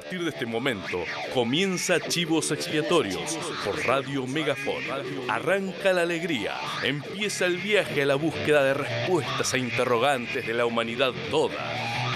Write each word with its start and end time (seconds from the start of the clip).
partir 0.00 0.24
de 0.24 0.30
este 0.30 0.46
momento 0.46 1.04
comienza 1.34 2.00
Chivos 2.00 2.50
Expiatorios 2.52 3.36
por 3.62 3.84
Radio 3.84 4.26
Megafon. 4.26 4.82
Arranca 5.28 5.92
la 5.92 6.00
alegría, 6.02 6.54
empieza 6.82 7.44
el 7.44 7.58
viaje 7.58 8.00
a 8.00 8.06
la 8.06 8.14
búsqueda 8.14 8.64
de 8.64 8.72
respuestas 8.72 9.52
a 9.52 9.58
interrogantes 9.58 10.46
de 10.46 10.54
la 10.54 10.64
humanidad 10.64 11.12
toda, 11.30 11.54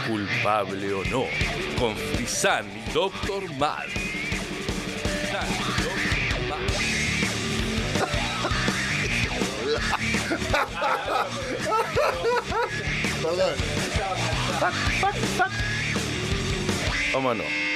culpable 0.08 0.94
o 0.94 1.04
no, 1.04 1.24
con 1.78 1.94
Frisán 1.94 2.66
y 2.74 2.90
Doctor. 2.90 3.54
Mal. 3.58 3.86
Perdón. 13.22 13.54
Vámonos. 17.14 17.73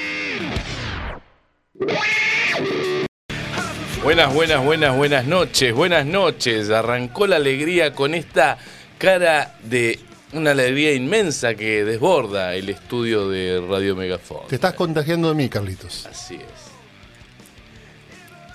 Buenas, 4.02 4.32
buenas, 4.34 4.64
buenas, 4.64 4.96
buenas 4.96 5.26
noches, 5.26 5.74
buenas 5.74 6.06
noches. 6.06 6.70
Arrancó 6.70 7.26
la 7.26 7.36
alegría 7.36 7.94
con 7.94 8.14
esta 8.14 8.58
cara 8.98 9.56
de 9.62 10.00
una 10.32 10.50
alegría 10.52 10.94
inmensa 10.94 11.54
que 11.54 11.84
desborda 11.84 12.54
el 12.54 12.68
estudio 12.68 13.28
de 13.28 13.64
Radio 13.68 13.94
Megafon. 13.94 14.46
Te 14.48 14.56
estás 14.56 14.74
contagiando 14.74 15.28
de 15.28 15.34
mí, 15.34 15.48
Carlitos. 15.48 16.06
Así 16.06 16.34
es. 16.36 16.42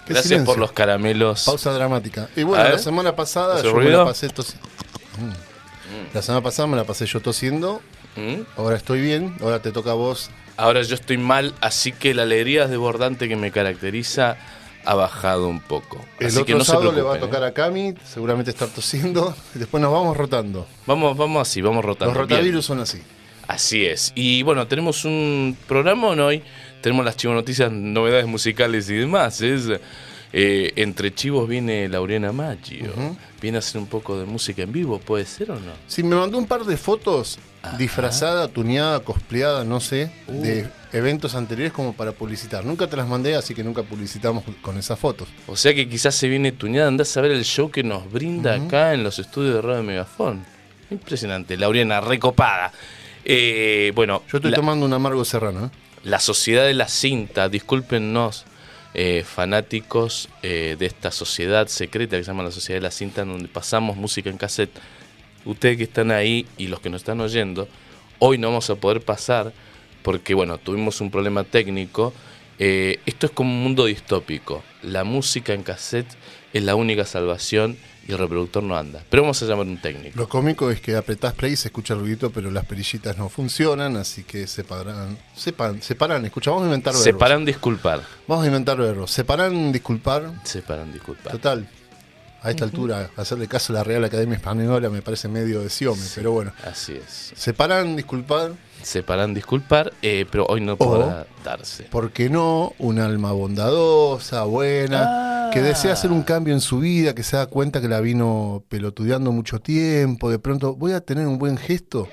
Gracias 0.05 0.25
silencio. 0.25 0.45
por 0.45 0.59
los 0.59 0.73
caramelos. 0.73 1.45
Pausa 1.45 1.71
dramática. 1.71 2.29
Y 2.35 2.43
bueno, 2.43 2.63
la 2.63 2.77
semana 2.77 3.15
pasada 3.15 3.55
¿Hace 3.55 3.63
yo 3.63 3.75
me 3.75 3.89
la 3.89 4.05
pasé 4.05 4.27
tosiendo. 4.29 4.67
La 6.13 6.21
semana 6.21 6.43
pasada 6.43 6.67
me 6.67 6.75
la 6.75 6.83
pasé 6.83 7.05
yo 7.05 7.21
tosiendo. 7.21 7.81
¿Mm? 8.15 8.41
Ahora 8.57 8.75
estoy 8.75 9.01
bien. 9.01 9.35
Ahora 9.41 9.61
te 9.61 9.71
toca 9.71 9.91
a 9.91 9.95
vos. 9.95 10.29
Ahora 10.57 10.81
yo 10.81 10.95
estoy 10.95 11.17
mal, 11.17 11.53
así 11.61 11.91
que 11.91 12.13
la 12.13 12.23
alegría 12.23 12.67
desbordante 12.67 13.27
que 13.27 13.35
me 13.35 13.51
caracteriza 13.51 14.37
ha 14.85 14.95
bajado 14.95 15.47
un 15.47 15.61
poco. 15.61 16.03
El 16.19 16.27
así 16.27 16.35
otro 16.35 16.45
que 16.45 16.53
no 16.55 16.63
se 16.63 16.71
sábado 16.71 16.91
le 16.91 17.01
va 17.01 17.15
a 17.15 17.17
preocupen, 17.17 17.29
tocar 17.29 17.43
¿eh? 17.43 17.51
a 17.51 17.53
Cami. 17.53 17.95
Seguramente 18.05 18.51
estar 18.51 18.67
tosiendo. 18.69 19.35
Y 19.55 19.59
después 19.59 19.81
nos 19.81 19.91
vamos 19.91 20.15
rotando. 20.15 20.67
Vamos, 20.85 21.17
vamos 21.17 21.41
así, 21.47 21.61
vamos 21.61 21.83
rotando. 21.83 22.13
Los 22.13 22.27
Bien. 22.27 22.39
rotavirus 22.39 22.65
son 22.65 22.79
así. 22.81 23.01
Así 23.47 23.85
es. 23.85 24.11
Y 24.15 24.43
bueno, 24.43 24.67
tenemos 24.67 25.05
un 25.05 25.57
programa 25.67 26.07
hoy. 26.09 26.43
Tenemos 26.81 27.05
las 27.05 27.17
chivos 27.17 27.35
noticias, 27.35 27.71
novedades 27.71 28.25
musicales 28.25 28.89
y 28.89 28.95
demás. 28.95 29.41
Es, 29.41 29.69
eh, 30.33 30.71
entre 30.77 31.13
chivos 31.13 31.47
viene 31.47 31.87
Laurena 31.87 32.31
Maggio. 32.31 32.91
Viene 33.41 33.57
a 33.57 33.59
hacer 33.59 33.79
un 33.79 33.87
poco 33.87 34.17
de 34.19 34.25
música 34.25 34.63
en 34.63 34.71
vivo, 34.71 34.99
¿puede 34.99 35.25
ser 35.25 35.51
o 35.51 35.55
no? 35.55 35.71
Sí, 35.87 36.01
me 36.03 36.15
mandó 36.15 36.37
un 36.37 36.47
par 36.47 36.63
de 36.65 36.75
fotos 36.77 37.37
disfrazada, 37.77 38.47
tuneada, 38.49 38.99
cospleada, 39.01 39.63
no 39.63 39.79
sé, 39.79 40.11
Uh. 40.27 40.41
de 40.41 40.67
eventos 40.91 41.33
anteriores 41.35 41.71
como 41.71 41.93
para 41.93 42.11
publicitar. 42.11 42.65
Nunca 42.65 42.87
te 42.87 42.97
las 42.97 43.07
mandé, 43.07 43.35
así 43.35 43.53
que 43.55 43.63
nunca 43.63 43.83
publicitamos 43.83 44.43
con 44.61 44.77
esas 44.77 44.99
fotos. 44.99 45.27
O 45.47 45.55
sea 45.55 45.73
que 45.73 45.87
quizás 45.87 46.13
se 46.15 46.27
viene 46.27 46.51
tuñada. 46.51 46.87
Andás 46.89 47.15
a 47.15 47.21
ver 47.21 47.31
el 47.31 47.45
show 47.45 47.69
que 47.71 47.83
nos 47.83 48.11
brinda 48.11 48.55
acá 48.55 48.93
en 48.93 49.03
los 49.03 49.17
estudios 49.19 49.55
de 49.55 49.61
Radio 49.61 49.83
Megafón. 49.83 50.43
Impresionante. 50.91 51.55
Laurena, 51.57 52.01
recopada. 52.01 52.71
Eh, 53.25 53.91
bueno, 53.95 54.23
Yo 54.31 54.37
estoy 54.39 54.51
la- 54.51 54.57
tomando 54.57 54.85
un 54.85 54.93
amargo 54.93 55.23
serrano. 55.25 55.65
¿eh? 55.65 55.69
La 56.03 56.19
Sociedad 56.19 56.65
de 56.65 56.73
la 56.73 56.87
Cinta, 56.89 57.47
discúlpenos, 57.49 58.45
eh, 58.93 59.23
fanáticos 59.25 60.29
eh, 60.43 60.75
de 60.77 60.85
esta 60.85 61.11
sociedad 61.11 61.67
secreta 61.67 62.15
que 62.15 62.23
se 62.23 62.27
llama 62.27 62.43
la 62.43 62.51
Sociedad 62.51 62.77
de 62.77 62.83
la 62.83 62.91
Cinta, 62.91 63.25
donde 63.25 63.47
pasamos 63.47 63.97
música 63.97 64.29
en 64.29 64.37
cassette. 64.37 64.77
Ustedes 65.45 65.77
que 65.77 65.83
están 65.83 66.11
ahí 66.11 66.45
y 66.57 66.67
los 66.67 66.79
que 66.79 66.89
nos 66.89 67.01
están 67.01 67.19
oyendo, 67.19 67.67
hoy 68.19 68.37
no 68.37 68.49
vamos 68.49 68.69
a 68.69 68.75
poder 68.75 69.01
pasar 69.01 69.51
porque, 70.03 70.33
bueno, 70.33 70.57
tuvimos 70.57 71.01
un 71.01 71.09
problema 71.09 71.43
técnico. 71.43 72.13
Eh, 72.59 72.99
esto 73.05 73.25
es 73.25 73.31
como 73.31 73.51
un 73.51 73.63
mundo 73.63 73.85
distópico. 73.85 74.63
La 74.83 75.03
música 75.03 75.53
en 75.53 75.63
cassette 75.63 76.15
es 76.53 76.63
la 76.63 76.75
única 76.75 77.05
salvación 77.05 77.77
y 78.07 78.11
el 78.11 78.17
reproductor 78.17 78.63
no 78.63 78.77
anda. 78.77 79.03
Pero 79.09 79.23
vamos 79.23 79.41
a 79.41 79.45
llamar 79.45 79.65
un 79.65 79.79
técnico. 79.79 80.17
Lo 80.17 80.27
cómico 80.27 80.69
es 80.69 80.81
que 80.81 80.95
apretás 80.95 81.33
play 81.33 81.53
y 81.53 81.55
se 81.55 81.69
escucha 81.69 81.93
el 81.93 82.01
ruidito, 82.01 82.31
pero 82.31 82.51
las 82.51 82.65
perillitas 82.65 83.17
no 83.17 83.29
funcionan, 83.29 83.95
así 83.97 84.23
que 84.23 84.47
separan, 84.47 85.17
sepan, 85.35 85.81
separan, 85.81 86.25
escucha, 86.25 86.51
vamos 86.51 86.63
a 86.63 86.67
inventar 86.67 86.93
verbos. 86.93 87.03
Separan 87.03 87.45
disculpar. 87.45 88.01
Vamos 88.27 88.43
a 88.43 88.47
inventar 88.47 88.77
verbos. 88.77 89.11
Separan, 89.11 89.71
disculpar. 89.71 90.33
Separan 90.43 90.91
disculpar. 90.91 91.31
Total. 91.31 91.67
A 92.41 92.49
esta 92.49 92.65
altura, 92.65 93.09
hacerle 93.15 93.47
caso 93.47 93.71
a 93.71 93.77
la 93.77 93.83
Real 93.85 94.03
Academia 94.03 94.35
Española 94.35 94.89
me 94.89 95.01
parece 95.01 95.29
medio 95.29 95.61
de 95.61 95.69
siome, 95.69 96.03
pero 96.13 96.33
bueno. 96.33 96.51
Así 96.65 96.91
es. 96.91 97.31
Separan, 97.37 97.95
disculpar. 97.95 98.51
Separan 98.83 99.33
disculpar, 99.33 99.93
eh, 100.01 100.25
pero 100.29 100.45
hoy 100.47 100.61
no 100.61 100.77
podrá 100.77 101.25
darse. 101.43 101.83
¿Por 101.83 102.11
qué 102.11 102.29
no? 102.29 102.73
Un 102.77 102.99
alma 102.99 103.31
bondadosa, 103.31 104.43
buena, 104.43 105.49
que 105.53 105.61
desea 105.61 105.93
hacer 105.93 106.11
un 106.11 106.23
cambio 106.23 106.53
en 106.53 106.61
su 106.61 106.79
vida, 106.79 107.15
que 107.15 107.23
se 107.23 107.37
da 107.37 107.47
cuenta 107.47 107.81
que 107.81 107.87
la 107.87 108.01
vino 108.01 108.63
pelotudeando 108.69 109.31
mucho 109.31 109.59
tiempo. 109.59 110.29
De 110.29 110.39
pronto, 110.39 110.75
voy 110.75 110.91
a 110.91 111.01
tener 111.01 111.27
un 111.27 111.37
buen 111.37 111.57
gesto 111.57 112.07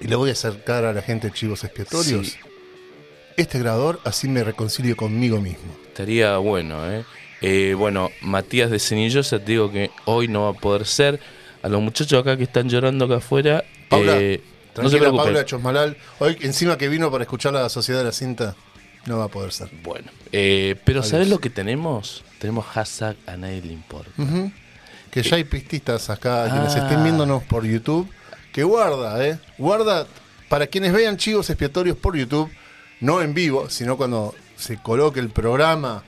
y 0.00 0.08
le 0.08 0.16
voy 0.16 0.30
a 0.30 0.32
acercar 0.32 0.84
a 0.84 0.92
la 0.92 1.02
gente 1.02 1.30
chivos 1.30 1.64
expiatorios. 1.64 2.28
Sí. 2.28 2.38
Este 3.36 3.58
grabador, 3.58 4.00
así 4.04 4.28
me 4.28 4.44
reconcilio 4.44 4.96
conmigo 4.96 5.40
mismo. 5.40 5.72
Estaría 5.86 6.36
bueno, 6.38 6.90
¿eh? 6.90 7.04
Eh, 7.40 7.74
Bueno, 7.76 8.10
Matías 8.20 8.70
de 8.70 8.78
Cenillosa, 8.78 9.38
te 9.38 9.52
digo 9.52 9.70
que 9.70 9.90
hoy 10.04 10.28
no 10.28 10.42
va 10.42 10.50
a 10.50 10.52
poder 10.60 10.86
ser. 10.86 11.20
A 11.62 11.68
los 11.68 11.80
muchachos 11.80 12.20
acá 12.20 12.36
que 12.36 12.44
están 12.44 12.68
llorando 12.68 13.04
acá 13.04 13.16
afuera, 13.16 13.64
Paula, 13.88 14.18
eh, 14.18 14.40
no 14.76 14.88
se 14.88 14.96
Tranquila, 14.96 14.98
preocupen. 15.00 15.24
Paula 15.24 15.44
Chosmalal. 15.44 15.96
Hoy, 16.18 16.36
encima 16.40 16.76
que 16.78 16.88
vino 16.88 17.10
para 17.10 17.24
escuchar 17.24 17.52
la 17.52 17.68
Sociedad 17.68 18.00
de 18.00 18.06
la 18.06 18.12
Cinta, 18.12 18.54
no 19.06 19.18
va 19.18 19.24
a 19.24 19.28
poder 19.28 19.52
ser. 19.52 19.70
Bueno, 19.82 20.10
eh, 20.32 20.76
pero. 20.84 21.02
¿sabes 21.02 21.28
lo 21.28 21.38
que 21.38 21.50
tenemos? 21.50 22.22
Tenemos 22.38 22.64
hashtag 22.66 23.16
a 23.26 23.36
nadie 23.36 23.62
le 23.62 23.72
importa. 23.72 24.10
Que 25.10 25.22
ya 25.22 25.36
hay 25.36 25.44
pististas 25.44 26.08
acá, 26.10 26.48
quienes 26.50 26.74
Ah. 26.76 26.84
estén 26.84 27.02
viéndonos 27.02 27.42
por 27.42 27.64
YouTube, 27.64 28.08
que 28.52 28.62
guarda, 28.62 29.24
¿eh? 29.26 29.38
Guarda, 29.58 30.06
para 30.48 30.66
quienes 30.68 30.92
vean 30.92 31.16
chivos 31.16 31.50
expiatorios 31.50 31.96
por 31.96 32.16
YouTube, 32.16 32.50
no 33.00 33.20
en 33.22 33.34
vivo, 33.34 33.68
sino 33.70 33.96
cuando 33.96 34.34
se 34.56 34.76
coloque 34.76 35.18
el 35.20 35.30
programa 35.30 36.04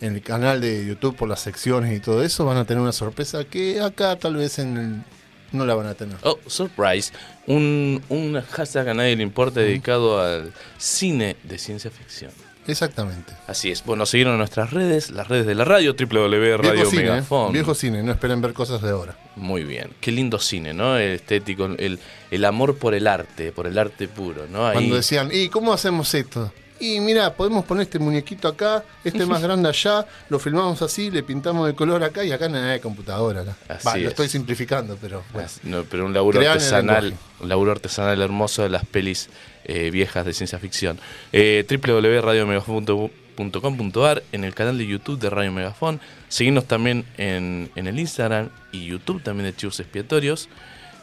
en 0.00 0.14
el 0.14 0.22
canal 0.22 0.60
de 0.60 0.86
YouTube 0.86 1.16
por 1.16 1.28
las 1.28 1.40
secciones 1.40 1.94
y 1.96 2.00
todo 2.00 2.22
eso, 2.22 2.44
van 2.46 2.56
a 2.56 2.64
tener 2.64 2.82
una 2.82 2.92
sorpresa 2.92 3.44
que 3.44 3.80
acá 3.80 4.16
tal 4.16 4.36
vez 4.36 4.58
en 4.58 4.76
el- 4.76 5.02
no 5.52 5.64
la 5.66 5.74
van 5.74 5.86
a 5.86 5.94
tener. 5.94 6.16
Oh, 6.22 6.38
surprise. 6.46 7.12
Un, 7.46 8.02
un 8.08 8.40
hashtag 8.40 8.88
a 8.88 8.94
nadie 8.94 9.16
le 9.16 9.22
importa 9.22 9.60
dedicado 9.60 10.20
al 10.20 10.52
cine 10.78 11.36
de 11.44 11.58
ciencia 11.58 11.90
ficción. 11.90 12.30
Exactamente. 12.68 13.32
Así 13.46 13.70
es. 13.70 13.84
Bueno, 13.84 14.06
seguieron 14.06 14.32
en 14.34 14.38
nuestras 14.38 14.72
redes, 14.72 15.10
las 15.12 15.28
redes 15.28 15.46
de 15.46 15.54
la 15.54 15.64
radio, 15.64 15.94
www 15.94 16.56
Radio 16.56 16.84
cine, 16.86 17.02
¿eh? 17.02 17.10
Megafon. 17.10 17.52
viejo 17.52 17.74
cine, 17.76 18.02
no 18.02 18.10
esperen 18.10 18.40
ver 18.40 18.54
cosas 18.54 18.82
de 18.82 18.90
ahora. 18.90 19.16
Muy 19.36 19.62
bien. 19.62 19.90
Qué 20.00 20.10
lindo 20.10 20.40
cine, 20.40 20.74
¿no? 20.74 20.96
El 20.98 21.12
estético, 21.12 21.66
el, 21.66 22.00
el 22.32 22.44
amor 22.44 22.76
por 22.76 22.94
el 22.94 23.06
arte, 23.06 23.52
por 23.52 23.68
el 23.68 23.78
arte 23.78 24.08
puro, 24.08 24.46
¿no? 24.50 24.66
Ahí- 24.66 24.72
Cuando 24.74 24.96
decían, 24.96 25.28
¿y 25.32 25.48
cómo 25.48 25.72
hacemos 25.72 26.12
esto? 26.12 26.52
Y 26.78 27.00
mira, 27.00 27.32
podemos 27.34 27.64
poner 27.64 27.84
este 27.84 27.98
muñequito 27.98 28.48
acá, 28.48 28.84
este 29.02 29.24
más 29.24 29.40
grande 29.42 29.68
allá, 29.68 30.06
lo 30.28 30.38
filmamos 30.38 30.82
así, 30.82 31.10
le 31.10 31.22
pintamos 31.22 31.66
de 31.66 31.74
color 31.74 32.04
acá 32.04 32.22
y 32.24 32.32
acá 32.32 32.48
nada 32.48 32.72
de 32.72 32.80
computadora. 32.80 33.40
acá. 33.42 33.56
Así 33.68 33.86
Va, 33.86 33.96
lo 33.96 34.02
es. 34.02 34.08
estoy 34.08 34.28
simplificando, 34.28 34.98
pero 35.00 35.22
bueno. 35.32 35.48
No, 35.62 35.84
pero 35.84 36.04
un 36.04 36.12
laburo 36.12 36.38
Crean 36.38 36.52
artesanal, 36.54 37.14
un 37.40 37.48
laburo 37.48 37.72
artesanal 37.72 38.20
hermoso 38.20 38.62
de 38.62 38.68
las 38.68 38.84
pelis 38.84 39.30
eh, 39.64 39.90
viejas 39.90 40.26
de 40.26 40.34
ciencia 40.34 40.58
ficción. 40.58 40.98
Eh, 41.32 41.64
www.radiomegafon.com.ar 41.68 44.22
en 44.32 44.44
el 44.44 44.54
canal 44.54 44.76
de 44.78 44.86
YouTube 44.86 45.18
de 45.18 45.30
Radio 45.30 45.52
Megafon. 45.52 46.00
Seguirnos 46.28 46.66
también 46.66 47.04
en, 47.16 47.70
en 47.74 47.86
el 47.86 47.98
Instagram 47.98 48.50
y 48.72 48.86
YouTube 48.86 49.22
también 49.22 49.46
de 49.50 49.56
Chivos 49.56 49.80
Expiatorios. 49.80 50.48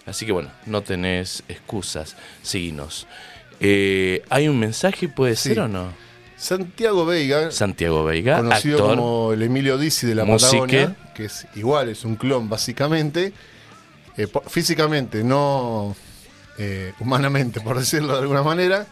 Así 0.06 0.25
que 0.25 0.33
bueno, 0.33 0.50
no 0.66 0.81
tenés 0.81 1.44
excusas, 1.47 2.17
seguinos. 2.42 3.07
Eh, 3.59 4.21
¿Hay 4.29 4.47
un 4.47 4.59
mensaje, 4.59 5.07
puede 5.07 5.35
Sí. 5.35 5.50
ser 5.50 5.61
o 5.61 5.67
no? 5.67 5.94
Santiago 6.38 7.05
Veiga, 7.05 7.51
Santiago 7.51 8.03
Veiga, 8.03 8.38
conocido 8.38 8.77
actor. 8.79 8.95
como 8.97 9.31
el 9.33 9.41
Emilio 9.44 9.77
Dizzi 9.77 10.07
de 10.07 10.15
la 10.15 10.25
Musique. 10.25 10.57
Patagonia, 10.59 10.95
que 11.15 11.25
es 11.25 11.47
igual, 11.55 11.88
es 11.89 12.03
un 12.03 12.15
clon 12.17 12.50
básicamente, 12.50 13.31
eh, 14.17 14.27
físicamente, 14.47 15.23
no 15.23 15.95
eh, 16.57 16.94
humanamente, 17.00 17.61
por 17.61 17.79
decirlo 17.79 18.13
de 18.13 18.19
alguna 18.19 18.44
manera. 18.44 18.85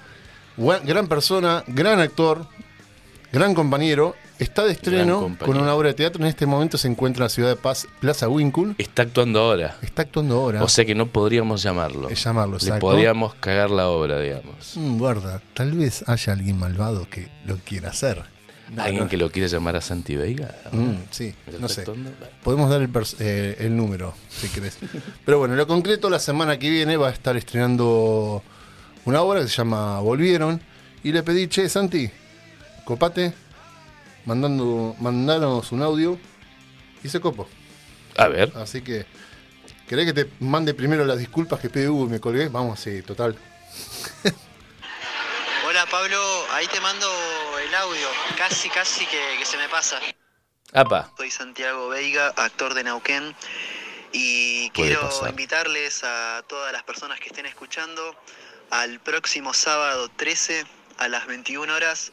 Gran 0.57 1.07
persona, 1.07 1.63
gran 1.67 1.99
actor, 1.99 2.45
gran 3.33 3.53
compañero. 3.53 4.15
Está 4.41 4.65
de 4.65 4.71
estreno 4.71 5.37
con 5.37 5.55
una 5.55 5.75
obra 5.75 5.89
de 5.89 5.93
teatro. 5.93 6.19
En 6.23 6.27
este 6.27 6.47
momento 6.47 6.75
se 6.79 6.87
encuentra 6.87 7.21
en 7.21 7.25
la 7.25 7.29
ciudad 7.29 7.49
de 7.49 7.57
Paz, 7.57 7.87
Plaza 7.99 8.27
Winkle. 8.27 8.73
Está 8.79 9.03
actuando 9.03 9.39
ahora. 9.39 9.77
Está 9.83 10.01
actuando 10.01 10.35
ahora. 10.35 10.63
O 10.63 10.67
sea 10.67 10.83
que 10.83 10.95
no 10.95 11.05
podríamos 11.05 11.61
llamarlo. 11.61 12.09
Es 12.09 12.23
llamarlo, 12.23 12.53
Le 12.53 12.63
exacto. 12.63 12.79
podríamos 12.79 13.35
cagar 13.35 13.69
la 13.69 13.87
obra, 13.89 14.19
digamos. 14.19 14.73
Mm, 14.75 14.97
guarda, 14.97 15.39
tal 15.53 15.73
vez 15.73 16.03
haya 16.07 16.33
alguien 16.33 16.57
malvado 16.57 17.07
que 17.07 17.29
lo 17.45 17.57
quiera 17.57 17.89
hacer. 17.89 18.23
No, 18.71 18.81
¿Alguien 18.81 19.03
no. 19.03 19.09
que 19.11 19.17
lo 19.17 19.29
quiere 19.29 19.47
llamar 19.47 19.75
a 19.75 19.81
Santi 19.81 20.15
Veiga? 20.15 20.55
Mm, 20.71 20.93
sí, 21.11 21.35
¿Está 21.45 21.59
no 21.59 21.69
sé. 21.69 21.83
Podemos 22.43 22.67
dar 22.67 22.81
el, 22.81 22.89
eh, 23.19 23.57
el 23.59 23.77
número, 23.77 24.15
si 24.27 24.47
querés. 24.47 24.79
Pero 25.25 25.37
bueno, 25.37 25.53
en 25.53 25.59
lo 25.59 25.67
concreto, 25.67 26.09
la 26.09 26.19
semana 26.19 26.57
que 26.57 26.67
viene 26.71 26.97
va 26.97 27.09
a 27.09 27.11
estar 27.11 27.37
estrenando 27.37 28.41
una 29.05 29.21
obra 29.21 29.41
que 29.41 29.49
se 29.49 29.57
llama 29.57 29.99
Volvieron, 29.99 30.59
y 31.03 31.11
le 31.11 31.21
pedí, 31.21 31.47
che, 31.47 31.69
Santi, 31.69 32.09
copate, 32.85 33.33
mandando, 34.25 34.95
mandanos 34.99 35.71
un 35.71 35.81
audio 35.81 36.19
y 37.03 37.09
se 37.09 37.19
copo. 37.19 37.47
A 38.17 38.27
ver. 38.27 38.51
Así 38.55 38.81
que, 38.81 39.05
¿querés 39.87 40.05
que 40.05 40.13
te 40.13 40.31
mande 40.39 40.73
primero 40.73 41.05
las 41.05 41.19
disculpas 41.19 41.59
que 41.59 41.69
pide 41.69 41.89
Hugo 41.89 42.05
y 42.05 42.09
me 42.09 42.19
colgué? 42.19 42.49
Vamos, 42.49 42.79
sí, 42.79 43.01
total. 43.01 43.37
Hola 45.67 45.85
Pablo, 45.85 46.19
ahí 46.51 46.67
te 46.67 46.81
mando 46.81 47.07
el 47.65 47.73
audio, 47.75 48.07
casi 48.37 48.69
casi 48.69 49.05
que, 49.05 49.37
que 49.39 49.45
se 49.45 49.57
me 49.57 49.69
pasa. 49.69 49.99
Apa. 50.73 51.11
Soy 51.17 51.31
Santiago 51.31 51.89
Veiga, 51.89 52.33
actor 52.35 52.73
de 52.73 52.83
Nauquén, 52.83 53.35
y 54.11 54.69
quiero 54.71 55.01
pasar. 55.01 55.29
invitarles 55.29 56.03
a 56.03 56.43
todas 56.47 56.73
las 56.73 56.83
personas 56.83 57.19
que 57.19 57.27
estén 57.27 57.45
escuchando 57.45 58.15
al 58.69 58.99
próximo 58.99 59.53
sábado 59.53 60.09
13 60.15 60.65
a 60.97 61.07
las 61.07 61.27
21 61.27 61.73
horas 61.73 62.11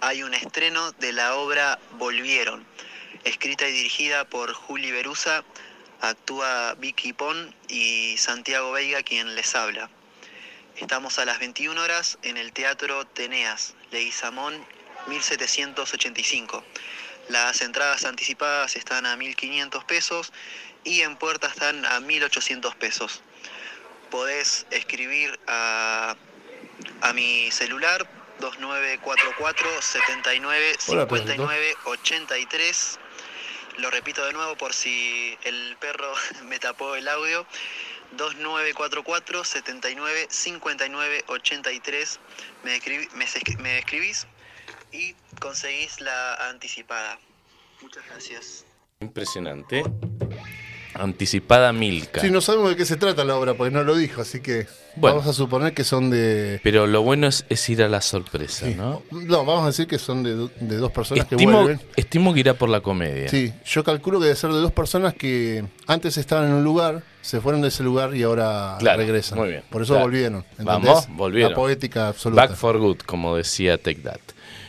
hay 0.00 0.22
un 0.22 0.34
estreno 0.34 0.92
de 0.92 1.12
la 1.12 1.34
obra 1.34 1.78
Volvieron, 1.92 2.64
escrita 3.24 3.68
y 3.68 3.72
dirigida 3.72 4.24
por 4.24 4.52
Juli 4.52 4.92
Berusa, 4.92 5.44
actúa 6.00 6.74
Vicky 6.74 7.12
Pon 7.12 7.54
y 7.68 8.16
Santiago 8.18 8.72
Veiga 8.72 9.02
quien 9.02 9.34
les 9.34 9.54
habla. 9.54 9.90
Estamos 10.76 11.18
a 11.18 11.24
las 11.24 11.40
21 11.40 11.80
horas 11.80 12.18
en 12.22 12.36
el 12.36 12.52
Teatro 12.52 13.04
Teneas, 13.06 13.74
Leguizamón 13.90 14.64
1785. 15.08 16.64
Las 17.28 17.60
entradas 17.60 18.04
anticipadas 18.04 18.76
están 18.76 19.04
a 19.04 19.16
1.500 19.16 19.84
pesos 19.84 20.32
y 20.84 21.00
en 21.00 21.16
puerta 21.16 21.48
están 21.48 21.84
a 21.84 21.98
1.800 22.00 22.74
pesos. 22.76 23.22
Podés 24.10 24.66
escribir 24.70 25.38
a, 25.48 26.16
a 27.00 27.12
mi 27.12 27.50
celular 27.50 28.17
2944 28.40 29.68
79 29.82 30.76
Hola, 30.88 31.02
59 31.06 31.74
83. 31.84 32.98
Lo 33.78 33.90
repito 33.90 34.24
de 34.26 34.32
nuevo 34.32 34.56
por 34.56 34.72
si 34.74 35.36
el 35.44 35.76
perro 35.80 36.12
me 36.44 36.58
tapó 36.58 36.94
el 36.94 37.08
audio. 37.08 37.46
2944 38.12 39.44
79 39.44 40.26
59 40.30 41.24
83. 41.28 42.20
Me, 42.64 42.76
escribi- 42.80 43.10
me, 43.12 43.26
me 43.62 43.78
escribís 43.78 44.26
y 44.92 45.14
conseguís 45.40 46.00
la 46.00 46.34
anticipada. 46.48 47.18
Muchas 47.82 48.04
gracias. 48.06 48.64
Impresionante. 49.00 49.82
Anticipada 50.94 51.72
Milka. 51.72 52.20
Sí, 52.20 52.30
no 52.30 52.40
sabemos 52.40 52.70
de 52.70 52.76
qué 52.76 52.84
se 52.86 52.96
trata 52.96 53.24
la 53.24 53.36
obra 53.36 53.54
porque 53.54 53.70
no 53.70 53.84
lo 53.84 53.94
dijo, 53.94 54.22
así 54.22 54.40
que 54.40 54.66
Bueno. 55.00 55.16
vamos 55.18 55.30
a 55.30 55.32
suponer 55.32 55.72
que 55.74 55.84
son 55.84 56.10
de... 56.10 56.60
Pero 56.62 56.86
lo 56.86 57.02
bueno 57.02 57.26
es, 57.26 57.44
es 57.48 57.68
ir 57.68 57.82
a 57.82 57.88
la 57.88 58.00
sorpresa, 58.00 58.66
sí. 58.66 58.74
¿no? 58.74 59.02
No, 59.10 59.44
vamos 59.44 59.64
a 59.64 59.66
decir 59.68 59.86
que 59.86 59.98
son 59.98 60.22
de, 60.22 60.34
de 60.60 60.76
dos 60.76 60.92
personas 60.92 61.26
que 61.26 61.36
vuelven. 61.36 61.80
estimo 61.96 62.34
que 62.34 62.40
irá 62.40 62.54
por 62.54 62.68
la 62.68 62.80
comedia. 62.80 63.28
Sí, 63.28 63.52
yo 63.64 63.84
calculo 63.84 64.18
que 64.18 64.26
debe 64.26 64.36
ser 64.36 64.50
de 64.50 64.58
dos 64.60 64.72
personas 64.72 65.14
que 65.14 65.64
antes 65.86 66.16
estaban 66.16 66.48
en 66.48 66.54
un 66.54 66.64
lugar, 66.64 67.02
se 67.22 67.40
fueron 67.40 67.60
de 67.62 67.68
ese 67.68 67.82
lugar 67.82 68.14
y 68.14 68.22
ahora 68.22 68.76
Claro, 68.78 68.98
regresan. 68.98 69.38
muy 69.38 69.48
bien, 69.48 69.62
Por 69.70 69.82
eso 69.82 69.94
claro. 69.94 70.06
volvieron. 70.06 70.44
¿entendés? 70.58 70.66
Vamos, 70.66 71.08
volvieron. 71.10 71.50
La 71.52 71.56
poética 71.56 72.08
absoluta. 72.08 72.46
Back 72.46 72.56
for 72.56 72.78
good, 72.78 72.98
como 72.98 73.36
decía 73.36 73.76
Take 73.78 74.00
That. 74.00 74.20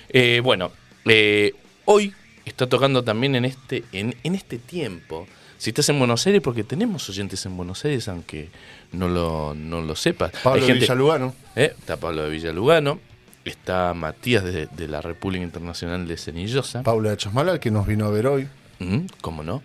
Eh, 0.10 0.42
bueno, 0.44 0.72
eh, 1.06 1.54
hoy 1.86 2.14
está 2.46 2.68
tocando 2.68 3.04
también 3.04 3.36
en 3.36 3.46
este, 3.46 3.84
en, 3.92 4.16
en 4.24 4.36
este 4.36 4.58
tiempo. 4.58 5.28
Si 5.60 5.72
estás 5.72 5.90
en 5.90 6.00
Buenos 6.00 6.26
Aires, 6.26 6.42
porque 6.42 6.64
tenemos 6.64 7.08
oyentes 7.10 7.46
en 7.46 7.56
Buenos 7.58 7.84
Aires, 7.84 8.08
aunque 8.08 8.50
no 8.94 9.08
lo, 9.10 9.54
no 9.54 9.82
lo 9.82 9.94
sepas. 9.96 10.32
Pablo 10.42 10.66
gente- 10.66 10.80
Villalugano. 10.80 11.36
Eh, 11.56 11.74
Está 11.78 11.98
Pablo 11.98 12.24
de 12.24 12.30
Villalugano, 12.30 12.98
está 13.44 13.94
Matías 13.94 14.44
de, 14.46 14.68
de 14.68 14.88
la 14.88 15.02
República 15.02 15.44
Internacional 15.44 16.08
de 16.08 16.16
Cenillosa. 16.18 16.82
Paula 16.84 17.12
de 17.12 17.18
Chasmalal, 17.18 17.60
que 17.60 17.72
nos 17.72 17.86
vino 17.86 18.06
a 18.06 18.10
ver 18.10 18.26
hoy. 18.28 18.48
Mm, 18.80 19.00
¿Cómo 19.22 19.44
no? 19.44 19.62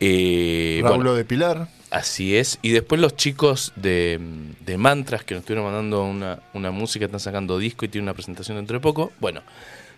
Eh, 0.00 0.80
Raúl 0.82 0.96
bueno, 0.96 1.14
de 1.14 1.24
Pilar. 1.24 1.68
Así 1.90 2.36
es. 2.36 2.58
Y 2.60 2.70
después 2.70 3.00
los 3.00 3.16
chicos 3.16 3.72
de, 3.76 4.20
de 4.66 4.76
Mantras 4.76 5.22
que 5.24 5.34
nos 5.34 5.42
estuvieron 5.42 5.64
mandando 5.66 6.04
una, 6.04 6.40
una 6.52 6.70
música, 6.70 7.04
están 7.06 7.20
sacando 7.20 7.58
disco 7.58 7.84
y 7.84 7.88
tiene 7.88 8.02
una 8.04 8.14
presentación 8.14 8.56
dentro 8.58 8.76
de 8.76 8.80
poco. 8.80 9.12
Bueno, 9.20 9.42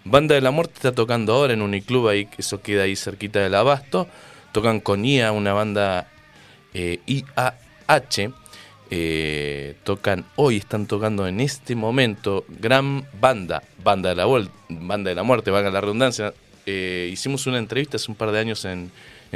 Banda 0.04 0.34
de 0.34 0.40
la 0.40 0.50
Muerte 0.50 0.74
está 0.76 0.92
tocando 0.92 1.32
ahora 1.34 1.52
en 1.54 1.62
Uniclub, 1.62 2.08
ahí, 2.08 2.26
que 2.26 2.36
eso 2.42 2.60
queda 2.62 2.84
ahí 2.84 2.94
cerquita 2.94 3.40
del 3.40 3.54
Abasto. 3.54 4.06
Tocan 4.52 4.80
con 4.80 5.04
IA, 5.04 5.32
una 5.32 5.52
banda 5.52 6.08
eh, 6.74 7.00
IAH. 7.06 8.32
Eh, 8.92 9.76
tocan 9.84 10.24
hoy, 10.34 10.56
están 10.56 10.86
tocando 10.86 11.28
en 11.28 11.38
este 11.38 11.76
momento, 11.76 12.44
gran 12.48 13.06
banda, 13.20 13.62
banda 13.84 14.08
de 14.08 14.16
la, 14.16 14.26
Vol- 14.26 14.50
banda 14.68 15.10
de 15.10 15.14
la 15.14 15.22
muerte, 15.22 15.52
valga 15.52 15.70
la 15.70 15.80
redundancia. 15.80 16.34
Eh, 16.66 17.08
hicimos 17.12 17.46
una 17.46 17.58
entrevista 17.58 17.98
hace 17.98 18.10
un 18.10 18.16
par 18.16 18.32
de 18.32 18.40
años 18.40 18.64
en, 18.64 18.90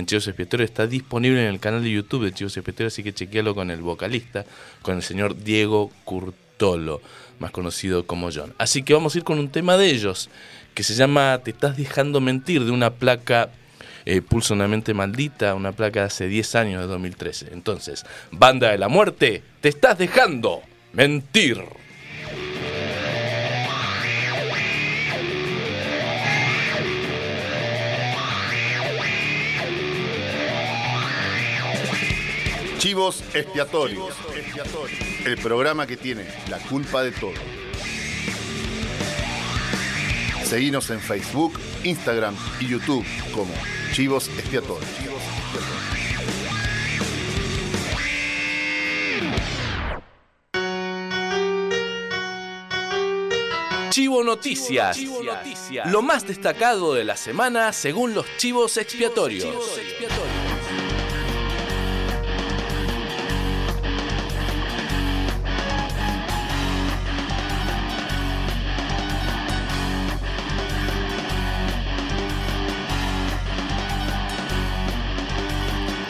Chivos 0.06 0.26
Expiatorios, 0.26 0.70
está 0.70 0.88
disponible 0.88 1.40
en 1.40 1.55
el 1.55 1.60
canal 1.60 1.84
de 1.84 1.90
YouTube 1.93 2.25
de 2.25 2.32
Chivos 2.32 2.56
Expiatorios, 2.56 2.93
así 2.93 3.05
que 3.05 3.14
chequealo 3.14 3.55
con 3.55 3.70
el 3.70 3.81
vocalista, 3.81 4.44
con 4.82 4.96
el 4.96 5.05
señor 5.05 5.37
Diego 5.40 5.93
Curtolo, 6.05 7.00
más 7.38 7.52
conocido 7.52 8.05
como 8.05 8.31
John. 8.34 8.52
Así 8.58 8.82
que 8.82 8.93
vamos 8.93 9.14
a 9.14 9.19
ir 9.19 9.25
con 9.25 9.38
un 9.38 9.50
tema 9.50 9.76
de 9.76 9.87
ellos, 9.87 10.31
que 10.75 10.82
se 10.82 10.94
llama 10.96 11.40
Te 11.44 11.52
estás 11.52 11.76
dejando 11.76 12.20
mentir, 12.20 12.64
de 12.64 12.72
una 12.72 12.90
placa 12.94 13.50
eh, 14.06 14.23
Pulso 14.23 14.55
una 14.55 14.69
mente 14.69 14.95
maldita, 14.95 15.55
una 15.55 15.73
placa 15.73 16.01
de 16.01 16.06
hace 16.06 16.29
10 16.29 16.55
años, 16.55 16.81
de 16.83 16.87
2013. 16.89 17.49
Entonces, 17.53 18.05
Banda 18.31 18.71
de 18.71 18.79
la 18.79 18.89
Muerte, 18.89 19.43
te 19.61 19.69
estás 19.69 19.99
dejando 19.99 20.62
mentir. 20.93 21.65
Chivos 32.79 33.25
Expiatorios. 33.33 34.15
El 35.25 35.39
programa 35.39 35.87
que 35.87 35.97
tiene 35.97 36.27
la 36.51 36.59
culpa 36.59 37.03
de 37.03 37.12
todo. 37.12 37.33
Seguinos 40.44 40.91
en 40.91 41.00
Facebook, 41.00 41.58
Instagram 41.85 42.37
y 42.61 42.69
YouTube 42.69 43.05
como 43.35 43.52
Chivos 43.93 44.29
Expiatorios. 44.29 44.85
Chivo 53.91 54.22
Noticias. 54.22 54.98
Lo 55.86 56.03
más 56.03 56.27
destacado 56.27 56.94
de 56.94 57.05
la 57.05 57.17
semana 57.17 57.72
según 57.72 58.15
los 58.15 58.27
chivos 58.36 58.77
expiatorios. 58.77 59.46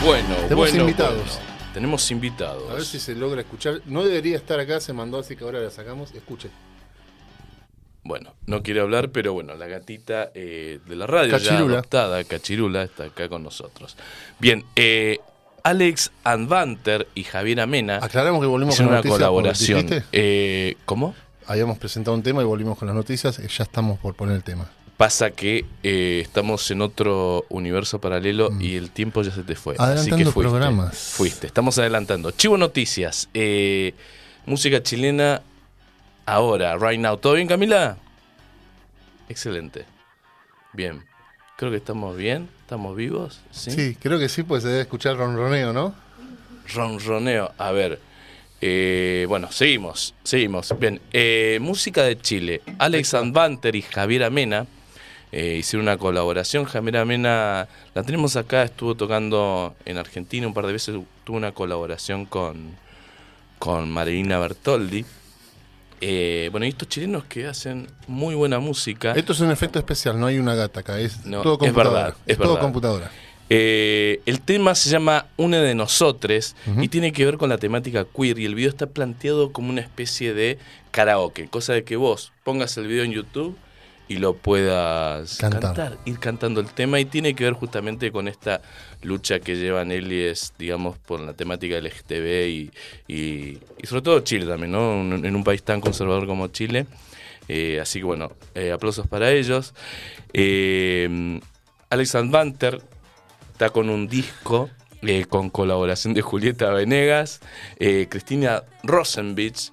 Bueno, 0.04 0.34
Tenemos 0.34 0.56
bueno, 0.56 0.80
invitados. 0.80 1.16
bueno. 1.38 1.54
Tenemos 1.72 2.10
invitados. 2.10 2.70
A 2.70 2.74
ver 2.74 2.84
si 2.84 3.00
se 3.00 3.14
logra 3.14 3.40
escuchar. 3.40 3.80
No 3.86 4.04
debería 4.04 4.36
estar 4.36 4.60
acá, 4.60 4.80
se 4.80 4.92
mandó, 4.92 5.18
así 5.18 5.34
que 5.34 5.44
ahora 5.44 5.60
la 5.60 5.70
sacamos. 5.70 6.12
Escuche. 6.14 6.50
Bueno, 8.04 8.34
no 8.46 8.62
quiere 8.62 8.80
hablar, 8.80 9.10
pero 9.10 9.32
bueno, 9.32 9.54
la 9.54 9.66
gatita 9.66 10.30
eh, 10.34 10.78
de 10.86 10.96
la 10.96 11.06
radio 11.06 11.36
ya 11.36 11.38
Cachirula. 11.48 11.74
adoptada, 11.78 12.22
Cachirula, 12.24 12.82
está 12.82 13.04
acá 13.04 13.28
con 13.30 13.42
nosotros. 13.42 13.96
Bien, 14.38 14.62
eh, 14.76 15.20
Alex 15.62 16.12
Anvanter 16.22 17.08
y 17.14 17.24
Javier 17.24 17.60
Amena 17.62 17.96
Aclaramos 18.02 18.42
que 18.42 18.46
volvimos 18.46 18.76
con 18.76 18.86
una 18.86 18.96
noticias. 18.96 19.16
colaboración. 19.18 19.86
Eh, 20.12 20.76
¿Cómo? 20.84 21.14
Habíamos 21.46 21.78
presentado 21.78 22.14
un 22.14 22.22
tema 22.22 22.42
y 22.42 22.44
volvimos 22.44 22.76
con 22.78 22.86
las 22.86 22.94
noticias. 22.94 23.38
y 23.38 23.48
Ya 23.48 23.64
estamos 23.64 23.98
por 23.98 24.14
poner 24.14 24.36
el 24.36 24.42
tema. 24.44 24.70
Pasa 24.96 25.32
que 25.32 25.64
eh, 25.82 26.20
estamos 26.22 26.70
en 26.70 26.80
otro 26.80 27.44
universo 27.48 28.00
paralelo 28.00 28.50
y 28.60 28.76
el 28.76 28.90
tiempo 28.92 29.22
ya 29.22 29.32
se 29.32 29.42
te 29.42 29.56
fue. 29.56 29.74
así 29.76 29.78
que 29.78 29.84
Mm. 29.84 29.90
Adelantando 29.90 30.32
fuiste, 30.32 30.40
programas. 30.50 30.96
Fuiste, 31.16 31.46
estamos 31.48 31.78
adelantando. 31.78 32.30
Chivo 32.30 32.56
Noticias, 32.56 33.28
eh, 33.34 33.92
música 34.46 34.82
chilena 34.84 35.42
ahora, 36.26 36.76
right 36.78 37.00
now. 37.00 37.16
¿Todo 37.16 37.32
bien, 37.34 37.48
Camila? 37.48 37.96
Excelente. 39.28 39.84
Bien. 40.72 41.02
Creo 41.56 41.70
que 41.70 41.76
estamos 41.78 42.16
bien, 42.16 42.48
estamos 42.62 42.96
vivos. 42.96 43.40
Sí. 43.50 43.70
Sí, 43.72 43.96
creo 44.00 44.18
que 44.18 44.28
sí, 44.28 44.42
pues 44.42 44.62
se 44.62 44.68
debe 44.68 44.82
escuchar 44.82 45.16
ronroneo, 45.16 45.72
¿no? 45.72 45.94
Ronroneo. 46.72 47.52
A 47.58 47.70
ver. 47.72 48.00
eh, 48.60 49.26
bueno, 49.28 49.50
seguimos, 49.52 50.14
seguimos. 50.22 50.72
Bien, 50.78 51.00
música 51.60 52.02
de 52.04 52.16
Chile. 52.18 52.62
Alex 52.78 53.12
Anvanter 53.14 53.74
y 53.76 53.82
Javier 53.82 54.24
Amena 54.24 54.66
eh, 55.36 55.56
hicieron 55.58 55.88
una 55.88 55.98
colaboración. 55.98 56.64
Javier 56.64 56.98
Amena 56.98 57.66
la 57.92 58.02
tenemos 58.04 58.36
acá, 58.36 58.62
estuvo 58.62 58.94
tocando 58.94 59.74
en 59.84 59.98
Argentina 59.98 60.46
un 60.46 60.54
par 60.54 60.64
de 60.66 60.72
veces, 60.74 60.94
tuvo 61.24 61.36
una 61.36 61.50
colaboración 61.50 62.24
con, 62.24 62.76
con 63.58 63.90
Marilina 63.90 64.38
Bertoldi. 64.38 65.04
Eh, 66.00 66.48
bueno, 66.52 66.66
y 66.66 66.68
estos 66.68 66.88
chilenos 66.88 67.24
que 67.24 67.46
hacen 67.46 67.88
muy 68.06 68.36
buena 68.36 68.60
música. 68.60 69.12
Esto 69.12 69.32
es 69.32 69.40
un 69.40 69.50
efecto 69.50 69.80
especial, 69.80 70.20
no 70.20 70.26
hay 70.26 70.38
una 70.38 70.54
gata 70.54 70.80
acá, 70.80 71.00
es 71.00 71.24
No, 71.26 71.42
todo 71.42 71.54
es 71.54 71.58
computadora. 71.58 71.90
verdad, 72.04 72.16
es 72.26 72.36
todo 72.36 72.48
verdad. 72.50 72.60
computadora. 72.62 73.10
Eh, 73.50 74.20
el 74.26 74.40
tema 74.40 74.76
se 74.76 74.88
llama 74.88 75.26
Una 75.36 75.60
de 75.60 75.74
Nosotres 75.74 76.54
y 76.80 76.86
tiene 76.88 77.12
que 77.12 77.24
ver 77.24 77.38
con 77.38 77.48
la 77.48 77.58
temática 77.58 78.04
queer 78.04 78.38
y 78.38 78.44
el 78.44 78.54
video 78.54 78.70
está 78.70 78.86
planteado 78.86 79.50
como 79.52 79.68
una 79.70 79.80
especie 79.80 80.32
de 80.32 80.58
karaoke, 80.92 81.48
cosa 81.48 81.72
de 81.72 81.82
que 81.84 81.96
vos 81.96 82.32
pongas 82.44 82.76
el 82.76 82.86
video 82.86 83.02
en 83.04 83.10
YouTube 83.12 83.56
y 84.08 84.16
lo 84.16 84.34
puedas 84.34 85.38
Cantar. 85.38 85.60
cantar, 85.60 85.98
ir 86.04 86.18
cantando 86.18 86.60
el 86.60 86.68
tema 86.68 87.00
y 87.00 87.06
tiene 87.06 87.34
que 87.34 87.44
ver 87.44 87.54
justamente 87.54 88.12
con 88.12 88.28
esta 88.28 88.60
lucha 89.02 89.40
que 89.40 89.56
llevan 89.56 89.92
Elies, 89.92 90.52
digamos, 90.58 90.98
por 90.98 91.20
la 91.20 91.32
temática 91.32 91.78
LGTB 91.80 92.48
y, 92.48 92.70
y, 93.08 93.58
y 93.82 93.86
sobre 93.86 94.02
todo 94.02 94.20
Chile 94.20 94.46
también, 94.46 94.72
¿no? 94.72 94.92
En 95.14 95.34
un 95.34 95.44
país 95.44 95.62
tan 95.62 95.80
conservador 95.80 96.26
como 96.26 96.48
Chile. 96.48 96.86
Eh, 97.48 97.78
así 97.80 97.98
que 98.00 98.04
bueno, 98.04 98.32
eh, 98.54 98.72
aplausos 98.72 99.06
para 99.06 99.30
ellos. 99.30 99.74
Eh, 100.32 101.40
Alex 101.90 102.16
Banter 102.30 102.80
está 103.52 103.70
con 103.70 103.88
un 103.88 104.08
disco 104.08 104.70
eh, 105.02 105.26
con 105.26 105.50
colaboración 105.50 106.14
de 106.14 106.22
Julieta 106.22 106.70
Venegas, 106.70 107.40
Cristina 108.08 108.64
Rosenbich 108.82 109.70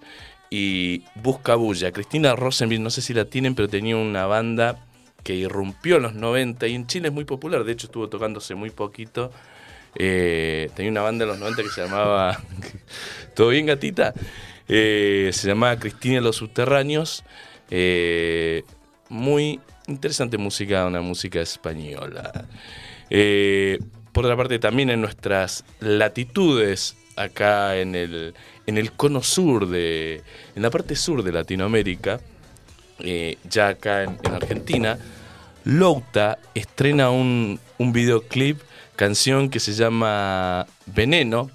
y 0.52 1.04
Busca 1.16 1.56
Bulla. 1.56 1.92
Cristina 1.92 2.36
Rosenbich, 2.36 2.80
no 2.80 2.92
sé 2.92 3.02
si 3.02 3.14
la 3.16 3.26
tienen, 3.26 3.56
pero 3.56 3.70
tenía 3.70 3.96
una 3.96 4.28
banda 4.28 4.86
que 5.24 5.34
irrumpió 5.34 5.96
en 5.96 6.04
los 6.04 6.14
90 6.14 6.68
y 6.68 6.76
en 6.76 6.88
Chile 6.88 7.08
es 7.08 7.14
muy 7.14 7.26
popular, 7.26 7.64
de 7.64 7.72
hecho 7.72 7.88
estuvo 7.88 8.10
tocándose 8.10 8.54
muy 8.54 8.70
poquito. 8.70 9.32
Eh, 9.96 10.70
tenía 10.76 10.92
una 10.92 11.02
banda 11.02 11.24
en 11.24 11.30
los 11.30 11.40
90 11.40 11.64
que 11.64 11.70
se 11.70 11.82
llamaba 11.82 12.42
¿Todo 13.36 13.50
bien 13.50 13.66
gatita? 13.66 14.14
Eh, 14.68 15.32
se 15.34 15.48
llamaba 15.48 15.78
Cristina 15.78 16.22
los 16.22 16.36
Subterráneos. 16.36 17.24
Eh, 17.70 18.64
muy 19.08 19.60
interesante 19.88 20.38
música, 20.38 20.86
una 20.86 21.02
música 21.02 21.40
española. 21.40 22.48
Por 24.12 24.26
otra 24.26 24.36
parte, 24.36 24.60
también 24.60 24.90
en 24.90 25.00
nuestras 25.00 25.64
latitudes, 25.80 26.98
acá 27.16 27.78
en 27.78 27.96
el, 27.96 28.34
en 28.66 28.78
el 28.78 28.92
cono 28.92 29.22
sur, 29.24 29.68
de, 29.68 30.22
en 30.56 30.62
la 30.62 30.70
parte 30.70 30.96
sur 30.96 31.24
de 31.24 31.32
Latinoamérica, 31.32 32.20
eh, 33.00 33.38
ya 33.50 33.70
acá 33.70 34.04
en, 34.04 34.20
en 34.24 34.34
Argentina, 34.34 34.98
Louta 35.64 36.40
estrena 36.56 37.12
un, 37.12 37.60
un 37.78 37.94
videoclip, 37.94 38.60
canción 38.96 39.50
que 39.50 39.60
se 39.60 39.74
llama 39.74 40.66
Veneno, 40.88 41.52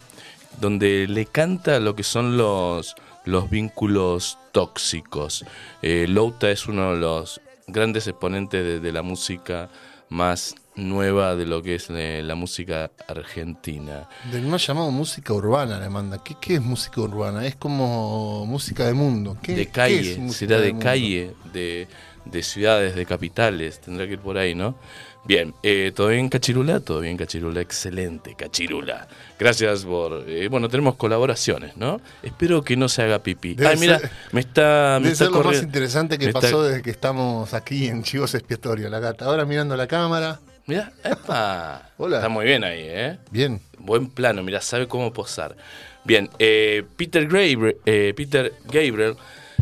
donde 0.61 1.07
le 1.09 1.27
canta 1.27 1.81
lo 1.81 1.95
que 1.95 2.03
son 2.05 2.37
los, 2.37 2.95
los 3.25 3.51
vínculos 3.51 4.39
tóxicos. 4.53 5.45
Eh, 5.83 6.07
Louta 6.09 6.51
es 6.51 6.67
uno 6.67 6.95
de 6.95 7.01
los 7.01 7.41
grandes 7.67 8.07
exponentes 8.07 8.65
de, 8.65 8.81
de 8.81 8.93
la 8.93 9.03
música 9.03 9.69
más 10.09 10.55
nueva 10.77 11.35
de 11.37 11.47
lo 11.47 11.63
que 11.63 11.77
es 11.77 11.87
eh, 11.91 12.23
la 12.25 12.35
música 12.35 12.91
argentina. 13.09 14.09
Del 14.31 14.43
más 14.47 14.67
llamado 14.67 14.91
música 14.91 15.33
urbana 15.33 15.79
le 15.81 15.89
manda. 15.89 16.23
¿Qué, 16.23 16.37
qué 16.41 16.55
es 16.55 16.63
música 16.63 17.01
urbana? 17.01 17.47
Es 17.47 17.57
como 17.57 18.47
música 18.47 18.85
de 18.87 18.95
mundo. 18.95 19.37
¿Qué, 19.43 19.55
de 19.55 19.67
qué 19.67 19.73
calle, 19.73 20.27
es 20.27 20.37
será 20.37 20.59
de 20.61 20.77
calle, 20.79 21.35
de, 21.53 21.89
de 22.25 22.43
ciudades, 22.43 22.95
de 22.95 23.07
capitales, 23.07 23.81
tendrá 23.81 24.07
que 24.07 24.15
ir 24.15 24.19
por 24.21 24.39
ahí, 24.39 24.55
¿no? 24.55 24.77
Bien, 25.25 25.53
eh, 25.65 25.91
¿todo 25.93 26.07
bien 26.09 26.29
Cachirula? 26.29 26.79
Todo 26.79 27.01
bien 27.01 27.17
Cachirula, 27.17 27.61
excelente 27.61 28.37
Cachirula. 28.37 29.09
Gracias 29.41 29.85
por... 29.85 30.23
eh, 30.29 30.47
bueno, 30.47 30.69
tenemos 30.69 30.95
colaboraciones, 30.95 31.77
¿no? 31.77 32.01
Espero 32.23 32.63
que 32.63 32.77
no 32.77 32.89
se 32.89 33.03
haga 33.03 33.19
pipí. 33.25 33.55
Debe 33.55 33.71
Ay, 33.71 33.77
mira, 33.77 33.99
ser- 33.99 34.11
me 34.31 34.41
está... 34.41 34.99
Me 35.01 35.07
Debe 35.09 35.13
está 35.15 35.25
ser 35.25 35.33
lo 35.35 35.43
más 35.43 35.61
interesante 35.63 36.17
que 36.17 36.27
me 36.27 36.31
está- 36.31 36.43
pasó 36.43 36.63
desde 36.63 36.81
que 36.81 36.91
estamos 36.91 37.55
aquí 37.55 37.89
en 37.89 38.05
Chivos 38.05 38.37
Expiatorio, 38.37 38.89
la 38.89 39.01
gata. 39.01 39.25
Ahora 39.25 39.45
mirando 39.45 39.77
la 39.77 39.89
cámara. 39.89 40.39
Mira, 40.67 40.93
epa. 41.05 41.91
Hola. 41.97 42.17
Está 42.17 42.29
muy 42.29 42.45
bien 42.45 42.65
ahí, 42.65 42.81
¿eh? 42.83 43.19
Bien. 43.31 43.61
Buen 43.79 44.09
plano, 44.09 44.43
mira, 44.43 44.61
sabe 44.61 44.89
cómo 44.89 45.13
posar. 45.13 45.57
Bien, 46.05 46.29
eh, 46.41 46.83
Peter, 46.97 47.25
Gabriel, 47.29 47.77
eh, 47.87 48.13
Peter 48.17 48.53
Gabriel 48.65 49.15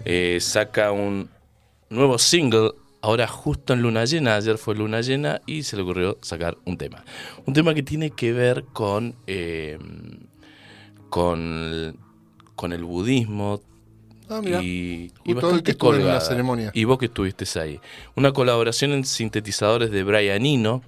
eh, 0.06 0.38
saca 0.40 0.92
un 0.92 1.28
nuevo 1.90 2.18
single, 2.18 2.70
ahora 3.02 3.26
justo 3.26 3.74
en 3.74 3.82
luna 3.82 4.06
llena, 4.06 4.36
ayer 4.36 4.56
fue 4.56 4.74
luna 4.74 5.02
llena 5.02 5.42
y 5.44 5.62
se 5.62 5.76
le 5.76 5.82
ocurrió 5.82 6.16
sacar 6.22 6.56
un 6.64 6.78
tema. 6.78 7.04
Un 7.44 7.52
tema 7.52 7.74
que 7.74 7.82
tiene 7.82 8.10
que 8.10 8.32
ver 8.32 8.64
con, 8.72 9.14
eh, 9.26 9.78
con, 11.10 11.98
con 12.54 12.72
el 12.72 12.82
budismo. 12.82 13.60
Ah. 14.30 14.40
Y, 14.42 15.12
y 15.22 15.34
que 15.34 15.38
estuve 15.38 15.62
en 15.70 15.76
colgada. 15.76 16.20
ceremonia. 16.22 16.70
Y 16.72 16.84
vos 16.84 16.96
que 16.96 17.06
estuviste 17.06 17.44
ahí. 17.60 17.78
Una 18.16 18.32
colaboración 18.32 18.92
en 18.92 19.04
sintetizadores 19.04 19.90
de 19.90 20.02
Brian 20.02 20.46
Eno. 20.46 20.82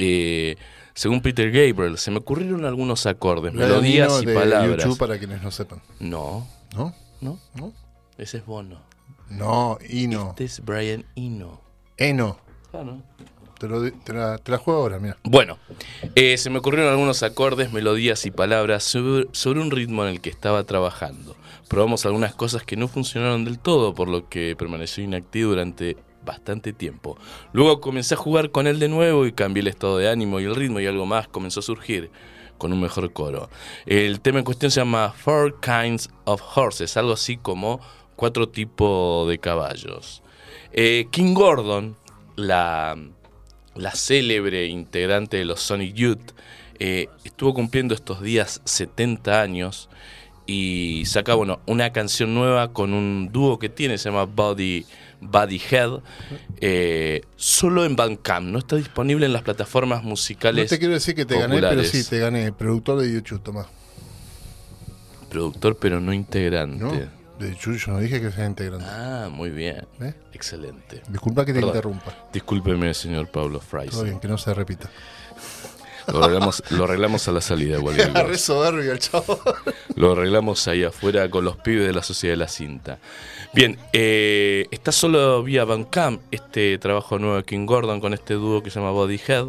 Eh, 0.00 0.56
según 0.94 1.20
Peter 1.20 1.50
Gabriel, 1.50 1.98
se 1.98 2.10
me 2.10 2.18
ocurrieron 2.18 2.64
algunos 2.64 3.06
acordes, 3.06 3.52
melodías 3.52 4.22
y 4.22 4.26
de 4.26 4.34
palabras. 4.34 4.84
YouTube 4.84 4.98
para 4.98 5.18
quienes 5.18 5.42
no 5.42 5.50
sepan. 5.50 5.80
No, 5.98 6.46
¿No? 6.74 6.94
no, 7.20 7.38
¿No? 7.54 7.72
ese 8.18 8.38
es 8.38 8.46
Bono. 8.46 8.80
No, 9.28 9.78
Ino. 9.88 10.30
Este 10.30 10.44
es 10.44 10.64
Brian 10.64 11.04
Eno. 11.14 11.60
Eno. 11.96 12.38
Claro. 12.70 13.02
Te, 13.58 13.68
lo 13.68 13.82
di- 13.82 13.90
te 13.92 14.12
la, 14.12 14.38
te 14.38 14.50
la 14.50 14.58
juego 14.58 14.80
ahora, 14.80 14.98
mira. 14.98 15.16
Bueno, 15.22 15.58
eh, 16.16 16.36
se 16.38 16.48
me 16.50 16.58
ocurrieron 16.58 16.90
algunos 16.90 17.22
acordes, 17.22 17.72
melodías 17.72 18.24
y 18.26 18.30
palabras 18.30 18.82
sobre, 18.84 19.26
sobre 19.32 19.60
un 19.60 19.70
ritmo 19.70 20.02
en 20.04 20.10
el 20.10 20.20
que 20.20 20.30
estaba 20.30 20.64
trabajando. 20.64 21.36
Probamos 21.68 22.04
algunas 22.06 22.34
cosas 22.34 22.64
que 22.64 22.76
no 22.76 22.88
funcionaron 22.88 23.44
del 23.44 23.58
todo, 23.58 23.94
por 23.94 24.08
lo 24.08 24.28
que 24.28 24.56
permaneció 24.58 25.04
inactivo 25.04 25.50
durante 25.50 25.96
bastante 26.24 26.72
tiempo. 26.72 27.16
Luego 27.52 27.80
comencé 27.80 28.14
a 28.14 28.18
jugar 28.18 28.50
con 28.50 28.66
él 28.66 28.78
de 28.78 28.88
nuevo 28.88 29.26
y 29.26 29.32
cambié 29.32 29.62
el 29.62 29.68
estado 29.68 29.98
de 29.98 30.08
ánimo 30.08 30.40
y 30.40 30.44
el 30.44 30.54
ritmo 30.54 30.80
y 30.80 30.86
algo 30.86 31.06
más 31.06 31.28
comenzó 31.28 31.60
a 31.60 31.62
surgir 31.62 32.10
con 32.58 32.72
un 32.72 32.80
mejor 32.80 33.12
coro. 33.12 33.48
El 33.86 34.20
tema 34.20 34.38
en 34.38 34.44
cuestión 34.44 34.70
se 34.70 34.80
llama 34.80 35.12
Four 35.16 35.60
Kinds 35.60 36.10
of 36.24 36.42
Horses, 36.54 36.96
algo 36.96 37.12
así 37.12 37.36
como 37.36 37.80
cuatro 38.16 38.48
tipos 38.48 39.28
de 39.28 39.38
caballos. 39.38 40.22
Eh, 40.72 41.08
King 41.10 41.34
Gordon, 41.34 41.96
la, 42.36 42.96
la 43.74 43.90
célebre 43.92 44.66
integrante 44.66 45.38
de 45.38 45.46
los 45.46 45.60
Sonic 45.60 45.94
Youth, 45.94 46.32
eh, 46.78 47.08
estuvo 47.24 47.54
cumpliendo 47.54 47.94
estos 47.94 48.22
días 48.22 48.60
70 48.64 49.40
años 49.40 49.88
y 50.52 51.04
saca 51.06 51.34
bueno, 51.34 51.60
una 51.66 51.92
canción 51.92 52.34
nueva 52.34 52.72
con 52.72 52.92
un 52.92 53.30
dúo 53.32 53.58
que 53.58 53.68
tiene, 53.68 53.98
se 53.98 54.08
llama 54.10 54.24
Body, 54.24 54.84
Body 55.20 55.60
Head, 55.70 56.00
eh, 56.60 57.22
solo 57.36 57.84
en 57.84 57.94
Bandcamp, 57.94 58.46
no 58.48 58.58
está 58.58 58.76
disponible 58.76 59.26
en 59.26 59.32
las 59.32 59.42
plataformas 59.42 60.02
No 60.02 60.08
musicales 60.10 60.68
te 60.68 60.78
quiero 60.78 60.94
decir 60.94 61.14
que 61.14 61.24
te 61.24 61.34
gané, 61.38 61.54
pero 61.56 61.68
populares. 61.68 61.90
sí, 61.90 62.02
te 62.08 62.18
gané. 62.18 62.50
Productor 62.52 63.00
de 63.00 63.12
YouTube, 63.12 63.40
Tomás. 63.42 63.66
productor 65.28 65.76
pero 65.78 66.00
no 66.00 66.12
integrante. 66.12 66.82
¿No? 66.82 66.92
De 67.38 67.50
YouTube 67.52 67.76
yo 67.78 67.92
no 67.92 68.00
dije 68.00 68.20
que 68.20 68.30
sea 68.32 68.44
integrante. 68.46 68.84
Ah, 68.88 69.28
muy 69.30 69.48
bien, 69.50 69.86
¿Eh? 70.00 70.12
excelente. 70.34 71.02
Disculpa 71.08 71.44
que 71.46 71.52
te 71.52 71.60
Perdón. 71.60 71.68
interrumpa. 71.76 72.28
Discúlpeme, 72.32 72.92
señor 72.92 73.28
Pablo 73.30 73.60
Todo 73.60 73.68
Fraser. 73.68 74.04
bien, 74.04 74.20
que 74.20 74.28
no 74.28 74.36
se 74.36 74.52
repita. 74.52 74.90
Lo 76.12 76.24
arreglamos, 76.24 76.62
lo 76.70 76.84
arreglamos 76.84 77.28
a 77.28 77.32
la 77.32 77.40
salida, 77.40 77.78
igual. 77.78 78.00
Agarré 78.00 78.38
soberbio 78.38 78.92
el 78.92 78.98
chavo. 78.98 79.40
Lo 79.96 80.12
arreglamos 80.12 80.66
ahí 80.68 80.84
afuera 80.84 81.28
con 81.30 81.44
los 81.44 81.56
pibes 81.56 81.86
de 81.86 81.92
la 81.92 82.02
Sociedad 82.02 82.32
de 82.32 82.38
la 82.38 82.48
Cinta. 82.48 82.98
Bien, 83.52 83.78
eh, 83.92 84.66
está 84.70 84.92
solo 84.92 85.42
vía 85.42 85.64
Bandcamp 85.64 86.22
este 86.30 86.78
trabajo 86.78 87.18
nuevo 87.18 87.36
de 87.36 87.42
King 87.42 87.66
Gordon 87.66 88.00
con 88.00 88.14
este 88.14 88.34
dúo 88.34 88.62
que 88.62 88.70
se 88.70 88.78
llama 88.78 88.92
Bodyhead, 88.92 89.48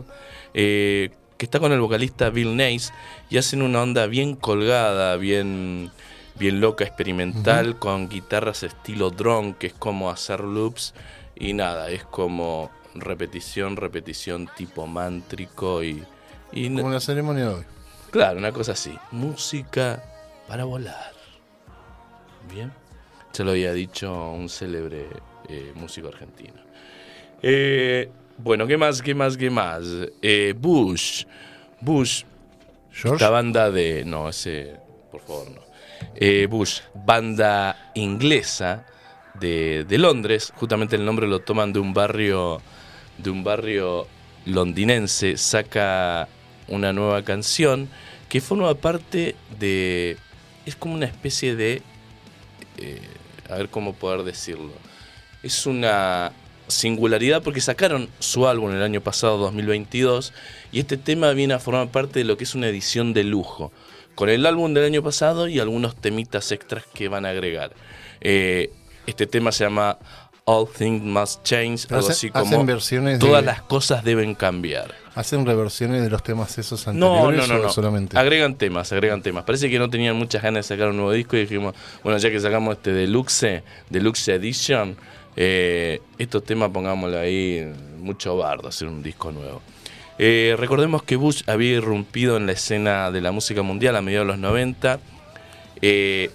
eh, 0.56 1.12
que 1.38 1.46
está 1.46 1.60
con 1.60 1.72
el 1.72 1.80
vocalista 1.80 2.32
Bill 2.32 2.56
Nace 2.56 2.92
y 3.30 3.38
hacen 3.38 3.62
una 3.62 3.84
onda 3.84 4.08
bien 4.08 4.36
colgada, 4.36 5.18
bien, 5.18 5.92
bien 6.36 6.62
loca, 6.62 6.84
experimental, 6.84 7.78
con 7.78 8.10
guitarras 8.10 8.64
estilo 8.64 9.12
drone, 9.12 9.56
que 9.60 9.68
es 9.68 9.74
como 9.74 10.10
hacer 10.10 10.40
loops 10.40 10.96
y 11.36 11.54
nada, 11.54 11.92
es 11.92 12.04
como 12.04 12.72
repetición, 12.96 13.78
repetición 13.78 14.50
tipo 14.56 14.88
mántrico 14.88 15.84
y... 15.84 16.04
y 16.52 16.74
Como 16.76 16.90
la 16.90 17.00
ceremonia 17.00 17.46
de 17.46 17.54
hoy. 17.56 17.64
Claro, 18.12 18.40
una 18.40 18.52
cosa 18.52 18.74
así. 18.74 18.98
Música 19.12 20.04
para 20.48 20.66
volar. 20.66 21.14
Bien. 22.52 22.74
Ya 23.34 23.46
lo 23.46 23.52
había 23.52 23.72
dicho 23.72 24.32
un 24.32 24.50
célebre 24.50 25.08
eh, 25.48 25.72
músico 25.76 26.10
argentino. 26.10 26.60
Eh, 27.42 28.10
bueno, 28.38 28.68
¿qué 28.68 28.76
más? 28.76 29.02
¿Qué 29.02 29.16
más? 29.16 29.38
¿Qué 29.38 29.50
más? 29.50 29.86
Eh, 30.22 30.54
Bush. 30.58 31.24
Bush, 31.80 32.24
George. 32.92 33.16
esta 33.16 33.30
banda 33.30 33.72
de. 33.72 34.04
No, 34.04 34.28
ese. 34.28 34.76
Por 35.10 35.22
favor, 35.22 35.48
no. 35.52 35.62
Bush, 36.50 36.82
banda 36.94 37.92
inglesa 37.96 38.86
de, 39.40 39.86
de 39.88 39.98
Londres. 39.98 40.52
Justamente 40.58 40.98
el 40.98 41.06
nombre 41.06 41.28
lo 41.28 41.40
toman 41.40 41.72
de 41.72 41.80
un 41.80 41.94
barrio. 41.94 42.62
De 43.18 43.30
un 43.30 43.42
barrio 43.42 44.06
londinense. 44.46 45.38
Saca 45.38 46.28
una 46.72 46.92
nueva 46.94 47.24
canción 47.24 47.88
que 48.30 48.42
forma 48.42 48.74
parte 48.76 49.36
de. 49.60 50.18
Es 50.66 50.76
como 50.76 50.94
una 50.96 51.06
especie 51.06 51.56
de. 51.56 51.82
eh, 52.78 53.00
a 53.50 53.56
ver 53.56 53.70
cómo 53.70 53.94
poder 53.94 54.24
decirlo. 54.24 54.72
Es 55.44 55.66
una 55.66 56.32
singularidad 56.68 57.42
porque 57.44 57.60
sacaron 57.60 58.10
su 58.20 58.48
álbum 58.48 58.72
el 58.72 58.82
año 58.82 59.02
pasado, 59.02 59.38
2022, 59.40 60.32
y 60.72 60.80
este 60.80 60.96
tema 60.98 61.32
viene 61.34 61.54
a 61.54 61.60
formar 61.60 61.90
parte 61.90 62.20
de 62.20 62.26
lo 62.26 62.38
que 62.38 62.46
es 62.46 62.56
una 62.56 62.68
edición 62.68 63.14
de 63.14 63.24
lujo, 63.26 63.72
con 64.16 64.30
el 64.30 64.46
álbum 64.46 64.74
del 64.74 64.86
año 64.86 65.04
pasado 65.04 65.48
y 65.50 65.60
algunos 65.60 65.96
temitas 65.98 66.52
extras 66.54 66.86
que 66.94 67.10
van 67.10 67.26
a 67.26 67.30
agregar. 67.30 67.74
Eh, 68.22 68.72
este 69.06 69.28
tema 69.28 69.52
se 69.52 69.66
llama 69.66 69.98
All 70.46 70.68
Things 70.70 71.04
Must 71.04 71.44
Change, 71.44 71.88
algo 71.90 72.08
así 72.14 72.30
como 72.30 72.66
versiones 72.66 73.20
de- 73.20 73.26
todas 73.26 73.44
las 73.44 73.62
cosas 73.64 74.04
deben 74.06 74.34
cambiar. 74.36 74.96
¿Hacen 75.14 75.46
reversiones 75.46 76.02
de 76.02 76.10
los 76.10 76.24
temas 76.24 76.58
esos 76.58 76.88
anteriores 76.88 77.48
no, 77.48 77.54
no, 77.56 77.60
o 77.62 77.64
no. 77.64 77.70
solamente? 77.70 78.18
Agregan 78.18 78.56
temas, 78.56 78.92
agregan 78.94 79.22
temas. 79.22 79.44
Parece 79.44 79.70
que 79.70 79.78
no 79.78 79.90
tenían 79.90 80.16
muchas 80.16 80.42
ganas 80.42 80.66
de 80.66 80.76
sacar 80.76 80.90
un 80.90 80.98
nuevo 80.98 81.12
disco 81.12 81.36
y 81.36 81.42
dijimos, 81.42 81.76
bueno, 82.02 82.18
ya 82.18 82.30
que 82.30 82.40
sacamos 82.40 82.78
este 82.78 82.94
Deluxe, 82.94 83.64
Deluxe 83.90 84.30
Edition, 84.30 84.96
eh, 85.36 86.02
estos 86.18 86.44
temas 86.46 86.70
pongámoslo 86.70 87.20
ahí, 87.20 87.74
mucho 88.00 88.38
bardo, 88.38 88.70
hacer 88.70 88.88
un 88.88 89.04
disco 89.04 89.34
nuevo. 89.34 89.62
Eh, 90.18 90.56
recordemos 90.58 91.04
que 91.04 91.18
Bush 91.18 91.42
había 91.48 91.72
irrumpido 91.72 92.38
en 92.38 92.46
la 92.46 92.54
escena 92.54 93.12
de 93.12 93.22
la 93.22 93.32
música 93.32 93.64
mundial 93.64 93.96
a 93.98 94.02
mediados 94.02 94.28
de 94.28 94.34
los 94.34 94.40
90. 94.40 95.00
Eh, 95.82 96.30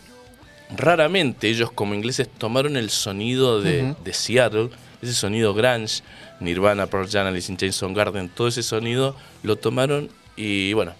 raramente 0.76 1.49
ellos 1.49 1.71
como 1.71 1.95
ingleses 1.95 2.28
tomaron 2.28 2.76
el 2.76 2.90
sonido 2.90 3.62
de, 3.62 3.95
de 4.04 4.12
Seattle, 4.12 4.71
ese 5.00 5.14
sonido 5.14 5.54
grunge, 5.54 6.02
Nirvana, 6.40 6.87
Pearl 6.87 7.09
Jam, 7.09 7.26
Alice 7.26 7.50
in 7.50 7.57
Chains, 7.57 7.83
Garden, 7.95 8.28
todo 8.28 8.49
ese 8.49 8.62
sonido 8.62 9.16
lo 9.43 9.57
tomaron 9.57 10.11
y 10.37 10.73
bueno, 10.75 10.95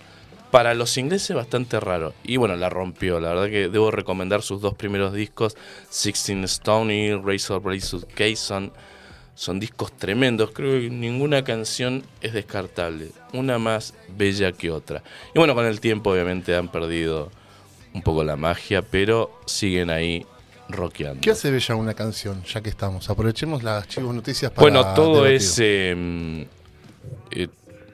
para 0.51 0.75
los 0.75 0.97
ingleses 0.97 1.37
bastante 1.37 1.81
raro. 1.81 2.15
Y 2.25 2.37
bueno, 2.37 2.57
la 2.57 2.69
rompió, 2.71 3.21
la 3.21 3.31
verdad 3.31 3.51
que 3.51 3.69
debo 3.69 3.91
recomendar 3.91 4.43
sus 4.43 4.61
dos 4.61 4.75
primeros 4.75 5.13
discos, 5.13 5.57
Sixteen 5.91 6.45
Stone 6.45 6.95
y 6.95 7.15
Razor 7.15 7.63
Blade 7.63 8.07
Case 8.15 8.37
son, 8.37 8.73
son 9.35 9.61
discos 9.61 9.93
tremendos, 9.93 10.51
creo 10.53 10.81
que 10.81 10.89
ninguna 10.89 11.45
canción 11.45 12.05
es 12.23 12.33
descartable, 12.33 13.11
una 13.33 13.59
más 13.59 13.95
bella 14.17 14.53
que 14.53 14.71
otra. 14.71 15.03
Y 15.35 15.39
bueno, 15.39 15.55
con 15.55 15.67
el 15.67 15.81
tiempo 15.81 16.11
obviamente 16.11 16.57
han 16.57 16.69
perdido 16.69 17.31
un 17.93 18.03
poco 18.03 18.25
la 18.25 18.37
magia, 18.37 18.83
pero 18.83 19.39
siguen 19.47 19.91
ahí 19.91 20.27
rockeando. 20.69 21.21
¿Qué 21.21 21.31
hace 21.31 21.51
bella 21.51 21.75
una 21.75 21.95
canción, 21.95 22.43
ya 22.45 22.61
que 22.61 22.69
estamos? 22.71 23.09
Aprovechemos 23.11 23.63
las 23.63 23.87
chivos 23.89 24.15
noticias 24.15 24.51
para 24.51 24.63
Bueno, 24.63 24.95
todo 24.95 25.17
debatir. 25.25 25.35
es. 25.37 25.59
eh, 25.61 26.47
eh, 27.31 27.49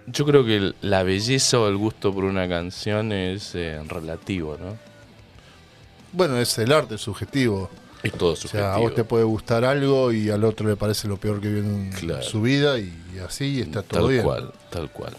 yo 0.06 0.24
creo 0.26 0.44
que 0.44 0.72
la 0.80 1.02
belleza 1.04 1.60
o 1.60 1.68
el 1.68 1.76
gusto 1.76 2.12
por 2.12 2.24
una 2.24 2.48
canción 2.48 3.12
es 3.12 3.54
eh, 3.54 3.80
relativo, 3.86 4.56
¿no? 4.60 4.76
Bueno, 6.12 6.36
es 6.38 6.58
el 6.58 6.72
arte 6.72 6.98
subjetivo. 6.98 7.70
Es 8.02 8.12
todo 8.12 8.32
O 8.32 8.36
subjetivo. 8.36 8.62
sea, 8.64 8.74
a 8.74 8.78
vos 8.78 8.94
te 8.94 9.04
puede 9.04 9.24
gustar 9.24 9.64
algo 9.64 10.10
y 10.12 10.28
al 10.28 10.42
otro 10.44 10.68
le 10.68 10.76
parece 10.76 11.06
lo 11.06 11.16
peor 11.18 11.40
que 11.40 11.48
vio 11.48 11.58
en 11.62 11.90
Claro. 11.92 12.22
su 12.22 12.42
vida 12.42 12.78
y, 12.78 12.92
y 13.14 13.18
así 13.20 13.60
está 13.60 13.82
todo 13.82 14.00
tal 14.02 14.10
bien. 14.10 14.24
cual, 14.24 14.52
tal 14.70 14.90
cual. 14.90 15.16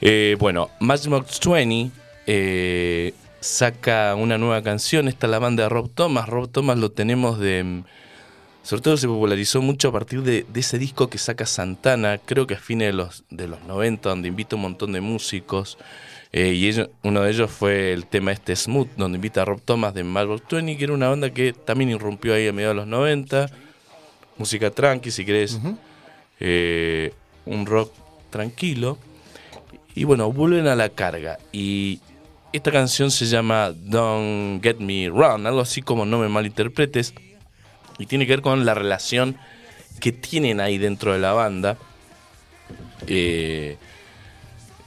Eh, 0.00 0.36
bueno, 0.38 0.70
Matchbox 0.80 1.40
20 1.44 1.90
eh, 2.28 3.12
saca 3.46 4.14
una 4.14 4.38
nueva 4.38 4.62
canción. 4.62 5.08
Esta 5.08 5.26
es 5.26 5.30
la 5.30 5.38
banda 5.38 5.62
de 5.64 5.68
Rob 5.68 5.90
Thomas. 5.94 6.28
Rob 6.28 6.48
Thomas 6.50 6.78
lo 6.78 6.90
tenemos 6.90 7.38
de. 7.38 7.62
mm, 7.64 7.84
Sobre 8.62 8.82
todo 8.82 8.96
se 8.96 9.06
popularizó 9.06 9.62
mucho 9.62 9.88
a 9.88 9.92
partir 9.92 10.22
de, 10.22 10.44
de 10.52 10.60
ese 10.60 10.78
disco 10.78 11.08
que 11.08 11.18
saca 11.18 11.46
Santana, 11.46 12.18
creo 12.18 12.48
que 12.48 12.54
a 12.54 12.58
fines 12.58 12.88
de 12.88 12.92
los, 12.92 13.24
de 13.30 13.46
los 13.46 13.62
90, 13.62 14.08
donde 14.08 14.26
invita 14.28 14.56
un 14.56 14.62
montón 14.62 14.92
de 14.92 15.00
músicos. 15.00 15.78
Eh, 16.32 16.52
y 16.52 16.70
uno 17.04 17.22
de 17.22 17.30
ellos 17.30 17.50
fue 17.50 17.92
el 17.92 18.06
tema 18.06 18.32
este 18.32 18.56
Smooth, 18.56 18.88
donde 18.96 19.16
invita 19.16 19.42
a 19.42 19.44
Rob 19.44 19.60
Thomas 19.64 19.94
de 19.94 20.02
Matchbox 20.02 20.42
20, 20.50 20.76
que 20.76 20.84
era 20.84 20.92
una 20.92 21.08
banda 21.08 21.30
que 21.30 21.52
también 21.52 21.90
irrumpió 21.90 22.34
ahí 22.34 22.48
a 22.48 22.52
mediados 22.52 22.74
de 22.74 22.80
los 22.80 22.88
90. 22.88 23.46
Música 24.36 24.70
tranqui, 24.70 25.12
si 25.12 25.24
querés 25.24 25.58
eh, 26.40 27.14
un 27.46 27.64
rock 27.64 27.92
tranquilo. 28.30 28.98
Y 29.94 30.04
bueno, 30.04 30.30
vuelven 30.32 30.66
a 30.66 30.74
la 30.74 30.88
carga. 30.88 31.38
Y 31.52 32.00
esta 32.52 32.72
canción 32.72 33.10
se 33.10 33.26
llama 33.26 33.72
Don't 33.74 34.62
Get 34.62 34.78
Me 34.78 35.08
Wrong, 35.10 35.46
algo 35.46 35.60
así 35.60 35.82
como 35.82 36.06
No 36.06 36.18
Me 36.18 36.28
Malinterpretes. 36.28 37.14
Y 37.98 38.06
tiene 38.06 38.26
que 38.26 38.32
ver 38.32 38.42
con 38.42 38.64
la 38.64 38.74
relación 38.74 39.36
que 40.00 40.12
tienen 40.12 40.60
ahí 40.60 40.78
dentro 40.78 41.12
de 41.12 41.18
la 41.18 41.32
banda. 41.32 41.76
Eh, 43.06 43.76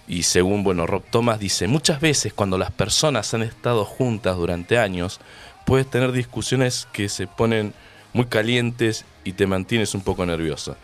y 0.08 0.24
según 0.24 0.64
bueno, 0.64 0.88
Rob 0.88 1.04
Thomas 1.10 1.40
dice, 1.40 1.68
muchas 1.68 2.02
veces 2.02 2.34
cuando 2.34 2.58
las 2.58 2.72
personas 2.72 3.34
han 3.34 3.44
estado 3.44 3.86
juntas 3.86 4.38
durante 4.38 4.78
años, 4.78 5.20
puedes 5.66 5.90
tener 5.90 6.12
discusiones 6.12 6.88
que 6.92 7.10
se 7.10 7.28
ponen 7.28 7.74
muy 8.14 8.26
calientes 8.26 9.06
y 9.24 9.34
te 9.34 9.46
mantienes 9.46 9.94
un 9.94 10.02
poco 10.02 10.26
nervioso. 10.26 10.76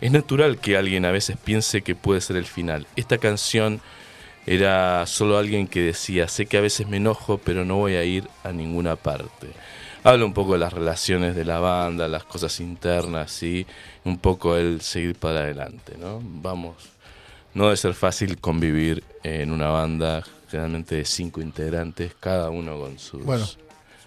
Es 0.00 0.12
natural 0.12 0.58
que 0.58 0.76
alguien 0.76 1.06
a 1.06 1.12
veces 1.12 1.38
piense 1.42 1.80
que 1.80 1.94
puede 1.94 2.20
ser 2.20 2.36
el 2.36 2.44
final. 2.44 2.86
Esta 2.96 3.16
canción 3.16 3.80
era 4.46 5.06
solo 5.06 5.38
alguien 5.38 5.66
que 5.66 5.80
decía, 5.80 6.28
sé 6.28 6.46
que 6.46 6.58
a 6.58 6.60
veces 6.60 6.86
me 6.88 6.98
enojo, 6.98 7.38
pero 7.38 7.64
no 7.64 7.76
voy 7.76 7.94
a 7.96 8.04
ir 8.04 8.28
a 8.42 8.52
ninguna 8.52 8.96
parte. 8.96 9.48
Habla 10.02 10.26
un 10.26 10.34
poco 10.34 10.52
de 10.52 10.58
las 10.58 10.72
relaciones 10.72 11.34
de 11.34 11.44
la 11.46 11.60
banda, 11.60 12.06
las 12.08 12.24
cosas 12.24 12.60
internas, 12.60 13.42
y 13.42 13.66
un 14.04 14.18
poco 14.18 14.56
el 14.56 14.82
seguir 14.82 15.14
para 15.16 15.40
adelante, 15.40 15.94
¿no? 15.98 16.20
Vamos, 16.22 16.74
no 17.54 17.64
debe 17.64 17.76
ser 17.78 17.94
fácil 17.94 18.38
convivir 18.38 19.02
en 19.22 19.50
una 19.50 19.68
banda 19.68 20.22
generalmente 20.50 20.96
de 20.96 21.04
cinco 21.06 21.40
integrantes, 21.40 22.12
cada 22.20 22.50
uno 22.50 22.78
con 22.78 22.98
sus, 22.98 23.24
Bueno. 23.24 23.46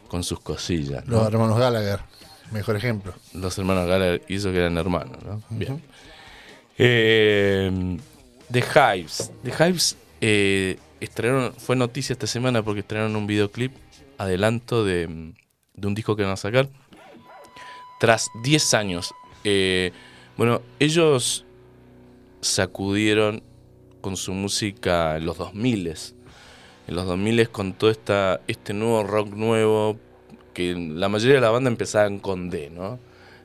con 0.07 0.23
sus 0.23 0.39
cosillas. 0.39 1.03
¿no? 1.07 1.17
Los 1.17 1.27
hermanos 1.33 1.57
Gallagher, 1.57 1.99
mejor 2.51 2.75
ejemplo. 2.75 3.13
Los 3.33 3.57
hermanos 3.57 3.87
Gallagher 3.87 4.21
hizo 4.27 4.51
que 4.51 4.59
eran 4.59 4.77
hermanos, 4.77 5.17
¿no? 5.23 5.41
Bien. 5.49 5.81
Eh, 6.77 7.97
The 8.51 8.59
Hives. 8.59 9.31
The 9.43 9.51
Hives 9.51 9.97
eh, 10.21 10.77
estrenaron, 10.99 11.53
fue 11.53 11.75
noticia 11.75 12.13
esta 12.13 12.27
semana 12.27 12.63
porque 12.63 12.81
estrenaron 12.81 13.15
un 13.15 13.27
videoclip 13.27 13.73
adelanto 14.17 14.83
de, 14.83 15.33
de 15.73 15.87
un 15.87 15.95
disco 15.95 16.15
que 16.15 16.23
van 16.23 16.31
a 16.33 16.37
sacar. 16.37 16.69
Tras 17.99 18.29
10 18.43 18.73
años. 18.73 19.13
Eh, 19.43 19.91
bueno, 20.37 20.61
ellos 20.79 21.45
sacudieron 22.41 23.43
con 24.01 24.17
su 24.17 24.33
música 24.33 25.17
en 25.17 25.25
los 25.25 25.37
2000 25.37 25.87
en 26.87 26.95
los 26.95 27.05
2000 27.05 27.49
con 27.49 27.73
todo 27.73 27.89
esta, 27.89 28.41
este 28.47 28.73
nuevo 28.73 29.03
rock 29.03 29.33
nuevo 29.33 29.99
que 30.53 30.73
la 30.73 31.09
mayoría 31.09 31.35
de 31.35 31.41
la 31.41 31.49
banda 31.49 31.69
empezaban 31.69 32.19
con 32.19 32.49
D, 32.49 32.69
¿no? 32.69 32.99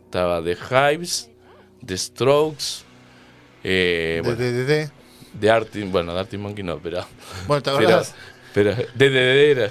Estaba 0.05 0.43
The 0.43 0.57
Hives, 0.57 1.31
The 1.85 1.99
Strokes, 1.99 2.85
eh, 3.65 4.21
De, 4.23 4.29
bueno, 4.29 4.39
de, 4.39 4.65
de, 4.65 4.91
de. 5.41 5.51
Arctic, 5.51 5.91
bueno, 5.91 6.13
The 6.15 6.21
Arctic 6.21 6.41
Monkey 6.41 6.65
no, 6.65 6.79
pero... 6.79 7.05
Bueno, 7.47 7.63
¿te 7.63 7.71
Pero, 7.71 7.89
acordás? 7.89 8.15
pero 8.55 8.75
DDD 8.75 9.51
era... 9.51 9.71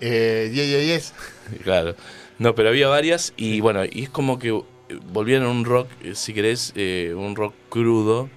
Eh, 0.00 0.50
yeah, 0.52 0.64
yeah, 0.64 0.80
yes. 0.96 1.14
Claro. 1.64 1.94
No, 2.38 2.54
pero 2.54 2.68
había 2.68 2.88
varias 2.88 3.32
y 3.36 3.60
bueno, 3.60 3.84
y 3.90 4.02
es 4.04 4.10
como 4.10 4.38
que 4.38 4.48
eh, 4.48 4.98
a 5.36 5.48
un 5.48 5.64
rock, 5.64 5.88
eh, 6.02 6.14
si 6.14 6.34
querés, 6.34 6.72
eh, 6.76 7.14
un 7.16 7.34
rock 7.34 7.54
crudo, 7.70 8.28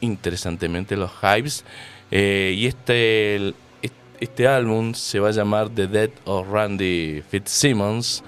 interesantemente 0.00 0.96
los 0.96 1.10
Hives. 1.22 1.64
Eh, 2.10 2.54
y 2.56 2.66
este, 2.66 3.36
el- 3.36 3.54
este 4.20 4.48
álbum 4.48 4.94
se 4.94 5.20
va 5.20 5.28
a 5.28 5.32
llamar 5.32 5.68
The 5.68 5.86
Death 5.86 6.12
of 6.24 6.48
Randy 6.50 7.22
Fitzsimmons, 7.28 8.24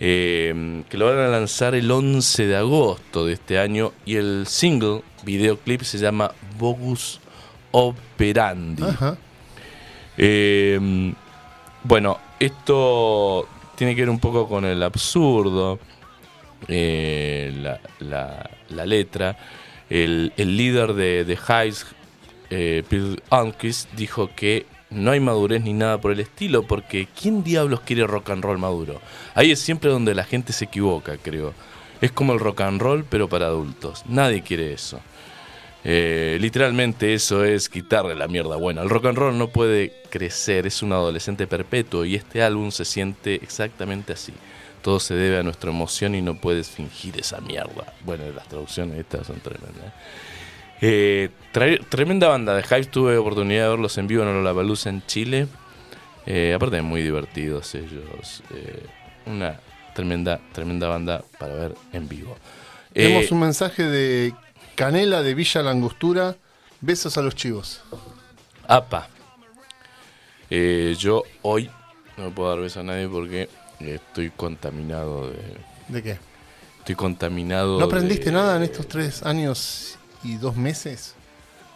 eh, 0.00 0.82
que 0.88 0.96
lo 0.96 1.06
van 1.06 1.18
a 1.18 1.28
lanzar 1.28 1.74
el 1.74 1.90
11 1.90 2.46
de 2.46 2.56
agosto 2.56 3.26
de 3.26 3.32
este 3.32 3.58
año 3.58 3.92
y 4.06 4.16
el 4.16 4.44
single, 4.46 5.02
videoclip, 5.28 5.82
se 5.82 5.98
llama 5.98 6.32
Bogus 6.58 7.20
Operandi. 7.70 8.82
Ajá. 8.82 9.16
Eh, 10.16 11.12
bueno, 11.84 12.18
esto 12.40 13.46
tiene 13.76 13.94
que 13.94 14.02
ver 14.02 14.10
un 14.10 14.18
poco 14.18 14.48
con 14.48 14.64
el 14.64 14.82
absurdo, 14.82 15.78
eh, 16.66 17.52
la, 17.62 17.80
la- 18.00 18.50
la 18.70 18.86
letra. 18.86 19.36
El, 19.88 20.32
el 20.36 20.56
líder 20.56 20.92
de, 20.94 21.24
de 21.24 21.34
Hives, 21.48 21.86
eh, 22.50 22.82
Bill 22.90 23.22
Alquist, 23.30 23.90
dijo 23.94 24.30
que 24.34 24.66
no 24.90 25.10
hay 25.12 25.20
madurez 25.20 25.62
ni 25.62 25.72
nada 25.72 25.98
por 26.00 26.12
el 26.12 26.20
estilo, 26.20 26.62
porque 26.64 27.06
¿quién 27.18 27.42
diablos 27.44 27.80
quiere 27.80 28.06
rock 28.06 28.30
and 28.30 28.42
roll 28.42 28.58
maduro? 28.58 29.00
Ahí 29.34 29.50
es 29.52 29.60
siempre 29.60 29.90
donde 29.90 30.14
la 30.14 30.24
gente 30.24 30.52
se 30.52 30.64
equivoca, 30.66 31.16
creo. 31.18 31.54
Es 32.00 32.12
como 32.12 32.32
el 32.32 32.38
rock 32.40 32.60
and 32.62 32.80
roll, 32.80 33.04
pero 33.08 33.28
para 33.28 33.46
adultos. 33.46 34.02
Nadie 34.08 34.42
quiere 34.42 34.72
eso. 34.72 35.00
Eh, 35.84 36.38
literalmente 36.40 37.14
eso 37.14 37.44
es 37.44 37.68
quitarle 37.68 38.14
la 38.14 38.28
mierda 38.28 38.56
buena. 38.56 38.82
El 38.82 38.90
rock 38.90 39.06
and 39.06 39.18
roll 39.18 39.38
no 39.38 39.48
puede 39.48 39.92
crecer, 40.10 40.66
es 40.66 40.82
un 40.82 40.92
adolescente 40.92 41.46
perpetuo 41.46 42.04
y 42.04 42.14
este 42.14 42.42
álbum 42.42 42.70
se 42.70 42.84
siente 42.84 43.36
exactamente 43.36 44.12
así. 44.12 44.32
Todo 44.82 45.00
se 45.00 45.14
debe 45.14 45.38
a 45.38 45.42
nuestra 45.42 45.70
emoción 45.70 46.14
y 46.14 46.22
no 46.22 46.34
puedes 46.40 46.68
fingir 46.68 47.18
esa 47.18 47.40
mierda. 47.40 47.92
Bueno, 48.04 48.24
las 48.34 48.48
traducciones 48.48 48.98
estas 48.98 49.26
son 49.26 49.40
tremendas. 49.40 49.92
Eh, 50.80 51.30
tremenda 51.88 52.28
banda 52.28 52.54
de 52.54 52.62
Hives, 52.62 52.90
tuve 52.90 53.16
oportunidad 53.16 53.64
de 53.64 53.70
verlos 53.70 53.98
en 53.98 54.06
vivo 54.06 54.22
en 54.22 54.32
Lollapalooza 54.32 54.90
en 54.90 55.04
Chile. 55.06 55.48
Eh, 56.26 56.52
aparte 56.54 56.82
muy 56.82 57.02
divertidos 57.02 57.74
ellos. 57.74 58.42
Eh, 58.54 58.86
una, 59.26 59.58
tremenda, 59.94 60.40
tremenda 60.52 60.88
banda 60.88 61.24
para 61.38 61.54
ver 61.54 61.74
en 61.92 62.08
vivo. 62.08 62.36
Tenemos 62.92 63.30
un 63.30 63.40
mensaje 63.40 63.84
de 63.84 64.34
Canela 64.82 65.24
de 65.24 65.34
Villa 65.34 65.60
Langostura. 65.60 66.36
Besos 66.80 67.18
a 67.18 67.22
los 67.22 67.34
chivos. 67.34 67.80
APA. 68.68 69.08
Eh, 70.50 70.94
yo 70.96 71.24
hoy 71.42 71.68
no 72.16 72.30
puedo 72.30 72.50
dar 72.50 72.60
beso 72.60 72.78
a 72.78 72.82
nadie 72.84 73.08
porque 73.08 73.48
estoy 73.80 74.30
contaminado 74.30 75.30
de. 75.32 75.56
¿De 75.88 76.00
qué? 76.00 76.18
Estoy 76.78 76.94
contaminado. 76.94 77.80
¿No 77.80 77.86
aprendiste 77.86 78.26
de- 78.26 78.30
nada 78.32 78.54
en 78.56 78.62
estos 78.62 78.86
tres 78.86 79.24
años 79.24 79.98
y 80.22 80.36
dos 80.36 80.54
meses? 80.54 81.16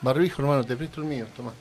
Barbijo, 0.01 0.41
hermano, 0.43 0.62
te 0.62 0.77
presto 0.77 1.01
el 1.01 1.09
mío, 1.09 1.27
toma. 1.37 1.53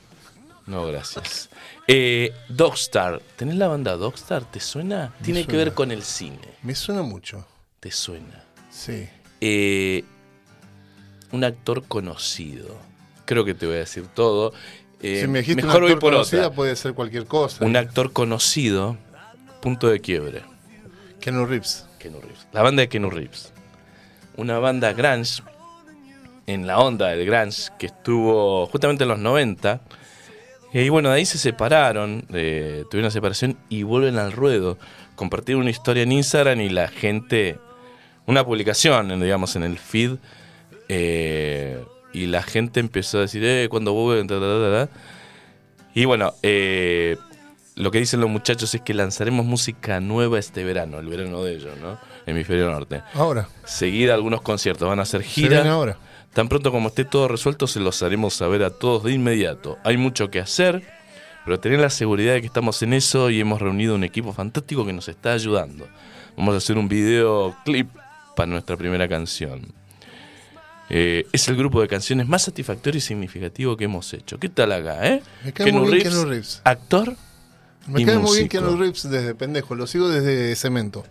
No, 0.68 0.86
gracias. 0.86 1.48
Eh, 1.88 2.32
Dogstar. 2.50 3.20
¿Tenés 3.34 3.56
la 3.56 3.66
banda 3.66 3.96
Dogstar? 3.96 4.44
¿Te 4.44 4.60
suena? 4.60 5.12
Me 5.18 5.24
Tiene 5.24 5.44
que 5.44 5.56
ver 5.56 5.74
con 5.74 5.90
el 5.90 6.04
cine. 6.04 6.38
Me 6.62 6.76
suena 6.76 7.02
mucho. 7.02 7.44
¿Te 7.80 7.90
suena? 7.90 8.44
Sí. 8.70 9.08
Eh, 9.40 10.04
un 11.32 11.44
actor 11.44 11.82
conocido. 11.84 12.76
Creo 13.24 13.44
que 13.44 13.54
te 13.54 13.66
voy 13.66 13.76
a 13.76 13.78
decir 13.80 14.06
todo. 14.06 14.52
Eh, 15.00 15.22
si 15.22 15.26
me 15.26 15.40
dijiste 15.40 15.62
mejor 15.62 15.82
un 15.82 15.90
voy 15.90 15.98
por 15.98 16.12
conocida, 16.12 16.46
otra. 16.46 16.54
puede 16.54 16.76
ser 16.76 16.94
cualquier 16.94 17.26
cosa. 17.26 17.64
Un 17.64 17.76
actor 17.76 18.12
conocido, 18.12 18.96
punto 19.60 19.88
de 19.88 20.00
quiebre. 20.00 20.42
Keanu 21.20 21.46
Reeves. 21.46 21.86
Keanu 21.98 22.20
Reeves. 22.20 22.46
La 22.52 22.62
banda 22.62 22.82
de 22.82 22.88
Keanu 22.88 23.10
Reeves. 23.10 23.52
Una 24.36 24.58
banda 24.58 24.92
grunge, 24.92 25.42
en 26.46 26.66
la 26.66 26.78
onda 26.78 27.08
del 27.08 27.26
grunge, 27.26 27.70
que 27.78 27.86
estuvo 27.86 28.66
justamente 28.66 29.04
en 29.04 29.08
los 29.08 29.18
90. 29.18 29.80
Y 30.72 30.88
bueno, 30.88 31.10
de 31.10 31.16
ahí 31.16 31.26
se 31.26 31.38
separaron, 31.38 32.24
eh, 32.32 32.84
tuvieron 32.90 33.06
una 33.06 33.10
separación 33.10 33.58
y 33.68 33.82
vuelven 33.82 34.18
al 34.18 34.32
ruedo. 34.32 34.78
Compartieron 35.16 35.62
una 35.62 35.70
historia 35.70 36.02
en 36.02 36.12
Instagram 36.12 36.60
y 36.60 36.70
la 36.70 36.88
gente, 36.88 37.58
una 38.26 38.44
publicación, 38.44 39.20
digamos, 39.20 39.54
en 39.56 39.64
el 39.64 39.78
feed, 39.78 40.12
eh, 40.94 41.82
y 42.12 42.26
la 42.26 42.42
gente 42.42 42.80
empezó 42.80 43.16
a 43.18 43.22
decir, 43.22 43.42
eh, 43.44 43.68
cuando 43.70 43.94
vuelven. 43.94 44.28
Y 45.94 46.04
bueno, 46.04 46.34
eh, 46.42 47.16
lo 47.76 47.90
que 47.90 47.98
dicen 47.98 48.20
los 48.20 48.28
muchachos 48.28 48.74
es 48.74 48.82
que 48.82 48.92
lanzaremos 48.92 49.46
música 49.46 50.00
nueva 50.00 50.38
este 50.38 50.64
verano, 50.64 50.98
el 50.98 51.06
verano 51.06 51.42
de 51.44 51.54
ellos, 51.54 51.78
¿no? 51.80 51.98
Hemisferio 52.26 52.70
Norte. 52.70 53.02
Ahora. 53.14 53.48
Seguida 53.64 54.12
algunos 54.12 54.42
conciertos, 54.42 54.86
van 54.86 54.98
a 54.98 55.02
hacer 55.02 55.22
giras. 55.22 55.66
ahora. 55.66 55.96
Tan 56.34 56.48
pronto 56.48 56.70
como 56.70 56.88
esté 56.88 57.06
todo 57.06 57.26
resuelto, 57.26 57.66
se 57.66 57.80
los 57.80 58.02
haremos 58.02 58.34
saber 58.34 58.62
a 58.62 58.70
todos 58.70 59.04
de 59.04 59.12
inmediato. 59.12 59.78
Hay 59.84 59.96
mucho 59.96 60.30
que 60.30 60.40
hacer, 60.40 60.82
pero 61.46 61.58
tener 61.58 61.80
la 61.80 61.90
seguridad 61.90 62.34
de 62.34 62.40
que 62.40 62.46
estamos 62.46 62.82
en 62.82 62.92
eso 62.92 63.30
y 63.30 63.40
hemos 63.40 63.62
reunido 63.62 63.94
un 63.94 64.04
equipo 64.04 64.34
fantástico 64.34 64.84
que 64.84 64.92
nos 64.92 65.08
está 65.08 65.32
ayudando. 65.32 65.88
Vamos 66.36 66.54
a 66.54 66.58
hacer 66.58 66.76
un 66.76 66.88
videoclip 66.88 67.88
para 68.36 68.46
nuestra 68.46 68.76
primera 68.76 69.08
canción. 69.08 69.72
Eh, 70.94 71.26
es 71.32 71.48
el 71.48 71.56
grupo 71.56 71.80
de 71.80 71.88
canciones 71.88 72.28
más 72.28 72.42
satisfactorio 72.42 72.98
y 72.98 73.00
significativo 73.00 73.78
que 73.78 73.84
hemos 73.84 74.12
hecho. 74.12 74.38
¿Qué 74.38 74.50
tal 74.50 74.72
acá, 74.72 75.06
eh? 75.08 75.22
Me 75.42 75.52
cae 75.52 75.72
muy 75.72 75.90
bien 75.94 76.28
Reeves. 76.28 76.60
actor. 76.64 77.16
Me 77.86 78.02
y 78.02 78.04
cae 78.04 78.18
muy 78.18 78.36
bien. 78.36 78.48
Keanu 78.48 78.76
Reeves 78.76 79.08
desde 79.10 79.34
pendejo. 79.34 79.74
Lo 79.74 79.86
sigo 79.86 80.10
desde 80.10 80.54
Cemento. 80.54 81.04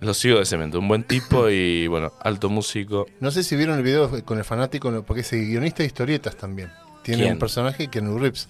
Lo 0.00 0.12
sigo 0.12 0.38
de 0.38 0.44
cemento, 0.44 0.78
un 0.80 0.88
buen 0.88 1.04
tipo 1.04 1.48
y 1.48 1.86
bueno, 1.86 2.12
alto 2.20 2.50
músico. 2.50 3.06
No 3.20 3.30
sé 3.30 3.42
si 3.42 3.56
vieron 3.56 3.76
el 3.78 3.82
video 3.84 4.10
con 4.24 4.36
el 4.38 4.44
fanático, 4.44 5.02
porque 5.06 5.20
es 5.22 5.30
guionista 5.30 5.82
de 5.82 5.86
historietas 5.86 6.36
también. 6.36 6.70
Tiene 7.02 7.22
¿Quién? 7.22 7.32
un 7.34 7.38
personaje, 7.38 7.88
Keanu 7.88 8.18
Reeves, 8.18 8.48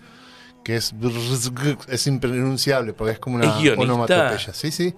que 0.65 0.77
es, 0.77 0.93
es 1.89 2.07
impronunciable, 2.07 2.93
porque 2.93 3.13
es 3.13 3.19
como 3.19 3.37
una 3.37 3.61
¿Es 3.61 3.77
onomatopeya. 3.79 4.53
Sí, 4.53 4.71
sí. 4.73 4.95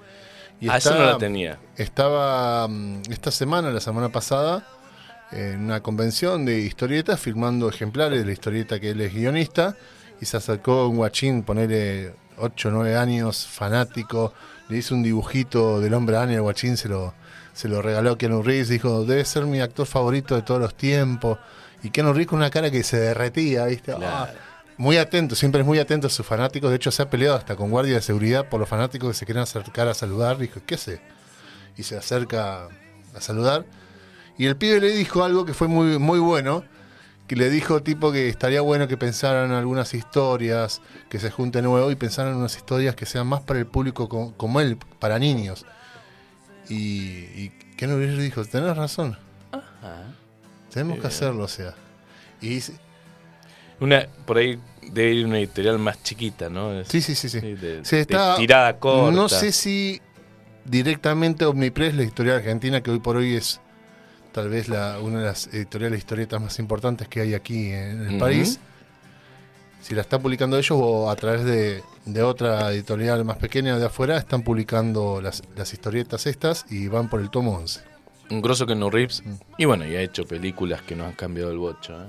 Y 0.60 0.68
Ah, 0.68 0.78
está- 0.78 0.94
no 0.94 1.04
la 1.04 1.18
tenía. 1.18 1.58
Estaba 1.76 2.66
mm, 2.68 3.02
esta 3.10 3.30
semana, 3.30 3.70
la 3.70 3.80
semana 3.80 4.08
pasada, 4.10 4.66
en 5.32 5.64
una 5.64 5.82
convención 5.82 6.44
de 6.44 6.60
historietas, 6.60 7.20
filmando 7.20 7.68
ejemplares 7.68 8.20
de 8.20 8.26
la 8.26 8.32
historieta 8.32 8.80
que 8.80 8.90
él 8.90 9.00
es 9.00 9.14
guionista, 9.14 9.76
y 10.20 10.26
se 10.26 10.36
acercó 10.36 10.88
un 10.88 10.96
guachín, 10.96 11.42
ponerle 11.42 12.14
8 12.38 12.68
o 12.68 12.72
9 12.72 12.96
años, 12.96 13.46
fanático, 13.46 14.32
le 14.68 14.78
hizo 14.78 14.94
un 14.94 15.02
dibujito 15.02 15.80
del 15.80 15.94
hombre 15.94 16.16
araña, 16.16 16.34
el 16.34 16.42
guachín 16.42 16.76
se 16.76 16.88
lo, 16.88 17.14
se 17.52 17.68
lo 17.68 17.82
regaló 17.82 18.12
a 18.12 18.18
Keanu 18.18 18.42
Reeves, 18.42 18.68
dijo, 18.68 19.04
debe 19.04 19.24
ser 19.24 19.44
mi 19.46 19.60
actor 19.60 19.86
favorito 19.86 20.34
de 20.34 20.42
todos 20.42 20.60
los 20.60 20.74
tiempos, 20.74 21.38
y 21.82 21.90
Keanu 21.90 22.12
Reeves 22.12 22.28
con 22.28 22.38
una 22.38 22.50
cara 22.50 22.70
que 22.70 22.82
se 22.82 22.98
derretía, 22.98 23.66
¿viste? 23.66 23.94
Claro. 23.94 24.06
Ah, 24.06 24.30
muy 24.78 24.98
atento, 24.98 25.34
siempre 25.34 25.62
es 25.62 25.66
muy 25.66 25.78
atento 25.78 26.06
a 26.06 26.10
sus 26.10 26.26
fanáticos. 26.26 26.70
De 26.70 26.76
hecho, 26.76 26.90
se 26.90 27.02
ha 27.02 27.08
peleado 27.08 27.36
hasta 27.36 27.56
con 27.56 27.70
guardia 27.70 27.94
de 27.94 28.02
seguridad 28.02 28.48
por 28.48 28.60
los 28.60 28.68
fanáticos 28.68 29.08
que 29.10 29.14
se 29.14 29.24
quieren 29.24 29.42
acercar 29.42 29.88
a 29.88 29.94
saludar. 29.94 30.36
Dijo, 30.36 30.60
¿qué 30.66 30.74
hace? 30.74 31.00
Y 31.78 31.82
se 31.82 31.96
acerca 31.96 32.68
a 33.14 33.20
saludar. 33.20 33.64
Y 34.38 34.46
el 34.46 34.56
pibe 34.56 34.80
le 34.80 34.90
dijo 34.90 35.24
algo 35.24 35.44
que 35.44 35.54
fue 35.54 35.68
muy, 35.68 35.98
muy 35.98 36.18
bueno. 36.18 36.64
Que 37.26 37.34
le 37.34 37.50
dijo, 37.50 37.82
tipo, 37.82 38.12
que 38.12 38.28
estaría 38.28 38.60
bueno 38.60 38.86
que 38.86 38.96
pensaran 38.96 39.50
algunas 39.50 39.94
historias, 39.94 40.80
que 41.08 41.18
se 41.18 41.30
junten 41.32 41.64
nuevo 41.64 41.90
y 41.90 41.96
pensaran 41.96 42.32
en 42.34 42.38
unas 42.38 42.56
historias 42.56 42.94
que 42.94 43.04
sean 43.04 43.26
más 43.26 43.40
para 43.40 43.58
el 43.58 43.66
público 43.66 44.08
co- 44.08 44.32
como, 44.36 44.60
él, 44.60 44.76
para 45.00 45.18
niños. 45.18 45.66
Y, 46.68 46.76
y 47.34 47.52
Keanu 47.76 47.96
Reeves 47.98 48.18
dijo, 48.20 48.44
tenés 48.44 48.76
razón, 48.76 49.18
tenemos 50.72 51.00
que 51.00 51.06
hacerlo, 51.08 51.44
o 51.44 51.48
sea. 51.48 51.74
Y 52.40 52.60
Una, 53.80 54.06
por 54.24 54.38
ahí 54.38 54.58
debe 54.92 55.10
ir 55.14 55.26
una 55.26 55.38
editorial 55.38 55.78
más 55.80 56.02
chiquita, 56.04 56.48
¿no? 56.48 56.84
Sí, 56.84 57.00
sí, 57.00 57.14
sí, 57.16 57.28
sí. 57.28 57.40
de, 57.40 57.84
Se 57.84 57.96
de 57.96 58.02
está- 58.02 58.36
tirada 58.36 58.78
corta. 58.78 59.16
No 59.16 59.28
sé 59.28 59.50
si 59.52 60.00
directamente 60.64 61.44
Omnipress, 61.44 61.94
la 61.94 62.02
editorial 62.02 62.36
argentina, 62.36 62.80
que 62.82 62.90
hoy 62.92 63.00
por 63.00 63.16
hoy 63.16 63.34
es 63.34 63.60
tal 64.36 64.50
vez 64.50 64.68
la, 64.68 64.98
una 65.00 65.20
de 65.20 65.24
las 65.24 65.46
editoriales 65.46 65.98
historietas 65.98 66.38
más 66.42 66.58
importantes 66.58 67.08
que 67.08 67.22
hay 67.22 67.32
aquí 67.32 67.70
en 67.70 68.06
el 68.06 68.18
país, 68.18 68.60
si 69.80 69.94
la 69.94 70.02
están 70.02 70.20
publicando 70.20 70.58
ellos 70.58 70.72
o 70.78 71.08
a 71.10 71.16
través 71.16 71.42
de, 71.44 71.82
de 72.04 72.22
otra 72.22 72.70
editorial 72.70 73.24
más 73.24 73.38
pequeña 73.38 73.78
de 73.78 73.86
afuera, 73.86 74.18
están 74.18 74.42
publicando 74.42 75.22
las, 75.22 75.42
las 75.56 75.72
historietas 75.72 76.26
estas 76.26 76.66
y 76.68 76.88
van 76.88 77.08
por 77.08 77.20
el 77.22 77.30
tomo 77.30 77.52
11. 77.56 77.80
Un 78.28 78.42
grosso 78.42 78.66
que 78.66 78.74
no 78.74 78.90
Reeves. 78.90 79.22
Mm. 79.24 79.32
Y 79.56 79.64
bueno, 79.64 79.86
y 79.86 79.96
ha 79.96 80.02
hecho 80.02 80.26
películas 80.26 80.82
que 80.82 80.94
nos 80.94 81.06
han 81.06 81.14
cambiado 81.14 81.50
el 81.50 81.56
bocho. 81.56 81.94
¿eh? 81.94 82.06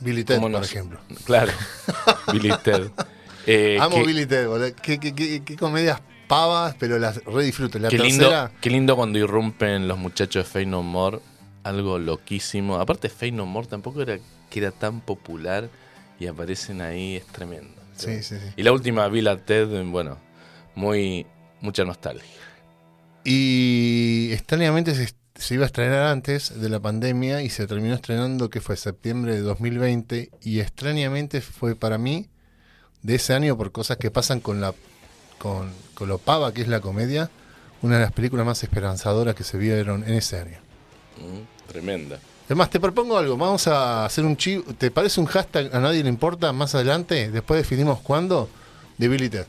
Billy 0.00 0.24
Ted, 0.24 0.34
¿Cómo 0.36 0.50
por 0.50 0.60
nos- 0.60 0.68
ejemplo. 0.72 0.98
Claro. 1.24 1.52
Billy 2.32 2.50
Ted. 2.64 2.90
Eh, 3.46 3.78
Amo 3.80 4.04
Billy 4.04 4.26
Ted, 4.26 4.48
boludo. 4.48 4.74
Qué, 4.82 4.98
qué- 4.98 5.14
qué- 5.14 5.44
qué 5.44 5.56
comedias 5.56 6.00
pavas, 6.26 6.74
pero 6.76 6.98
las 6.98 7.22
re 7.24 7.44
disfruto. 7.44 7.78
La 7.78 7.88
qué 7.88 7.98
lindo, 7.98 8.50
qué 8.60 8.68
lindo 8.68 8.96
cuando 8.96 9.16
irrumpen 9.20 9.86
los 9.86 9.96
muchachos 9.96 10.44
de 10.44 10.50
Fey 10.50 10.66
No 10.66 10.82
More. 10.82 11.20
Algo 11.68 11.98
loquísimo. 11.98 12.76
Aparte, 12.76 13.08
Fey 13.08 13.32
No 13.32 13.46
More 13.46 13.66
tampoco 13.66 14.02
era 14.02 14.18
que 14.50 14.60
era 14.60 14.70
tan 14.70 15.00
popular 15.00 15.68
y 16.18 16.26
aparecen 16.26 16.80
ahí, 16.80 17.16
es 17.16 17.26
tremendo. 17.26 17.74
Sí, 17.96 18.22
sí, 18.22 18.36
sí. 18.36 18.52
Y 18.56 18.62
la 18.62 18.72
última, 18.72 19.06
Bill 19.08 19.28
Ted, 19.44 19.84
bueno, 19.84 20.18
muy 20.74 21.26
mucha 21.60 21.84
nostalgia. 21.84 22.24
Y 23.24 24.30
extrañamente 24.32 24.94
se, 24.94 25.12
se 25.34 25.54
iba 25.54 25.64
a 25.64 25.66
estrenar 25.66 26.04
antes 26.04 26.60
de 26.60 26.68
la 26.68 26.80
pandemia 26.80 27.42
y 27.42 27.50
se 27.50 27.66
terminó 27.66 27.94
estrenando, 27.94 28.48
que 28.48 28.60
fue 28.60 28.76
septiembre 28.76 29.34
de 29.34 29.40
2020, 29.40 30.30
y 30.40 30.60
extrañamente 30.60 31.40
fue 31.40 31.74
para 31.74 31.98
mí 31.98 32.28
de 33.02 33.16
ese 33.16 33.34
año 33.34 33.56
por 33.56 33.72
cosas 33.72 33.96
que 33.96 34.10
pasan 34.10 34.40
con 34.40 34.60
la 34.60 34.74
con, 35.38 35.70
con 35.94 36.08
lo 36.08 36.18
pava 36.18 36.52
que 36.52 36.62
es 36.62 36.68
la 36.68 36.80
comedia, 36.80 37.30
una 37.82 37.96
de 37.96 38.02
las 38.02 38.12
películas 38.12 38.44
más 38.44 38.62
esperanzadoras 38.62 39.34
que 39.34 39.44
se 39.44 39.56
vieron 39.56 40.02
en 40.04 40.14
ese 40.14 40.40
año. 40.40 40.58
Mm, 41.18 41.57
tremenda. 41.68 42.18
Además, 42.46 42.70
te 42.70 42.80
propongo 42.80 43.16
algo, 43.18 43.36
vamos 43.36 43.68
a 43.68 44.06
hacer 44.06 44.24
un 44.24 44.36
chivo, 44.36 44.64
¿te 44.74 44.90
parece 44.90 45.20
un 45.20 45.26
hashtag 45.26 45.74
a 45.74 45.80
nadie 45.80 46.02
le 46.02 46.08
importa 46.08 46.52
más 46.52 46.74
adelante? 46.74 47.30
Después 47.30 47.60
definimos 47.60 48.00
cuándo, 48.00 48.48
de 48.96 49.06
Billy 49.08 49.28
Ted. 49.28 49.46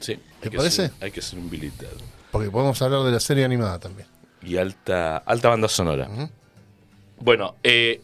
Sí. 0.00 0.18
¿Te 0.40 0.50
parece? 0.50 0.88
ser- 0.88 0.92
hay 1.02 1.10
que 1.10 1.20
ser 1.20 1.38
un 1.38 1.50
Billy 1.50 1.70
Ted. 1.70 1.86
Porque 2.32 2.50
podemos 2.50 2.80
hablar 2.80 3.02
de 3.04 3.10
la 3.12 3.20
serie 3.20 3.44
animada 3.44 3.78
también. 3.78 4.08
Y 4.42 4.56
alta, 4.56 5.18
alta 5.18 5.50
banda 5.50 5.68
sonora. 5.68 6.08
Bueno, 7.18 7.56
eh. 7.62 8.00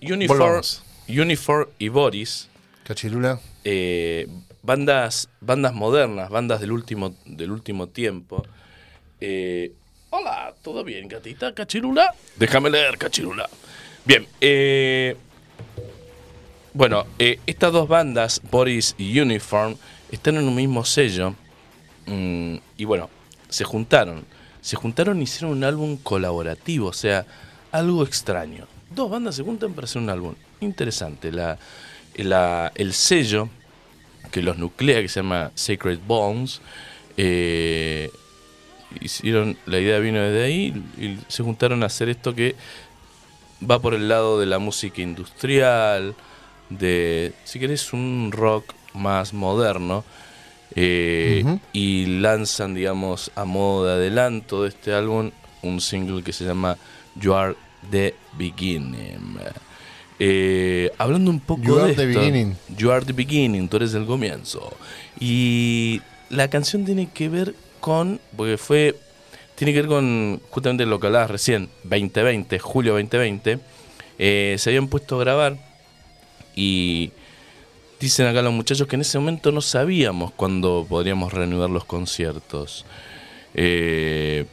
Uniform 1.08 1.68
y 1.78 1.88
Boris, 1.88 2.48
Cachirula. 2.84 3.40
eh, 3.64 4.28
bandas, 4.62 5.28
bandas 5.40 5.72
modernas, 5.72 6.28
bandas 6.28 6.60
del 6.60 6.72
último, 6.72 7.14
del 7.24 7.52
último 7.52 7.86
tiempo. 7.88 8.44
Eh, 9.20 9.72
hola, 10.10 10.54
¿todo 10.62 10.84
bien, 10.84 11.08
gatita? 11.08 11.52
¿Cachirula? 11.54 12.14
Déjame 12.36 12.70
leer, 12.70 12.96
Cachirula. 12.98 13.48
Bien, 14.04 14.26
eh, 14.40 15.16
bueno, 16.72 17.06
eh, 17.18 17.40
estas 17.46 17.72
dos 17.72 17.88
bandas, 17.88 18.40
Boris 18.50 18.94
y 18.98 19.18
Uniform, 19.18 19.76
están 20.10 20.36
en 20.36 20.44
un 20.46 20.54
mismo 20.54 20.84
sello. 20.84 21.34
Mm, 22.06 22.56
y 22.76 22.84
bueno, 22.84 23.10
se 23.48 23.64
juntaron. 23.64 24.24
Se 24.60 24.76
juntaron 24.76 25.20
y 25.20 25.24
hicieron 25.24 25.52
un 25.52 25.64
álbum 25.64 25.96
colaborativo, 25.96 26.88
o 26.88 26.92
sea, 26.92 27.24
algo 27.72 28.02
extraño. 28.04 28.66
Dos 28.90 29.10
bandas 29.10 29.34
se 29.36 29.42
juntan 29.42 29.72
para 29.74 29.86
hacer 29.86 30.02
un 30.02 30.10
álbum. 30.10 30.34
Interesante. 30.60 31.32
La, 31.32 31.58
la- 32.16 32.72
el 32.74 32.92
sello 32.94 33.48
que 34.30 34.42
los 34.42 34.58
nuclea, 34.58 35.00
que 35.02 35.08
se 35.08 35.20
llama 35.20 35.50
Sacred 35.54 35.98
Bones, 36.06 36.60
eh, 37.16 38.10
hicieron, 39.00 39.56
la 39.66 39.78
idea 39.78 39.98
vino 39.98 40.20
desde 40.20 40.44
ahí 40.44 40.82
y 40.98 41.18
se 41.28 41.42
juntaron 41.42 41.82
a 41.82 41.86
hacer 41.86 42.08
esto 42.08 42.34
que 42.34 42.54
va 43.68 43.78
por 43.80 43.94
el 43.94 44.08
lado 44.08 44.38
de 44.38 44.46
la 44.46 44.58
música 44.58 45.02
industrial, 45.02 46.14
de, 46.68 47.32
si 47.44 47.58
querés, 47.58 47.92
un 47.92 48.30
rock 48.32 48.74
más 48.94 49.32
moderno. 49.32 50.04
eh. 50.74 51.58
Y 51.72 52.06
lanzan, 52.06 52.74
digamos, 52.74 53.30
a 53.34 53.44
modo 53.44 53.86
de 53.86 53.92
adelanto 53.92 54.62
de 54.62 54.68
este 54.70 54.92
álbum 54.92 55.30
un 55.62 55.80
single 55.80 56.22
que 56.22 56.32
se 56.32 56.44
llama 56.44 56.76
You 57.14 57.34
Are 57.34 57.54
the 57.90 58.14
Beginning. 58.36 59.38
Eh, 60.18 60.90
hablando 60.98 61.30
un 61.30 61.40
poco 61.40 61.62
You 61.62 61.76
de 61.76 61.82
Are 61.82 61.94
the 61.94 62.08
esto, 62.10 62.20
Beginning. 62.20 62.56
You 62.76 62.90
Are 62.90 63.04
the 63.04 63.12
Beginning, 63.12 63.68
tú 63.68 63.76
eres 63.76 63.94
el 63.94 64.06
comienzo. 64.06 64.72
Y 65.20 66.00
la 66.30 66.48
canción 66.48 66.84
tiene 66.84 67.08
que 67.10 67.28
ver 67.28 67.54
con, 67.80 68.20
porque 68.36 68.58
fue, 68.58 68.96
tiene 69.54 69.72
que 69.72 69.80
ver 69.82 69.88
con 69.88 70.40
justamente 70.50 70.86
lo 70.86 71.00
que 71.00 71.06
hablabas 71.06 71.30
recién, 71.30 71.68
2020, 71.84 72.58
julio 72.58 72.92
2020, 72.92 73.58
eh, 74.18 74.56
se 74.58 74.70
habían 74.70 74.88
puesto 74.88 75.16
a 75.16 75.20
grabar 75.20 75.56
y 76.54 77.12
dicen 78.00 78.26
acá 78.26 78.42
los 78.42 78.52
muchachos 78.52 78.86
que 78.86 78.96
en 78.96 79.02
ese 79.02 79.18
momento 79.18 79.52
no 79.52 79.60
sabíamos 79.60 80.32
cuándo 80.32 80.86
podríamos 80.88 81.32
reanudar 81.32 81.70
los 81.70 81.84
conciertos. 81.84 82.84
Eh, 83.54 84.46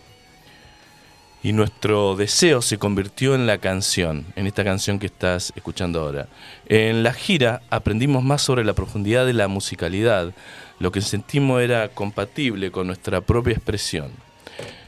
y 1.43 1.51
nuestro 1.51 2.15
deseo 2.15 2.62
se 2.62 2.77
convirtió 2.77 3.36
en 3.36 3.45
la 3.45 3.58
canción, 3.58 4.25
en 4.38 4.47
esta 4.47 4.63
canción 4.63 4.97
que 4.97 5.08
estás 5.08 5.51
escuchando 5.58 5.99
ahora. 5.99 6.27
En 6.67 7.03
la 7.03 7.13
gira 7.13 7.62
aprendimos 7.69 8.23
más 8.23 8.41
sobre 8.41 8.63
la 8.63 8.73
profundidad 8.73 9.25
de 9.25 9.34
la 9.34 9.49
musicalidad, 9.49 10.34
lo 10.79 10.91
que 10.93 11.01
sentimos 11.01 11.62
era 11.62 11.89
compatible 11.89 12.71
con 12.71 12.88
nuestra 12.88 13.19
propia 13.19 13.53
expresión. 13.53 14.12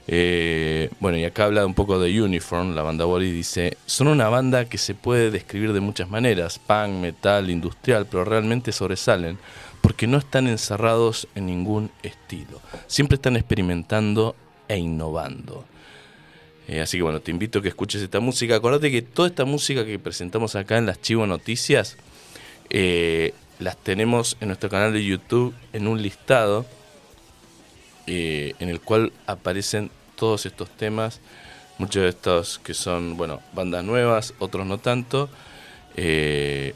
Eh, 0.08 0.90
bueno, 1.00 1.18
y 1.18 1.26
acá 1.26 1.46
habla 1.46 1.66
un 1.66 1.74
poco 1.74 2.00
de 2.00 2.22
Uniform, 2.22 2.74
la 2.74 2.84
banda 2.84 3.06
Wally 3.06 3.32
dice, 3.32 3.78
son 3.86 4.08
una 4.08 4.30
banda 4.30 4.66
que 4.66 4.78
se 4.78 4.94
puede 4.94 5.32
describir 5.32 5.74
de 5.74 5.80
muchas 5.82 6.10
maneras, 6.10 6.60
punk, 6.60 6.90
metal, 7.02 7.50
industrial, 7.50 8.08
pero 8.10 8.24
realmente 8.24 8.72
sobresalen 8.72 9.38
porque 9.82 10.08
no 10.08 10.18
están 10.18 10.48
encerrados 10.48 11.28
en 11.36 11.48
ningún 11.48 11.92
estilo, 12.02 12.62
siempre 12.88 13.16
están 13.16 13.36
experimentando 13.36 14.36
e 14.68 14.78
innovando. 14.78 15.66
Eh, 16.68 16.82
así 16.82 16.98
que 16.98 17.04
bueno, 17.04 17.20
te 17.20 17.32
invito 17.32 17.60
a 17.60 17.62
que 17.62 17.68
escuches 17.70 18.02
esta 18.02 18.20
música. 18.20 18.56
Acordate 18.56 18.90
que 18.92 19.02
toda 19.02 19.28
esta 19.28 19.46
música 19.46 19.86
que 19.86 20.00
presentamos 20.00 20.56
acá 20.56 20.78
en 20.78 20.88
las 20.88 21.02
Chivo 21.02 21.28
Noticias, 21.28 21.96
eh, 22.70 23.34
las 23.60 23.78
tenemos 23.78 24.36
en 24.42 24.48
nuestro 24.50 24.70
canal 24.70 24.92
de 24.92 25.06
YouTube 25.06 25.54
en 25.74 25.88
un 25.88 26.02
listado 26.02 26.66
eh, 28.08 28.54
en 28.60 28.70
el 28.70 28.82
cual 28.82 29.12
aparecen 29.28 29.90
todos 30.16 30.46
estos 30.46 30.70
temas, 30.70 31.20
muchos 31.78 32.04
de 32.04 32.10
estos 32.10 32.60
que 32.60 32.74
son, 32.74 33.18
bueno, 33.18 33.42
bandas 33.54 33.84
nuevas, 33.84 34.34
otros 34.40 34.66
no 34.66 34.78
tanto, 34.78 35.30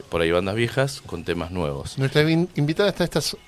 por 0.08 0.20
ahí 0.22 0.30
bandas 0.30 0.54
viejas 0.54 1.02
con 1.04 1.24
temas 1.24 1.50
nuevos. 1.50 1.98
Nuestra 1.98 2.28
in- 2.30 2.48
invitada 2.56 2.88
está 2.90 3.04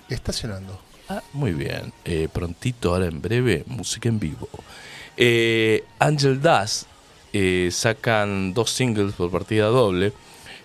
estacionando. 0.09 0.81
Ah, 1.09 1.23
muy 1.33 1.53
bien. 1.53 1.93
Prontito, 2.33 2.93
ahora 2.95 3.07
en 3.07 3.21
breve, 3.21 3.65
música 3.67 4.09
en 4.09 4.19
vivo. 4.19 4.49
Eh, 5.17 5.85
Angel 5.99 6.41
Dust 6.41 6.87
eh, 7.33 7.69
sacan 7.71 8.55
dos 8.55 8.71
singles 8.71 9.15
por 9.15 9.31
partida 9.31 9.67
doble. 9.67 10.13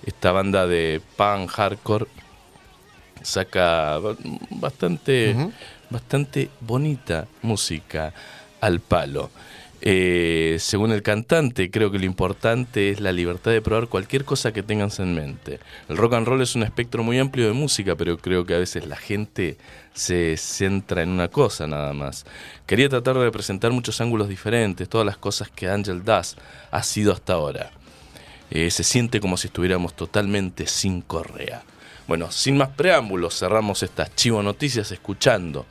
Esta 0.06 0.32
banda 0.32 0.66
de 0.68 1.02
punk 1.18 1.50
hardcore 1.52 2.08
saca 3.22 4.00
ba- 4.00 4.16
bastante, 4.50 5.36
bastante 5.90 6.50
bonita 6.62 7.28
música 7.42 8.14
al 8.62 8.80
palo. 8.80 9.30
Eh, 9.82 10.58
según 10.60 10.92
el 10.92 11.04
cantante, 11.04 11.70
creo 11.70 11.92
que 11.92 12.00
lo 12.00 12.06
importante 12.06 12.90
es 12.90 13.00
la 13.00 13.12
libertad 13.12 13.52
de 13.52 13.62
probar 13.62 13.88
cualquier 13.88 14.26
cosa 14.26 14.52
que 14.52 14.64
tengas 14.64 15.00
en 15.00 15.14
mente. 15.14 15.60
El 15.88 15.98
rock 15.98 16.14
and 16.14 16.28
roll 16.28 16.42
es 16.42 16.56
un 16.56 16.64
espectro 16.64 17.04
muy 17.04 17.20
amplio 17.20 17.46
de 17.48 17.54
música, 17.54 17.96
pero 17.96 18.18
creo 18.18 18.46
que 18.46 18.56
a 18.56 18.58
veces 18.58 18.88
la 18.88 18.96
gente 18.96 19.58
se 19.94 20.36
centra 20.38 21.04
en 21.04 21.10
una 21.10 21.28
cosa 21.28 21.68
nada 21.68 21.94
más. 21.94 22.26
Quería 22.66 22.90
tratar 22.90 23.18
de 23.20 23.32
presentar 23.32 23.72
muchos 23.72 24.02
ángulos 24.02 24.30
diferentes, 24.30 24.90
todas 24.90 25.06
las 25.06 25.18
cosas 25.18 25.50
que 25.52 25.70
Angel 25.70 26.04
Dust 26.04 26.40
ha 26.72 26.82
sido 26.82 27.14
hasta 27.14 27.34
ahora. 27.34 27.72
Eh, 28.50 28.72
se 28.72 28.84
siente 28.84 29.20
como 29.20 29.38
si 29.38 29.48
estuviéramos 29.48 29.96
totalmente 29.96 30.66
sin 30.66 31.02
correa. 31.02 31.64
Bueno, 32.08 32.32
sin 32.32 32.58
más 32.58 32.70
preámbulos, 32.70 33.38
cerramos 33.38 33.84
estas 33.84 34.16
chivo 34.16 34.42
noticias 34.42 34.92
escuchando 34.92 35.66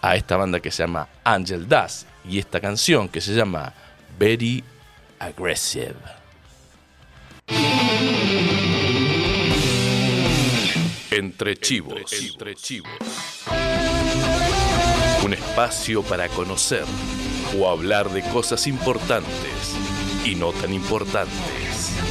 a 0.00 0.16
esta 0.16 0.36
banda 0.36 0.60
que 0.60 0.70
se 0.70 0.82
llama 0.82 1.08
Angel 1.24 1.68
Dust 1.68 2.06
y 2.28 2.38
esta 2.38 2.60
canción 2.60 3.08
que 3.08 3.20
se 3.20 3.34
llama 3.34 3.72
Very 4.18 4.62
Aggressive. 5.18 5.96
Entre 11.10 11.56
chivos. 11.56 12.12
Entre 12.12 12.54
chivos. 12.54 12.90
Un 15.24 15.32
espacio 15.32 16.02
para 16.02 16.28
conocer 16.28 16.84
o 17.58 17.68
hablar 17.68 18.10
de 18.10 18.22
cosas 18.22 18.66
importantes 18.66 19.74
y 20.24 20.34
no 20.34 20.52
tan 20.52 20.72
importantes. 20.72 22.07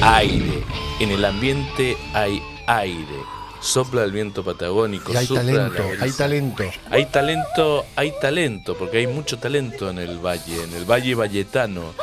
Aire. 0.00 0.64
En 1.00 1.10
el 1.10 1.24
ambiente 1.24 1.96
hay 2.14 2.42
aire. 2.66 3.18
Sopla 3.60 4.04
el 4.04 4.12
viento 4.12 4.44
patagónico. 4.44 5.12
Y 5.12 5.16
hay 5.16 5.26
talento, 5.26 5.82
hay 6.00 6.12
talento. 6.12 6.64
Hay 6.90 7.06
talento, 7.06 7.86
hay 7.96 8.12
talento, 8.20 8.76
porque 8.78 8.98
hay 8.98 9.06
mucho 9.08 9.38
talento 9.38 9.90
en 9.90 9.98
el 9.98 10.18
valle, 10.18 10.62
en 10.62 10.74
el 10.74 10.84
valle 10.84 11.14
valletano. 11.14 11.94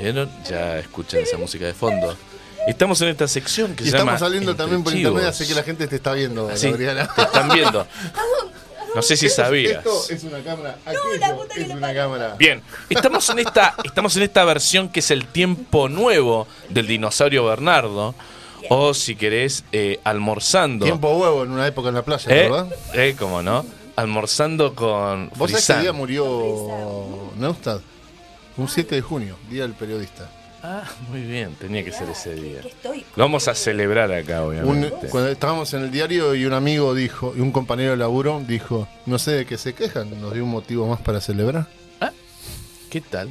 ¿Vieron? 0.00 0.30
Ya 0.48 0.78
escuchan 0.78 1.20
esa 1.20 1.36
música 1.36 1.66
de 1.66 1.74
fondo. 1.74 2.16
Estamos 2.66 3.00
en 3.02 3.08
esta 3.08 3.28
sección 3.28 3.74
que 3.74 3.84
Y 3.84 3.86
se 3.86 3.92
llama 3.98 4.14
estamos 4.14 4.20
saliendo 4.20 4.56
también 4.56 4.82
por 4.82 4.94
internet, 4.94 5.24
así 5.24 5.46
que 5.46 5.54
la 5.54 5.62
gente 5.62 5.86
te 5.86 5.96
está 5.96 6.12
viendo, 6.12 6.48
Así, 6.48 6.70
Gabriela. 6.70 7.08
te 7.14 7.22
están 7.22 7.48
viendo. 7.48 7.86
No 8.94 9.02
sé 9.02 9.16
si 9.16 9.26
Esto- 9.26 9.42
sabías. 9.42 9.78
Esto 9.78 10.02
es 10.10 10.24
una 10.24 10.40
cámara. 10.42 10.78
Aquello 10.84 11.44
es 11.56 11.68
una 11.70 11.94
cámara. 11.94 12.34
Bien, 12.38 12.62
estamos 12.88 13.28
en 13.30 13.38
esta, 13.40 13.74
estamos 13.84 14.16
en 14.16 14.22
esta 14.24 14.44
versión 14.44 14.88
que 14.88 15.00
es 15.00 15.10
el 15.10 15.26
tiempo 15.26 15.88
nuevo 15.88 16.46
del 16.68 16.86
dinosaurio 16.86 17.44
Bernardo. 17.44 18.14
O 18.68 18.92
si 18.92 19.16
querés, 19.16 19.64
eh, 19.72 20.00
almorzando. 20.04 20.84
Tiempo 20.84 21.16
huevo 21.16 21.44
en 21.44 21.50
una 21.50 21.66
época 21.66 21.88
en 21.88 21.94
la 21.94 22.02
playa, 22.02 22.30
¿Eh? 22.30 22.42
¿verdad? 22.48 22.68
¿Eh? 22.92 23.16
¿Cómo 23.18 23.42
no? 23.42 23.64
Almorzando 23.96 24.74
con 24.74 25.30
¿Vos 25.36 25.50
sabés 25.50 25.66
que 25.66 25.78
día 25.80 25.92
murió 25.92 27.30
Neustadt? 27.36 27.80
Un 28.58 28.68
7 28.68 28.94
de 28.96 29.00
junio, 29.00 29.36
Día 29.48 29.62
del 29.62 29.72
Periodista. 29.72 30.30
Ah, 30.62 30.84
muy 31.08 31.22
bien, 31.22 31.54
tenía 31.54 31.82
que 31.84 31.90
ser 31.90 32.08
ese 32.10 32.34
día. 32.34 32.60
Lo 33.16 33.24
vamos 33.24 33.48
a 33.48 33.54
celebrar 33.54 34.12
acá, 34.12 34.42
Un- 34.42 34.48
obviamente. 34.60 35.08
cuando 35.08 35.30
estábamos 35.30 35.72
en 35.72 35.82
el 35.84 35.90
diario 35.90 36.34
y 36.34 36.44
un 36.44 36.52
amigo 36.52 36.94
dijo, 36.94 37.32
y 37.34 37.40
un 37.40 37.50
compañero 37.50 37.92
de 37.92 37.96
laburo 37.96 38.42
dijo, 38.46 38.86
no 39.06 39.18
sé 39.18 39.30
de 39.32 39.46
qué 39.46 39.56
se 39.56 39.72
quejan, 39.74 40.20
nos 40.20 40.34
dio 40.34 40.44
un 40.44 40.50
motivo 40.50 40.86
más 40.86 41.00
para 41.00 41.20
celebrar. 41.20 41.66
Ah, 42.00 42.12
¿Qué 42.90 43.00
tal? 43.00 43.30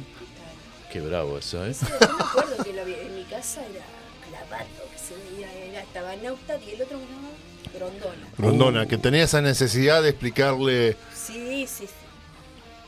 Qué 0.92 1.00
bravo 1.00 1.38
eso, 1.38 1.64
¿eh? 1.64 1.72
Yo 1.80 1.88
me 2.16 2.24
acuerdo 2.24 2.64
que 2.64 2.72
lo 2.72 2.84
vi 2.84 2.94
en 2.94 3.14
mi 3.14 3.22
casa 3.24 3.60
era 3.60 3.84
clavato, 4.28 4.82
que 4.92 4.98
se 4.98 5.14
veía, 5.32 5.52
era, 5.70 5.82
estaba 5.82 6.16
Neustadt 6.16 6.60
y 6.66 6.70
el 6.72 6.82
otro 6.82 6.96
no, 6.98 7.72
Grondona. 7.78 8.26
Rondona, 8.38 8.86
que 8.86 8.98
tenía 8.98 9.22
esa 9.22 9.40
necesidad 9.40 10.02
de 10.02 10.08
explicarle 10.08 10.96
Sí, 11.14 11.64
sí, 11.68 11.86
sí. 11.86 11.88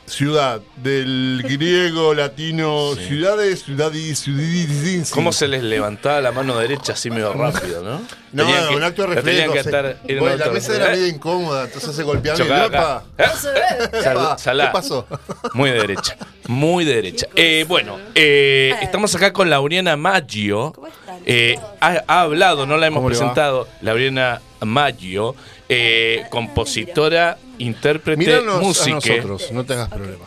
Ciudad, 0.07 0.61
del 0.77 1.43
griego, 1.45 2.12
latino, 2.15 2.91
Sí. 2.97 3.05
ciudades, 3.07 3.62
ciudades, 3.62 4.19
ciudades. 4.19 5.11
¿Cómo 5.11 5.33
se 5.33 5.49
les 5.49 5.62
levantaba 5.62 6.21
la 6.21 6.33
mano 6.33 6.59
derecha 6.59 6.93
así 6.93 7.09
medio 7.11 7.33
rápido, 7.33 7.83
no? 7.83 8.03
No, 8.33 8.45
Tenían 8.47 8.69
que- 8.69 8.77
un 8.77 8.83
acto 8.83 9.03
de 9.07 9.17
tenían 9.23 9.25
reflejo. 9.49 9.53
que 9.53 9.62
se- 9.62 9.69
estar 9.69 9.87
en 10.07 10.15
un 10.15 10.21
Bueno, 10.21 10.37
la 10.45 10.51
mesa 10.53 10.77
era 10.77 10.91
medio 10.91 11.07
incómoda, 11.07 11.65
entonces 11.65 11.95
se 11.95 12.03
golpeaba 12.03 12.38
y 12.38 12.43
Chocaba 12.43 12.67
¡Epa! 12.67 12.97
acá. 12.97 13.05
¿Eh? 13.19 14.01
Sal- 14.03 14.38
salá. 14.38 14.67
¿Qué 14.67 14.73
pasó? 14.73 15.07
Muy 15.55 15.71
de 15.71 15.77
derecha, 15.79 16.17
muy 16.47 16.85
de 16.85 16.95
derecha. 16.95 17.27
Eh, 17.37 17.65
bueno, 17.69 17.99
eh, 18.15 18.75
estamos 18.83 19.15
acá 19.15 19.33
con 19.33 19.49
Lauriana 19.51 19.97
Maggio. 19.97 20.73
¿Cómo? 20.75 20.88
Eh, 21.25 21.59
ha, 21.81 22.03
ha 22.07 22.21
hablado, 22.23 22.67
no 22.67 22.77
la 22.77 22.87
hemos 22.87 23.05
presentado, 23.05 23.69
Lauriana 23.81 24.41
Maggio, 24.61 25.35
eh, 25.69 26.25
compositora, 26.31 27.39
intérprete, 27.59 28.19
Míranos 28.19 28.57
a 28.57 28.61
música, 28.61 28.95
nosotros, 28.95 29.53
no 29.53 29.65
tengas 29.65 29.89
problema. 29.89 30.25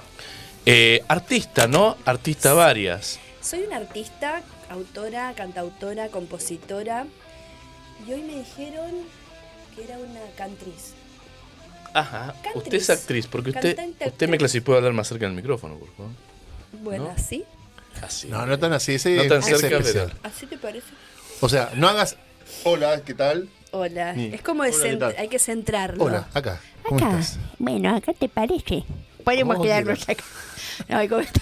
eh, 0.65 1.03
artista, 1.07 1.67
¿no? 1.67 1.97
Artista 2.05 2.53
varias. 2.53 3.19
Soy 3.41 3.61
una 3.63 3.77
artista, 3.77 4.41
autora, 4.69 5.33
cantautora, 5.35 6.07
compositora. 6.09 7.05
Y 8.07 8.13
hoy 8.13 8.21
me 8.21 8.35
dijeron 8.39 8.91
que 9.75 9.83
era 9.83 9.97
una 9.97 10.19
cantriz. 10.37 10.93
Ajá. 11.93 12.33
Cantriz. 12.43 12.55
Usted 12.63 12.77
es 12.77 12.89
actriz, 12.89 13.27
porque 13.27 13.51
usted, 13.51 13.75
Cantante, 13.75 14.05
usted 14.07 14.27
me 14.27 14.33
actriz. 14.35 14.39
clasificó 14.39 14.75
hablar 14.75 14.93
más 14.93 15.07
cerca 15.07 15.25
del 15.25 15.35
micrófono, 15.35 15.75
por 15.75 15.87
favor. 15.95 16.11
Bueno, 16.83 17.03
¿No? 17.05 17.11
¿así? 17.11 17.45
Así. 18.01 18.27
No, 18.27 18.45
no 18.45 18.59
tan 18.59 18.73
así, 18.73 18.93
ese 18.95 19.15
No 19.15 19.23
tan 19.27 19.39
es 19.39 19.45
cerca, 19.45 19.77
especial. 19.77 20.11
pero- 20.21 20.33
¿Así 20.33 20.45
te 20.45 20.57
parece? 20.57 20.87
O 21.41 21.49
sea, 21.49 21.71
no 21.75 21.87
hagas. 21.87 22.17
Hola, 22.63 23.01
¿qué 23.03 23.13
tal? 23.13 23.49
Hola. 23.71 24.13
Ni- 24.13 24.33
Es 24.33 24.41
como 24.41 24.63
de 24.63 24.71
Hola, 24.71 25.13
hay 25.17 25.27
que 25.27 25.39
centrarlo. 25.39 26.03
Hola, 26.03 26.27
acá. 26.33 26.61
¿Cómo 26.83 26.97
Acá. 26.97 27.19
estás? 27.19 27.39
Bueno, 27.59 27.95
acá 27.95 28.13
te 28.13 28.29
parece. 28.29 28.83
Podemos 29.23 29.59
quedarnos 29.61 30.05
quieras. 30.05 30.23
acá. 30.23 31.03
No, 31.03 31.09
¿cómo 31.09 31.21
está? 31.21 31.41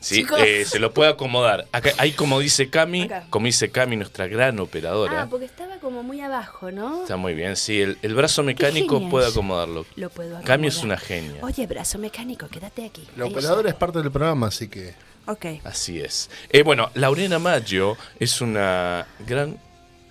Sí, 0.00 0.24
eh, 0.38 0.64
se 0.64 0.78
lo 0.78 0.94
puede 0.94 1.10
acomodar. 1.10 1.66
Acá, 1.72 1.90
ahí 1.98 2.12
como 2.12 2.38
dice 2.38 2.70
Cami, 2.70 3.02
Acá. 3.02 3.26
como 3.30 3.46
dice 3.46 3.70
Cami, 3.70 3.96
nuestra 3.96 4.28
gran 4.28 4.58
operadora. 4.60 5.22
Ah, 5.22 5.26
porque 5.28 5.44
estaba 5.44 5.78
como 5.78 6.04
muy 6.04 6.20
abajo, 6.20 6.70
¿no? 6.70 7.02
Está 7.02 7.16
muy 7.16 7.34
bien, 7.34 7.56
sí. 7.56 7.80
El, 7.82 7.98
el 8.02 8.14
brazo 8.14 8.44
mecánico 8.44 9.06
puede 9.10 9.26
acomodarlo. 9.26 9.86
Lo 9.96 10.08
puedo 10.08 10.28
acomodar. 10.30 10.44
Cami 10.46 10.68
es 10.68 10.82
una 10.84 10.96
genia. 10.98 11.40
Oye, 11.42 11.66
brazo 11.66 11.98
mecánico, 11.98 12.46
quédate 12.48 12.84
aquí. 12.86 13.08
La 13.16 13.24
Ahí 13.24 13.32
operadora 13.32 13.68
es 13.70 13.74
parte 13.74 13.98
del 14.00 14.10
programa, 14.12 14.46
así 14.46 14.68
que. 14.68 14.94
Ok. 15.28 15.44
Así 15.64 16.00
es. 16.00 16.30
Eh, 16.48 16.62
bueno, 16.62 16.90
Laurena 16.94 17.38
Maggio 17.38 17.98
es 18.18 18.40
una 18.40 19.06
gran 19.26 19.58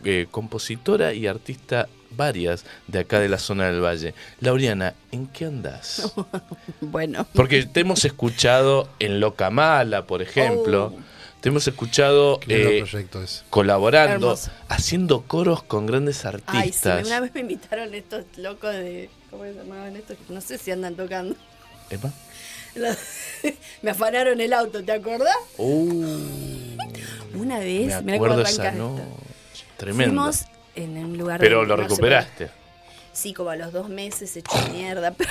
eh, 0.06 0.28
compositora 0.30 1.12
y 1.14 1.26
artista 1.26 1.90
varias 2.12 2.66
de 2.88 3.00
acá 3.00 3.20
de 3.20 3.28
la 3.28 3.40
zona 3.40 3.66
del 3.66 3.84
Valle. 3.84 4.14
Lauriana, 4.42 4.94
¿en 5.12 5.28
qué 5.28 5.46
andás? 5.46 6.14
Bueno. 6.82 7.26
Porque 7.34 7.66
te 7.66 7.80
hemos 7.80 8.06
escuchado 8.06 8.88
en 9.00 9.20
Locamala, 9.20 10.06
por 10.06 10.22
ejemplo. 10.22 10.94
Oh. 10.96 11.00
Te 11.42 11.50
hemos 11.50 11.68
escuchado 11.68 12.40
eh, 12.48 12.84
colaborando, 13.50 14.28
Hermoso. 14.28 14.52
haciendo 14.70 15.22
coros 15.22 15.64
con 15.64 15.86
grandes 15.88 16.26
Ay, 16.26 16.32
sí, 16.32 16.38
artistas. 16.54 17.08
una 17.08 17.20
vez 17.20 17.34
me 17.34 17.42
invitaron 17.42 17.94
estos 17.94 18.26
locos 18.38 18.74
de. 18.74 19.10
¿Cómo 19.32 19.44
se 19.44 19.54
llamaban 19.54 19.96
estos? 19.96 20.18
No 20.30 20.42
sé 20.42 20.58
si 20.58 20.72
andan 20.72 20.96
tocando. 20.96 21.36
¿Epa? 21.90 22.12
Me 23.82 23.92
afanaron 23.92 24.40
el 24.42 24.54
auto, 24.54 24.84
¿te 24.84 24.92
acordás? 24.92 25.36
Uh, 25.58 26.18
Una 27.36 27.60
vez, 27.60 28.04
me 28.04 28.16
acuerdo 28.16 28.42
esa 28.42 28.63
arranca 28.63 28.78
noche. 28.78 29.04
esto. 29.04 29.68
Tremendo. 29.78 30.06
Fuimos 30.22 30.46
en 30.76 30.98
un 30.98 31.18
lugar 31.18 31.40
Pero 31.40 31.66
lo 31.66 31.76
recuperaste. 31.76 32.50
Sí, 33.13 33.34
como 33.34 33.50
a 33.52 33.56
los 33.56 33.72
dos 33.74 33.90
meses 33.90 34.36
hecho 34.38 34.56
mierda, 34.72 35.12
pero 35.18 35.30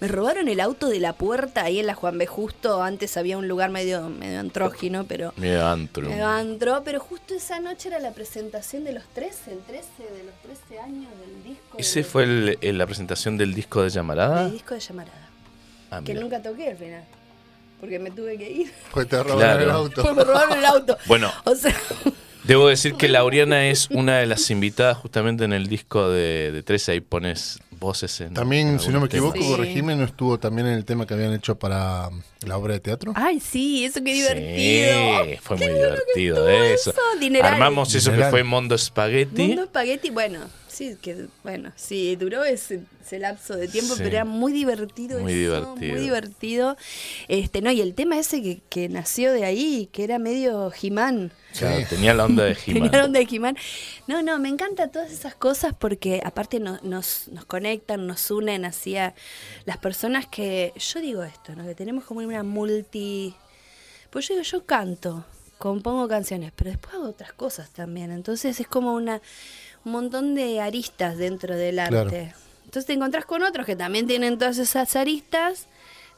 me 0.00 0.08
robaron 0.08 0.48
el 0.48 0.60
auto 0.60 0.88
de 0.88 1.00
la 1.00 1.12
puerta 1.14 1.64
ahí 1.64 1.80
en 1.80 1.86
la 1.86 1.94
Juan 1.94 2.16
B. 2.18 2.26
Justo. 2.26 2.82
Antes 2.82 3.16
había 3.16 3.36
un 3.36 3.48
lugar 3.48 3.70
medio, 3.70 4.08
medio 4.08 4.38
andrógino, 4.40 5.04
pero 5.04 5.32
Medio 5.36 5.66
antro. 5.66 6.08
medio 6.08 6.26
antro. 6.26 6.82
Pero 6.84 7.00
justo 7.00 7.34
esa 7.34 7.58
noche 7.60 7.88
era 7.88 7.98
la 7.98 8.12
presentación 8.12 8.84
de 8.84 8.92
los 8.92 9.04
13, 9.14 9.52
el 9.52 9.58
13 9.60 9.88
de 10.16 10.24
los 10.24 10.34
13 10.42 10.78
años 10.80 11.10
del 11.20 11.42
disco. 11.44 11.78
¿Ese 11.78 12.00
de- 12.00 12.04
fue 12.04 12.24
el- 12.24 12.58
el- 12.60 12.78
la 12.78 12.86
presentación 12.86 13.36
del 13.36 13.54
disco 13.54 13.82
de 13.82 13.90
Llamarada? 13.90 14.44
del 14.44 14.52
disco 14.52 14.74
de 14.74 14.80
llamarada. 14.80 15.27
Ah, 15.90 16.00
que 16.04 16.14
nunca 16.14 16.42
toqué 16.42 16.70
al 16.70 16.76
final. 16.76 17.04
Porque 17.80 17.98
me 17.98 18.10
tuve 18.10 18.36
que 18.36 18.50
ir. 18.50 18.72
Pues 18.92 19.08
te 19.08 19.16
robaron 19.22 19.38
Claro. 19.40 19.62
el 19.62 19.70
auto. 19.70 20.02
Pues 20.02 20.14
me 20.16 20.24
robaron 20.24 20.58
el 20.58 20.64
auto. 20.64 20.96
Bueno. 21.06 21.30
O 21.44 21.54
sea, 21.54 21.74
Debo 22.44 22.68
decir 22.68 22.94
que 22.94 23.08
Lauriana 23.08 23.66
es 23.68 23.88
una 23.90 24.18
de 24.18 24.26
las 24.26 24.50
invitadas 24.50 24.96
justamente 24.96 25.44
en 25.44 25.52
el 25.52 25.66
disco 25.68 26.08
de, 26.10 26.50
de 26.52 26.62
13. 26.62 26.92
Ahí 26.92 27.00
pones 27.00 27.58
voces 27.78 28.20
en. 28.20 28.34
También, 28.34 28.68
en 28.68 28.80
si 28.80 28.88
no 28.88 29.00
me 29.00 29.06
equivoco, 29.06 29.36
Sí. 29.38 29.46
corregime, 29.46 29.94
¿no 29.96 30.04
estuvo 30.04 30.38
también 30.38 30.66
en 30.66 30.74
el 30.74 30.84
tema 30.84 31.06
que 31.06 31.14
habían 31.14 31.32
hecho 31.34 31.56
para 31.58 32.08
la 32.40 32.56
obra 32.56 32.72
de 32.74 32.80
teatro? 32.80 33.12
ay, 33.14 33.38
sí, 33.38 33.84
eso 33.84 34.02
qué 34.02 34.14
divertido. 34.14 35.24
Sí, 35.24 35.36
fue 35.42 35.56
Qué 35.58 35.64
muy 35.66 35.74
divertido 35.74 36.48
eso. 36.48 36.92
Dineral. 37.20 37.52
Armamos 37.54 37.94
eso 37.94 38.12
que 38.12 38.24
fue 38.24 38.42
Mondo 38.42 38.76
Spaghetti. 38.78 39.46
Mundo 39.48 39.66
Spaghetti, 39.66 40.10
bueno, 40.10 40.40
sí, 40.78 40.96
que 41.02 41.26
bueno, 41.42 41.72
sí, 41.76 42.14
duró 42.16 42.44
ese, 42.44 42.80
ese 43.04 43.18
lapso 43.18 43.56
de 43.56 43.66
tiempo, 43.68 43.94
Sí. 43.94 44.02
pero 44.04 44.16
era 44.16 44.24
muy 44.24 44.52
divertido 44.52 45.18
Muy 45.20 45.32
eso, 45.32 45.40
divertido. 45.40 45.92
muy 45.94 46.00
divertido. 46.00 46.76
Este, 47.26 47.60
no, 47.62 47.70
y 47.72 47.80
el 47.80 47.94
tema 47.94 48.18
ese 48.18 48.40
que, 48.42 48.60
que 48.70 48.88
nació 48.88 49.32
de 49.32 49.44
ahí, 49.44 49.88
que 49.92 50.04
era 50.04 50.18
medio 50.18 50.70
Jimán. 50.70 51.32
Claro, 51.58 51.84
tenía 51.88 52.14
la 52.14 52.24
onda 52.26 52.44
de 52.44 52.52
He-Man. 52.66 52.90
Tenía 52.90 53.04
onda 53.04 53.18
de 53.20 53.26
He-Man. 53.28 53.56
No, 54.06 54.22
no, 54.22 54.38
me 54.38 54.48
encantan 54.48 54.92
todas 54.92 55.10
esas 55.10 55.34
cosas 55.34 55.74
porque 55.78 56.22
aparte 56.24 56.60
no- 56.60 56.78
nos, 56.82 57.28
nos 57.28 57.44
conectan, 57.44 58.06
nos 58.06 58.30
unen 58.30 58.64
hacia 58.64 59.14
las 59.64 59.78
personas 59.78 60.26
que, 60.26 60.72
yo 60.76 61.00
digo 61.00 61.22
esto, 61.24 61.54
¿no? 61.56 61.64
que 61.66 61.74
tenemos 61.74 62.04
como 62.04 62.20
una 62.20 62.42
multi... 62.42 63.34
Pues 64.10 64.26
yo 64.28 64.34
digo, 64.34 64.44
yo 64.44 64.64
canto, 64.64 65.24
compongo 65.58 66.08
canciones, 66.08 66.52
pero 66.56 66.70
después 66.70 66.94
hago 66.94 67.08
otras 67.08 67.32
cosas 67.32 67.68
también. 67.70 68.10
Entonces 68.10 68.58
es 68.60 68.66
como 68.68 68.94
una 68.94 69.20
un 69.84 69.92
montón 69.92 70.34
de 70.34 70.60
aristas 70.60 71.16
dentro 71.18 71.56
del 71.56 71.78
arte. 71.78 71.92
Claro. 71.92 72.10
Entonces 72.64 72.86
te 72.86 72.92
encontrás 72.92 73.24
con 73.24 73.42
otros 73.42 73.64
que 73.66 73.76
también 73.76 74.06
tienen 74.06 74.38
todas 74.38 74.58
esas 74.58 74.94
aristas, 74.96 75.66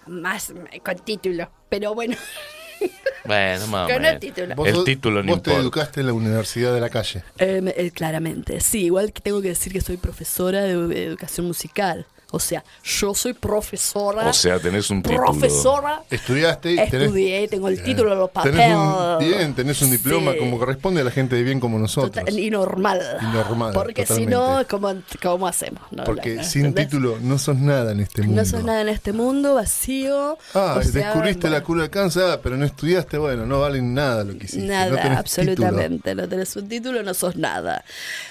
más 0.07 0.51
eh, 0.73 0.81
con 0.81 0.96
título. 0.96 1.51
Pero 1.68 1.94
bueno, 1.94 2.16
Bueno, 3.27 3.64
o 3.66 3.87
Con 3.87 4.05
el 4.07 4.18
título. 4.18 4.55
Vos 4.57 4.66
El 4.68 4.85
título 4.85 5.23
no 5.23 5.33
Vos 5.33 5.42
te 5.42 5.51
importa. 5.51 5.61
educaste 5.62 6.01
en 6.01 6.07
la 6.07 6.12
Universidad 6.14 6.73
de 6.75 6.81
la 6.81 6.88
Calle. 6.88 7.23
Eh, 7.38 7.61
me- 7.62 7.75
eh, 7.77 7.90
claramente, 7.90 8.61
sí, 8.61 8.85
igual 8.87 9.12
que 9.12 9.20
tengo 9.20 9.42
que 9.42 9.49
decir 9.49 9.73
que 9.73 9.81
soy 9.83 9.99
profesora 9.99 10.62
de, 10.62 10.77
de 10.88 11.05
educación 11.05 11.46
musical. 11.46 12.07
O 12.33 12.38
sea, 12.38 12.62
yo 12.85 13.14
soy 13.14 13.33
profesora. 13.35 14.29
O 14.29 14.33
sea, 14.33 14.59
tenés 14.59 14.88
un 14.90 15.03
título. 15.03 15.25
profesora. 15.25 16.03
Estudiaste 16.11 16.73
y 16.73 16.77
tenés- 16.77 17.03
Estudié, 17.07 17.49
tengo 17.49 17.69
el 17.69 17.75
Bien. 17.75 17.87
título 17.87 18.11
de 18.11 18.16
los 18.16 18.31
papeles. 18.31 18.57
Tenés 18.61 18.77
un, 18.77 19.19
bien, 19.19 19.55
tenés 19.55 19.83
un 19.83 19.90
diploma 19.90 20.33
Sí. 20.33 20.38
como 20.38 20.59
corresponde 20.59 21.01
a 21.01 21.05
la 21.05 21.11
gente 21.11 21.37
de 21.37 21.43
bien 21.43 21.59
como 21.61 21.79
nosotros. 21.79 22.12
Total- 22.12 22.38
y 22.38 22.51
normal. 22.51 23.01
Y 23.21 23.25
normal, 23.35 23.73
Porque 23.75 24.07
si 24.07 24.27
no, 24.27 24.64
¿cómo, 24.71 24.95
cómo 25.23 25.47
hacemos? 25.49 25.83
No, 25.90 26.05
Porque 26.05 26.37
la- 26.37 26.45
sin 26.45 26.66
¿entendés? 26.66 26.88
título 26.90 27.19
no 27.21 27.38
sos 27.38 27.57
nada 27.57 27.93
en 27.93 28.01
este 28.01 28.23
mundo. 28.23 28.43
No 28.43 28.49
sos 28.49 28.62
nada 28.64 28.81
en 28.83 28.88
este 28.90 29.12
mundo 29.12 29.55
vacío. 29.55 30.38
Ah, 30.55 30.77
o 30.79 30.83
sea, 30.83 30.93
descubriste 30.93 31.40
bueno, 31.43 31.57
la 31.57 31.62
cura 31.64 31.83
del 31.83 31.90
cáncer, 31.90 32.23
ah, 32.31 32.40
pero 32.43 32.57
no 32.57 32.64
estudiaste, 32.64 33.19
bueno, 33.19 33.45
no 33.47 33.61
valen 33.61 33.93
nada 33.95 34.23
lo 34.25 34.33
que 34.38 34.45
hiciste. 34.45 34.66
no 34.66 34.73
Nada, 34.73 35.03
tenés 35.03 35.19
absolutamente. 35.19 36.14
No 36.14 36.29
tenés 36.29 36.55
un 36.57 36.69
título, 36.69 37.03
no 37.03 37.12
sos 37.14 37.35
nada. 37.37 37.85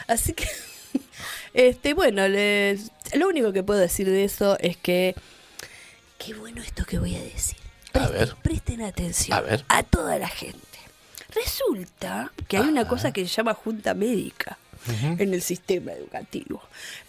Así 0.08 0.34
que, 0.34 0.48
este, 1.54 1.94
bueno, 1.94 2.28
les- 2.28 2.92
lo 3.15 3.28
único 3.28 3.52
que 3.54 3.63
puedo 3.63 3.80
decir 3.80 4.08
de 4.10 4.24
eso 4.24 4.58
es 4.60 4.78
que, 4.78 5.15
qué 6.17 6.34
bueno 6.34 6.62
esto 6.62 6.86
que 6.86 7.00
voy 7.00 7.15
a 7.15 7.22
decir. 7.22 7.58
A 7.93 8.08
Presten, 8.08 8.13
ver. 8.19 8.36
presten 8.43 8.82
atención 8.84 9.38
A 9.38 9.41
ver. 9.41 9.65
toda 9.89 10.17
la 10.19 10.28
gente. 10.28 10.60
Resulta 11.34 12.32
que 12.48 12.58
hay 12.58 12.67
una 12.67 12.88
cosa 12.88 13.12
que 13.12 13.22
se 13.28 13.34
llama 13.34 13.54
junta 13.54 13.93
médica 13.93 14.58
en 15.17 15.34
el 15.34 15.41
sistema 15.41 15.91
educativo. 15.91 16.62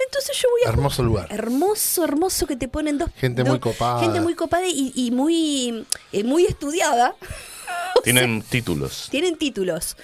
Entonces 0.05 0.37
yo 0.37 0.49
voy 0.51 0.63
a 0.67 0.69
Hermoso 0.71 1.03
lugar. 1.03 1.27
hermoso, 1.31 2.05
hermoso 2.05 2.47
que 2.47 2.57
te 2.57 2.69
ponen 2.69 2.99
dos 2.99 3.11
Gente 3.17 3.43
dos- 3.43 3.51
muy 3.51 3.61
copada. 3.61 4.01
gente 4.01 4.21
muy 4.21 4.35
copada 4.35 4.67
y, 4.67 4.93
y 4.95 5.11
muy 5.11 5.87
eh, 6.13 6.25
muy 6.25 6.45
estudiada. 6.47 7.15
Tienen 8.05 8.43
títulos. 8.43 9.09
Tienen 9.11 9.37
títulos. 9.37 9.97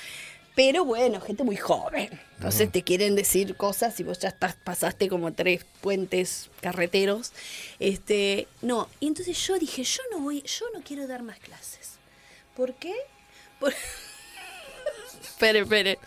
Pero 0.57 0.87
bueno, 0.87 1.21
gente 1.21 1.45
muy 1.45 1.57
joven. 1.57 2.09
Entonces 2.37 2.73
te 2.73 2.83
quieren 2.83 3.15
decir 3.15 3.57
cosas 3.57 4.01
y 4.01 4.05
vos 4.05 4.19
ya 4.19 4.31
estás, 4.31 4.57
pasaste 4.57 5.07
como 5.07 5.35
tres 5.35 5.67
puentes 5.83 6.49
carreteros. 6.63 7.33
Este, 7.79 8.49
no, 8.63 8.89
y 8.99 9.09
entonces 9.09 9.39
yo 9.47 9.59
dije, 9.59 9.85
yo 9.85 10.03
no 10.11 10.21
voy, 10.21 10.43
yo 10.43 10.65
no 10.73 10.81
quiero 10.83 11.07
dar 11.07 11.23
más 11.23 11.39
clases. 11.41 11.97
¿Por 12.57 12.73
qué? 12.73 12.95
Por... 13.61 13.75
espere, 15.23 15.61
espere. 15.61 15.99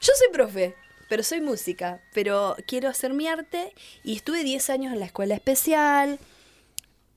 Yo 0.00 0.12
soy 0.16 0.28
profe, 0.32 0.76
pero 1.08 1.24
soy 1.24 1.40
música, 1.40 2.00
pero 2.14 2.56
quiero 2.68 2.88
hacer 2.88 3.12
mi 3.12 3.26
arte 3.26 3.74
y 4.04 4.14
estuve 4.14 4.44
10 4.44 4.70
años 4.70 4.92
en 4.92 5.00
la 5.00 5.06
escuela 5.06 5.34
especial, 5.34 6.20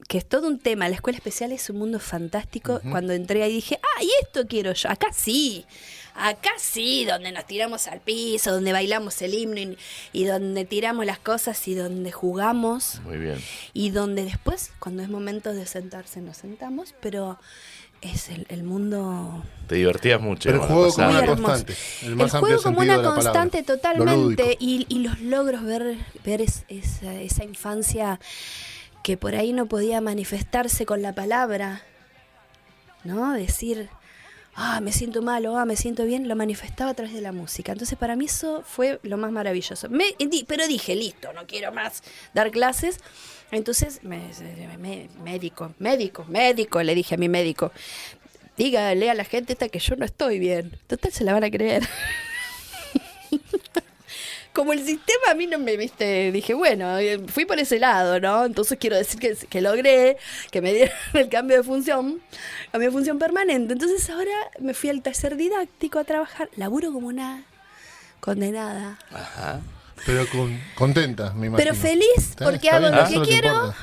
que 0.07 0.17
es 0.17 0.27
todo 0.27 0.47
un 0.47 0.57
tema. 0.57 0.89
La 0.89 0.95
escuela 0.95 1.17
especial 1.17 1.51
es 1.51 1.69
un 1.69 1.77
mundo 1.77 1.99
fantástico. 1.99 2.81
Cuando 2.89 3.13
entré 3.13 3.43
ahí 3.43 3.53
dije, 3.53 3.79
ah, 3.81 4.03
y 4.03 4.09
esto 4.23 4.47
quiero 4.47 4.73
yo. 4.73 4.89
Acá 4.89 5.13
sí. 5.13 5.67
Acá 6.15 6.51
sí, 6.57 7.05
donde 7.05 7.31
nos 7.31 7.45
tiramos 7.47 7.87
al 7.87 7.99
piso, 7.99 8.51
donde 8.53 8.71
bailamos 8.71 9.21
el 9.23 9.33
himno 9.33 9.59
y, 9.59 9.77
y 10.11 10.25
donde 10.25 10.63
tiramos 10.63 11.05
las 11.05 11.17
cosas 11.19 11.67
y 11.67 11.73
donde 11.73 12.11
jugamos. 12.11 13.01
Muy 13.03 13.17
bien. 13.17 13.39
Y 13.73 13.89
donde 13.89 14.23
después, 14.23 14.71
cuando 14.79 15.01
es 15.01 15.09
momento 15.09 15.53
de 15.53 15.65
sentarse, 15.65 16.21
nos 16.21 16.37
sentamos, 16.37 16.93
pero 17.01 17.39
es 18.01 18.29
el, 18.29 18.45
el 18.49 18.63
mundo 18.63 19.43
Te 19.67 19.75
divertías 19.75 20.21
mucho. 20.21 20.49
Pero 20.49 20.61
el 20.61 20.67
juego 20.67 20.93
como 20.93 21.09
una 21.09 21.25
constante. 21.25 21.73
El 22.03 22.15
más 22.15 22.31
juego 22.31 22.61
como 22.61 22.79
una 22.81 23.01
constante 23.01 23.59
Lo 23.59 23.65
totalmente 23.65 24.57
y, 24.59 24.85
y 24.89 24.99
los 24.99 25.19
logros 25.21 25.63
ver, 25.63 25.95
ver 26.23 26.41
es- 26.41 26.63
esa, 26.67 27.13
esa 27.15 27.43
infancia 27.43 28.19
que 29.03 29.17
por 29.17 29.35
ahí 29.35 29.51
no 29.51 29.65
podía 29.65 29.99
manifestarse 29.99 30.85
con 30.85 31.01
la 31.01 31.13
palabra, 31.13 31.81
¿no? 33.03 33.33
Decir, 33.33 33.89
ah, 34.55 34.79
me 34.81 34.91
siento 34.91 35.21
mal 35.21 35.45
o 35.45 35.57
ah, 35.57 35.65
me 35.65 35.75
siento 35.75 36.05
bien, 36.05 36.27
lo 36.27 36.35
manifestaba 36.35 36.91
a 36.91 36.93
través 36.93 37.13
de 37.13 37.21
la 37.21 37.31
música. 37.31 37.71
Entonces 37.71 37.97
para 37.97 38.15
mí 38.15 38.25
eso 38.25 38.63
fue 38.65 38.99
lo 39.03 39.17
más 39.17 39.31
maravilloso. 39.31 39.89
Me- 39.89 40.15
di- 40.19 40.45
pero 40.47 40.67
dije, 40.67 40.95
listo, 40.95 41.31
no 41.33 41.45
quiero 41.47 41.71
más 41.71 42.03
dar 42.33 42.51
clases. 42.51 42.97
Entonces, 43.51 44.03
me, 44.03 44.19
me- 44.79 45.09
médico, 45.23 45.73
médico, 45.77 46.25
médico, 46.27 46.81
le 46.81 46.95
dije 46.95 47.15
a 47.15 47.17
mi 47.19 47.29
médico, 47.29 47.71
dígale 48.57 49.11
a 49.11 49.13
la 49.13 49.25
gente 49.25 49.53
esta 49.53 49.69
que 49.69 49.77
yo 49.79 49.95
no 49.95 50.05
estoy 50.05 50.39
bien. 50.39 50.77
Total, 50.87 51.11
se 51.11 51.23
la 51.23 51.33
van 51.33 51.43
a 51.43 51.51
creer. 51.51 51.87
Como 54.53 54.71
el 54.71 54.85
sistema 54.85 55.31
a 55.31 55.33
mí 55.33 55.47
no 55.47 55.57
me 55.57 55.75
viste, 55.77 56.31
dije, 56.31 56.53
bueno, 56.53 56.97
eh, 56.99 57.19
fui 57.27 57.45
por 57.45 57.59
ese 57.59 57.79
lado, 57.79 58.19
¿no? 58.19 58.45
Entonces 58.45 58.77
quiero 58.79 58.95
decir 58.95 59.19
que, 59.19 59.35
que 59.35 59.61
logré 59.61 60.17
que 60.51 60.61
me 60.61 60.73
dieran 60.73 60.95
el 61.13 61.27
cambio 61.27 61.57
de 61.57 61.63
función, 61.63 62.21
cambio 62.71 62.89
de 62.89 62.93
función 62.93 63.17
permanente. 63.19 63.73
Entonces 63.73 64.07
ahora 64.11 64.31
me 64.59 64.73
fui 64.73 64.89
al 64.91 65.01
taller 65.01 65.35
didáctico 65.37 65.97
a 65.99 66.03
trabajar, 66.03 66.49
laburo 66.55 66.93
como 66.93 67.07
una 67.07 67.43
condenada. 68.19 68.99
Ajá. 69.11 69.59
Pero 70.05 70.27
con, 70.29 70.59
contenta, 70.75 71.33
me 71.33 71.47
imagino. 71.47 71.57
Pero 71.57 71.75
feliz 71.75 72.35
porque 72.37 72.69
hago 72.69 72.89
lo 72.89 73.07
que 73.07 73.21
quiero, 73.27 73.73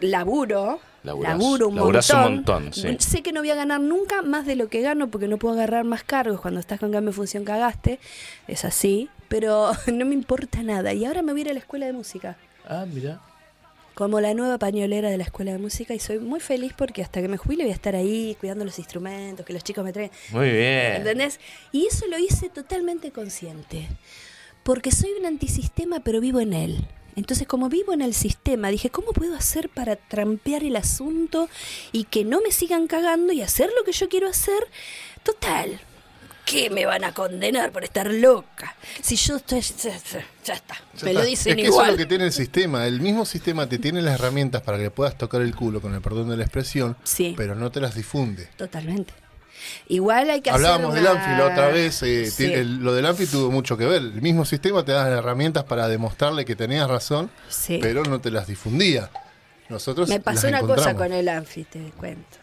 laburo, 0.00 0.80
Laburás. 1.04 1.32
laburo 1.38 1.68
un 1.68 1.76
Laburás 1.76 2.10
montón. 2.12 2.26
un 2.26 2.34
montón, 2.34 2.72
sí. 2.72 2.96
Sé 2.98 3.22
que 3.22 3.32
no 3.32 3.40
voy 3.40 3.50
a 3.50 3.54
ganar 3.54 3.80
nunca 3.80 4.22
más 4.22 4.44
de 4.46 4.56
lo 4.56 4.68
que 4.68 4.80
gano 4.82 5.08
porque 5.08 5.28
no 5.28 5.36
puedo 5.38 5.54
agarrar 5.54 5.84
más 5.84 6.02
cargos 6.02 6.40
cuando 6.40 6.58
estás 6.60 6.80
con 6.80 6.90
cambio 6.92 7.10
de 7.12 7.16
función 7.16 7.44
cagaste, 7.44 8.00
es 8.48 8.64
así, 8.64 9.08
pero 9.28 9.70
no 9.92 10.04
me 10.04 10.14
importa 10.14 10.62
nada. 10.62 10.92
Y 10.92 11.04
ahora 11.04 11.22
me 11.22 11.32
voy 11.32 11.42
a 11.42 11.44
ir 11.44 11.50
a 11.50 11.52
la 11.54 11.60
escuela 11.60 11.86
de 11.86 11.92
música. 11.92 12.36
Ah, 12.66 12.84
mira. 12.86 13.20
como 13.94 14.20
la 14.20 14.32
nueva 14.34 14.58
pañolera 14.58 15.10
de 15.10 15.16
la 15.16 15.24
escuela 15.24 15.52
de 15.52 15.58
música 15.58 15.94
y 15.94 15.98
soy 15.98 16.18
muy 16.18 16.38
feliz 16.38 16.72
porque 16.76 17.02
hasta 17.02 17.20
que 17.20 17.28
me 17.28 17.36
jubile 17.36 17.64
voy 17.64 17.72
a 17.72 17.74
estar 17.74 17.96
ahí 17.96 18.36
cuidando 18.38 18.64
los 18.64 18.78
instrumentos, 18.78 19.44
que 19.44 19.52
los 19.52 19.64
chicos 19.64 19.84
me 19.84 19.92
traen. 19.92 20.10
Muy 20.30 20.50
bien. 20.50 20.96
¿Entendés? 20.96 21.40
Y 21.72 21.86
eso 21.86 22.06
lo 22.06 22.18
hice 22.18 22.48
totalmente 22.48 23.10
consciente. 23.10 23.88
Porque 24.62 24.92
soy 24.92 25.10
un 25.18 25.26
antisistema, 25.26 26.00
pero 26.00 26.20
vivo 26.20 26.40
en 26.40 26.52
él. 26.52 26.86
Entonces, 27.16 27.48
como 27.48 27.68
vivo 27.68 27.92
en 27.92 28.02
el 28.02 28.14
sistema, 28.14 28.68
dije, 28.68 28.90
¿cómo 28.90 29.12
puedo 29.12 29.34
hacer 29.34 29.68
para 29.68 29.96
trampear 29.96 30.62
el 30.62 30.76
asunto 30.76 31.48
y 31.90 32.04
que 32.04 32.24
no 32.24 32.40
me 32.40 32.52
sigan 32.52 32.86
cagando 32.86 33.32
y 33.32 33.42
hacer 33.42 33.70
lo 33.76 33.82
que 33.84 33.90
yo 33.90 34.08
quiero 34.08 34.28
hacer? 34.28 34.68
Total. 35.24 35.80
¿Qué 36.50 36.70
me 36.70 36.86
van 36.86 37.04
a 37.04 37.12
condenar 37.12 37.70
por 37.72 37.84
estar 37.84 38.06
loca? 38.10 38.74
Si 39.02 39.16
yo 39.16 39.36
estoy... 39.36 39.60
Ya 40.44 40.54
está. 40.54 40.76
Ya 40.96 41.04
me 41.04 41.12
lo 41.14 41.22
dicen 41.24 41.52
es 41.58 41.64
que 41.64 41.68
igual. 41.68 41.86
Eso 41.86 41.92
es 41.94 41.98
lo 41.98 42.04
que 42.04 42.06
tiene 42.06 42.24
el 42.24 42.32
sistema. 42.32 42.86
El 42.86 43.00
mismo 43.00 43.24
sistema 43.26 43.68
te 43.68 43.78
tiene 43.78 44.00
las 44.02 44.14
herramientas 44.14 44.62
para 44.62 44.78
que 44.78 44.90
puedas 44.90 45.16
tocar 45.18 45.42
el 45.42 45.54
culo, 45.54 45.80
con 45.80 45.94
el 45.94 46.00
perdón 46.00 46.28
de 46.30 46.36
la 46.36 46.44
expresión, 46.44 46.96
Sí. 47.04 47.34
pero 47.36 47.54
no 47.54 47.70
te 47.70 47.80
las 47.80 47.94
difunde. 47.94 48.48
Totalmente. 48.56 49.12
Igual 49.88 50.30
hay 50.30 50.40
que 50.40 50.50
Hablábamos 50.50 50.92
hacer 50.92 51.02
del 51.02 51.12
una- 51.12 51.20
Anfi 51.24 51.38
la 51.38 51.46
otra 51.46 51.68
vez. 51.68 52.02
eh, 52.02 52.30
Sí. 52.30 52.36
tiene- 52.36 52.54
el- 52.54 52.76
lo 52.78 52.94
del 52.94 53.06
Anfi 53.06 53.26
tuvo 53.26 53.50
mucho 53.50 53.76
que 53.76 53.84
ver. 53.86 54.00
El 54.02 54.22
mismo 54.22 54.44
sistema 54.44 54.84
te 54.84 54.92
da 54.92 55.08
las 55.08 55.18
herramientas 55.18 55.64
para 55.64 55.88
demostrarle 55.88 56.44
que 56.44 56.56
tenías 56.56 56.88
razón, 56.88 57.30
Sí. 57.48 57.78
pero 57.82 58.04
no 58.04 58.20
te 58.20 58.30
las 58.30 58.46
difundía. 58.46 59.10
Nosotros 59.68 60.08
Me 60.08 60.20
pasó 60.20 60.48
una 60.48 60.60
cosa 60.60 60.94
con 60.94 61.12
el 61.12 61.28
Anfi, 61.28 61.64
te 61.64 61.80
cuento. 61.96 62.38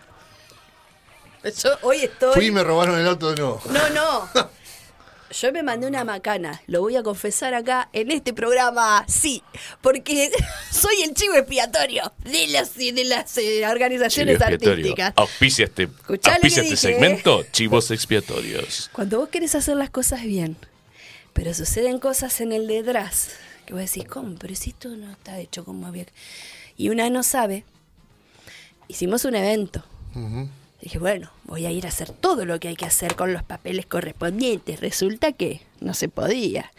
Yo 1.51 1.77
hoy 1.81 1.97
estoy... 2.03 2.33
Fui 2.33 2.45
y 2.47 2.51
me 2.51 2.63
robaron 2.63 2.99
el 2.99 3.07
auto 3.07 3.29
de 3.29 3.35
nuevo. 3.37 3.61
No, 3.69 3.89
no. 3.89 4.29
Yo 5.31 5.51
me 5.51 5.63
mandé 5.63 5.87
una 5.87 6.05
macana, 6.05 6.61
lo 6.67 6.79
voy 6.81 6.95
a 6.95 7.03
confesar 7.03 7.53
acá 7.55 7.89
en 7.91 8.09
este 8.11 8.31
programa, 8.31 9.03
sí, 9.07 9.43
porque 9.81 10.31
soy 10.71 11.01
el 11.01 11.13
chivo 11.13 11.33
expiatorio 11.35 12.13
de 12.23 12.47
las, 12.47 12.75
de 12.75 13.03
las 13.03 13.37
eh, 13.37 13.67
organizaciones 13.67 14.37
Chivo 14.37 14.45
artísticas. 14.45 15.13
Auspicia 15.17 15.65
este, 15.65 15.89
auspicia 16.07 16.61
este 16.61 16.61
dije, 16.61 16.77
segmento, 16.77 17.43
chivos 17.51 17.91
expiatorios. 17.91 18.89
Cuando 18.93 19.19
vos 19.19 19.29
querés 19.29 19.55
hacer 19.55 19.75
las 19.75 19.89
cosas 19.89 20.21
bien, 20.23 20.55
pero 21.33 21.53
suceden 21.53 21.99
cosas 21.99 22.39
en 22.39 22.53
el 22.53 22.67
detrás, 22.67 23.31
que 23.65 23.73
vos 23.73 23.81
decís, 23.81 24.05
¿cómo? 24.07 24.35
Pero 24.39 24.55
si 24.55 24.69
esto 24.69 24.89
no 24.89 25.11
está 25.11 25.37
hecho 25.39 25.65
como 25.65 25.87
había... 25.87 26.05
que-". 26.05 26.13
Y 26.77 26.89
una 26.89 27.09
no 27.09 27.23
sabe. 27.23 27.65
Hicimos 28.87 29.25
un 29.25 29.35
evento. 29.35 29.83
Ujú. 30.13 30.47
Dije, 30.85 30.99
bueno, 30.99 31.31
voy 31.45 31.65
a 31.65 31.71
ir 31.71 31.87
a 31.87 31.89
hacer 31.89 32.11
todo 32.11 32.45
lo 32.45 32.59
que 32.59 32.67
hay 32.67 32.75
que 32.75 32.85
hacer 32.85 33.15
con 33.15 33.33
los 33.33 33.41
papeles 33.41 33.87
correspondientes. 33.87 34.79
Resulta 34.81 35.31
que 35.31 35.61
no 35.79 35.95
se 35.95 36.09
podía. 36.09 36.71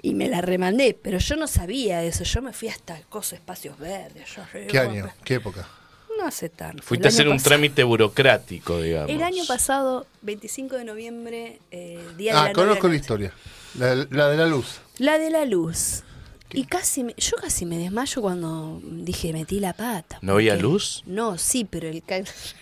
Y 0.00 0.14
me 0.14 0.28
la 0.30 0.40
remandé, 0.40 0.94
pero 0.94 1.18
yo 1.18 1.36
no 1.36 1.46
sabía 1.46 2.02
eso. 2.02 2.24
Yo 2.24 2.40
me 2.40 2.54
fui 2.54 2.68
hasta 2.68 2.96
el 2.96 3.04
coso 3.04 3.34
Espacios 3.34 3.78
Verdes. 3.78 4.34
yo 4.34 4.42
¿Qué 4.68 4.78
año? 4.78 5.10
¿Qué 5.24 5.34
época? 5.34 5.68
No 6.18 6.24
hace 6.24 6.48
tanto. 6.48 6.82
Fuiste 6.82 7.08
a 7.08 7.10
hacer 7.10 7.28
un 7.28 7.34
pasado. 7.34 7.48
trámite 7.50 7.84
burocrático, 7.84 8.80
digamos. 8.80 9.10
El 9.10 9.22
año 9.22 9.44
pasado, 9.46 10.06
25 10.22 10.76
de 10.76 10.84
noviembre, 10.84 11.58
eh, 11.70 12.02
Día 12.16 12.32
de 12.32 12.38
Ah, 12.38 12.44
la 12.44 12.52
conozco 12.54 12.84
Novia 12.84 12.90
la 12.94 12.96
historia. 12.96 13.32
La, 13.78 13.94
la 14.08 14.28
de 14.30 14.36
la 14.38 14.46
luz. 14.46 14.80
La 14.96 15.18
de 15.18 15.28
la 15.28 15.44
luz. 15.44 16.02
Y 16.50 16.64
casi, 16.64 17.04
me- 17.04 17.14
yo 17.18 17.36
casi 17.36 17.66
me 17.66 17.76
desmayo 17.78 18.22
cuando 18.22 18.80
dije 18.82 19.32
metí 19.34 19.60
la 19.60 19.74
pata. 19.74 20.18
¿No 20.22 20.32
había 20.34 20.56
luz? 20.56 21.02
No, 21.06 21.36
sí, 21.36 21.64
pero 21.64 21.88
el 21.88 22.02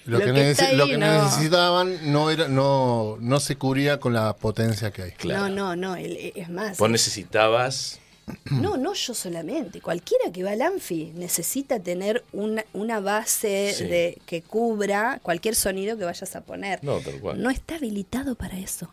Lo, 0.07 0.19
que, 0.19 0.27
lo 0.75 0.87
que 0.87 0.99
no. 0.99 1.25
necesitaban 1.25 2.13
no 2.13 2.31
era 2.31 2.49
no 2.49 3.17
no 3.21 3.39
se 3.41 3.57
cubría 3.57 4.01
con 4.01 4.13
la 4.13 4.35
potencia 4.35 4.91
que 4.91 5.03
hay. 5.03 5.11
Claro. 5.13 5.49
No, 5.49 5.77
no, 5.77 5.77
no, 5.77 5.97
el- 5.97 6.33
es 6.35 6.49
más. 6.49 6.79
Vos 6.79 6.91
necesitabas. 6.91 8.01
No, 8.51 8.77
no 8.77 8.93
yo 8.95 9.15
solamente. 9.15 9.81
Cualquiera 9.81 10.33
que 10.33 10.43
va 10.43 10.51
al 10.51 10.61
Anfi 10.63 11.13
necesita 11.15 11.79
tener 11.79 12.25
una, 12.33 12.65
una 12.73 12.99
base 12.99 13.73
Sí. 13.73 13.85
de 13.85 14.19
que 14.27 14.43
cubra 14.43 15.21
cualquier 15.23 15.55
sonido 15.55 15.97
que 15.97 16.05
vayas 16.05 16.35
a 16.35 16.41
poner. 16.41 16.83
No, 16.83 16.99
tal 16.99 17.21
cual. 17.21 17.41
No 17.41 17.51
está 17.51 17.77
habilitado 17.77 18.35
para 18.35 18.59
eso. 18.59 18.91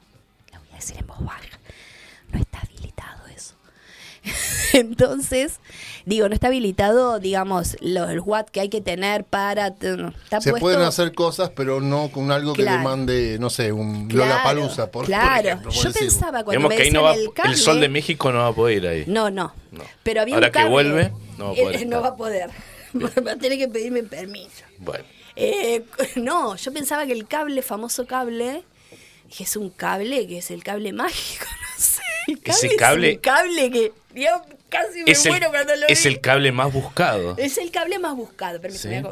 Lo 0.54 0.60
voy 0.60 0.70
a 0.74 0.76
decir 0.76 0.98
en 1.00 1.08
voz 1.08 1.20
baja. 1.26 1.60
No 2.32 2.38
está 2.40 2.60
habilitado. 2.60 2.73
Entonces, 4.74 5.60
digo, 6.06 6.28
no 6.30 6.34
está 6.34 6.48
habilitado, 6.48 7.20
digamos, 7.20 7.78
lo- 7.82 8.10
el 8.10 8.20
watt 8.20 8.50
que 8.50 8.60
hay 8.62 8.70
que 8.70 8.82
tener 8.82 9.24
para... 9.24 9.68
Está 9.68 10.42
Se 10.42 10.52
puesto- 10.52 10.60
pueden 10.60 10.82
hacer 10.82 11.14
cosas, 11.14 11.52
pero 11.56 11.82
no 11.82 12.10
con 12.10 12.32
algo 12.32 12.54
que 12.54 12.64
Claro. 12.64 12.78
demande, 12.80 13.38
no 13.40 13.50
sé, 13.50 13.72
un 13.72 14.08
Claro, 14.08 14.30
Lollapalooza, 14.32 14.86
por, 14.92 14.92
por 14.92 15.06
claro. 15.06 15.48
ejemplo, 15.50 15.72
por 15.72 15.84
Yo 15.84 15.92
pensaba 15.92 16.44
cuando 16.44 16.70
me 16.70 16.76
que 16.76 16.92
no 16.92 17.04
va, 17.04 17.14
el 17.14 17.34
cable... 17.34 17.52
el 17.52 17.58
sol 17.58 17.80
de 17.82 17.90
México 17.90 18.32
no 18.32 18.40
va 18.40 18.48
a 18.48 18.54
poder 18.54 18.78
ir 18.78 18.88
ahí. 18.88 19.04
No, 19.08 19.30
no. 19.30 19.54
No. 19.72 19.84
Pero 20.04 20.22
había 20.22 20.36
Ahora 20.36 20.48
un 20.48 20.52
que 20.54 20.60
cable. 20.60 20.72
vuelve, 20.72 21.12
no 21.38 21.46
va 21.46 21.52
a 21.52 21.56
poder 21.56 21.76
Eh, 21.82 21.86
No 21.86 22.02
va 22.02 22.08
a 22.10 22.16
poder. 22.16 22.50
Va 22.96 23.32
a 23.32 23.36
tener 23.38 23.58
que 23.58 23.68
pedirme 23.68 24.04
permiso. 24.04 24.64
Bueno, 24.78 25.04
Eh, 25.36 25.84
no, 26.16 26.56
yo 26.56 26.72
pensaba 26.72 27.08
que 27.08 27.14
el 27.14 27.28
cable, 27.28 27.64
famoso 27.64 28.06
cable, 28.06 28.64
dije, 29.28 29.44
es 29.46 29.56
un 29.58 29.72
cable 29.72 30.28
que 30.28 30.38
es 30.38 30.52
el 30.52 30.64
cable 30.64 30.94
mágico, 30.94 31.46
no 31.46 31.84
sé. 31.84 32.02
El 32.28 32.40
Ese 32.44 32.68
es 32.68 32.78
cable- 32.78 33.14
un 33.16 33.18
cable 33.20 33.72
que 33.72 33.92
casi 34.70 35.04
me 35.04 35.12
es, 35.12 35.26
el, 35.26 35.40
cuando 35.40 35.76
lo 35.76 35.88
es 35.88 36.04
vi. 36.04 36.10
el 36.10 36.22
cable 36.22 36.52
más 36.52 36.72
buscado. 36.72 37.36
Es 37.38 37.58
el 37.58 37.72
cable 37.72 38.00
más 38.00 38.16
buscado, 38.16 38.60
permíteme 38.62 39.02
Sí. 39.02 39.08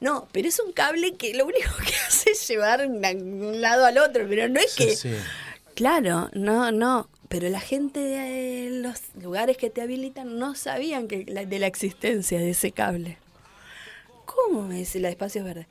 No, 0.00 0.28
pero 0.32 0.48
es 0.48 0.58
un 0.60 0.72
cable 0.72 1.14
que 1.16 1.34
lo 1.34 1.44
único 1.46 1.70
que 1.86 1.94
hace 2.08 2.30
es 2.30 2.48
llevar 2.48 2.80
de 2.88 3.14
un 3.16 3.60
lado 3.60 3.84
al 3.86 3.98
otro, 3.98 4.24
pero 4.28 4.48
no 4.48 4.58
es 4.60 4.72
Sí, 4.72 4.86
que... 4.86 4.96
sí. 4.96 5.14
Claro, 5.74 6.30
no, 6.32 6.72
no. 6.72 7.08
Pero 7.28 7.48
la 7.48 7.60
gente 7.60 8.00
de 8.00 8.70
los 8.70 8.98
lugares 9.22 9.56
que 9.56 9.70
te 9.70 9.80
habilitan 9.82 10.38
no 10.38 10.54
sabían 10.56 11.06
que 11.06 11.24
la- 11.28 11.44
de 11.44 11.58
la 11.60 11.66
existencia 11.68 12.38
de 12.40 12.50
ese 12.50 12.72
cable. 12.72 13.18
¿Cómo 14.26 14.62
me 14.62 14.76
dice 14.76 14.98
la 15.00 15.08
de 15.08 15.12
espacios 15.12 15.44
verdes? 15.44 15.66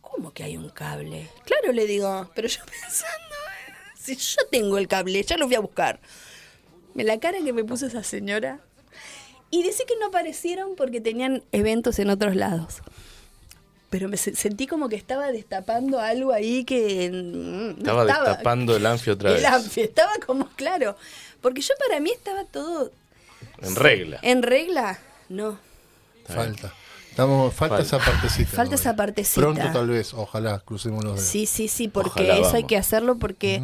¿Cómo 0.00 0.32
que 0.32 0.42
hay 0.44 0.56
un 0.56 0.68
cable? 0.70 1.28
Claro, 1.44 1.72
le 1.72 1.86
digo, 1.86 2.30
pero 2.34 2.48
yo 2.48 2.60
pensando, 2.70 3.34
si 3.98 4.16
yo 4.16 4.42
tengo 4.50 4.78
el 4.78 4.88
cable, 4.88 5.22
ya 5.22 5.36
lo 5.36 5.46
fui 5.46 5.56
a 5.56 5.60
buscar. 5.60 6.00
Me 6.94 7.04
la 7.04 7.18
cara 7.20 7.38
que 7.44 7.52
me 7.52 7.64
puso 7.64 7.86
esa 7.86 8.02
señora. 8.02 8.60
Y 9.50 9.62
dice 9.62 9.84
que 9.86 9.94
no 9.98 10.06
aparecieron 10.06 10.76
porque 10.76 11.00
tenían 11.00 11.42
eventos 11.52 11.98
en 11.98 12.10
otros 12.10 12.36
lados. 12.36 12.82
Pero 13.90 14.08
me 14.08 14.16
se- 14.16 14.36
sentí 14.36 14.68
como 14.68 14.88
que 14.88 14.94
estaba 14.94 15.32
destapando 15.32 15.98
algo 15.98 16.32
ahí 16.32 16.64
que 16.64 17.10
mm, 17.10 17.82
no 17.82 18.02
Estaba 18.02 18.04
destapando 18.04 18.76
el 18.76 18.86
anfio 18.86 19.14
otra 19.14 19.30
el 19.34 19.36
vez. 19.36 19.44
anfi, 19.44 19.80
estaba 19.80 20.12
como 20.24 20.46
claro. 20.50 20.96
Porque 21.40 21.60
yo 21.60 21.74
para 21.88 21.98
mí 22.00 22.10
estaba 22.10 22.44
todo 22.44 22.92
En 23.62 23.74
regla. 23.74 24.20
en 24.22 24.42
regla. 24.42 24.98
No. 25.28 25.58
Falta. 26.26 26.72
Estamos, 27.10 27.52
falta, 27.52 27.76
Falta. 27.76 27.96
esa 27.96 27.98
partecita. 28.10 28.50
Falta 28.50 28.74
esa 28.76 28.96
partecita. 28.96 29.40
Pronto 29.40 29.62
tal 29.72 29.88
vez, 29.88 30.14
ojalá, 30.14 30.58
crucemos 30.60 31.04
los 31.04 31.14
dedos. 31.16 31.28
Sí, 31.28 31.46
sí, 31.46 31.68
sí, 31.68 31.88
porque 31.88 32.22
Ojalá, 32.22 32.38
eso 32.38 32.56
hay 32.56 32.64
que 32.64 32.76
hacerlo 32.76 33.18
porque 33.18 33.62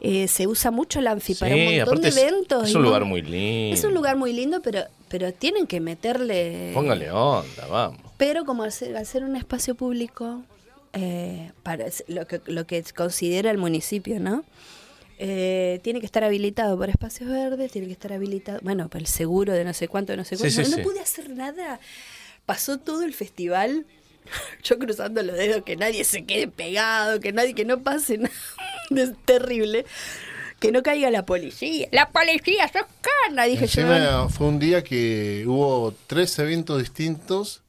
eh, 0.00 0.28
se 0.28 0.46
usa 0.46 0.70
mucho 0.70 1.00
el 1.00 1.06
anfi 1.08 1.34
para 1.34 1.54
un 1.54 1.60
Sí, 1.60 1.76
montón 1.78 2.00
de 2.00 2.08
eventos. 2.08 2.68
es 2.68 2.74
un 2.74 2.82
no- 2.82 2.88
lugar 2.88 3.04
muy 3.04 3.20
lindo. 3.22 3.74
Es 3.74 3.84
un 3.84 3.94
lugar 3.94 4.16
muy 4.16 4.32
lindo, 4.32 4.62
pero, 4.62 4.84
pero 5.08 5.32
tienen 5.32 5.66
que 5.66 5.80
meterle. 5.80 6.70
Póngale 6.72 7.10
onda, 7.10 7.66
vamos. 7.68 8.00
Pero 8.16 8.44
como 8.44 8.62
al 8.62 8.72
ser, 8.72 8.96
al 8.96 9.04
ser 9.06 9.24
un 9.24 9.34
espacio 9.36 9.74
público, 9.74 10.42
eh, 10.92 11.50
para 11.64 11.86
lo 12.06 12.26
que, 12.26 12.40
lo 12.46 12.66
que 12.66 12.82
considera 12.96 13.50
el 13.50 13.58
municipio, 13.58 14.20
¿no? 14.20 14.44
Eh, 15.18 15.80
tiene 15.84 16.00
que 16.00 16.06
estar 16.06 16.24
habilitado 16.24 16.76
por 16.76 16.88
espacios 16.90 17.30
verdes, 17.30 17.70
tiene 17.70 17.86
que 17.86 17.92
estar 17.92 18.12
habilitado, 18.12 18.58
bueno, 18.62 18.88
por 18.88 19.00
el 19.00 19.06
seguro 19.06 19.52
de 19.52 19.64
no 19.64 19.72
sé 19.72 19.86
cuánto, 19.88 20.12
de 20.12 20.16
no 20.16 20.24
sé 20.24 20.36
Sí, 20.36 20.42
cuánto. 20.42 20.56
sí, 20.56 20.62
no, 20.62 20.68
no 20.70 20.76
sí. 20.76 20.82
pude 20.82 21.00
hacer 21.00 21.30
nada. 21.30 21.78
Pasó 22.46 22.78
todo 22.78 23.02
el 23.02 23.12
festival 23.14 23.84
Yo 24.62 24.78
cruzando 24.78 25.22
los 25.22 25.36
dedos, 25.36 25.62
que 25.64 25.76
nadie 25.76 26.02
se 26.04 26.24
quede 26.24 26.48
pegado, 26.48 27.20
que 27.20 27.32
nadie, 27.32 27.54
que 27.54 27.64
no 27.66 27.82
pase 27.82 28.16
nada. 28.18 28.34
Es 28.90 29.12
terrible. 29.24 29.84
Que 30.60 30.70
no 30.72 30.82
caiga 30.82 31.10
la 31.10 31.24
policía. 31.26 31.88
La 31.92 32.08
policía, 32.10 32.66
sos 32.68 32.82
cana, 33.28 33.44
dije 33.44 33.66
yo. 33.66 34.28
Fue 34.30 34.46
un 34.46 34.58
día 34.58 34.82
que 34.82 35.44
hubo 35.46 35.92
tres 36.06 36.38
eventos 36.38 36.78
distintos 36.78 37.60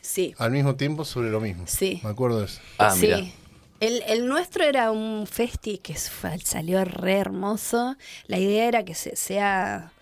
Sí. 0.00 0.34
al 0.38 0.52
mismo 0.52 0.76
tiempo 0.76 1.04
sobre 1.04 1.28
lo 1.30 1.40
mismo. 1.40 1.64
Sí. 1.66 2.00
Me 2.02 2.08
acuerdo 2.10 2.38
de 2.40 2.46
eso. 2.46 2.60
Ah, 2.78 2.92
sí. 2.94 3.00
mira. 3.02 3.20
El, 3.80 4.02
el 4.08 4.26
nuestro 4.26 4.64
era 4.64 4.90
un 4.90 5.26
festi 5.26 5.76
que 5.78 5.94
fue- 5.94 6.38
salió 6.38 6.82
re 6.86 7.18
hermoso. 7.18 7.96
La 8.26 8.38
idea 8.38 8.66
era 8.66 8.82
que 8.84 8.94
se- 8.94 9.14
sea 9.16 9.92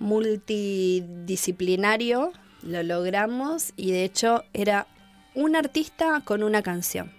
multidisciplinario. 0.00 2.32
Lo 2.64 2.82
logramos 2.82 3.72
y 3.76 3.92
de 3.92 4.04
hecho 4.04 4.42
era 4.52 4.86
un 5.34 5.54
artista 5.54 6.22
con 6.24 6.42
una 6.42 6.62
canción. 6.62 7.12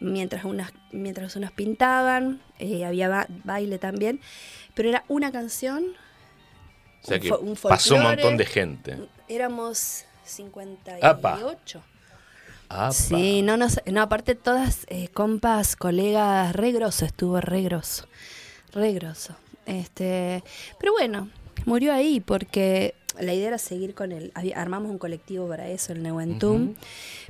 Mientras, 0.00 0.44
unas, 0.44 0.72
mientras 0.90 1.36
unos 1.36 1.52
pintaban, 1.52 2.40
eh, 2.58 2.84
había 2.84 3.08
ba- 3.08 3.26
baile 3.44 3.78
también, 3.78 4.20
pero 4.74 4.88
era 4.88 5.04
una 5.08 5.30
canción. 5.30 5.84
O 7.02 7.06
sea 7.06 7.16
un 7.16 7.22
que 7.22 7.32
un 7.32 7.56
pasó 7.56 7.94
un 7.96 8.02
montón 8.02 8.36
de 8.36 8.46
gente. 8.46 8.98
Éramos 9.28 10.04
58. 10.24 11.04
Apa. 11.06 11.38
Apa. 12.68 12.92
Sí, 12.92 13.42
no, 13.42 13.56
no, 13.56 13.66
no, 13.86 14.02
aparte 14.02 14.34
todas 14.34 14.86
eh, 14.88 15.08
compas, 15.08 15.76
colegas, 15.76 16.54
re 16.56 16.72
grosso, 16.72 17.04
estuvo 17.04 17.40
re 17.40 17.62
grosso, 17.62 18.06
re 18.72 18.92
grosso. 18.94 19.36
Este, 19.66 20.42
pero 20.80 20.92
bueno, 20.92 21.28
murió 21.66 21.92
ahí 21.92 22.20
porque 22.20 22.94
la 23.20 23.32
idea 23.34 23.48
era 23.48 23.58
seguir 23.58 23.94
con 23.94 24.12
él. 24.12 24.32
armamos 24.54 24.90
un 24.90 24.98
colectivo 24.98 25.48
para 25.48 25.68
eso, 25.68 25.92
el 25.92 26.02
Neuentum. 26.02 26.74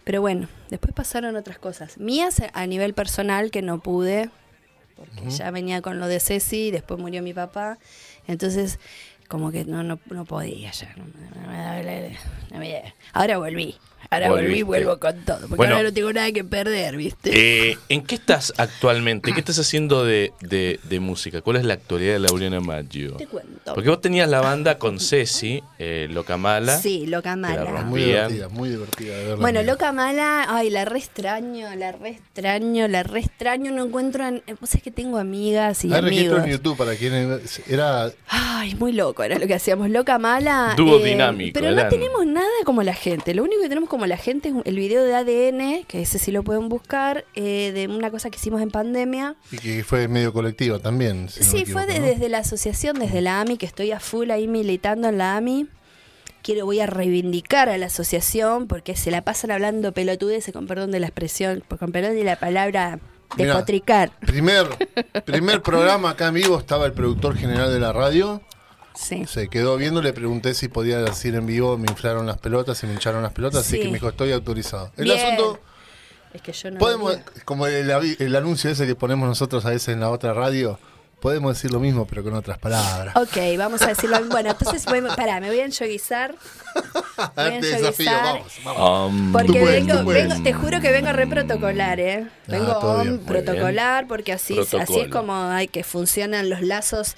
Pero 0.05 0.21
bueno, 0.21 0.49
después 0.71 0.93
pasaron 0.95 1.37
otras 1.37 1.59
cosas. 1.59 1.99
Mías 1.99 2.43
a 2.53 2.67
nivel 2.67 2.95
personal 2.95 3.51
que 3.51 3.63
no 3.63 3.81
pude, 3.81 4.31
porque 4.97 5.31
ya 5.31 5.51
venía 5.51 5.83
con 5.83 5.99
lo 6.01 6.07
de 6.07 6.21
Ceci, 6.21 6.71
después 6.71 7.01
murió 7.01 7.23
mi 7.23 7.33
papá. 7.35 7.79
Entonces, 8.27 8.79
como 9.29 9.51
que 9.51 9.65
no, 9.65 9.83
no, 9.83 9.99
no 10.11 10.25
podía 10.25 10.71
ya. 10.73 10.95
no- 10.97 11.05
no- 11.05 11.41
no- 11.47 11.83
no- 11.83 12.19
no 12.53 12.59
me- 12.59 12.95
Ahora 13.13 13.39
volví. 13.39 13.77
Ahora 14.11 14.29
volví 14.31 14.59
y 14.59 14.63
vuelvo 14.63 14.99
con 14.99 15.17
todo. 15.25 15.41
Porque 15.41 15.57
Bueno. 15.57 15.77
ahora 15.77 15.89
no 15.89 15.95
tengo 15.95 16.13
nada 16.13 16.31
que 16.33 16.45
perder, 16.45 16.97
¿viste? 16.97 17.31
Eh, 17.71 17.79
¿En 17.89 18.03
qué 18.03 18.15
estás 18.17 18.53
actualmente? 18.59 19.33
¿Qué 19.33 19.41
estás 19.41 19.59
haciendo 19.59 20.05
de, 20.05 20.33
de- 20.41 20.79
de 20.83 21.01
música? 21.01 21.41
¿Cuál 21.43 21.57
es 21.57 21.65
la 21.65 21.75
actualidad 21.75 22.15
de 22.15 22.19
Lauriana 22.21 22.61
Maggio? 22.61 23.15
Te 23.17 23.27
cuento. 23.27 23.75
Porque 23.75 23.89
vos 23.89 24.01
tenías 24.01 24.29
la 24.29 24.41
banda 24.41 24.79
con 24.79 25.01
Ceci, 25.01 25.63
eh, 25.79 26.09
Loca 26.11 26.37
Mala. 26.37 26.79
Sí, 26.79 27.07
loca 27.07 27.37
mala. 27.37 27.83
Muy 27.85 28.03
divertida, 28.05 28.49
muy 28.49 28.69
divertida 28.71 29.17
de. 29.17 29.35
Bueno, 29.37 29.63
loca 29.63 29.93
mala, 29.93 30.47
ay, 30.49 30.71
la 30.71 30.85
re 30.85 30.99
extraño, 30.99 31.75
la 31.77 31.93
re 31.93 32.11
extraño, 32.11 32.89
la 32.89 33.03
re 33.03 33.21
extraño. 33.21 33.71
No 33.73 33.85
encuentro. 33.87 34.27
en- 34.27 34.43
Vos 34.61 34.75
es 34.75 34.83
que 34.83 34.91
tengo 34.91 35.19
amigas 35.19 35.85
y 35.85 35.93
Hay 35.93 36.01
registro 36.01 36.37
amigos. 36.37 36.45
en 36.47 36.51
YouTube 36.53 36.77
para 36.77 36.95
quienes 36.97 37.61
era 37.69 38.11
Ay, 38.29 38.75
muy 38.77 38.93
loco 38.93 39.23
era 39.23 39.39
lo 39.39 39.47
que 39.47 39.55
hacíamos. 39.55 39.89
Loca 39.91 40.19
mala. 40.19 40.75
Dúo 40.77 40.99
dinámico, 40.99 41.59
Pero 41.59 41.73
no 41.75 41.89
tenemos 41.89 42.27
nada 42.27 42.47
como 42.65 42.83
la 42.83 42.95
gente. 42.95 43.35
Lo 43.35 43.43
único 43.45 43.63
que 43.63 43.69
tenemos 43.69 43.89
como 43.93 44.07
la 44.07 44.17
gente 44.17 44.51
el 44.65 44.75
video 44.77 45.05
de 45.05 45.15
ADN, 45.15 45.85
que 45.87 46.01
ese 46.01 46.19
sí 46.19 46.33
lo 46.33 46.43
pueden 46.43 46.71
buscar, 46.71 47.27
eh, 47.35 47.73
de 47.75 47.89
una 47.89 48.11
cosa 48.11 48.31
que 48.31 48.37
hicimos 48.39 48.63
en 48.63 48.71
pandemia. 48.71 49.37
y 49.51 49.59
que 49.59 49.85
fue 49.85 50.09
medio 50.09 50.33
colectiva 50.33 50.79
también. 50.79 51.29
si 51.29 51.41
no 51.45 51.47
sí, 51.51 51.65
fue 51.67 51.85
de- 51.85 52.01
desde 52.01 52.31
la 52.31 52.39
asociación, 52.39 52.99
desde 52.99 53.21
la 53.21 53.41
AMI, 53.43 53.59
que 53.59 53.67
estoy 53.67 53.93
a 53.93 54.01
full 54.01 54.31
ahí 54.31 54.49
militando 54.49 55.09
en 55.09 55.19
la 55.19 55.37
AMI. 55.37 55.67
Quiero, 56.43 56.65
voy 56.65 56.81
a 56.81 56.87
reivindicar 56.87 57.69
a 57.69 57.77
la 57.77 57.87
asociación 57.87 58.67
porque 58.67 58.97
se 58.97 59.11
la 59.11 59.21
pasan 59.23 59.51
hablando 59.51 59.93
pelotudeces, 59.93 60.55
con 60.55 60.67
perdón 60.67 60.91
de 60.91 60.99
la 61.01 61.07
expresión, 61.09 61.63
con 61.79 61.93
perdón 61.93 62.15
de 62.15 62.25
la 62.25 62.37
palabra 62.37 62.99
Mirá. 63.37 63.51
despotricar. 63.53 64.11
Primer, 64.27 64.67
primer 65.27 65.61
programa 65.61 66.11
acá 66.11 66.29
en 66.29 66.35
vivo 66.35 66.59
estaba 66.59 66.87
el 66.87 66.95
productor 66.95 67.37
general 67.37 67.71
de 67.73 67.79
la 67.79 67.93
radio. 67.93 68.41
Sí. 68.95 69.25
Se 69.27 69.49
quedó 69.49 69.77
viendo, 69.77 70.03
le 70.03 70.13
pregunté 70.13 70.55
si 70.55 70.69
podía 70.69 70.99
decir 70.99 71.35
en 71.35 71.47
vivo, 71.47 71.79
me 71.79 71.87
inflaron 71.91 72.27
las 72.27 72.39
pelotas 72.39 72.83
y 72.83 72.87
me 72.87 72.93
hincharon 72.95 73.23
las 73.23 73.33
pelotas, 73.33 73.61
así 73.61 73.77
Sí. 73.77 73.83
que 73.83 73.89
me 73.89 73.95
dijo, 73.95 74.09
estoy 74.09 74.33
autorizado. 74.33 74.91
El 74.97 75.05
Bien. 75.05 75.19
asunto, 75.35 75.61
Es 76.35 76.43
que 76.43 76.53
yo 76.53 76.71
no. 76.71 76.79
podemos, 76.79 77.17
como 77.45 77.67
el, 77.67 77.91
anuncio 78.37 78.71
ese 78.71 78.87
que 78.87 78.95
ponemos 78.95 79.29
nosotros 79.29 79.65
a 79.67 79.71
veces 79.71 79.89
en 79.89 80.01
la 80.01 80.11
otra 80.11 80.33
radio, 80.33 80.79
podemos 81.21 81.55
decir 81.55 81.71
lo 81.71 81.79
mismo, 81.79 82.05
pero 82.07 82.25
con 82.25 82.35
otras 82.35 82.59
palabras. 82.59 83.15
Ok, 83.17 83.37
vamos 83.57 83.81
a 83.83 83.89
decirlo. 83.89 84.19
Bueno, 84.29 84.51
entonces, 84.51 84.85
voy, 84.87 85.01
pará, 85.17 85.41
me 85.41 85.49
voy 85.49 85.61
a 85.61 85.65
enyoguizar. 85.67 86.35
A 87.17 87.31
Voy 87.97 88.07
a. 88.09 88.73
Um, 88.83 89.31
Porque 89.31 89.61
puedes, 89.61 89.87
vengo, 89.87 90.43
te 90.43 90.53
juro 90.53 90.81
que 90.81 90.91
vengo 90.91 91.13
re 91.13 91.27
protocolar, 91.29 92.01
¿eh? 92.01 92.27
Ah, 92.29 92.31
Vengo 92.49 93.03
bien, 93.03 93.13
on 93.15 93.19
protocolar 93.21 94.09
porque 94.09 94.33
así, 94.33 94.59
así 94.59 95.01
es 95.01 95.09
como 95.09 95.35
hay 95.45 95.69
que 95.69 95.85
funcionan 95.85 96.51
los 96.51 96.61
lazos. 96.63 97.15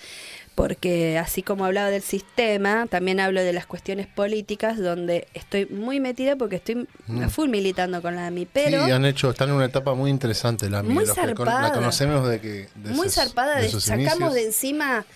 Porque 0.55 1.19
así 1.19 1.43
como 1.43 1.65
hablaba 1.65 1.91
del 1.91 2.03
sistema, 2.03 2.87
también 2.87 3.19
hablo 3.19 3.43
de 3.43 3.53
las 3.53 3.67
cuestiones 3.67 4.07
políticas, 4.07 4.79
donde 4.79 5.27
estoy 5.35 5.67
muy 5.67 5.99
metida 5.99 6.37
porque 6.37 6.57
estoy 6.57 6.87
a 7.25 7.29
full 7.29 7.49
militando 7.49 8.01
con 8.01 8.15
la 8.15 8.29
AMI. 8.29 8.47
Pero 8.47 8.83
Mm. 8.83 8.87
sí, 8.87 8.91
han 8.93 9.05
hecho, 9.05 9.31
están 9.31 9.49
en 9.49 9.57
una 9.57 9.65
etapa 9.65 9.95
muy 9.95 10.11
interesante 10.11 10.71
la 10.71 10.85
Muy 10.85 11.07
los 11.07 11.13
que 11.15 11.35
con- 11.35 11.47
la 11.47 11.53
zarpada. 11.55 11.73
conocemos 11.73 12.29
de 12.29 12.41
que 12.41 12.69
de 12.77 12.91
muy 12.91 13.07
sus- 13.09 13.15
zarpada, 13.17 13.59
de, 13.59 13.69
sus 13.69 13.83
sacamos 13.83 14.07
inicios. 14.13 14.35
de 14.35 14.45
encima. 14.45 15.07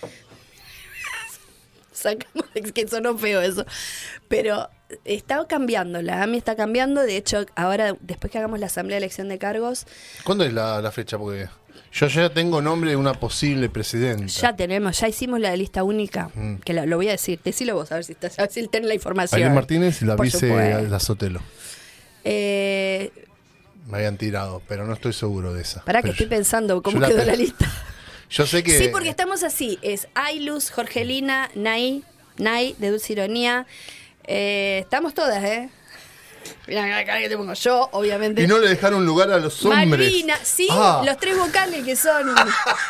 sacamos 1.91 2.45
de 2.53 2.61
que 2.73 2.87
sonó 2.87 3.17
feo 3.17 3.41
eso. 3.41 3.65
Pero 4.27 4.69
está 5.05 5.45
cambiando, 5.47 6.01
la 6.01 6.21
AMI 6.23 6.37
está 6.37 6.55
cambiando. 6.55 7.01
De 7.01 7.17
hecho, 7.17 7.45
ahora, 7.55 7.95
después 8.01 8.31
que 8.31 8.37
hagamos 8.37 8.59
la 8.59 8.65
asamblea 8.67 8.95
de 8.95 9.05
elección 9.05 9.29
de 9.29 9.37
cargos, 9.37 9.85
¿Cuándo 10.23 10.43
es 10.43 10.53
la, 10.53 10.81
la 10.81 10.91
fecha? 10.91 11.17
Porque 11.17 11.47
yo 11.91 12.07
ya 12.07 12.29
tengo 12.31 12.61
nombre 12.61 12.91
de 12.91 12.95
una 12.95 13.13
posible 13.13 13.69
presidenta. 13.69 14.25
Ya 14.27 14.55
tenemos, 14.55 14.99
ya 14.99 15.07
hicimos 15.07 15.39
la 15.39 15.55
lista 15.55 15.83
única, 15.83 16.29
Mm. 16.35 16.55
que 16.57 16.73
lo, 16.73 16.85
lo 16.85 16.95
voy 16.97 17.07
a 17.09 17.11
decir, 17.11 17.39
decilo 17.43 17.75
vos, 17.75 17.91
a 17.91 17.95
ver 17.95 18.03
si, 18.05 18.11
estás, 18.13 18.37
a 18.39 18.43
ver 18.43 18.51
si 18.51 18.67
tenés 18.67 18.87
la 18.87 18.93
información. 18.95 19.39
Ailén 19.41 19.53
Martínez 19.55 20.01
y 20.01 20.05
la 20.05 20.15
Por 20.15 20.25
vice 20.25 20.47
la 20.89 20.99
Sotelo. 20.99 21.41
Eh, 22.23 23.11
Me 23.87 23.97
habían 23.97 24.17
tirado, 24.17 24.61
pero 24.67 24.85
no 24.85 24.93
estoy 24.93 25.13
seguro 25.13 25.53
de 25.53 25.61
esa. 25.63 25.83
pará 25.83 26.01
que 26.03 26.09
estoy 26.11 26.25
yo- 26.27 26.29
pensando 26.29 26.81
cómo 26.83 26.99
la 26.99 27.07
quedó 27.07 27.25
la 27.25 27.35
lista. 27.35 27.65
Yo 28.29 28.45
sé 28.45 28.61
que. 28.63 28.77
Sí, 28.77 28.89
porque 28.91 29.09
estamos 29.09 29.41
así, 29.43 29.79
es 29.81 30.07
Ailus, 30.13 30.69
Jorgelina, 30.69 31.49
Nay, 31.55 32.03
Nay, 32.37 32.75
de 32.77 32.91
Dulce 32.91 33.13
Ironía, 33.13 33.65
eh, 34.25 34.79
estamos 34.83 35.15
todas, 35.15 35.43
¿eh? 35.43 35.69
Mira 36.69 36.87
la 36.87 37.03
cara 37.05 37.19
que 37.19 37.29
te 37.29 37.35
pongo 37.37 37.53
yo, 37.53 37.89
obviamente. 37.91 38.43
Y 38.43 38.47
no 38.47 38.57
le 38.59 38.69
dejaron 38.69 39.05
lugar 39.05 39.31
a 39.31 39.39
los 39.39 39.65
hombres. 39.65 39.87
Malvina, 39.87 40.35
sí, 40.43 40.67
Ah, 40.71 41.01
los 41.05 41.17
tres 41.17 41.37
vocales 41.37 41.83
que 41.83 41.95
son 41.95 42.33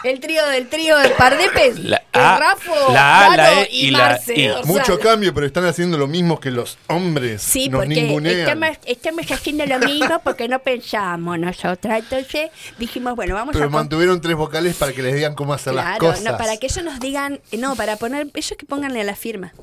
el 0.03 0.19
trío 0.19 0.45
del 0.47 0.67
trío 0.67 0.97
de 0.97 1.09
Pardepes, 1.11 1.79
La 1.79 2.01
A, 2.13 2.37
Rafo, 2.37 2.91
la 2.93 3.25
A, 3.31 3.37
la 3.37 3.61
E 3.61 3.69
y, 3.71 3.87
y 3.87 3.91
la 3.91 3.99
Marce. 3.99 4.53
Mucho 4.65 4.99
cambio, 4.99 5.33
pero 5.33 5.47
están 5.47 5.65
haciendo 5.65 5.97
lo 5.97 6.07
mismo 6.07 6.39
que 6.39 6.51
los 6.51 6.77
hombres. 6.87 7.41
Sí, 7.41 7.69
Nos 7.69 7.79
porque 7.81 8.39
estamos, 8.41 8.69
estamos 8.85 9.31
haciendo 9.31 9.65
lo 9.65 9.79
mismo 9.79 10.19
porque 10.23 10.47
no 10.47 10.59
pensamos 10.59 11.39
nosotras. 11.39 11.99
Entonces 11.99 12.49
dijimos, 12.77 13.15
bueno, 13.15 13.35
vamos 13.35 13.53
Pero 13.53 13.65
a... 13.65 13.67
con- 13.69 13.75
mantuvieron 13.79 14.19
tres 14.21 14.35
vocales 14.35 14.75
para 14.75 14.91
que 14.91 15.01
les 15.01 15.15
digan 15.15 15.35
cómo 15.35 15.53
hacer 15.53 15.73
las 15.73 15.85
Claro, 15.85 15.99
cosas. 15.99 16.23
no, 16.23 16.37
para 16.37 16.57
que 16.57 16.67
ellos 16.67 16.83
nos 16.83 16.99
digan, 16.99 17.39
no, 17.53 17.75
para 17.75 17.95
poner, 17.95 18.27
ellos 18.33 18.53
que 18.57 18.65
pónganle 18.65 19.01
a 19.01 19.03
la 19.05 19.15
firma. 19.15 19.53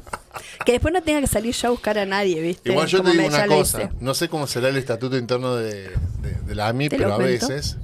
Que 0.65 0.73
después 0.73 0.93
no 0.93 1.03
tenga 1.03 1.21
que 1.21 1.27
salir 1.27 1.55
yo 1.55 1.69
a 1.69 1.71
buscar 1.71 1.99
a 1.99 2.05
nadie, 2.07 2.41
¿viste? 2.41 2.71
Igual 2.71 2.87
yo 2.87 2.99
Como 2.99 3.11
te 3.11 3.17
digo 3.19 3.29
una 3.35 3.47
cosa. 3.47 3.91
No 4.07 4.15
sé 4.15 4.29
cómo 4.31 4.47
será 4.47 4.69
el 4.71 4.77
estatuto 4.77 5.19
interno 5.19 5.57
de, 5.57 5.91
de- 6.23 6.41
de 6.47 6.55
la 6.55 6.69
AMI, 6.69 6.89
¿Te 6.89 6.97
pero 6.97 7.13
a 7.13 7.17
cuento? 7.17 7.49
veces, 7.49 7.77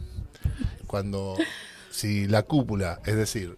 cuando, 0.87 1.37
si 1.91 2.27
la 2.27 2.43
cúpula, 2.45 3.01
es 3.05 3.17
decir, 3.17 3.57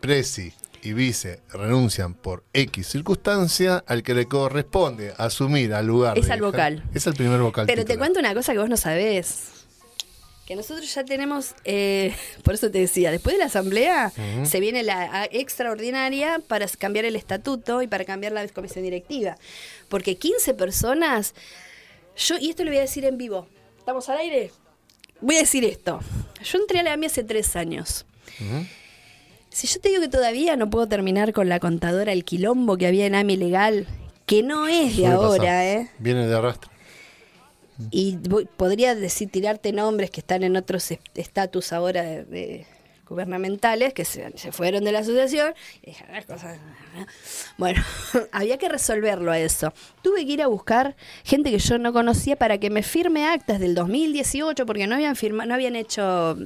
presi 0.00 0.52
y 0.82 0.92
vice 0.92 1.40
renuncian 1.50 2.12
por 2.14 2.44
X 2.52 2.86
circunstancia, 2.88 3.82
al 3.86 4.02
que 4.02 4.12
le 4.14 4.26
corresponde 4.26 5.14
asumir 5.16 5.72
al 5.74 5.86
lugar. 5.86 6.18
Es 6.18 6.26
de- 6.26 6.32
al 6.34 6.42
vocal. 6.42 6.84
Es 6.94 7.06
el 7.06 7.14
primer 7.14 7.40
vocal. 7.40 7.66
Pero 7.66 7.84
te 7.84 7.96
cuento 7.96 8.20
una 8.20 8.34
cosa 8.34 8.52
que 8.52 8.58
vos 8.58 8.68
no 8.68 8.76
sabés. 8.76 9.48
Que 10.46 10.56
nosotros 10.56 10.94
ya 10.94 11.06
tenemos, 11.06 11.54
eh, 11.64 12.14
por 12.44 12.52
eso 12.52 12.70
te 12.70 12.78
decía, 12.78 13.10
después 13.10 13.34
de 13.34 13.38
la 13.38 13.46
asamblea 13.46 14.12
se 14.44 14.60
viene 14.60 14.82
la 14.82 15.24
extraordinaria 15.32 16.38
para 16.46 16.66
cambiar 16.68 17.06
el 17.06 17.16
estatuto 17.16 17.80
y 17.80 17.86
para 17.86 18.04
cambiar 18.04 18.32
la 18.32 18.46
comisión 18.48 18.84
directiva. 18.84 19.38
Porque 19.88 20.16
15 20.18 20.52
personas, 20.52 21.32
yo, 22.16 22.36
y 22.38 22.50
esto 22.50 22.64
lo 22.64 22.70
voy 22.70 22.78
a 22.78 22.82
decir 22.82 23.04
en 23.04 23.18
vivo, 23.18 23.46
¿estamos 23.78 24.08
al 24.08 24.18
aire? 24.18 24.50
Voy 25.20 25.36
a 25.36 25.40
decir 25.40 25.64
esto. 25.64 26.00
Yo 26.42 26.58
entré 26.58 26.80
a 26.80 26.82
la 26.82 26.92
AMI 26.94 27.06
hace 27.06 27.24
tres 27.24 27.56
años. 27.56 28.04
Si 29.50 29.66
yo 29.66 29.80
te 29.80 29.88
digo 29.88 30.00
que 30.00 30.08
todavía 30.08 30.56
no 30.56 30.68
puedo 30.68 30.88
terminar 30.88 31.32
con 31.32 31.48
la 31.48 31.60
contadora, 31.60 32.12
el 32.12 32.24
quilombo 32.24 32.76
que 32.76 32.86
había 32.86 33.06
en 33.06 33.14
AMI 33.14 33.36
legal, 33.36 33.86
que 34.26 34.42
no 34.42 34.66
es 34.66 34.96
de 34.96 35.06
ahora, 35.06 35.38
pasar. 35.38 35.64
¿eh? 35.64 35.90
Viene 35.98 36.26
de 36.26 36.34
arrastre. 36.36 36.70
Y 37.90 38.16
voy- 38.18 38.46
podría 38.56 38.94
decir, 38.94 39.30
tirarte 39.30 39.72
nombres 39.72 40.10
que 40.10 40.20
están 40.20 40.42
en 40.44 40.56
otros 40.56 40.90
est- 40.90 41.00
estatus 41.18 41.72
ahora 41.72 42.02
de, 42.02 42.24
de 42.24 42.66
gubernamentales 43.08 43.92
que 43.94 44.04
se, 44.04 44.36
se 44.38 44.52
fueron 44.52 44.84
de 44.84 44.92
la 44.92 45.00
asociación. 45.00 45.54
Y 45.82 45.86
dije, 45.90 46.04
"Ah, 46.12 46.22
cosas- 46.22 46.58
Bueno, 47.56 47.82
había 48.32 48.58
que 48.58 48.68
resolverlo 48.68 49.30
a 49.30 49.38
eso. 49.38 49.72
Tuve 50.02 50.26
que 50.26 50.32
ir 50.32 50.42
a 50.42 50.46
buscar 50.46 50.96
gente 51.24 51.50
que 51.50 51.58
yo 51.58 51.78
no 51.78 51.92
conocía 51.92 52.36
para 52.36 52.58
que 52.58 52.70
me 52.70 52.82
firme 52.82 53.26
actas 53.26 53.60
del 53.60 53.74
2018, 53.74 54.66
porque 54.66 54.86
no 54.86 54.94
habían 54.94 55.16
firma, 55.16 55.46
no 55.46 55.54
habían 55.54 55.76
hecho 55.76 56.36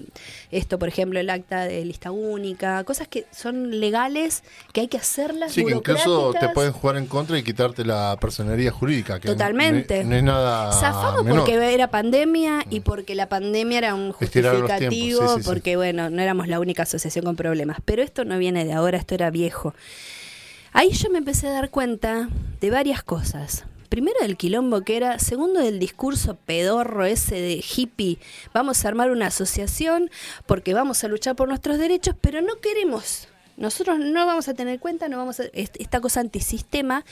esto, 0.51 0.79
por 0.79 0.89
ejemplo, 0.89 1.19
el 1.19 1.31
acta 1.31 1.63
de 1.63 1.85
lista 1.85 2.11
única, 2.11 2.83
cosas 2.85 3.09
que 3.09 3.27
son 3.31 3.81
legales, 3.81 4.43
que 4.73 4.83
hay 4.83 4.89
que 4.89 4.97
hacerlas. 4.97 5.53
Sí, 5.53 5.65
que 5.65 5.73
incluso 5.73 6.33
te 6.39 6.49
pueden 6.51 6.73
jugar 6.73 6.97
en 6.97 7.07
contra 7.07 7.39
y 7.39 7.43
quitarte 7.43 7.85
la 7.85 8.17
personería 8.21 8.71
jurídica. 8.71 9.21
Que 9.21 9.29
Totalmente. 9.29 10.05
No, 10.05 10.11
no 10.11 10.17
es 10.17 10.23
nada. 10.23 10.73
Zafamos 10.73 11.25
menor. 11.25 11.41
porque 11.41 11.75
era 11.75 11.89
pandemia 11.89 12.65
y 12.71 12.81
porque 12.81 13.15
la 13.15 13.29
pandemia 13.29 13.79
era 13.79 13.95
un 13.95 14.13
justificativo, 14.13 15.37
sí, 15.37 15.43
sí. 15.43 15.49
porque 15.49 15.77
bueno, 15.77 16.11
no 16.11 16.23
éramos 16.23 16.49
la 16.49 16.61
única 16.61 16.83
asociación 16.83 17.25
con 17.25 17.37
problemas. 17.37 17.79
Pero 17.85 18.03
esto 18.03 18.25
no 18.25 18.39
viene 18.39 18.65
de 18.65 18.73
ahora, 18.73 18.99
esto 18.99 19.15
era 19.15 19.31
viejo. 19.31 19.75
Ahí 20.73 20.93
yo 20.93 21.11
me 21.11 21.19
empecé 21.19 21.49
a 21.49 21.53
dar 21.53 21.71
cuenta 21.71 22.29
de 22.61 22.71
varias 22.71 23.03
cosas. 23.03 23.65
Primero 23.89 24.19
del 24.21 24.37
quilombo 24.37 24.83
que 24.83 24.97
era, 24.97 25.19
segundo 25.19 25.61
del 25.61 25.79
discurso 25.79 26.37
pedorro 26.37 27.05
ese 27.07 27.37
de 27.37 27.65
hippie, 27.77 28.19
vamos 28.53 28.85
a 28.85 28.89
armar 28.89 29.11
una 29.11 29.29
asociación 29.29 30.11
porque 30.47 30.75
vamos 30.75 31.03
a 31.05 31.09
luchar 31.09 31.37
por 31.37 31.49
nuestros 31.49 31.79
derechos, 31.79 32.15
pero 32.21 32.43
no 32.43 32.57
queremos. 32.61 33.29
Nosotros 33.57 33.99
no 33.99 34.27
vamos 34.27 34.47
a 34.49 34.55
tener 34.55 34.79
cuenta, 34.79 35.09
no 35.09 35.17
vamos 35.17 35.41
a 35.41 35.45
est- 35.55 35.77
esta 35.81 36.01
cosa 36.01 36.21
antisistema 36.21 37.05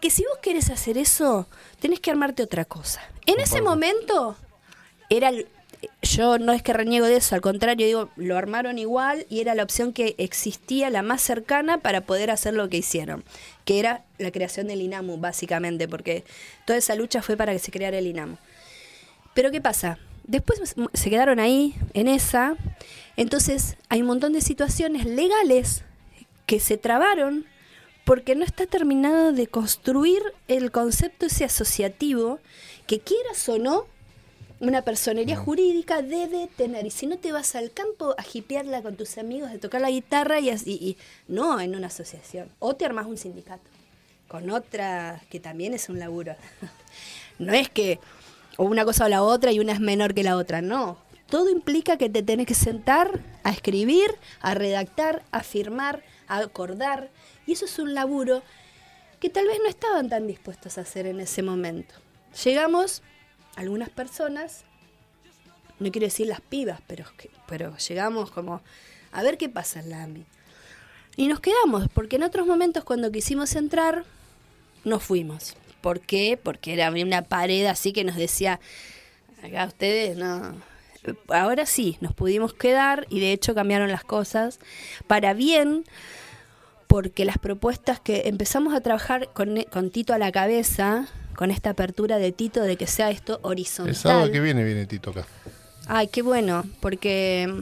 que 0.00 0.10
si 0.10 0.22
vos 0.24 0.38
querés 0.42 0.68
hacer 0.70 0.98
eso, 0.98 1.48
tenés 1.80 2.00
que 2.00 2.10
armarte 2.10 2.42
otra 2.42 2.66
cosa. 2.66 3.00
En 3.26 3.40
ese 3.40 3.62
momento, 3.62 4.36
era 5.08 5.30
el- 5.30 5.48
yo 6.02 6.38
no 6.38 6.52
es 6.52 6.62
que 6.62 6.72
reniego 6.72 7.06
de 7.06 7.16
eso, 7.16 7.34
al 7.34 7.40
contrario, 7.40 7.86
digo, 7.86 8.10
lo 8.16 8.36
armaron 8.36 8.78
igual 8.78 9.26
y 9.28 9.40
era 9.40 9.54
la 9.54 9.62
opción 9.62 9.92
que 9.92 10.14
existía, 10.18 10.90
la 10.90 11.02
más 11.02 11.22
cercana 11.22 11.78
para 11.78 12.02
poder 12.02 12.30
hacer 12.30 12.54
lo 12.54 12.68
que 12.68 12.78
hicieron, 12.78 13.24
que 13.64 13.78
era 13.78 14.04
la 14.18 14.30
creación 14.30 14.66
del 14.66 14.82
INAMU, 14.82 15.18
básicamente, 15.18 15.88
porque 15.88 16.24
toda 16.64 16.78
esa 16.78 16.94
lucha 16.94 17.22
fue 17.22 17.36
para 17.36 17.52
que 17.52 17.58
se 17.58 17.70
creara 17.70 17.98
el 17.98 18.06
INAMU. 18.06 18.36
Pero 19.34 19.50
¿qué 19.50 19.60
pasa? 19.60 19.98
Después 20.24 20.74
se 20.92 21.10
quedaron 21.10 21.38
ahí, 21.38 21.74
en 21.92 22.08
esa, 22.08 22.56
entonces 23.16 23.76
hay 23.88 24.00
un 24.00 24.08
montón 24.08 24.32
de 24.32 24.40
situaciones 24.40 25.04
legales 25.04 25.82
que 26.46 26.60
se 26.60 26.76
trabaron 26.76 27.46
porque 28.04 28.34
no 28.34 28.44
está 28.44 28.66
terminado 28.66 29.32
de 29.32 29.46
construir 29.46 30.22
el 30.48 30.70
concepto 30.70 31.26
ese 31.26 31.44
asociativo 31.44 32.38
que 32.86 33.00
quieras 33.00 33.48
o 33.48 33.58
no, 33.58 33.86
una 34.66 34.82
personería 34.82 35.36
jurídica 35.36 36.02
debe 36.02 36.48
tener. 36.56 36.86
Y 36.86 36.90
si 36.90 37.06
no 37.06 37.18
te 37.18 37.32
vas 37.32 37.54
al 37.54 37.70
campo 37.72 38.14
a 38.18 38.22
jipearla 38.22 38.82
con 38.82 38.96
tus 38.96 39.18
amigos, 39.18 39.50
de 39.50 39.58
tocar 39.58 39.80
la 39.80 39.90
guitarra 39.90 40.40
y, 40.40 40.50
así- 40.50 40.78
y 40.80 40.96
no 41.28 41.60
en 41.60 41.74
una 41.76 41.88
asociación. 41.88 42.48
O 42.58 42.74
te 42.74 42.84
armas 42.84 43.06
un 43.06 43.16
sindicato 43.16 43.62
con 44.28 44.50
otra 44.50 45.20
que 45.30 45.38
también 45.40 45.74
es 45.74 45.88
un 45.88 45.98
laburo. 45.98 46.34
No 47.38 47.52
es 47.52 47.68
que 47.68 47.98
o 48.56 48.64
una 48.64 48.84
cosa 48.84 49.06
o 49.06 49.08
la 49.08 49.22
otra 49.24 49.50
y 49.50 49.58
una 49.58 49.72
es 49.72 49.80
menor 49.80 50.14
que 50.14 50.22
la 50.22 50.36
otra, 50.36 50.62
no. 50.62 50.98
Todo 51.28 51.50
implica 51.50 51.96
que 51.98 52.08
te 52.08 52.22
tenés 52.22 52.46
que 52.46 52.54
sentar 52.54 53.20
a 53.42 53.50
escribir, 53.50 54.06
a 54.40 54.54
redactar, 54.54 55.24
a 55.32 55.42
firmar, 55.42 56.04
a 56.28 56.38
acordar. 56.38 57.10
Y 57.46 57.52
eso 57.52 57.64
es 57.64 57.76
un 57.80 57.92
laburo 57.94 58.42
que 59.18 59.30
tal 59.30 59.46
vez 59.48 59.58
no 59.60 59.68
estaban 59.68 60.08
tan 60.08 60.28
dispuestos 60.28 60.78
a 60.78 60.82
hacer 60.82 61.06
en 61.06 61.18
ese 61.18 61.42
momento. 61.42 61.94
Llegamos, 62.44 63.02
algunas 63.56 63.90
personas, 63.90 64.64
no 65.78 65.90
quiero 65.90 66.06
decir 66.06 66.26
las 66.26 66.40
pibas, 66.40 66.80
pero, 66.86 67.04
pero 67.46 67.76
llegamos 67.76 68.30
como 68.30 68.60
a 69.12 69.22
ver 69.22 69.38
qué 69.38 69.48
pasa 69.48 69.80
en 69.80 69.90
la 69.90 70.02
AMI. 70.04 70.24
Y 71.16 71.28
nos 71.28 71.40
quedamos, 71.40 71.88
porque 71.92 72.16
en 72.16 72.24
otros 72.24 72.46
momentos 72.46 72.84
cuando 72.84 73.12
quisimos 73.12 73.54
entrar, 73.54 74.04
no 74.84 74.98
fuimos. 74.98 75.56
¿Por 75.80 76.00
qué? 76.00 76.38
Porque 76.42 76.72
era 76.74 76.90
una 76.90 77.22
pared 77.22 77.66
así 77.66 77.92
que 77.92 78.04
nos 78.04 78.16
decía, 78.16 78.60
acá 79.42 79.66
ustedes 79.66 80.16
no. 80.16 80.56
Ahora 81.28 81.66
sí, 81.66 81.98
nos 82.00 82.14
pudimos 82.14 82.54
quedar 82.54 83.06
y 83.10 83.20
de 83.20 83.32
hecho 83.32 83.54
cambiaron 83.54 83.92
las 83.92 84.04
cosas 84.04 84.58
para 85.06 85.34
bien, 85.34 85.84
porque 86.86 87.24
las 87.24 87.38
propuestas 87.38 88.00
que 88.00 88.22
empezamos 88.26 88.74
a 88.74 88.80
trabajar 88.80 89.28
con, 89.32 89.62
con 89.64 89.90
Tito 89.90 90.14
a 90.14 90.18
la 90.18 90.32
cabeza, 90.32 91.08
con 91.36 91.50
esta 91.50 91.70
apertura 91.70 92.18
de 92.18 92.32
Tito 92.32 92.62
de 92.62 92.76
que 92.76 92.86
sea 92.86 93.10
esto 93.10 93.38
horizontal. 93.42 93.90
El 93.94 93.96
sábado 93.96 94.30
que 94.32 94.40
viene 94.40 94.64
viene 94.64 94.86
Tito 94.86 95.10
acá. 95.10 95.26
Ay, 95.86 96.08
qué 96.08 96.22
bueno, 96.22 96.64
porque 96.80 97.52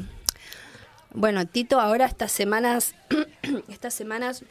bueno, 1.13 1.47
Tito 1.47 1.81
ahora 1.81 2.07
estas 2.07 2.33
semanas 2.33 2.95
estas 3.69 3.95
semanas 3.95 4.45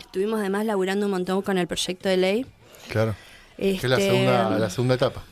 estuvimos 0.00 0.40
además 0.40 0.64
laburando 0.66 1.06
un 1.06 1.12
montón 1.12 1.42
con 1.42 1.58
el 1.58 1.66
proyecto 1.66 2.08
de 2.08 2.16
ley. 2.16 2.46
Claro. 2.88 3.14
Que 3.56 3.72
es 3.72 3.82
la 3.84 3.96
Este, 3.96 4.10
segunda, 4.10 4.58
la 4.58 4.70
segunda 4.70 4.94
etapa 4.94 5.24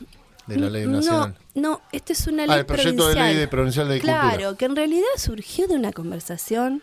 de 0.47 0.57
la 0.57 0.69
ley 0.69 0.85
nacional. 0.85 1.35
No, 1.55 1.61
no, 1.61 1.81
esta 1.91 2.13
es 2.13 2.27
una 2.27 2.43
Ah, 2.43 2.47
ley 2.47 2.59
el 2.59 2.65
proyecto 2.65 3.07
de 3.09 3.15
ley 3.15 3.35
de 3.35 3.47
provincial 3.47 3.87
de 3.89 3.99
Claro, 3.99 4.29
cultura. 4.31 4.57
que 4.57 4.65
en 4.65 4.75
realidad 4.75 5.07
surgió 5.17 5.67
de 5.67 5.75
una 5.75 5.91
conversación. 5.91 6.81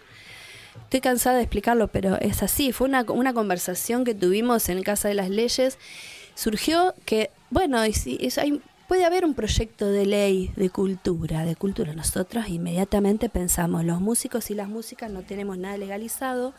Estoy 0.84 1.00
cansada 1.00 1.36
de 1.36 1.42
explicarlo, 1.42 1.88
pero 1.88 2.16
es 2.20 2.42
así. 2.42 2.72
Fue 2.72 2.88
una, 2.88 3.02
una 3.02 3.32
conversación 3.32 4.04
que 4.04 4.14
tuvimos 4.14 4.68
en 4.68 4.82
Casa 4.82 5.08
de 5.08 5.14
las 5.14 5.30
Leyes. 5.30 5.78
Surgió 6.34 6.94
que, 7.04 7.30
bueno, 7.50 7.84
y 7.86 7.92
si- 7.92 8.18
es- 8.20 8.38
hay- 8.38 8.60
puede 8.88 9.04
haber 9.04 9.24
un 9.24 9.34
proyecto 9.34 9.86
de 9.86 10.04
ley 10.04 10.52
de 10.56 10.68
cultura, 10.68 11.44
de 11.44 11.56
cultura. 11.56 11.94
Nosotros 11.94 12.48
inmediatamente 12.48 13.28
pensamos, 13.28 13.84
los 13.84 14.00
músicos 14.00 14.50
y 14.50 14.54
las 14.54 14.68
músicas 14.68 15.10
no 15.10 15.22
tenemos 15.22 15.56
nada 15.58 15.76
legalizado. 15.78 16.54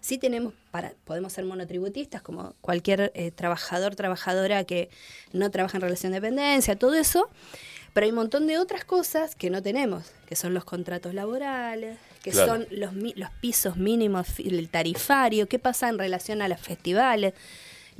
Sí 0.00 0.18
tenemos, 0.18 0.52
para, 0.70 0.92
podemos 1.04 1.32
ser 1.32 1.44
monotributistas, 1.46 2.22
como 2.22 2.54
cualquier 2.60 3.12
eh, 3.14 3.30
trabajador, 3.30 3.94
trabajadora 3.96 4.64
que 4.64 4.90
no 5.32 5.50
trabaja 5.50 5.78
en 5.78 5.82
relación 5.82 6.12
de 6.12 6.20
dependencia, 6.20 6.76
todo 6.76 6.94
eso. 6.94 7.28
Pero 7.92 8.04
hay 8.04 8.10
un 8.10 8.16
montón 8.16 8.46
de 8.46 8.58
otras 8.58 8.84
cosas 8.84 9.34
que 9.34 9.50
no 9.50 9.62
tenemos, 9.62 10.04
que 10.26 10.36
son 10.36 10.54
los 10.54 10.64
contratos 10.64 11.12
laborales, 11.12 11.98
que 12.22 12.30
Claro. 12.30 12.52
son 12.52 12.66
los, 12.70 12.92
los 12.94 13.30
pisos 13.40 13.76
mínimos, 13.78 14.28
el 14.38 14.68
tarifario, 14.68 15.48
qué 15.48 15.58
pasa 15.58 15.88
en 15.88 15.98
relación 15.98 16.40
a 16.40 16.46
los 16.48 16.60
festivales, 16.60 17.34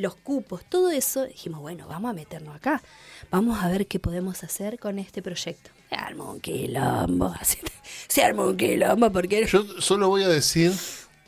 los 0.00 0.14
cupos, 0.16 0.64
todo 0.68 0.90
eso. 0.90 1.24
Dijimos, 1.24 1.60
bueno, 1.60 1.86
vamos 1.88 2.10
a 2.10 2.14
meternos 2.14 2.56
acá, 2.56 2.82
vamos 3.30 3.62
a 3.62 3.68
ver 3.68 3.86
qué 3.86 3.98
podemos 3.98 4.42
hacer 4.42 4.78
con 4.78 4.98
este 4.98 5.22
proyecto. 5.22 5.70
Se 5.88 5.94
armó 5.94 6.32
un 6.32 6.40
quilombo, 6.40 7.34
se 8.08 8.22
armó 8.22 8.46
un 8.46 8.56
quilombo 8.56 9.10
porque... 9.12 9.46
Yo 9.46 9.64
solo 9.80 10.08
voy 10.08 10.22
a 10.22 10.28
decir, 10.28 10.72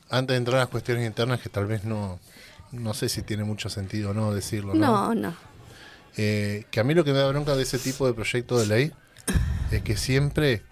antes 0.08 0.34
de 0.34 0.38
entrar 0.38 0.56
a 0.56 0.60
las 0.60 0.68
cuestiones 0.68 1.06
internas, 1.06 1.40
que 1.40 1.48
tal 1.48 1.66
vez 1.66 1.84
no, 1.84 2.18
no 2.72 2.94
sé 2.94 3.08
si 3.08 3.22
tiene 3.22 3.44
mucho 3.44 3.68
sentido 3.68 4.10
o 4.10 4.14
no 4.14 4.34
decirlo, 4.34 4.74
¿no? 4.74 4.86
no, 4.86 5.14
no. 5.14 5.52
Eh, 6.16 6.66
que 6.70 6.80
a 6.80 6.84
mí 6.84 6.94
lo 6.94 7.04
que 7.04 7.12
me 7.12 7.18
da 7.18 7.28
bronca 7.28 7.56
de 7.56 7.62
ese 7.62 7.78
tipo 7.78 8.06
de 8.06 8.12
proyecto 8.12 8.58
de 8.58 8.66
ley 8.66 8.92
es 9.70 9.82
que 9.82 9.96
siempre. 9.96 10.62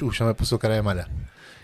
Uy, 0.00 0.14
ya 0.16 0.24
me 0.24 0.34
puso 0.34 0.58
cara 0.58 0.74
de 0.74 0.82
mala. 0.82 1.08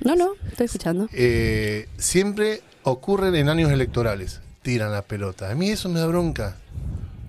No, 0.00 0.16
no, 0.16 0.34
estoy 0.48 0.66
escuchando. 0.66 1.08
Eh, 1.12 1.88
siempre 1.98 2.62
ocurren 2.82 3.34
en 3.34 3.48
años 3.48 3.70
electorales. 3.70 4.40
Tiran 4.66 4.90
la 4.90 5.02
pelota. 5.02 5.48
A 5.48 5.54
mí 5.54 5.70
eso 5.70 5.88
me 5.88 6.00
da 6.00 6.06
bronca. 6.06 6.56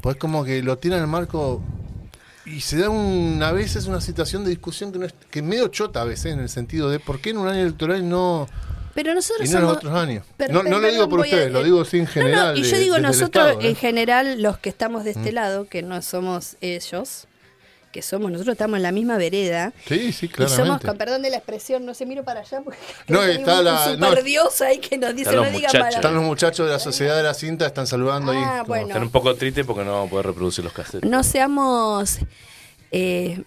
Pues 0.01 0.15
como 0.15 0.43
que 0.43 0.63
lo 0.63 0.79
tiran 0.79 1.01
al 1.01 1.07
marco. 1.07 1.61
Y 2.47 2.61
se 2.61 2.79
da 2.79 2.89
un, 2.89 3.43
a 3.43 3.51
veces 3.51 3.85
una 3.85 4.01
situación 4.01 4.43
de 4.43 4.49
discusión 4.49 4.91
que, 4.91 4.97
no 4.97 5.05
es, 5.05 5.13
que 5.29 5.37
es 5.39 5.45
medio 5.45 5.67
chota 5.67 6.01
a 6.01 6.03
veces, 6.03 6.33
en 6.33 6.39
el 6.39 6.49
sentido 6.49 6.89
de 6.89 6.99
por 6.99 7.19
qué 7.21 7.29
en 7.29 7.37
un 7.37 7.47
año 7.47 7.61
electoral 7.61 8.09
no. 8.09 8.47
Pero 8.95 9.13
nosotros 9.13 9.47
Y 9.47 9.51
no 9.51 9.57
en 9.59 9.61
somos... 9.61 9.75
los 9.75 9.77
otros 9.77 9.93
años. 10.01 10.25
No, 10.49 10.63
no 10.63 10.79
lo 10.79 10.89
digo 10.89 11.07
por 11.07 11.19
a- 11.19 11.23
ustedes, 11.25 11.51
lo 11.51 11.63
digo 11.63 11.81
así 11.81 11.97
en 11.99 12.05
No, 12.05 12.09
general. 12.09 12.53
no, 12.55 12.59
y 12.59 12.63
yo 12.63 12.75
de- 12.77 12.81
digo 12.83 12.97
nosotros, 12.97 13.45
Estado, 13.49 13.61
¿eh? 13.61 13.69
en 13.69 13.75
general, 13.75 14.41
los 14.41 14.57
que 14.57 14.69
estamos 14.69 15.03
de 15.03 15.11
este 15.11 15.31
lado, 15.31 15.67
que 15.67 15.83
no 15.83 16.01
somos 16.01 16.57
ellos, 16.61 17.27
que 17.97 18.03
somos, 18.03 18.31
nosotros 18.31 18.53
estamos 18.53 18.77
en 18.77 18.83
la 18.83 18.91
misma 18.91 19.17
vereda. 19.17 19.73
Sí, 19.87 20.13
sí, 20.13 20.29
Y 20.37 20.47
somos, 20.49 20.79
con 20.81 20.97
perdón 20.99 21.23
de 21.23 21.31
la 21.31 21.37
expresión, 21.37 21.83
no 21.83 21.95
se 21.95 22.05
miro 22.05 22.23
para 22.23 22.41
allá 22.41 22.61
porque 22.63 22.77
No, 23.07 23.23
está 23.23 23.57
un, 23.57 23.65
la- 23.65 23.89
un 23.93 23.99
no, 23.99 24.09
super 24.09 24.23
dios 24.23 24.61
ahí 24.61 24.77
que 24.77 24.99
nos 24.99 25.15
dice 25.15 25.31
no 25.31 25.43
digan. 25.49 25.87
Están 25.87 26.13
los 26.13 26.23
muchachos 26.23 26.67
de 26.67 26.73
la 26.73 26.77
Sociedad 26.79 27.17
de 27.17 27.23
la 27.23 27.33
Cinta, 27.33 27.65
están 27.65 27.87
saludando 27.87 28.33
ahí. 28.33 28.37
Ah, 28.39 28.57
como- 28.59 28.67
bueno. 28.67 28.87
Están 28.89 29.01
un 29.01 29.09
poco 29.09 29.33
tristes 29.33 29.65
porque 29.65 29.83
no 29.83 29.93
vamos 29.93 30.07
a 30.07 30.09
poder 30.11 30.25
reproducir 30.27 30.63
los 30.63 30.73
cassettes. 30.73 31.09
No 31.09 31.23
seamos 31.23 32.19
eh, 32.91 33.43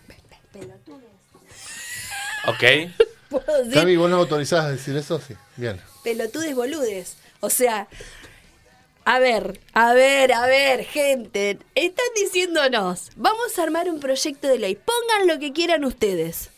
Ok. 2.48 2.90
¿puedo 3.28 3.58
decir? 3.58 3.74
Cami, 3.74 3.96
¿vos 3.96 4.10
no 4.10 4.16
autorizás 4.16 4.64
a 4.64 4.70
decir 4.72 4.96
eso? 4.96 5.20
Sí. 5.20 5.34
Bien. 5.56 5.80
pelotudes 6.02 6.54
boludes. 6.56 7.16
O 7.40 7.50
sea, 7.50 7.86
a 9.04 9.18
ver, 9.18 9.60
a 9.72 9.92
ver, 9.94 10.32
a 10.32 10.46
ver, 10.46 10.84
gente, 10.84 11.58
están 11.74 12.06
diciéndonos, 12.16 13.10
vamos 13.16 13.58
a 13.58 13.62
armar 13.62 13.88
un 13.88 13.98
proyecto 14.00 14.46
de 14.48 14.58
ley, 14.58 14.76
pongan 14.76 15.26
lo 15.26 15.38
que 15.38 15.52
quieran 15.52 15.84
ustedes. 15.84 16.50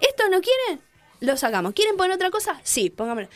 ¿Esto 0.00 0.28
no 0.28 0.40
quieren? 0.40 0.82
Lo 1.20 1.36
sacamos. 1.36 1.72
¿Quieren 1.72 1.96
poner 1.96 2.12
otra 2.16 2.30
cosa? 2.30 2.60
Sí, 2.62 2.90
pongámoslo. 2.90 3.28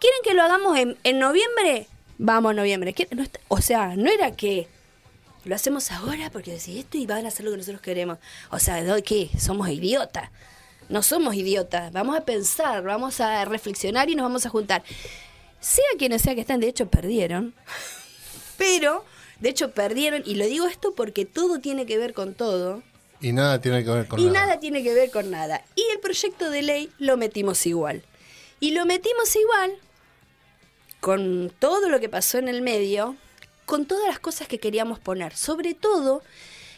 ¿Quieren 0.00 0.20
que 0.24 0.34
lo 0.34 0.42
hagamos 0.42 0.78
en, 0.78 0.96
en 1.04 1.18
noviembre? 1.18 1.86
Vamos 2.18 2.54
noviembre. 2.54 2.94
¿Quieren- 2.94 3.16
no 3.18 3.22
está- 3.22 3.40
o 3.48 3.60
sea, 3.60 3.96
no 3.96 4.10
era 4.10 4.34
que 4.34 4.68
lo 5.44 5.54
hacemos 5.54 5.90
ahora 5.90 6.30
porque 6.30 6.52
decís 6.52 6.78
esto 6.78 6.96
y 6.96 7.06
van 7.06 7.24
a 7.26 7.28
hacer 7.28 7.44
lo 7.44 7.50
que 7.50 7.58
nosotros 7.58 7.82
queremos. 7.82 8.18
O 8.50 8.58
sea, 8.58 8.82
¿de 8.82 9.02
¿qué? 9.02 9.28
Somos 9.38 9.68
idiotas. 9.68 10.30
No 10.88 11.02
somos 11.02 11.34
idiotas, 11.34 11.90
vamos 11.92 12.16
a 12.16 12.24
pensar, 12.24 12.84
vamos 12.84 13.20
a 13.20 13.44
reflexionar 13.44 14.08
y 14.08 14.14
nos 14.14 14.22
vamos 14.22 14.46
a 14.46 14.50
juntar. 14.50 14.84
Sea 15.66 15.84
quienes 15.98 16.22
sea 16.22 16.36
que 16.36 16.42
están, 16.42 16.60
de 16.60 16.68
hecho 16.68 16.88
perdieron, 16.88 17.52
pero 18.56 19.04
de 19.40 19.48
hecho 19.48 19.72
perdieron, 19.72 20.22
y 20.24 20.36
lo 20.36 20.46
digo 20.46 20.66
esto 20.68 20.94
porque 20.94 21.24
todo 21.24 21.58
tiene 21.58 21.86
que 21.86 21.98
ver 21.98 22.14
con 22.14 22.34
todo, 22.34 22.84
Y 23.20 23.32
nada 23.32 23.60
tiene 23.60 23.82
que 23.82 23.90
ver 23.90 24.06
con 24.06 24.20
y 24.20 24.26
nada. 24.26 24.46
nada 24.46 24.60
tiene 24.60 24.84
que 24.84 24.94
ver 24.94 25.10
con 25.10 25.28
nada. 25.28 25.64
Y 25.74 25.82
el 25.92 25.98
proyecto 25.98 26.50
de 26.50 26.62
ley 26.62 26.92
lo 26.98 27.16
metimos 27.16 27.66
igual. 27.66 28.04
Y 28.60 28.70
lo 28.70 28.86
metimos 28.86 29.34
igual 29.34 29.72
con 31.00 31.52
todo 31.58 31.88
lo 31.88 31.98
que 31.98 32.08
pasó 32.08 32.38
en 32.38 32.46
el 32.46 32.62
medio, 32.62 33.16
con 33.64 33.86
todas 33.86 34.06
las 34.06 34.20
cosas 34.20 34.46
que 34.46 34.58
queríamos 34.60 35.00
poner. 35.00 35.34
Sobre 35.36 35.74
todo, 35.74 36.22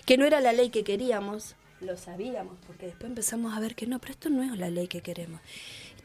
que 0.07 0.17
no 0.17 0.25
era 0.25 0.41
la 0.41 0.53
ley 0.55 0.71
que 0.71 0.83
queríamos, 0.83 1.57
lo 1.81 1.97
sabíamos, 1.99 2.57
porque 2.67 2.87
después 2.87 3.11
empezamos 3.11 3.55
a 3.55 3.61
ver 3.61 3.75
que 3.75 3.87
no, 3.87 3.99
pero 3.99 4.13
esto 4.13 4.31
no 4.31 4.43
es 4.43 4.59
la 4.59 4.71
ley 4.71 4.89
que 4.89 5.03
queremos. 5.03 5.41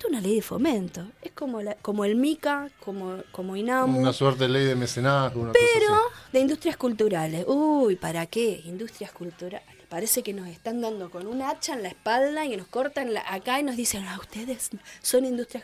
Esto 0.03 0.07
es 0.07 0.19
una 0.19 0.21
ley 0.27 0.35
de 0.35 0.41
fomento. 0.41 1.05
Es 1.21 1.31
como, 1.31 1.61
la, 1.61 1.75
como 1.75 2.03
el 2.03 2.15
MICA, 2.15 2.69
como, 2.83 3.19
como 3.31 3.55
INAMU. 3.55 3.99
Una 3.99 4.11
suerte 4.11 4.43
de 4.43 4.49
ley 4.49 4.65
de 4.65 4.75
mecenazgo, 4.75 5.39
una 5.41 5.53
cosa 5.53 5.65
Pero 5.73 5.93
así. 5.95 6.03
de 6.33 6.39
industrias 6.41 6.75
culturales. 6.75 7.45
Uy, 7.47 7.95
¿para 7.95 8.25
qué? 8.25 8.61
Industrias 8.65 9.13
culturales. 9.13 9.65
Parece 9.87 10.21
que 10.21 10.33
nos 10.33 10.47
están 10.49 10.81
dando 10.81 11.09
con 11.09 11.25
un 11.25 11.41
hacha 11.41 11.73
en 11.73 11.83
la 11.83 11.87
espalda 11.89 12.45
y 12.45 12.49
que 12.49 12.57
nos 12.57 12.67
cortan 12.67 13.13
la- 13.13 13.23
acá 13.33 13.61
y 13.61 13.63
nos 13.63 13.77
dicen, 13.77 14.03
ah, 14.05 14.17
ustedes 14.19 14.71
son 15.01 15.23
industrias. 15.23 15.63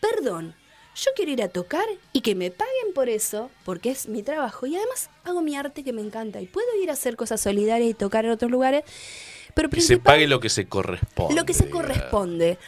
Perdón, 0.00 0.54
yo 0.94 1.10
quiero 1.16 1.32
ir 1.32 1.42
a 1.42 1.48
tocar 1.48 1.84
y 2.12 2.20
que 2.20 2.36
me 2.36 2.50
paguen 2.52 2.94
por 2.94 3.08
eso, 3.08 3.50
porque 3.64 3.90
es 3.90 4.06
mi 4.06 4.22
trabajo 4.22 4.66
y 4.66 4.76
además 4.76 5.10
hago 5.24 5.40
mi 5.42 5.56
arte 5.56 5.82
que 5.82 5.92
me 5.92 6.00
encanta 6.02 6.40
y 6.40 6.46
puedo 6.46 6.68
ir 6.80 6.90
a 6.90 6.92
hacer 6.92 7.16
cosas 7.16 7.40
solidarias 7.40 7.90
y 7.90 7.94
tocar 7.94 8.24
en 8.24 8.30
otros 8.30 8.50
lugares, 8.52 8.84
pero 9.54 9.68
Que 9.68 9.80
se 9.80 9.96
pague 9.98 10.28
lo 10.28 10.38
que 10.40 10.48
se 10.48 10.66
corresponde. 10.68 11.34
lo 11.34 11.44
que 11.44 11.54
se 11.54 11.68
corresponde. 11.70 12.58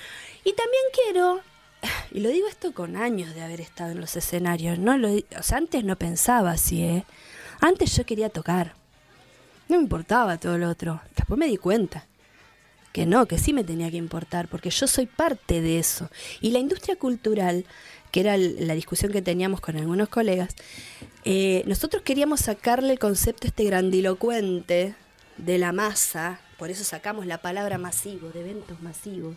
Y 0.45 0.53
también 0.53 0.83
quiero, 0.93 1.41
y 2.11 2.21
lo 2.21 2.29
digo 2.29 2.49
esto 2.49 2.73
con 2.73 2.97
años 2.97 3.35
de 3.35 3.43
haber 3.43 3.61
estado 3.61 3.93
en 3.93 4.01
los 4.01 4.17
escenarios, 4.17 4.79
no 4.79 4.99
lo, 4.99 5.11
o 5.13 5.43
sea, 5.43 5.59
antes 5.59 5.85
no 5.85 5.97
pensaba 5.97 6.53
así, 6.53 6.83
¿eh? 6.83 7.05
Antes 7.61 7.97
yo 7.97 8.05
quería 8.05 8.29
tocar. 8.29 8.75
No 9.69 9.77
me 9.77 9.85
importaba 9.85 10.37
todo 10.39 10.59
lo 10.59 10.69
otro. 10.69 11.01
Después 11.17 11.39
me 11.39 11.47
di 11.47 11.57
cuenta 11.57 12.07
que 12.93 13.07
no, 13.07 13.27
que 13.27 13.39
sí 13.39 13.53
me 13.53 13.65
tenía 13.65 13.91
que 13.91 13.97
importar, 13.97 14.49
porque 14.49 14.71
yo 14.71 14.87
soy 14.87 15.07
parte 15.07 15.61
de 15.61 15.79
eso. 15.79 16.11
Y 16.41 16.51
la 16.51 16.59
industria 16.59 16.97
cultural, 16.97 17.65
que 18.11 18.21
era 18.21 18.37
la 18.37 18.75
discusión 18.75 19.13
que 19.13 19.23
teníamos 19.23 19.61
con 19.61 19.77
algunos 19.77 20.09
colegas, 20.09 20.55
eh, 21.25 21.63
nosotros 21.67 22.03
queríamos 22.03 22.41
sacarle 22.41 22.93
el 22.93 22.99
concepto 22.99 23.47
este 23.47 23.65
grandilocuente 23.65 24.95
de 25.39 25.59
la 25.59 25.73
masa, 25.73 26.41
por 26.59 26.71
eso 26.71 26.85
sacamos 26.85 27.27
la 27.27 27.39
palabra 27.39 27.79
masivo, 27.79 28.29
de 28.29 28.41
eventos 28.41 28.83
masivos, 28.83 29.37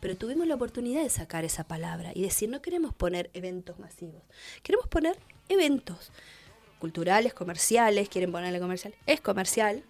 pero 0.00 0.16
tuvimos 0.16 0.46
la 0.46 0.54
oportunidad 0.54 1.02
de 1.02 1.10
sacar 1.10 1.44
esa 1.44 1.64
palabra 1.64 2.12
y 2.14 2.22
decir, 2.22 2.48
no 2.48 2.60
queremos 2.62 2.94
poner 2.94 3.30
eventos 3.34 3.78
masivos, 3.78 4.22
queremos 4.62 4.88
poner 4.88 5.18
eventos 5.48 6.10
culturales, 6.78 7.34
comerciales, 7.34 8.08
quieren 8.08 8.32
ponerle 8.32 8.58
comercial, 8.58 8.94
es 9.06 9.20
comercial, 9.20 9.82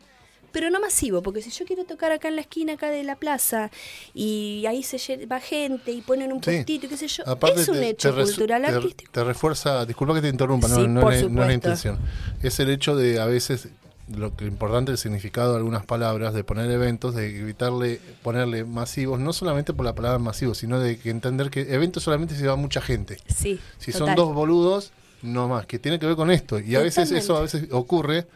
pero 0.52 0.68
no 0.68 0.80
masivo, 0.80 1.22
porque 1.22 1.42
si 1.42 1.50
yo 1.50 1.64
quiero 1.64 1.84
tocar 1.84 2.10
acá 2.10 2.26
en 2.26 2.34
la 2.34 2.40
esquina 2.40 2.72
acá 2.72 2.90
de 2.90 3.04
la 3.04 3.14
plaza 3.14 3.70
y 4.12 4.64
ahí 4.66 4.82
se 4.82 5.24
va 5.26 5.38
gente 5.38 5.92
y 5.92 6.00
ponen 6.00 6.32
un 6.32 6.42
Sí. 6.42 6.64
y 6.66 6.78
qué 6.80 6.96
sé 6.96 7.06
yo, 7.06 7.22
Aparte 7.28 7.60
es 7.60 7.68
un 7.68 7.76
te- 7.76 7.90
hecho 7.90 8.12
te 8.12 8.20
cultural 8.24 8.64
artístico. 8.64 9.12
Te 9.12 9.22
refuerza, 9.22 9.86
disculpa 9.86 10.14
que 10.14 10.22
te 10.22 10.28
interrumpa, 10.28 10.66
no, 10.66 10.74
Sí, 10.74 10.88
no, 10.88 11.08
es, 11.12 11.30
no 11.30 11.42
es 11.42 11.46
la 11.46 11.54
intención. 11.54 11.98
Es 12.42 12.58
el 12.58 12.70
hecho 12.70 12.96
de 12.96 13.20
a 13.20 13.26
veces 13.26 13.68
lo 14.16 14.34
que 14.36 14.44
importante 14.44 14.92
el 14.92 14.98
significado 14.98 15.52
de 15.52 15.58
algunas 15.58 15.84
palabras, 15.86 16.34
de 16.34 16.44
poner 16.44 16.70
eventos, 16.70 17.14
de 17.14 17.38
evitarle 17.40 18.00
ponerle 18.22 18.64
masivos, 18.64 19.20
no 19.20 19.32
solamente 19.32 19.72
por 19.72 19.84
la 19.84 19.94
palabra 19.94 20.18
masivo, 20.18 20.54
sino 20.54 20.78
de 20.80 20.98
que 20.98 21.10
entender 21.10 21.50
que 21.50 21.72
eventos 21.74 22.02
solamente 22.02 22.34
se 22.34 22.46
va 22.46 22.56
mucha 22.56 22.80
gente. 22.80 23.18
Sí, 23.34 23.60
Si 23.78 23.92
total. 23.92 24.08
son 24.08 24.16
dos 24.16 24.34
boludos, 24.34 24.92
no 25.22 25.48
más, 25.48 25.66
que 25.66 25.78
tiene 25.78 25.98
que 25.98 26.06
ver 26.06 26.16
con 26.16 26.30
esto. 26.30 26.58
Y 26.58 26.76
a 26.76 26.80
veces 26.80 27.10
eso 27.12 27.36
a 27.36 27.40
veces 27.42 27.68
ocurre 27.70 28.26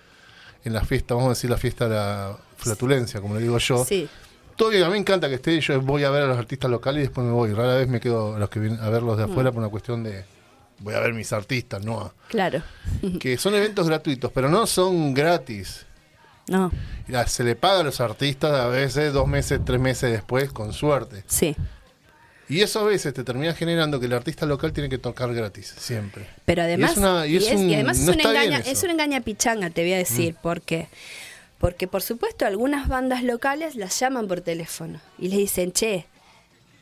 en 0.64 0.72
la 0.72 0.84
fiesta, 0.84 1.14
vamos 1.14 1.26
a 1.28 1.30
decir 1.30 1.50
la 1.50 1.56
fiesta 1.58 1.88
de 1.88 1.94
la 1.96 2.36
flatulencia, 2.56 3.20
como 3.20 3.34
le 3.34 3.40
digo 3.42 3.58
yo. 3.58 3.84
Sí, 3.84 4.08
Todo 4.56 4.68
bien, 4.70 4.82
a 4.84 4.86
mí 4.86 4.92
me 4.92 4.98
encanta 4.98 5.28
que 5.28 5.34
esté, 5.34 5.60
yo 5.60 5.80
voy 5.80 6.04
a 6.04 6.10
ver 6.10 6.22
a 6.22 6.26
los 6.26 6.38
artistas 6.38 6.70
locales 6.70 7.00
y 7.00 7.02
después 7.02 7.26
me 7.26 7.32
voy. 7.32 7.52
Rara 7.52 7.74
vez 7.74 7.88
me 7.88 8.00
quedo 8.00 8.36
a 8.36 8.38
los 8.38 8.48
que 8.48 8.60
vienen 8.60 8.80
a 8.80 8.88
verlos 8.88 9.18
de 9.18 9.24
afuera 9.24 9.50
por 9.50 9.60
una 9.60 9.68
cuestión 9.70 10.04
de 10.04 10.24
voy 10.78 10.94
a 10.94 11.00
ver 11.00 11.12
mis 11.14 11.32
artistas, 11.32 11.84
no 11.84 12.12
claro. 12.28 12.62
que 13.20 13.36
son 13.38 13.54
eventos 13.54 13.86
gratuitos, 13.88 14.30
pero 14.32 14.48
no 14.48 14.66
son 14.66 15.14
gratis. 15.14 15.86
No, 16.46 16.70
se 17.26 17.42
le 17.42 17.56
paga 17.56 17.80
a 17.80 17.82
los 17.84 18.00
artistas 18.02 18.52
a 18.52 18.66
veces 18.68 19.12
dos 19.14 19.26
meses, 19.26 19.60
tres 19.64 19.80
meses 19.80 20.12
después, 20.12 20.50
con 20.52 20.72
suerte. 20.72 21.24
sí. 21.26 21.56
Y 22.46 22.60
eso 22.60 22.80
a 22.80 22.84
veces 22.84 23.14
te 23.14 23.24
termina 23.24 23.54
generando 23.54 23.98
que 23.98 24.04
el 24.04 24.12
artista 24.12 24.44
local 24.44 24.74
tiene 24.74 24.90
que 24.90 24.98
tocar 24.98 25.32
gratis, 25.32 25.74
siempre. 25.78 26.26
Pero 26.44 26.60
además, 26.60 26.90
Y 26.90 26.92
es 26.92 26.98
una- 26.98 27.26
y 27.26 27.32
y 27.32 27.36
es 27.38 27.42
es- 27.44 27.52
y 27.52 27.54
un- 27.64 27.72
además 27.74 27.98
es, 27.98 28.08
una 28.08 28.22
engaña. 28.22 28.58
Mm. 28.58 28.62
es 28.66 28.82
una 28.82 28.92
engaña 28.92 29.20
pichanga, 29.22 29.70
te 29.70 29.80
voy 29.80 29.94
a 29.94 29.96
decir, 29.96 30.36
porque 30.42 30.88
porque 31.58 31.88
por 31.88 32.02
supuesto 32.02 32.44
algunas 32.44 32.86
bandas 32.88 33.22
locales 33.22 33.76
las 33.76 33.98
llaman 33.98 34.28
por 34.28 34.42
teléfono 34.42 35.00
y 35.18 35.28
les 35.28 35.38
dicen, 35.38 35.72
che, 35.72 36.04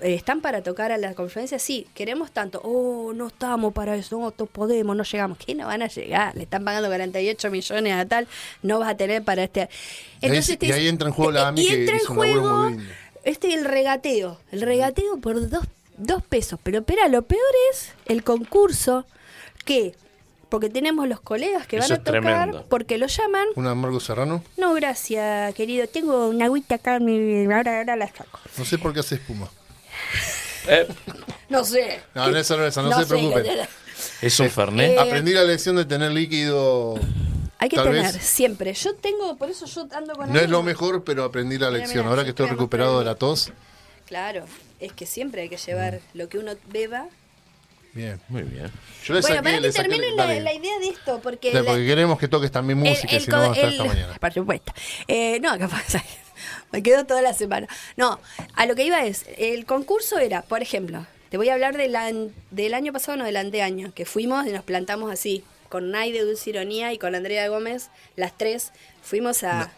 ¿están 0.02 0.40
para 0.40 0.62
tocar 0.62 0.92
a 0.92 0.98
la 0.98 1.14
conferencia? 1.14 1.58
Sí, 1.58 1.86
queremos 1.94 2.30
tanto. 2.32 2.60
Oh, 2.64 3.12
no 3.14 3.28
estamos 3.28 3.72
para 3.72 3.96
eso, 3.96 4.18
no, 4.18 4.34
no 4.36 4.46
podemos, 4.46 4.96
no 4.96 5.04
llegamos. 5.04 5.38
¿Qué 5.38 5.54
no 5.54 5.66
van 5.66 5.82
a 5.82 5.88
llegar? 5.88 6.34
Le 6.36 6.42
están 6.44 6.64
pagando 6.64 6.88
48 6.88 7.50
millones 7.50 7.92
a 7.94 8.04
tal, 8.06 8.28
no 8.62 8.78
vas 8.78 8.90
a 8.90 8.96
tener 8.96 9.22
para 9.24 9.44
este... 9.44 9.68
Y 10.20 10.26
ahí 10.26 10.42
sí- 10.42 10.56
te- 10.56 10.66
y 10.66 10.72
ahí 10.72 10.88
entra 10.88 11.08
en 11.08 11.14
juego 11.14 11.30
la 11.32 11.40
eh, 11.40 11.44
AMI 11.46 11.62
y 11.62 11.66
que 11.68 11.74
entra 11.80 11.96
en 11.96 12.00
un 12.10 12.16
laburo 12.26 12.40
juego 12.68 12.82
este 13.24 13.54
el 13.54 13.64
regateo, 13.64 14.38
el 14.50 14.62
regateo 14.62 15.16
por 15.18 15.48
dos, 15.48 15.64
dos 15.96 16.22
pesos. 16.24 16.58
Pero 16.62 16.78
espera, 16.80 17.08
lo 17.08 17.22
peor 17.22 17.40
es 17.72 17.92
el 18.06 18.24
concurso 18.24 19.06
que, 19.64 19.94
porque 20.48 20.68
tenemos 20.68 21.06
los 21.08 21.20
colegas 21.20 21.66
que 21.68 21.76
Eso 21.76 21.88
van 21.90 22.00
a 22.00 22.04
tocar, 22.04 22.20
tremendo. 22.22 22.66
porque 22.68 22.98
lo 22.98 23.06
llaman. 23.06 23.46
Una 23.54 23.74
Margo 23.76 24.00
Serrano, 24.00 24.42
No, 24.56 24.74
gracias, 24.74 25.54
querido. 25.54 25.86
Tengo 25.86 26.28
una 26.28 26.46
agüita 26.46 26.74
acá, 26.76 26.96
en 26.96 27.04
mi- 27.04 27.52
ahora, 27.52 27.78
ahora 27.78 27.94
la 27.96 28.08
saco. 28.08 28.40
no 28.58 28.64
sé 28.64 28.76
por 28.78 28.92
qué 28.92 29.00
hace 29.00 29.14
espuma. 29.16 29.48
Eh, 30.68 30.86
No 31.48 31.64
sé. 31.64 32.00
No, 32.14 32.30
no 32.30 32.36
es 32.38 32.46
cerveza, 32.46 32.82
no, 32.82 32.92
se 32.94 33.02
sé. 33.02 33.06
preocupen. 33.08 33.44
es 34.22 34.40
un 34.40 34.50
Fernet. 34.50 34.92
Eh, 34.92 34.98
Aprendí 34.98 35.32
la 35.32 35.44
lección 35.44 35.76
de 35.76 35.84
tener 35.84 36.12
líquido. 36.12 36.94
Hay 37.58 37.68
que 37.68 37.76
Tal 37.76 37.86
tener, 37.86 38.02
vez- 38.12 38.22
siempre. 38.22 38.72
Yo 38.74 38.94
tengo, 38.94 39.36
por 39.36 39.50
eso 39.50 39.66
yo 39.66 39.86
ando 39.96 40.14
con 40.14 40.32
No 40.32 40.38
es 40.40 40.48
lo 40.48 40.62
mejor, 40.62 41.04
pero 41.04 41.24
aprendí 41.24 41.58
la 41.58 41.70
lección. 41.70 41.98
mira, 41.98 42.10
Ahora 42.10 42.24
que 42.24 42.30
estoy 42.30 42.46
recuperado 42.48 42.98
de 42.98 43.04
la 43.04 43.14
tos. 43.14 43.52
Claro, 44.06 44.44
es 44.80 44.92
que 44.92 45.06
siempre 45.06 45.42
hay 45.42 45.48
que 45.48 45.56
llevar 45.56 46.00
lo 46.14 46.28
que 46.28 46.38
uno 46.38 46.52
beba. 46.68 47.06
Bien. 47.94 48.20
Muy 48.28 48.42
bien. 48.42 48.70
Yo 49.04 49.14
Bueno, 49.14 49.22
saqué, 49.28 49.42
para 49.42 49.60
que 49.60 49.70
termine 49.70 50.10
la, 50.16 50.54
idea 50.54 50.78
de 50.78 50.88
esto, 50.88 51.20
porque... 51.22 51.50
Claro, 51.50 51.66
la- 51.66 51.70
porque 51.72 51.86
queremos 51.86 52.18
que 52.18 52.26
toques 52.26 52.50
también 52.50 52.78
música, 52.78 53.20
si 53.20 53.26
no 53.28 53.38
vamos 53.38 53.56
a 53.56 53.60
estar 53.60 53.68
el- 53.68 53.72
esta 53.74 53.84
mañana. 53.84 54.14
Por 54.20 54.32
supuesto. 54.32 54.72
Eh, 55.06 55.38
no, 55.40 55.58
capaz. 55.58 55.84
Me 56.72 56.82
quedo 56.82 57.04
toda 57.04 57.22
la 57.22 57.34
semana. 57.34 57.68
No, 57.96 58.18
a 58.54 58.66
lo 58.66 58.74
que 58.74 58.84
iba 58.84 59.04
es, 59.04 59.24
el 59.38 59.66
concurso 59.66 60.18
era, 60.18 60.42
por 60.42 60.62
ejemplo, 60.62 61.06
te 61.30 61.36
voy 61.36 61.48
a 61.48 61.54
hablar 61.54 61.76
del, 61.76 61.94
an- 61.96 62.32
del 62.50 62.74
año 62.74 62.92
pasado, 62.92 63.16
no 63.18 63.24
del 63.24 63.36
anteaño, 63.36 63.92
que 63.94 64.04
fuimos 64.06 64.46
y 64.46 64.50
nos 64.50 64.64
plantamos 64.64 65.12
así, 65.12 65.44
con 65.68 65.90
Nay 65.90 66.12
de 66.12 66.22
Dulce 66.24 66.50
Ironía 66.50 66.92
y 66.92 66.98
con 66.98 67.14
Andrea 67.14 67.48
Gómez, 67.48 67.88
las 68.16 68.36
tres, 68.36 68.72
fuimos 69.02 69.42
a, 69.44 69.70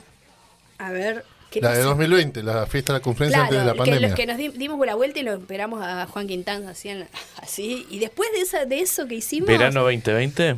a 0.78 0.90
ver... 0.90 1.24
¿qué 1.50 1.60
La 1.60 1.70
de 1.70 1.76
pasó? 1.78 1.88
2020, 1.90 2.42
la 2.42 2.66
fiesta 2.66 2.92
de 2.92 2.98
la 2.98 3.02
conferencia 3.02 3.38
Claro, 3.46 3.52
antes 3.52 3.60
de 3.60 3.66
la 3.66 3.72
que, 3.72 3.78
pandemia. 3.78 4.08
los 4.08 4.16
que 4.16 4.26
nos 4.26 4.36
di- 4.38 4.48
dimos 4.58 4.84
la 4.86 4.96
vuelta 4.96 5.20
y 5.20 5.22
lo 5.22 5.34
esperamos 5.34 5.80
a 5.84 6.06
Juan 6.06 6.26
Quintana 6.26 6.70
así, 6.70 6.88
en- 6.88 7.06
así. 7.40 7.86
Y 7.90 8.00
después 8.00 8.28
de, 8.32 8.40
esa, 8.40 8.64
de 8.64 8.80
eso 8.80 9.06
que 9.06 9.14
hicimos... 9.16 9.46
¿Verano 9.48 9.82
2020? 9.82 10.56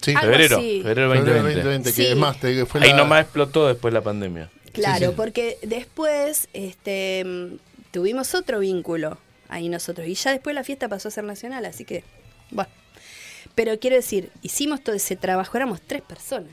Sí, 0.00 0.16
Febrero. 0.16 0.56
Febrero 0.56 0.82
febrero 0.82 1.08
2020. 1.08 1.54
2020, 1.62 1.90
que 1.90 1.94
Sí. 1.94 2.06
es 2.06 2.16
más, 2.16 2.40
te- 2.40 2.54
que 2.54 2.64
fue 2.66 2.80
Ahí 2.82 2.90
la- 2.90 2.96
nomás 2.96 3.20
explotó 3.22 3.68
después 3.68 3.92
la 3.92 4.00
pandemia. 4.00 4.48
Claro, 4.72 5.10
Sí, 5.10 5.14
porque 5.16 5.58
después 5.62 6.48
este, 6.52 7.24
tuvimos 7.90 8.34
otro 8.34 8.58
vínculo 8.60 9.18
ahí 9.48 9.68
nosotros. 9.68 10.06
Y 10.06 10.14
ya 10.14 10.30
después 10.32 10.54
la 10.54 10.64
fiesta 10.64 10.88
pasó 10.88 11.08
a 11.08 11.10
ser 11.10 11.24
nacional, 11.24 11.64
así 11.66 11.84
que, 11.84 12.04
bueno. 12.50 12.70
Pero 13.54 13.78
quiero 13.78 13.96
decir, 13.96 14.30
hicimos 14.40 14.82
todo 14.82 14.94
ese 14.96 15.14
trabajo, 15.16 15.56
éramos 15.56 15.80
tres 15.82 16.00
personas. 16.02 16.50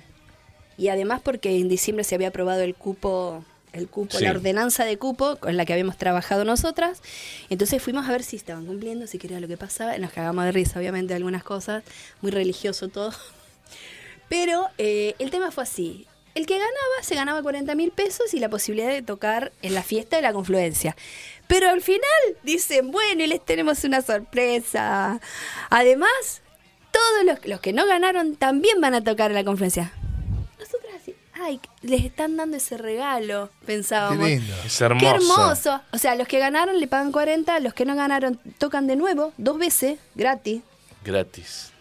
Y 0.78 0.90
además 0.90 1.22
porque 1.24 1.58
en 1.58 1.70
diciembre 1.70 2.04
se 2.04 2.16
había 2.16 2.28
aprobado 2.30 2.62
el 2.62 2.76
cupo, 2.76 3.44
el 3.72 3.88
cupo, 3.88 4.18
Sí. 4.18 4.24
la 4.24 4.32
ordenanza 4.32 4.84
de 4.84 4.98
cupo 4.98 5.38
con 5.38 5.56
la 5.56 5.66
que 5.66 5.72
habíamos 5.74 5.98
trabajado 5.98 6.44
nosotras. 6.44 7.02
Entonces 7.50 7.82
fuimos 7.82 8.08
a 8.08 8.12
ver 8.12 8.24
si 8.24 8.36
estaban 8.36 8.66
cumpliendo, 8.66 9.08
si 9.08 9.18
quería 9.18 9.40
lo 9.40 9.48
que 9.48 9.56
pasaba. 9.58 9.98
Nos 9.98 10.12
cagamos 10.12 10.44
de 10.46 10.52
risa, 10.52 10.80
obviamente, 10.80 11.10
de 11.10 11.16
algunas 11.18 11.44
cosas. 11.44 11.84
Muy 12.22 12.32
religioso 12.32 12.90
todo. 12.90 13.14
Pero 14.30 14.68
eh, 14.78 15.16
el 15.20 15.32
tema 15.32 15.52
fue 15.52 15.64
así. 15.64 16.06
El 16.36 16.46
que 16.46 16.54
ganaba 16.58 16.74
se 17.02 17.16
ganaba 17.16 17.42
40 17.42 17.76
mil 17.76 17.92
pesos 17.92 18.34
y 18.34 18.40
la 18.40 18.50
posibilidad 18.50 18.90
de 18.90 19.02
tocar 19.02 19.52
en 19.62 19.74
la 19.74 19.84
fiesta 19.84 20.16
de 20.16 20.22
la 20.22 20.32
confluencia. 20.34 20.96
Pero 21.48 21.70
al 21.70 21.82
final 21.82 22.02
dicen, 22.44 22.92
bueno, 22.92 23.24
y 23.24 23.28
les 23.28 23.44
tenemos 23.44 23.84
una 23.84 24.02
sorpresa. 24.02 25.20
Además, 25.70 26.42
todos 26.92 27.26
los, 27.26 27.46
los 27.48 27.60
que 27.60 27.74
no 27.74 27.86
ganaron 27.88 28.36
también 28.36 28.80
van 28.80 28.94
a 28.94 29.04
tocar 29.04 29.32
en 29.32 29.36
la 29.36 29.44
confluencia. 29.44 29.92
Nosotras 30.60 30.94
así, 31.02 31.16
ay, 31.34 31.60
les 31.82 32.06
están 32.06 32.38
dando 32.38 32.58
ese 32.58 32.78
regalo, 32.78 33.50
Qué 33.62 33.66
pensábamos. 33.66 34.28
lindo. 34.28 34.54
Es 34.66 34.80
hermoso. 34.80 35.06
Qué 35.06 35.12
hermoso. 35.16 35.82
O 35.92 35.98
sea, 35.98 36.16
los 36.16 36.28
que 36.28 36.40
ganaron 36.40 36.80
le 36.80 36.88
pagan 36.88 37.12
40, 37.12 37.60
los 37.60 37.74
que 37.74 37.86
no 37.86 37.96
ganaron 37.96 38.40
tocan 38.60 38.86
de 38.88 38.96
nuevo, 38.96 39.34
dos 39.38 39.58
veces, 39.58 39.98
gratis. 40.16 40.62
Gratis. 41.04 41.72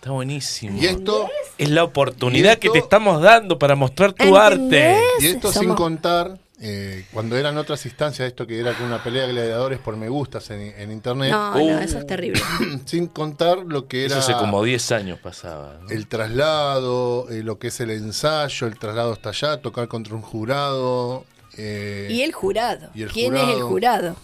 Está 0.00 0.12
buenísimo. 0.12 0.80
Y 0.80 0.86
esto, 0.86 1.28
Es 1.58 1.68
la 1.68 1.84
oportunidad 1.84 2.52
esto- 2.52 2.60
que 2.60 2.70
te 2.70 2.78
estamos 2.78 3.20
dando 3.20 3.58
para 3.58 3.74
mostrar 3.74 4.14
tu 4.14 4.24
¿Entendés? 4.24 4.96
arte. 4.96 5.00
y 5.20 5.26
esto 5.26 5.52
sin 5.52 5.74
contar, 5.74 6.38
eh, 6.58 7.04
cuando 7.12 7.36
eran 7.36 7.58
otras 7.58 7.84
instancias, 7.84 8.26
esto 8.26 8.46
que 8.46 8.58
era 8.58 8.72
con 8.72 8.86
una 8.86 9.02
pelea 9.04 9.26
de 9.26 9.32
gladiadores 9.34 9.78
por 9.78 9.98
me 9.98 10.08
gustas 10.08 10.48
en, 10.50 10.60
en 10.62 10.90
internet, 10.90 11.30
No, 11.32 11.52
Uh. 11.54 11.70
no, 11.72 11.78
eso 11.80 11.98
es 11.98 12.06
terrible. 12.06 12.40
sin 12.86 13.08
contar 13.08 13.58
lo 13.58 13.88
que 13.88 14.06
era 14.06 14.18
Eso 14.18 14.30
hace 14.32 14.40
como 14.40 14.64
10 14.64 14.90
años 14.92 15.18
pasaba. 15.18 15.78
¿no? 15.82 15.90
el 15.90 16.06
traslado, 16.06 17.28
eh, 17.30 17.42
lo 17.42 17.58
que 17.58 17.68
es 17.68 17.78
el 17.80 17.90
ensayo, 17.90 18.66
el 18.66 18.78
traslado 18.78 19.12
hasta 19.12 19.28
allá, 19.30 19.60
tocar 19.60 19.86
contra 19.88 20.14
un 20.14 20.22
jurado. 20.22 21.26
eh, 21.58 22.08
Y 22.10 22.22
el 22.22 22.32
jurado. 22.32 22.88
y 22.94 23.02
el 23.02 23.10
¿Quién 23.12 23.36
es 23.36 23.48
el 23.48 23.60
jurado? 23.62 24.16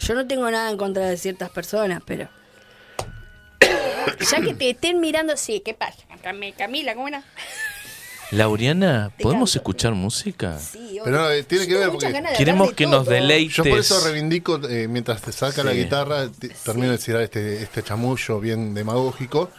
Yo 0.00 0.14
no 0.14 0.26
tengo 0.26 0.50
nada 0.50 0.70
en 0.70 0.78
contra 0.78 1.06
de 1.06 1.16
ciertas 1.18 1.50
personas, 1.50 2.02
pero. 2.06 2.28
ya 4.30 4.40
que 4.40 4.54
te 4.54 4.70
estén 4.70 5.00
mirando, 5.00 5.36
sí, 5.36 5.60
¿qué 5.64 5.74
pasa? 5.74 5.98
Cam- 6.22 6.54
Camila, 6.56 6.94
¿cómo 6.94 7.08
era? 7.08 7.22
Lauriana, 8.30 9.12
¿podemos 9.20 9.50
canto. 9.50 9.58
escuchar 9.58 9.92
música? 9.92 10.58
Sí, 10.58 10.78
obvio. 10.92 11.04
Pero, 11.04 11.30
eh, 11.30 11.42
tiene 11.42 11.64
Yo 11.64 11.68
que 11.68 11.74
tengo 11.74 11.80
ver, 11.80 11.92
muchas 11.92 12.08
porque 12.08 12.12
ganas 12.14 12.32
de 12.32 12.38
Queremos 12.38 12.60
hablar 12.68 12.70
de 12.70 12.76
que 12.76 12.86
nos 12.90 13.06
deleites. 13.06 13.56
Yo 13.56 13.64
por 13.64 13.78
eso 13.78 14.00
reivindico, 14.04 14.60
eh, 14.70 14.88
mientras 14.88 15.20
te 15.20 15.32
saca 15.32 15.62
la 15.62 15.72
Sí. 15.72 15.78
guitarra, 15.78 16.28
te- 16.30 16.48
termino 16.48 16.86
de 16.86 16.92
decir 16.96 17.14
este, 17.16 17.62
este 17.62 17.82
chamullo 17.82 18.40
bien 18.40 18.72
demagógico. 18.74 19.50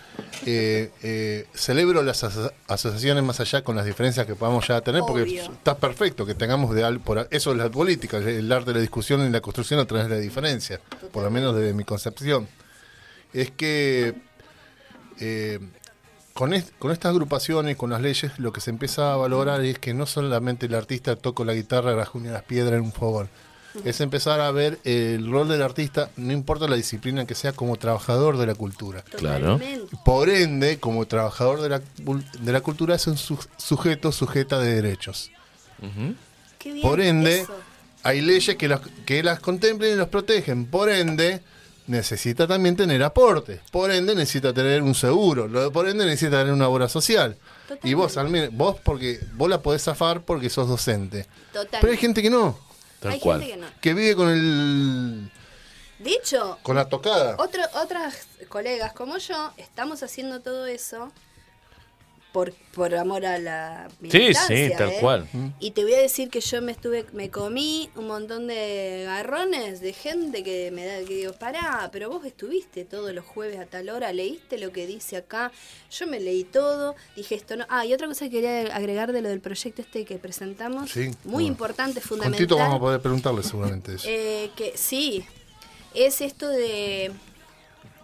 eh, 0.46 0.92
eh, 1.02 1.48
celebro 1.56 2.04
las 2.04 2.24
aso- 2.24 2.52
asociaciones 2.68 3.24
más 3.24 3.40
allá 3.40 3.64
con 3.64 3.76
las 3.76 3.86
diferencias 3.86 4.26
que 4.28 4.36
podamos 4.36 4.68
ya 4.68 4.80
tener, 4.82 5.02
porque 5.08 5.24
Obvio. 5.24 5.44
está 5.44 5.76
perfecto 5.78 6.26
que 6.26 6.36
tengamos 6.36 6.76
de 6.76 6.84
al- 6.84 7.00
por 7.00 7.18
a- 7.20 7.28
eso 7.32 7.52
es 7.52 7.58
la 7.58 7.70
política, 7.70 8.18
el 8.18 8.52
arte 8.52 8.72
de 8.72 8.76
la 8.76 8.82
discusión 8.82 9.26
y 9.26 9.30
la 9.32 9.42
construcción 9.42 9.80
a 9.80 9.86
través 9.86 10.08
de 10.10 10.16
la 10.16 10.22
diferencia, 10.22 10.80
por 11.12 11.24
lo 11.24 11.32
menos 11.32 11.56
desde 11.56 11.74
mi 11.74 11.84
concepción. 11.84 12.48
Es 13.34 13.50
que 13.52 14.14
eh, 15.20 15.60
con, 16.34 16.54
est- 16.54 16.72
con 16.80 16.92
estas 16.92 17.12
agrupaciones, 17.12 17.76
con 17.78 17.90
las 17.92 18.02
leyes, 18.02 18.32
lo 18.40 18.52
que 18.54 18.62
se 18.62 18.70
empieza 18.72 19.14
a 19.14 19.18
valorar 19.18 19.64
es 19.64 19.80
que 19.80 19.94
no 19.94 20.06
solamente 20.06 20.66
el 20.66 20.76
artista 20.76 21.16
toca 21.16 21.44
la 21.44 21.54
guitarra, 21.54 21.96
rajuña 21.96 22.32
las 22.32 22.44
piedras 22.44 22.74
en 22.80 22.82
un 22.86 22.92
fogón. 22.94 23.30
Es 23.86 24.02
empezar 24.02 24.40
a 24.40 24.52
ver 24.52 24.78
el 24.84 25.32
rol 25.32 25.48
del 25.50 25.64
artista, 25.64 26.12
no 26.16 26.32
importa 26.32 26.68
la 26.68 26.76
disciplina 26.76 27.26
que 27.26 27.34
sea, 27.34 27.54
como 27.54 27.76
trabajador 27.78 28.38
de 28.38 28.46
la 28.46 28.54
cultura. 28.54 29.02
Claro. 29.18 29.60
Por 30.06 30.30
ende, 30.30 30.80
como 30.80 31.08
trabajador 31.08 31.60
de 31.62 31.70
la, 31.70 31.82
de 32.40 32.52
la 32.52 32.62
cultura, 32.62 32.94
es 32.94 33.08
un 33.08 33.18
su- 33.18 33.44
sujeto 33.58 34.12
sujeta 34.12 34.60
de 34.60 34.76
derechos. 34.76 35.32
Ujú. 35.82 36.14
Qué 36.60 36.72
bien 36.72 36.88
Por 36.88 37.02
ende, 37.02 37.42
eso. 37.42 37.56
hay 38.04 38.22
leyes 38.22 38.56
que 38.56 38.68
las, 38.68 38.82
que 39.08 39.24
las 39.24 39.40
contemplen 39.40 39.94
y 39.94 39.96
los 39.96 40.08
protegen. 40.10 40.66
Por 40.68 40.90
ende, 40.92 41.42
necesita 41.88 42.48
también 42.48 42.76
tener 42.76 43.04
aportes. 43.04 43.60
Por 43.72 43.92
ende, 43.92 44.16
necesita 44.16 44.54
tener 44.54 44.82
un 44.82 44.96
seguro. 44.96 45.48
Lo- 45.48 45.72
Por 45.72 45.88
ende, 45.90 46.06
necesita 46.06 46.40
tener 46.40 46.54
una 46.54 46.68
obra 46.70 46.88
social. 46.90 47.38
Y 47.84 47.94
vos, 47.94 48.18
al 48.18 48.30
menos- 48.30 48.50
vos 48.54 48.78
porque 48.84 49.20
vos 49.34 49.50
la 49.50 49.62
podés 49.62 49.84
zafar 49.84 50.22
porque 50.22 50.50
sos 50.50 50.68
docente. 50.68 51.26
Total. 51.52 51.80
Pero 51.82 51.92
hay 51.92 51.98
gente 51.98 52.22
que 52.22 52.30
no, 52.30 52.58
Tal 53.00 53.14
Hay 53.14 53.20
cual. 53.20 53.42
gente 53.42 53.56
que 53.56 53.62
no. 53.62 53.68
que 53.82 53.94
vive 53.94 54.16
con 54.16 54.30
el 54.30 55.32
De 56.00 56.12
hecho, 56.12 56.58
con 56.64 56.76
la 56.76 56.88
tocada. 56.88 57.36
otro, 57.40 57.62
otras 57.82 58.28
colegas 58.50 58.94
como 58.94 59.18
yo 59.18 59.52
estamos 59.58 60.04
haciendo 60.04 60.40
todo 60.42 60.66
eso 60.68 61.12
por, 62.34 62.52
por 62.74 62.94
amor 62.96 63.26
a 63.26 63.38
la 63.38 63.88
Sí, 64.10 64.34
sí, 64.34 64.72
tal 64.76 64.90
¿eh? 64.90 64.98
cual. 65.00 65.28
Y 65.60 65.72
te 65.72 65.84
voy 65.84 65.94
a 65.94 66.00
decir 66.00 66.30
que 66.30 66.42
yo 66.42 66.62
me 66.64 66.72
estuve, 66.74 67.06
me 67.14 67.30
comí 67.30 67.90
un 67.96 68.08
montón 68.08 68.48
de 68.48 69.04
garrones 69.06 69.80
de 69.80 69.94
gente 69.94 70.44
que 70.44 70.72
me 70.72 70.84
da, 70.86 70.98
que 71.06 71.14
digo, 71.14 71.34
pará, 71.34 71.90
pero 71.94 72.10
vos 72.10 72.26
estuviste 72.26 72.84
todos 72.86 73.14
los 73.14 73.24
jueves 73.24 73.60
a 73.60 73.66
tal 73.68 73.88
hora, 73.90 74.12
leíste 74.12 74.58
lo 74.58 74.72
que 74.72 74.88
dice 74.88 75.16
acá, 75.16 75.52
yo 75.92 76.08
me 76.08 76.20
leí 76.20 76.44
todo, 76.44 76.96
dije 77.16 77.36
esto 77.36 77.56
no. 77.56 77.66
Ah, 77.70 77.86
y 77.86 77.94
otra 77.94 78.08
cosa 78.08 78.26
que 78.26 78.32
quería 78.32 78.76
agregar 78.76 79.14
de 79.14 79.22
lo 79.22 79.30
del 79.30 79.40
proyecto 79.40 79.84
este 79.84 80.04
que 80.04 80.18
presentamos, 80.18 80.90
Sí, 80.90 81.12
muy 81.24 81.34
bueno. 81.34 81.48
importante, 81.50 82.02
Con 82.02 82.10
fundamental. 82.10 82.40
Tito 82.46 82.58
vamos 82.58 82.78
a 82.78 82.80
poder 82.80 83.00
preguntarle 83.00 83.44
seguramente 83.44 83.94
eso. 83.94 84.08
Eh, 84.10 84.50
que 84.56 84.74
sí, 84.76 85.24
es 85.94 86.20
esto 86.20 86.50
de... 86.50 87.12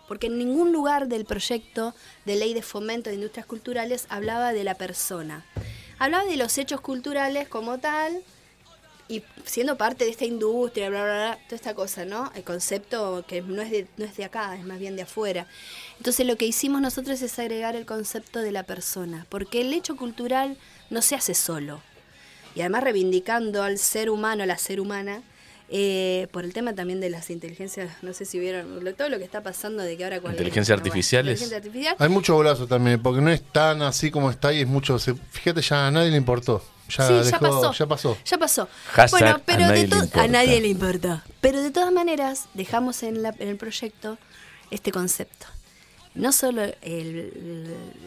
Porque 0.09 0.27
en 0.27 0.37
ningún 0.37 0.73
lugar 0.73 1.07
del 1.07 1.23
proyecto 1.23 1.95
de 2.25 2.35
ley 2.35 2.53
de 2.53 2.61
fomento 2.61 3.09
de 3.09 3.15
industrias 3.15 3.45
culturales 3.45 4.07
hablaba 4.09 4.51
de 4.51 4.65
la 4.65 4.73
persona. 4.73 5.45
Hablaba 5.99 6.25
de 6.25 6.35
los 6.35 6.57
hechos 6.57 6.81
culturales 6.81 7.47
como 7.47 7.77
tal 7.77 8.21
y 9.07 9.23
siendo 9.45 9.77
parte 9.77 10.03
de 10.03 10.11
esta 10.11 10.25
industria, 10.25 10.89
bla, 10.89 11.03
bla, 11.03 11.13
bla, 11.13 11.39
toda 11.45 11.55
esta 11.55 11.73
cosa, 11.73 12.03
¿no? 12.03 12.29
El 12.35 12.43
concepto 12.43 13.23
que 13.25 13.41
no 13.41 13.61
es, 13.61 13.71
de, 13.71 13.87
no 13.95 14.03
es 14.03 14.17
de 14.17 14.25
acá, 14.25 14.55
es 14.55 14.65
más 14.65 14.79
bien 14.79 14.97
de 14.97 15.03
afuera. 15.03 15.47
Entonces 15.97 16.25
lo 16.27 16.35
que 16.35 16.45
hicimos 16.45 16.81
nosotros 16.81 17.21
es 17.21 17.39
agregar 17.39 17.77
el 17.77 17.85
concepto 17.85 18.39
de 18.39 18.51
la 18.51 18.63
persona, 18.63 19.25
porque 19.29 19.61
el 19.61 19.71
hecho 19.73 19.95
cultural 19.95 20.57
no 20.89 21.01
se 21.01 21.15
hace 21.15 21.33
solo 21.33 21.81
y 22.55 22.61
además 22.61 22.83
reivindicando 22.83 23.63
al 23.63 23.77
ser 23.77 24.09
humano, 24.09 24.43
a 24.43 24.45
la 24.45 24.57
ser 24.57 24.79
humana, 24.79 25.21
eh, 25.71 26.27
por 26.31 26.45
el 26.45 26.53
tema 26.53 26.73
también 26.73 26.99
de 26.99 27.09
las 27.09 27.29
inteligencias, 27.29 27.91
no 28.01 28.13
sé 28.13 28.25
si 28.25 28.39
vieron 28.39 28.83
lo- 28.83 28.93
todo 28.95 29.09
lo 29.09 29.17
que 29.19 29.23
está 29.23 29.41
pasando 29.43 29.83
de 29.83 29.95
que 29.97 30.03
ahora 30.03 30.19
con 30.19 30.31
Inteligencia 30.31 30.73
bueno, 30.75 30.87
artificiales. 30.87 31.33
inteligencia 31.41 31.57
artificial. 31.57 31.95
Hay 31.99 32.09
mucho 32.09 32.35
golazo 32.35 32.65
también, 32.67 33.01
porque 33.01 33.21
no 33.21 33.29
es 33.29 33.41
tan 33.43 33.81
así 33.83 34.09
como 34.11 34.31
está 34.31 34.51
y 34.53 34.61
es 34.61 34.67
mucho. 34.67 34.97
se- 34.99 35.13
fíjate, 35.15 35.61
ya 35.61 35.87
a 35.87 35.91
nadie 35.91 36.09
le 36.11 36.17
importó. 36.17 36.63
Ya, 36.89 37.07
sí, 37.07 37.29
ya 37.29 37.39
pasó. 37.39 37.71
Ya 37.73 37.85
pasó. 37.87 38.17
Ya 38.25 38.37
pasó. 38.39 38.67
Hashtag 38.93 39.19
bueno, 39.21 39.41
pero 39.45 39.63
a 39.63 39.67
nadie 39.67 39.87
de 39.87 39.95
importa. 39.95 40.23
a 40.23 40.27
nadie 40.27 40.61
le 40.61 40.67
importa. 40.69 41.23
Pero 41.39 41.61
de 41.61 41.69
todas 41.69 41.91
maneras, 41.93 42.45
dejamos 42.55 43.03
en, 43.03 43.21
la- 43.21 43.35
en 43.37 43.47
el 43.49 43.57
proyecto 43.57 44.17
este 44.71 44.91
concepto. 44.91 45.45
No 46.15 46.31
solo 46.31 46.63
el, 46.63 46.75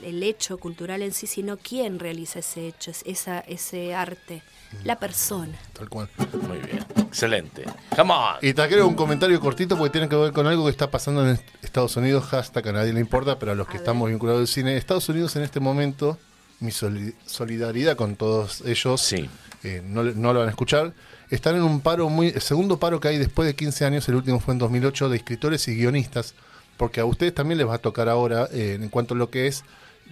el- 0.03 0.23
hecho 0.25 0.59
cultural 0.59 1.03
en 1.03 1.13
sí, 1.13 1.29
sino 1.29 1.57
quién 1.59 2.01
realiza 2.01 2.41
ese 2.41 2.67
hecho, 2.67 2.91
es- 2.91 3.03
esa, 3.07 3.39
ese 3.41 3.95
arte, 3.95 4.43
la 4.85 4.99
persona. 4.99 5.53
Tal 5.73 5.89
cual. 5.89 6.09
Muy 6.49 6.59
bien. 6.59 6.85
Excelente. 6.97 7.65
Come 7.97 8.13
on. 8.13 8.35
Y 8.43 8.53
te 8.55 8.63
agrego 8.63 8.87
un 8.87 8.95
comentario 8.95 9.39
cortito 9.41 9.77
porque 9.77 9.91
tiene 9.93 10.09
que 10.09 10.17
ver 10.17 10.33
con 10.33 10.47
algo 10.47 10.65
que 10.65 10.71
está 10.71 10.91
pasando 10.91 11.29
en 11.29 11.39
Estados 11.63 11.97
Unidos. 11.97 12.25
Hashtag 12.25 12.69
a 12.69 12.73
nadie 12.73 12.93
le 12.93 13.01
importa, 13.01 13.39
pero 13.39 13.53
a 13.53 13.55
los 13.55 13.69
que 13.69 13.77
estamos 13.77 14.09
vinculados 14.09 14.41
al 14.41 14.49
cine. 14.49 14.77
Estados 14.77 15.09
Unidos 15.09 15.37
en 15.37 15.43
este 15.43 15.61
momento, 15.61 16.19
mi 16.61 16.71
soli- 16.71 17.15
solidaridad 17.27 17.97
con 17.97 18.17
todos 18.17 18.63
ellos. 18.67 19.01
Sí. 19.01 19.29
eh, 19.63 19.83
no, 19.85 20.03
no 20.03 20.33
lo 20.33 20.41
van 20.41 20.49
a 20.49 20.51
escuchar. 20.51 20.93
Están 21.31 21.57
en 21.57 21.63
un 21.63 21.81
paro 21.81 22.09
muy. 22.09 22.29
El 22.29 22.41
segundo 22.43 22.79
paro 22.79 23.01
que 23.01 23.09
hay 23.09 23.19
después 23.19 23.47
de 23.47 23.55
15 23.55 23.85
años, 23.85 24.09
el 24.09 24.17
último 24.17 24.41
fue 24.41 24.53
en 24.55 24.59
2008, 24.59 25.09
de 25.09 25.17
escritores 25.17 25.67
y 25.69 25.77
guionistas. 25.77 26.35
Porque 26.77 27.01
a 27.01 27.05
ustedes 27.05 27.35
también 27.35 27.59
les 27.59 27.69
va 27.69 27.75
a 27.75 27.79
tocar 27.79 28.09
ahora 28.09 28.49
eh, 28.53 28.79
en 28.81 28.89
cuanto 28.89 29.15
a 29.15 29.17
lo 29.17 29.31
que 29.31 29.47
es 29.47 29.63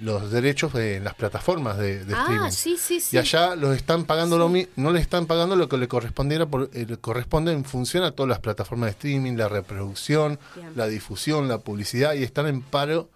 los 0.00 0.30
derechos 0.30 0.72
de- 0.72 0.96
en 0.96 1.04
las 1.04 1.14
plataformas 1.14 1.76
de, 1.78 2.04
de 2.04 2.14
ah, 2.14 2.20
streaming. 2.22 2.50
sí, 2.50 2.76
sí, 2.78 3.00
sí. 3.00 3.16
Y 3.16 3.18
allá 3.18 3.54
los 3.54 3.76
están 3.76 4.04
pagando 4.04 4.38
lo 4.38 4.48
mi- 4.48 4.66
no 4.76 4.90
le 4.92 5.00
están 5.00 5.26
pagando 5.26 5.56
lo 5.56 5.68
que 5.68 5.76
le 5.76 5.88
correspondiera 5.88 6.46
por, 6.46 6.70
eh, 6.72 6.96
corresponde 7.00 7.52
en 7.52 7.64
función 7.64 8.04
a 8.04 8.12
todas 8.12 8.28
las 8.28 8.38
plataformas 8.38 8.86
de 8.86 8.90
streaming, 8.92 9.36
la 9.36 9.48
reproducción, 9.48 10.38
Bien. 10.56 10.72
la 10.74 10.86
difusión, 10.86 11.48
la 11.48 11.58
publicidad 11.58 12.14
y 12.14 12.22
están 12.22 12.46
en 12.46 12.62
paro 12.62 13.10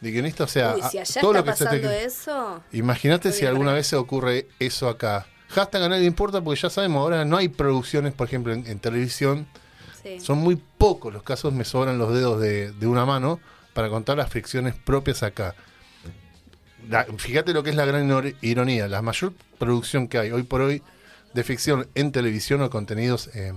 de 0.00 0.10
guionistas, 0.10 0.50
o 0.50 0.52
sea, 0.52 0.74
Uy, 0.74 0.80
a- 0.80 0.88
si 0.88 0.98
allá 0.98 1.20
todo 1.20 1.32
está 1.36 1.38
lo 1.40 1.44
que 1.44 1.58
se 1.58 1.64
te- 1.64 1.70
pasando 1.70 1.90
eso. 1.90 2.62
Imagínate 2.72 3.32
si 3.32 3.44
alguna 3.46 3.66
para- 3.66 3.76
vez 3.76 3.86
se 3.86 3.96
ocurre 3.96 4.46
eso 4.58 4.88
acá. 4.88 5.26
Hashtag 5.50 5.82
a 5.82 5.88
nadie 5.90 6.06
importa 6.06 6.40
porque 6.40 6.58
ya 6.60 6.70
sabemos, 6.70 7.00
ahora 7.02 7.24
no 7.26 7.36
hay 7.36 7.48
producciones, 7.48 8.14
por 8.14 8.26
ejemplo, 8.26 8.54
en, 8.54 8.66
en 8.66 8.78
televisión. 8.78 9.46
Sí. 10.02 10.18
Son 10.18 10.38
muy 10.38 10.56
pocos 10.56 11.12
los 11.12 11.22
casos, 11.22 11.52
me 11.52 11.64
sobran 11.64 11.98
los 11.98 12.12
dedos 12.14 12.40
de, 12.40 12.72
de 12.72 12.86
una 12.86 13.04
mano 13.04 13.38
para 13.74 13.88
contar 13.90 14.16
las 14.16 14.30
fricciones 14.30 14.74
propias 14.74 15.22
acá. 15.22 15.54
La- 16.88 17.04
fíjate 17.04 17.52
lo 17.52 17.62
que 17.62 17.70
es 17.70 17.76
la 17.76 17.84
gran 17.84 18.34
ironía. 18.42 18.88
La 18.88 19.02
mayor 19.02 19.32
producción 19.58 20.08
que 20.08 20.18
hay 20.18 20.30
hoy 20.30 20.42
por 20.42 20.60
hoy 20.60 20.82
de 21.34 21.44
ficción 21.44 21.88
en 21.94 22.12
televisión 22.12 22.60
o 22.62 22.70
contenidos 22.70 23.28
eh, 23.34 23.52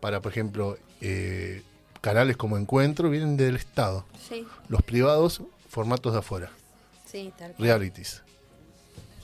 para, 0.00 0.20
por 0.20 0.32
ejemplo, 0.32 0.76
eh, 1.00 1.62
canales 2.00 2.36
como 2.36 2.58
Encuentro 2.58 3.10
vienen 3.10 3.36
del 3.36 3.56
Estado. 3.56 4.04
Sí, 4.28 4.46
Los 4.68 4.82
privados, 4.82 5.42
formatos 5.68 6.12
de 6.12 6.18
afuera. 6.20 6.50
sí, 7.06 7.32
tal 7.38 7.52
cual. 7.52 7.62
Realities. 7.68 8.22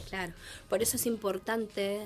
Claro, 0.08 0.32
por 0.68 0.80
eso 0.80 0.96
es 0.96 1.06
importante 1.06 2.00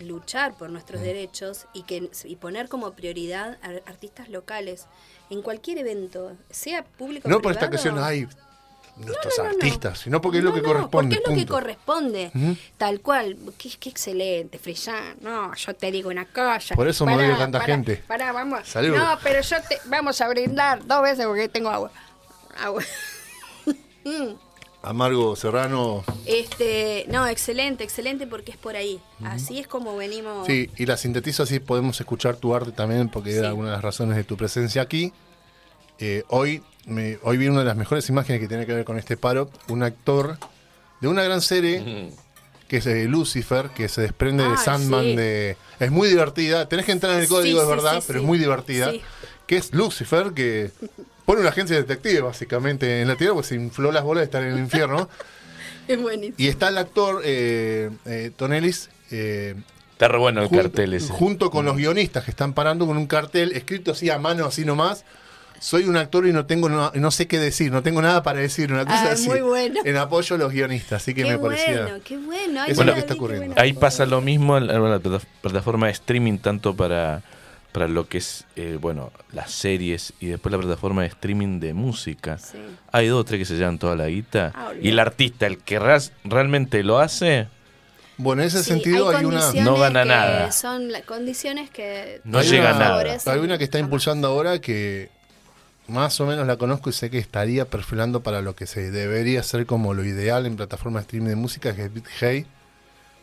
luchar 0.00 0.56
por 0.58 0.68
nuestros 0.70 1.00
Mm. 1.00 1.04
derechos 1.04 1.66
y 1.72 1.84
que 1.84 2.10
y 2.24 2.36
poner 2.36 2.68
como 2.68 2.92
prioridad 2.92 3.56
a 3.62 3.88
artistas 3.88 4.28
locales 4.30 4.86
en 5.30 5.42
cualquier 5.42 5.78
evento, 5.78 6.32
sea 6.50 6.84
público 6.84 7.28
o 7.28 7.30
No 7.30 7.40
por 7.40 7.52
esta 7.52 7.68
privado. 7.70 7.70
cuestión, 7.94 7.98
hay 8.04 8.26
nuestros 8.96 9.34
no, 9.38 9.44
no, 9.44 9.50
no. 9.50 9.56
artistas, 9.56 9.98
sino 10.00 10.20
porque 10.20 10.38
es 10.38 10.44
lo 10.44 10.52
que 10.52 10.62
corresponde. 10.62 11.16
Porque 11.16 11.32
es 11.32 11.38
lo 11.38 11.44
que 11.44 11.50
corresponde. 11.50 12.56
Tal 12.76 13.00
cual. 13.00 13.36
Qué, 13.58 13.70
qué 13.80 13.88
excelente, 13.90 14.58
Frillán. 14.58 15.16
No, 15.20 15.54
yo 15.54 15.74
te 15.74 15.90
digo 15.90 16.10
una 16.10 16.26
cosa. 16.26 16.74
Por 16.74 16.88
eso 16.88 17.06
me 17.06 17.16
odia 17.16 17.36
tanta 17.36 17.58
pará, 17.60 17.72
gente. 17.74 17.96
Pará, 18.06 18.32
vamos. 18.32 18.68
Salud. 18.68 18.96
No, 18.96 19.18
pero 19.22 19.40
yo 19.40 19.56
te. 19.68 19.78
Vamos 19.86 20.20
a 20.20 20.28
brindar 20.28 20.86
dos 20.86 21.02
veces 21.02 21.26
porque 21.26 21.48
tengo 21.48 21.70
agua. 21.70 21.90
Agua. 22.58 22.82
Mm. 24.04 24.34
Amargo 24.82 25.36
Serrano. 25.36 26.02
Este, 26.26 27.04
no, 27.08 27.24
excelente, 27.28 27.84
excelente 27.84 28.26
porque 28.26 28.50
es 28.50 28.56
por 28.56 28.74
ahí. 28.74 29.00
Así 29.24 29.60
es 29.60 29.68
como 29.68 29.96
venimos. 29.96 30.44
Sí, 30.46 30.68
y 30.76 30.86
la 30.86 30.96
sintetizo 30.96 31.44
así 31.44 31.60
podemos 31.60 32.00
escuchar 32.00 32.34
tu 32.34 32.52
arte 32.52 32.72
también, 32.72 33.08
porque 33.08 33.30
Sí. 33.30 33.38
era 33.38 33.54
una 33.54 33.68
de 33.68 33.72
las 33.74 33.82
razones 33.82 34.16
de 34.16 34.24
tu 34.24 34.36
presencia 34.36 34.82
aquí. 34.82 35.12
Eh, 35.98 36.24
hoy, 36.28 36.62
me, 36.86 37.18
hoy 37.22 37.36
vi 37.36 37.48
una 37.48 37.60
de 37.60 37.64
las 37.66 37.76
mejores 37.76 38.08
imágenes 38.08 38.40
que 38.40 38.48
tiene 38.48 38.66
que 38.66 38.74
ver 38.74 38.84
con 38.84 38.98
este 38.98 39.16
paro, 39.16 39.50
un 39.68 39.82
actor 39.82 40.38
de 41.00 41.08
una 41.08 41.22
gran 41.22 41.40
serie 41.40 42.10
que 42.68 42.78
es 42.78 42.86
eh, 42.86 43.04
Lucifer, 43.04 43.68
que 43.70 43.88
se 43.88 44.00
desprende 44.00 44.48
de 44.48 44.56
Sandman. 44.56 45.04
sí. 45.04 45.16
De, 45.16 45.56
es 45.78 45.90
muy 45.90 46.08
divertida, 46.08 46.68
tenés 46.68 46.86
que 46.86 46.92
entrar 46.92 47.12
en 47.14 47.20
el 47.20 47.26
Sí, 47.26 47.30
código, 47.32 47.60
es 47.62 47.68
verdad, 47.68 47.96
sí, 48.00 48.04
pero 48.06 48.18
sí. 48.18 48.24
es 48.24 48.26
muy 48.26 48.38
divertida. 48.38 48.90
Sí. 48.92 49.02
Que 49.46 49.56
es 49.58 49.74
Lucifer, 49.74 50.32
que 50.32 50.70
pone 51.26 51.40
una 51.40 51.50
agencia 51.50 51.76
de 51.76 51.82
detective 51.82 52.22
básicamente 52.22 53.02
en 53.02 53.08
la 53.08 53.16
tierra, 53.16 53.34
porque 53.34 53.48
se 53.48 53.54
infló 53.56 53.92
las 53.92 54.02
bolas 54.04 54.22
de 54.22 54.24
estar 54.24 54.42
en 54.42 54.52
el 54.54 54.58
infierno. 54.58 55.08
Es 55.88 56.00
buenísimo. 56.00 56.36
y 56.38 56.46
está 56.46 56.68
el 56.68 56.78
actor 56.78 57.22
eh, 57.24 57.90
eh, 58.06 58.30
Tonelis. 58.36 58.88
eh, 59.10 59.56
Está 59.90 60.06
re 60.06 60.16
bueno 60.18 60.40
el 60.40 60.48
Jun- 60.48 60.58
cartel 60.58 60.94
ese. 60.94 61.12
Junto 61.12 61.50
con 61.50 61.64
los 61.66 61.76
guionistas 61.76 62.22
que 62.24 62.30
están 62.30 62.52
parando 62.54 62.86
con 62.86 62.96
un 62.96 63.08
cartel 63.08 63.50
escrito 63.52 63.90
así 63.90 64.08
a 64.08 64.16
mano, 64.20 64.46
así 64.46 64.64
nomás. 64.64 65.04
Soy 65.62 65.84
un 65.84 65.96
actor 65.96 66.26
y 66.26 66.32
no 66.32 66.44
tengo 66.44 66.68
no, 66.68 66.90
no 66.92 67.10
sé 67.12 67.28
qué 67.28 67.38
decir, 67.38 67.70
no 67.70 67.84
tengo 67.84 68.02
nada 68.02 68.24
para 68.24 68.40
decir, 68.40 68.72
una 68.72 68.84
cosa 68.84 69.10
Ah, 69.10 69.12
así. 69.12 69.28
muy 69.28 69.42
bueno. 69.42 69.80
En 69.84 69.96
apoyo 69.96 70.34
a 70.34 70.38
los 70.38 70.52
guionistas, 70.52 71.00
así 71.02 71.14
que 71.14 71.22
Qué 71.22 71.30
me 71.30 71.38
parecía. 71.38 71.82
bueno, 71.82 71.98
qué 72.04 72.16
bueno. 72.18 72.62
Ay, 72.62 72.72
Eso 72.72 72.80
es 72.80 72.84
no 72.84 72.84
lo 72.86 72.94
que 72.94 72.98
está 73.00 73.14
ocurriendo. 73.14 73.54
Ahí 73.56 73.72
pasa 73.72 74.04
lo 74.04 74.20
mismo 74.20 74.58
en 74.58 74.66
la, 74.66 74.98
plataforma 75.40 75.86
de 75.86 75.92
streaming, 75.92 76.38
tanto 76.38 76.74
para, 76.74 77.22
para 77.70 77.86
lo 77.86 78.08
que 78.08 78.18
es, 78.18 78.44
eh, 78.56 78.76
bueno, 78.80 79.12
las 79.32 79.52
series 79.52 80.12
y 80.18 80.26
después 80.26 80.50
la 80.52 80.58
plataforma 80.58 81.02
de 81.02 81.08
streaming 81.08 81.60
de 81.60 81.74
música. 81.74 82.38
Sí. 82.38 82.58
Hay 82.90 83.06
dos 83.06 83.20
o 83.20 83.24
tres 83.24 83.38
que 83.38 83.44
se 83.44 83.54
llevan 83.54 83.78
toda 83.78 83.94
la 83.94 84.08
guita. 84.08 84.50
Ah, 84.56 84.72
y 84.82 84.88
el 84.88 84.98
artista, 84.98 85.46
el 85.46 85.58
que 85.58 85.78
ras- 85.78 86.10
realmente 86.24 86.82
lo 86.82 86.98
hace, 86.98 87.46
Bueno, 88.18 88.42
en 88.42 88.48
ese 88.48 88.58
Sí, 88.64 88.70
sentido 88.70 89.08
hay, 89.10 89.24
una. 89.24 89.52
No 89.62 89.76
gana 89.78 90.04
nada. 90.04 90.50
Son 90.52 90.90
la- 90.92 91.00
condiciones 91.02 91.70
que 91.70 92.20
No 92.24 92.38
hay 92.38 92.48
llega 92.48 92.70
una- 92.74 92.78
nada. 92.78 93.18
Hay 93.26 93.38
una 93.38 93.58
que 93.58 93.64
está 93.64 93.78
a- 93.78 93.80
impulsando 93.80 94.28
ahora 94.28 94.60
que 94.60 95.08
más 95.88 96.20
o 96.20 96.26
menos 96.26 96.46
la 96.46 96.56
conozco 96.56 96.90
y 96.90 96.92
sé 96.92 97.10
que 97.10 97.18
estaría 97.18 97.68
perfilando 97.68 98.22
para 98.22 98.40
lo 98.40 98.54
que 98.54 98.66
se 98.66 98.90
debería 98.90 99.42
ser 99.42 99.66
como 99.66 99.94
lo 99.94 100.04
ideal 100.04 100.46
en 100.46 100.56
plataforma 100.56 101.00
de 101.00 101.02
streaming 101.02 101.28
de 101.30 101.36
música, 101.36 101.74
que 101.74 101.84
es 101.86 101.92
BitHey, 101.92 102.46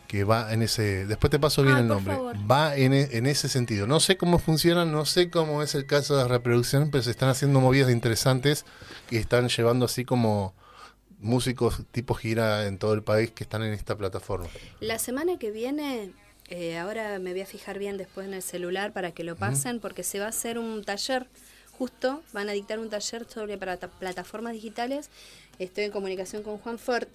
que 0.06 0.24
va 0.24 0.52
en 0.52 0.62
ese... 0.62 1.06
Después 1.06 1.30
te 1.30 1.38
paso 1.38 1.62
bien 1.62 1.76
Ah, 1.76 1.80
el 1.80 1.88
nombre. 1.88 2.14
favor. 2.14 2.36
Va 2.50 2.76
en, 2.76 2.92
e- 2.92 3.08
en 3.12 3.26
ese 3.26 3.48
sentido. 3.48 3.86
No 3.86 4.00
sé 4.00 4.16
cómo 4.16 4.38
funciona, 4.38 4.84
no 4.84 5.04
sé 5.06 5.30
cómo 5.30 5.62
es 5.62 5.74
el 5.74 5.86
caso 5.86 6.16
de 6.16 6.26
reproducción, 6.26 6.90
pero 6.90 7.02
se 7.04 7.12
están 7.12 7.28
haciendo 7.28 7.60
movidas 7.60 7.90
interesantes 7.90 8.64
y 9.10 9.16
están 9.16 9.48
llevando 9.48 9.84
así 9.86 10.04
como 10.04 10.52
músicos 11.20 11.82
tipo 11.92 12.14
gira 12.14 12.66
en 12.66 12.78
todo 12.78 12.94
el 12.94 13.02
país 13.02 13.30
que 13.30 13.44
están 13.44 13.62
en 13.62 13.72
esta 13.72 13.96
plataforma. 13.96 14.48
La 14.80 14.98
semana 14.98 15.38
que 15.38 15.50
viene, 15.50 16.10
eh, 16.48 16.78
ahora 16.78 17.18
me 17.18 17.32
voy 17.32 17.42
a 17.42 17.46
fijar 17.46 17.78
bien 17.78 17.96
después 17.96 18.26
en 18.26 18.34
el 18.34 18.42
celular 18.42 18.92
para 18.92 19.12
que 19.12 19.22
lo 19.22 19.36
pasen, 19.36 19.80
porque 19.80 20.02
se 20.02 20.18
va 20.18 20.26
a 20.26 20.30
hacer 20.30 20.58
un 20.58 20.82
taller, 20.84 21.28
justo, 21.80 22.22
van 22.34 22.50
a 22.50 22.52
dictar 22.52 22.78
un 22.78 22.90
taller 22.90 23.26
sobre 23.26 23.56
plata- 23.56 23.88
plataformas 23.88 24.52
digitales. 24.52 25.08
Estoy 25.58 25.84
en 25.84 25.92
comunicación 25.92 26.42
con 26.42 26.58
Juan 26.58 26.78
Fort, 26.78 27.08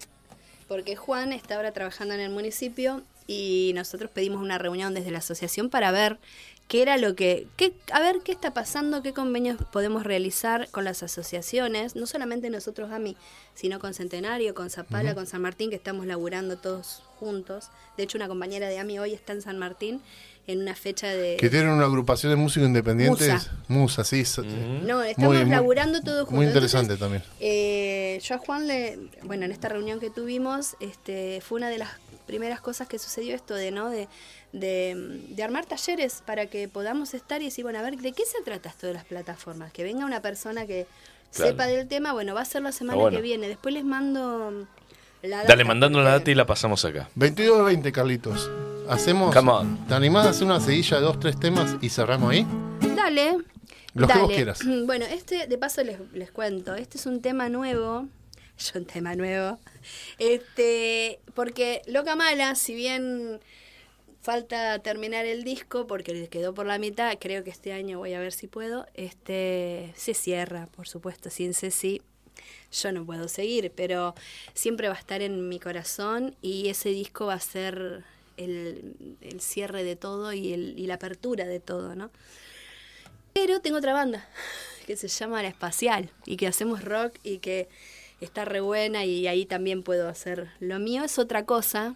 porque 0.66 0.96
Juan 0.96 1.32
está 1.32 1.54
ahora 1.54 1.70
trabajando 1.70 2.14
en 2.14 2.20
el 2.20 2.30
municipio 2.30 3.02
y 3.28 3.70
nosotros 3.76 4.10
pedimos 4.10 4.42
una 4.42 4.58
reunión 4.58 4.92
desde 4.92 5.12
la 5.12 5.18
asociación 5.18 5.70
para 5.70 5.92
ver 5.92 6.18
qué 6.66 6.82
era 6.82 6.96
lo 6.96 7.14
que, 7.14 7.46
qué, 7.56 7.74
a 7.92 8.00
ver 8.00 8.22
qué 8.24 8.32
está 8.32 8.52
pasando, 8.54 9.02
qué 9.04 9.12
convenios 9.12 9.56
podemos 9.70 10.02
realizar 10.02 10.68
con 10.72 10.82
las 10.82 11.04
asociaciones, 11.04 11.94
no 11.94 12.06
solamente 12.08 12.50
nosotros 12.50 12.90
a 12.90 12.98
mí, 12.98 13.16
sino 13.54 13.78
con 13.78 13.94
Centenario, 13.94 14.52
con 14.52 14.68
Zapala, 14.68 15.14
con 15.14 15.28
San 15.28 15.42
Martín, 15.42 15.70
que 15.70 15.76
estamos 15.76 16.06
laburando 16.06 16.56
todos 16.58 17.04
juntos. 17.20 17.68
De 17.96 18.02
hecho, 18.02 18.18
una 18.18 18.26
compañera 18.26 18.68
de 18.68 18.80
AMI 18.80 18.98
hoy 18.98 19.14
está 19.14 19.32
en 19.32 19.42
San 19.42 19.58
Martín 19.60 20.02
en 20.46 20.60
una 20.60 20.74
fecha 20.74 21.08
de... 21.08 21.36
Que 21.36 21.50
tienen 21.50 21.70
una 21.70 21.84
agrupación 21.86 22.30
de 22.30 22.36
músicos 22.36 22.68
independientes. 22.68 23.28
Musa. 23.32 23.52
Musa, 23.68 24.04
sí. 24.04 24.24
so- 24.24 24.42
No, 24.44 25.02
estamos 25.02 25.34
Muy- 25.36 25.44
laburando 25.50 26.00
todo 26.02 26.18
juntos. 26.24 26.34
muy 26.34 26.46
interesante 26.46 26.92
Entonces, 26.94 27.22
también. 27.22 27.40
eh, 27.40 28.20
yo 28.22 28.34
a 28.36 28.38
Juan 28.38 28.66
le, 28.68 28.98
bueno, 29.24 29.44
en 29.44 29.52
esta 29.52 29.68
reunión 29.68 29.98
que 30.00 30.10
tuvimos, 30.10 30.76
este, 30.80 31.40
fue 31.40 31.58
una 31.58 31.68
de 31.68 31.78
las 31.78 31.90
primeras 32.26 32.60
cosas 32.60 32.86
que 32.88 32.98
sucedió 32.98 33.34
esto 33.34 33.54
de, 33.54 33.70
¿no? 33.72 33.90
De, 33.90 34.08
de, 34.52 34.94
de 35.28 35.42
armar 35.42 35.66
talleres 35.66 36.22
para 36.24 36.46
que 36.46 36.68
podamos 36.68 37.12
estar 37.14 37.42
y 37.42 37.46
decir, 37.46 37.64
bueno, 37.64 37.78
a 37.78 37.82
ver, 37.82 37.96
¿de 37.96 38.12
qué 38.12 38.24
se 38.24 38.42
trata 38.44 38.68
esto 38.68 38.86
de 38.86 38.94
las 38.94 39.04
plataformas? 39.04 39.72
Que 39.72 39.82
venga 39.84 40.04
una 40.06 40.20
persona 40.22 40.66
que 40.66 40.86
Claro. 41.34 41.50
sepa 41.50 41.66
del 41.66 41.86
tema, 41.88 42.12
bueno, 42.12 42.34
va 42.34 42.42
a 42.42 42.44
ser 42.44 42.62
la 42.62 42.72
semana 42.72 42.98
bueno. 43.00 43.16
que 43.16 43.22
viene. 43.22 43.48
Después 43.48 43.74
les 43.74 43.84
mando 43.84 44.66
la 45.22 45.36
data. 45.38 45.48
dale 45.48 45.64
mandando 45.64 46.00
la 46.00 46.10
data 46.10 46.30
y 46.30 46.34
la 46.36 46.46
pasamos 46.46 46.84
acá. 46.84 47.10
22 47.16 47.64
20, 47.66 47.92
Carlitos. 47.92 48.48
Hacemos. 48.88 49.34
Come 49.34 49.50
on. 49.50 49.86
¿Te 49.86 49.94
animás 49.94 50.26
a 50.26 50.30
hacer 50.30 50.44
una 50.44 50.60
seguilla 50.60 50.98
de 50.98 51.02
dos, 51.02 51.18
tres 51.18 51.38
temas 51.38 51.76
y 51.80 51.88
cerramos 51.88 52.30
ahí? 52.30 52.46
Dale. 52.94 53.38
Los 53.94 54.10
que 54.10 54.18
vos 54.18 54.30
quieras. 54.30 54.60
Bueno, 54.84 55.04
este, 55.06 55.46
de 55.46 55.58
paso 55.58 55.82
les, 55.82 55.98
les 56.12 56.30
cuento, 56.30 56.74
este 56.74 56.98
es 56.98 57.06
un 57.06 57.20
tema 57.20 57.48
nuevo. 57.48 58.06
Yo 58.58 58.78
un 58.78 58.86
tema 58.86 59.14
nuevo. 59.14 59.58
Este, 60.18 61.20
porque 61.34 61.82
Loca 61.86 62.16
Mala, 62.16 62.54
si 62.54 62.74
bien 62.74 63.40
falta 64.20 64.78
terminar 64.80 65.26
el 65.26 65.44
disco, 65.44 65.86
porque 65.86 66.12
le 66.12 66.28
quedó 66.28 66.54
por 66.54 66.66
la 66.66 66.78
mitad, 66.78 67.16
creo 67.20 67.44
que 67.44 67.50
este 67.50 67.72
año 67.72 67.98
voy 67.98 68.14
a 68.14 68.20
ver 68.20 68.32
si 68.32 68.46
puedo, 68.46 68.86
este, 68.94 69.92
se 69.96 70.14
cierra, 70.14 70.66
por 70.74 70.88
supuesto, 70.88 71.30
sin 71.30 71.54
Ceci. 71.54 72.02
Yo 72.72 72.92
no 72.92 73.06
puedo 73.06 73.28
seguir, 73.28 73.72
pero 73.74 74.14
siempre 74.52 74.88
va 74.88 74.94
a 74.94 74.98
estar 74.98 75.22
en 75.22 75.48
mi 75.48 75.58
corazón 75.58 76.34
y 76.42 76.68
ese 76.68 76.90
disco 76.90 77.26
va 77.26 77.34
a 77.34 77.40
ser 77.40 78.04
el, 78.36 79.16
el 79.20 79.40
cierre 79.40 79.84
de 79.84 79.96
todo 79.96 80.32
y, 80.32 80.52
el, 80.52 80.78
y 80.78 80.86
la 80.86 80.94
apertura 80.94 81.44
de 81.46 81.60
todo, 81.60 81.94
¿no? 81.94 82.10
Pero 83.32 83.60
tengo 83.60 83.78
otra 83.78 83.92
banda 83.92 84.26
que 84.86 84.96
se 84.96 85.08
llama 85.08 85.42
La 85.42 85.48
Espacial 85.48 86.10
y 86.24 86.36
que 86.36 86.46
hacemos 86.46 86.84
rock 86.84 87.14
y 87.22 87.38
que 87.38 87.68
está 88.20 88.44
re 88.46 88.60
buena 88.60 89.04
y 89.04 89.26
ahí 89.26 89.44
también 89.44 89.82
puedo 89.82 90.08
hacer 90.08 90.48
lo 90.60 90.78
mío. 90.78 91.04
Es 91.04 91.18
otra 91.18 91.44
cosa. 91.44 91.94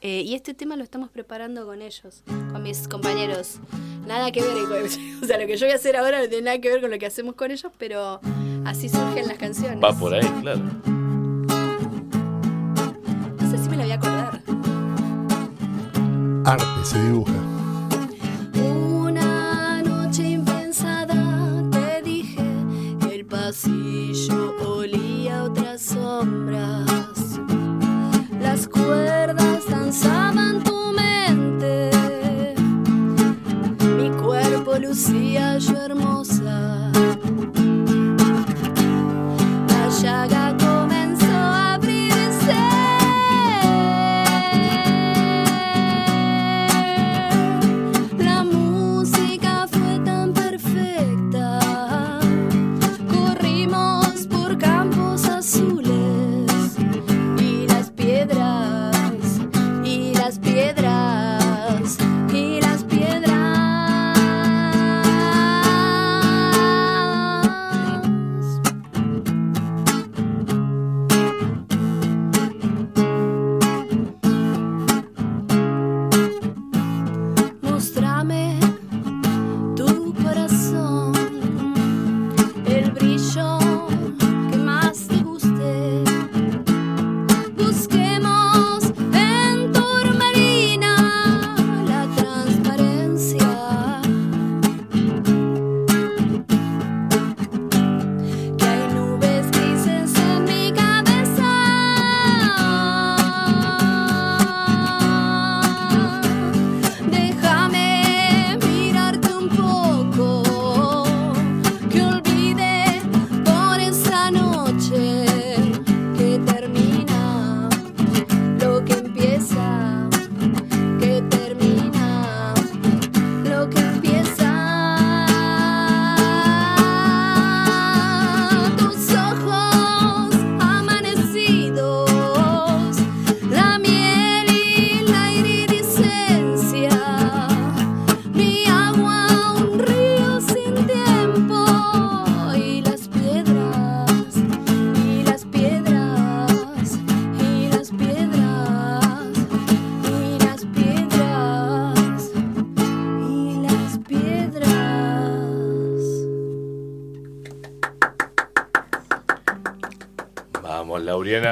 eh, 0.00 0.22
y 0.26 0.34
este 0.34 0.54
tema 0.54 0.74
lo 0.76 0.82
estamos 0.82 1.08
preparando 1.10 1.64
con 1.64 1.80
ellos, 1.82 2.24
con 2.50 2.62
mis 2.64 2.88
compañeros. 2.88 3.60
Nada 4.06 4.32
que 4.32 4.42
ver, 4.42 4.56
o 5.22 5.26
sea, 5.26 5.38
lo 5.38 5.46
que 5.46 5.56
yo 5.56 5.66
voy 5.66 5.72
a 5.72 5.76
hacer 5.76 5.96
ahora 5.96 6.20
no 6.20 6.28
tiene 6.28 6.46
nada 6.46 6.58
que 6.60 6.68
ver 6.68 6.80
con 6.80 6.90
lo 6.90 6.98
que 6.98 7.06
hacemos 7.06 7.36
con 7.36 7.52
ellos, 7.52 7.70
pero 7.78 8.20
así 8.64 8.88
surgen 8.88 9.28
las 9.28 9.38
canciones. 9.38 9.78
Va 9.82 9.96
por 9.96 10.12
ahí, 10.14 10.26
claro. 10.40 10.62
Arte 16.44 16.84
se 16.84 17.00
dibuja. 17.02 17.32
Una 18.54 19.82
noche 19.82 20.30
impensada 20.30 21.14
te 21.70 22.02
dije 22.02 22.44
que 23.00 23.14
el 23.14 23.24
pasillo 23.26 24.54
olía 24.66 25.40
a 25.40 25.44
otras 25.44 25.82
sombras. 25.82 27.38
Las 28.40 28.66
cuerdas 28.66 29.66
danzaban 29.68 30.62
tu 30.64 30.92
mente, 30.92 31.90
mi 33.96 34.10
cuerpo 34.10 34.78
lucía 34.78 35.58
yo 35.58 35.76
hermosa. 35.76 36.90
La 39.68 39.88
llaga 40.02 40.51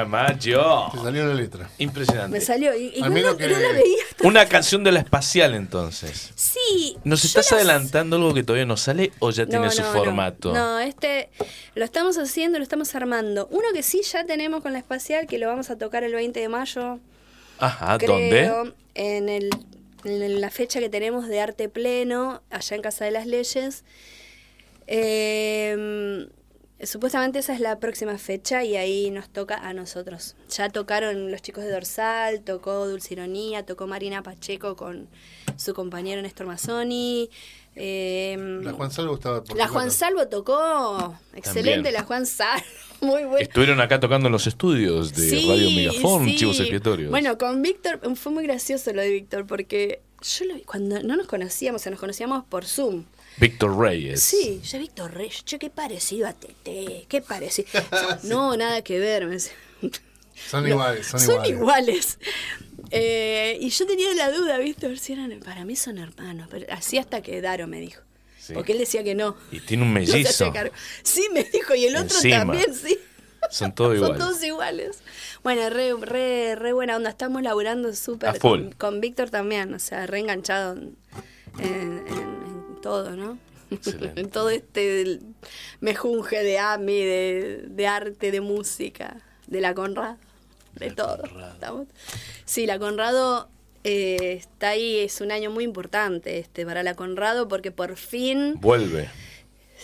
Maggio. 0.05 0.87
Te 0.91 0.97
salió 0.99 1.25
la 1.27 1.33
letra. 1.33 1.69
Impresionante. 1.77 2.37
Me 2.37 2.43
salió 2.43 2.75
y, 2.75 2.93
y 2.95 3.01
no, 3.01 3.09
la- 3.09 3.37
que- 3.37 3.47
no 3.47 3.59
la 3.59 3.71
veía. 3.73 4.03
Una 4.23 4.45
canción 4.47 4.83
de 4.83 4.91
la 4.91 4.99
espacial 4.99 5.53
entonces. 5.55 6.31
Sí. 6.35 6.97
¿Nos 7.03 7.23
estás 7.25 7.45
las- 7.51 7.53
adelantando 7.61 8.15
algo 8.17 8.33
que 8.33 8.43
todavía 8.43 8.65
no 8.65 8.77
sale 8.77 9.11
o 9.19 9.31
ya 9.31 9.45
tiene 9.45 9.65
No, 9.65 9.71
su 9.71 9.83
formato? 9.83 10.53
No, 10.53 10.79
este 10.79 11.29
lo 11.75 11.85
estamos 11.85 12.17
haciendo, 12.17 12.57
lo 12.59 12.63
estamos 12.63 12.93
armando. 12.95 13.47
Uno 13.51 13.67
que 13.73 13.83
sí 13.83 14.01
ya 14.03 14.25
tenemos 14.25 14.61
con 14.61 14.73
la 14.73 14.79
espacial, 14.79 15.27
que 15.27 15.37
lo 15.37 15.47
vamos 15.47 15.69
a 15.69 15.77
tocar 15.77 16.03
el 16.03 16.13
20 16.13 16.39
de 16.39 16.49
mayo. 16.49 16.99
Ajá, 17.59 17.97
creo, 17.97 18.11
¿dónde? 18.11 18.73
En, 18.95 19.29
el, 19.29 19.49
en 20.03 20.41
la 20.41 20.49
fecha 20.49 20.79
que 20.79 20.89
tenemos 20.89 21.27
de 21.27 21.39
arte 21.41 21.69
pleno, 21.69 22.41
allá 22.49 22.75
en 22.75 22.81
Casa 22.81 23.05
de 23.05 23.11
las 23.11 23.25
Leyes. 23.27 23.83
Eh, 24.87 26.27
supuestamente 26.83 27.39
esa 27.39 27.53
es 27.53 27.59
la 27.59 27.79
próxima 27.79 28.17
fecha 28.17 28.63
y 28.63 28.75
ahí 28.75 29.11
nos 29.11 29.29
toca 29.29 29.55
a 29.57 29.73
nosotros. 29.73 30.35
Ya 30.49 30.69
tocaron 30.69 31.31
los 31.31 31.41
chicos 31.41 31.63
de 31.63 31.71
Dorsal, 31.71 32.41
tocó 32.41 32.87
Dulce 32.87 33.13
Ironía, 33.13 33.65
tocó 33.65 33.87
Marina 33.87 34.23
Pacheco 34.23 34.75
con 34.75 35.07
su 35.57 35.73
compañero 35.73 36.21
Néstor 36.21 36.47
Mazzoni. 36.47 37.29
eh, 37.75 38.37
La 38.63 38.73
Juan 38.73 38.91
Salvo 38.91 39.15
estaba 39.15 39.43
por 39.43 39.57
la. 39.57 39.67
Juan 39.67 39.91
Salvo 39.91 40.27
tocó. 40.27 41.15
Excelente 41.33 41.75
También. 41.75 41.93
la 41.93 42.03
Juan 42.03 42.25
Salvo. 42.25 42.63
Muy 43.01 43.23
buena. 43.23 43.39
Estuvieron 43.43 43.81
acá 43.81 43.99
tocando 43.99 44.27
en 44.27 44.31
los 44.31 44.45
estudios 44.45 45.13
de 45.15 45.29
Sí, 45.29 45.47
Radio 45.49 45.71
Megafon, 45.71 46.25
sí. 46.25 46.35
Chivos 46.35 46.59
Expiatorios. 46.59 47.09
Bueno, 47.09 47.35
con 47.37 47.61
Víctor 47.63 47.99
fue 48.15 48.31
muy 48.31 48.43
gracioso 48.43 48.93
lo 48.93 49.01
de 49.01 49.09
Víctor 49.09 49.47
porque 49.47 50.01
yo 50.21 50.45
lo 50.45 50.53
vi 50.53 50.61
cuando 50.61 51.01
no 51.01 51.15
nos 51.15 51.25
conocíamos, 51.25 51.81
o 51.81 51.83
sea, 51.83 51.89
nos 51.91 51.99
conocíamos 51.99 52.43
por 52.45 52.63
Zoom. 52.65 53.05
Víctor 53.37 53.77
Reyes. 53.77 54.21
Sí, 54.21 54.61
yo 54.63 54.77
Víctor 54.79 55.13
Reyes, 55.13 55.43
che, 55.45 55.57
qué 55.57 55.69
parecido 55.69 56.27
a 56.27 56.33
Tete, 56.33 57.05
qué 57.07 57.21
parecido. 57.21 57.67
No, 58.23 58.55
nada 58.57 58.81
que 58.83 58.99
ver. 58.99 59.27
Son 60.49 60.67
iguales, 60.67 61.07
son, 61.07 61.19
son 61.19 61.45
iguales. 61.45 61.49
iguales. 61.49 62.19
Eh, 62.91 63.57
y 63.61 63.69
yo 63.69 63.85
tenía 63.87 64.13
la 64.15 64.31
duda, 64.31 64.57
¿viste? 64.57 64.85
A 64.85 64.89
ver 64.89 64.99
si 64.99 65.13
eran. 65.13 65.39
Para 65.39 65.65
mí 65.65 65.75
son 65.75 65.97
hermanos. 65.97 66.47
Pero 66.51 66.65
así 66.73 66.97
hasta 66.97 67.21
que 67.21 67.41
Daro 67.41 67.67
me 67.67 67.79
dijo. 67.79 68.01
Sí. 68.39 68.53
Porque 68.53 68.73
él 68.73 68.79
decía 68.79 69.03
que 69.03 69.15
no. 69.15 69.35
Y 69.51 69.59
tiene 69.61 69.83
un 69.83 69.93
mellizo. 69.93 70.51
Sí, 71.03 71.27
me 71.33 71.43
dijo. 71.43 71.73
Y 71.75 71.85
el 71.85 71.95
otro 71.95 72.15
Encima. 72.17 72.37
también, 72.39 72.73
sí. 72.73 72.97
Son 73.49 73.73
todos 73.73 73.91
Son 73.97 74.03
iguales. 74.05 74.17
todos 74.19 74.43
iguales. 74.43 74.99
Bueno, 75.43 75.69
re, 75.69 75.93
re, 75.99 76.55
re 76.55 76.73
buena 76.73 76.95
onda. 76.97 77.09
Estamos 77.11 77.41
laburando 77.41 77.89
A 77.89 77.95
súper. 77.95 78.39
full. 78.39 78.61
Con, 78.63 78.71
con 78.73 79.01
Víctor 79.01 79.29
también. 79.29 79.73
O 79.73 79.79
sea, 79.79 80.05
re 80.05 80.19
enganchado 80.19 80.73
en, 80.73 80.95
en- 81.59 82.03
en- 82.07 82.07
en 82.07 82.60
todo, 82.81 83.15
¿no? 83.15 83.37
En 84.15 84.29
todo 84.31 84.49
este 84.49 85.19
mejunje 85.79 86.43
de 86.43 86.59
AMI, 86.59 86.99
de, 87.03 87.65
de 87.67 87.87
arte, 87.87 88.31
de 88.31 88.41
música, 88.41 89.17
de 89.47 89.61
la 89.61 89.73
Conrad, 89.73 90.17
de 90.75 90.91
todo. 90.91 91.23
Sí, 92.45 92.65
la 92.65 92.79
Conrado 92.79 93.49
eh, 93.83 94.33
está 94.33 94.69
ahí, 94.69 94.99
es 94.99 95.21
un 95.21 95.31
año 95.31 95.49
muy 95.49 95.63
importante 95.63 96.37
este 96.37 96.65
para 96.65 96.83
la 96.83 96.95
Conrado 96.95 97.47
porque 97.47 97.71
por 97.71 97.95
fin 97.95 98.55
Vuelve. 98.59 99.09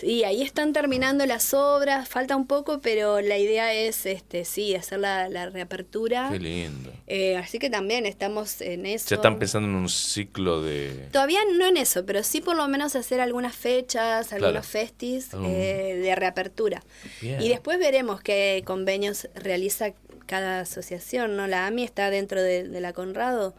Sí, 0.00 0.22
ahí 0.24 0.42
están 0.42 0.72
terminando 0.72 1.26
las 1.26 1.52
obras, 1.54 2.08
falta 2.08 2.36
un 2.36 2.46
poco, 2.46 2.80
pero 2.80 3.20
la 3.20 3.36
idea 3.38 3.72
es, 3.74 4.06
este, 4.06 4.44
sí, 4.44 4.74
hacer 4.74 5.00
la, 5.00 5.28
la 5.28 5.50
reapertura. 5.50 6.28
Qué 6.30 6.38
lindo. 6.38 6.92
Eh, 7.06 7.36
así 7.36 7.58
que 7.58 7.68
también 7.68 8.06
estamos 8.06 8.60
en 8.60 8.86
eso. 8.86 9.08
Ya 9.10 9.16
están 9.16 9.38
pensando 9.38 9.68
en 9.68 9.74
un 9.74 9.88
ciclo 9.88 10.62
de... 10.62 11.08
Todavía 11.10 11.40
no 11.56 11.66
en 11.66 11.76
eso, 11.76 12.06
pero 12.06 12.22
sí 12.22 12.40
por 12.40 12.56
lo 12.56 12.68
menos 12.68 12.94
hacer 12.96 13.20
algunas 13.20 13.56
fechas, 13.56 14.32
algunos 14.32 14.52
Claro. 14.52 14.62
festis 14.62 15.30
eh, 15.44 15.98
de 16.02 16.14
reapertura. 16.14 16.82
Bien. 17.20 17.40
Y 17.42 17.48
después 17.48 17.78
veremos 17.78 18.20
qué 18.20 18.62
convenios 18.64 19.28
realiza 19.34 19.92
cada 20.26 20.60
asociación, 20.60 21.36
¿no? 21.36 21.46
La 21.46 21.66
AMI 21.66 21.84
está 21.84 22.10
dentro 22.10 22.40
de, 22.42 22.68
de 22.68 22.80
la 22.80 22.92
Conrado, 22.92 23.54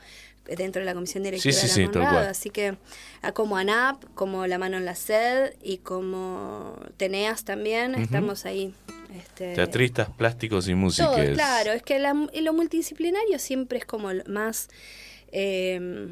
dentro 0.57 0.79
de 0.81 0.85
la 0.85 0.93
comisión 0.93 1.23
directiva 1.23 1.53
Sí, 1.53 1.59
sí, 1.59 1.61
de 1.63 1.67
la 1.67 1.73
sí, 1.73 1.81
así 2.29 2.49
que 2.49 2.77
ah, 3.21 3.31
como 3.31 3.57
ANAP, 3.57 4.03
como 4.15 4.47
La 4.47 4.57
Mano 4.57 4.77
en 4.77 4.85
la 4.85 4.95
Sed 4.95 5.53
y 5.63 5.77
como 5.79 6.75
Teneas 6.97 7.43
también, 7.45 7.95
estamos 7.95 8.45
ahí. 8.45 8.73
Este, 9.15 9.55
Teatristas, 9.55 10.09
plásticos 10.09 10.67
y 10.67 10.75
músicos. 10.75 11.15
claro, 11.33 11.71
es 11.71 11.81
que 11.83 11.97
la- 11.99 12.13
lo 12.13 12.53
multidisciplinario 12.53 13.39
siempre 13.39 13.79
es 13.79 13.85
como 13.85 14.09
más, 14.27 14.69
eh, 15.31 16.07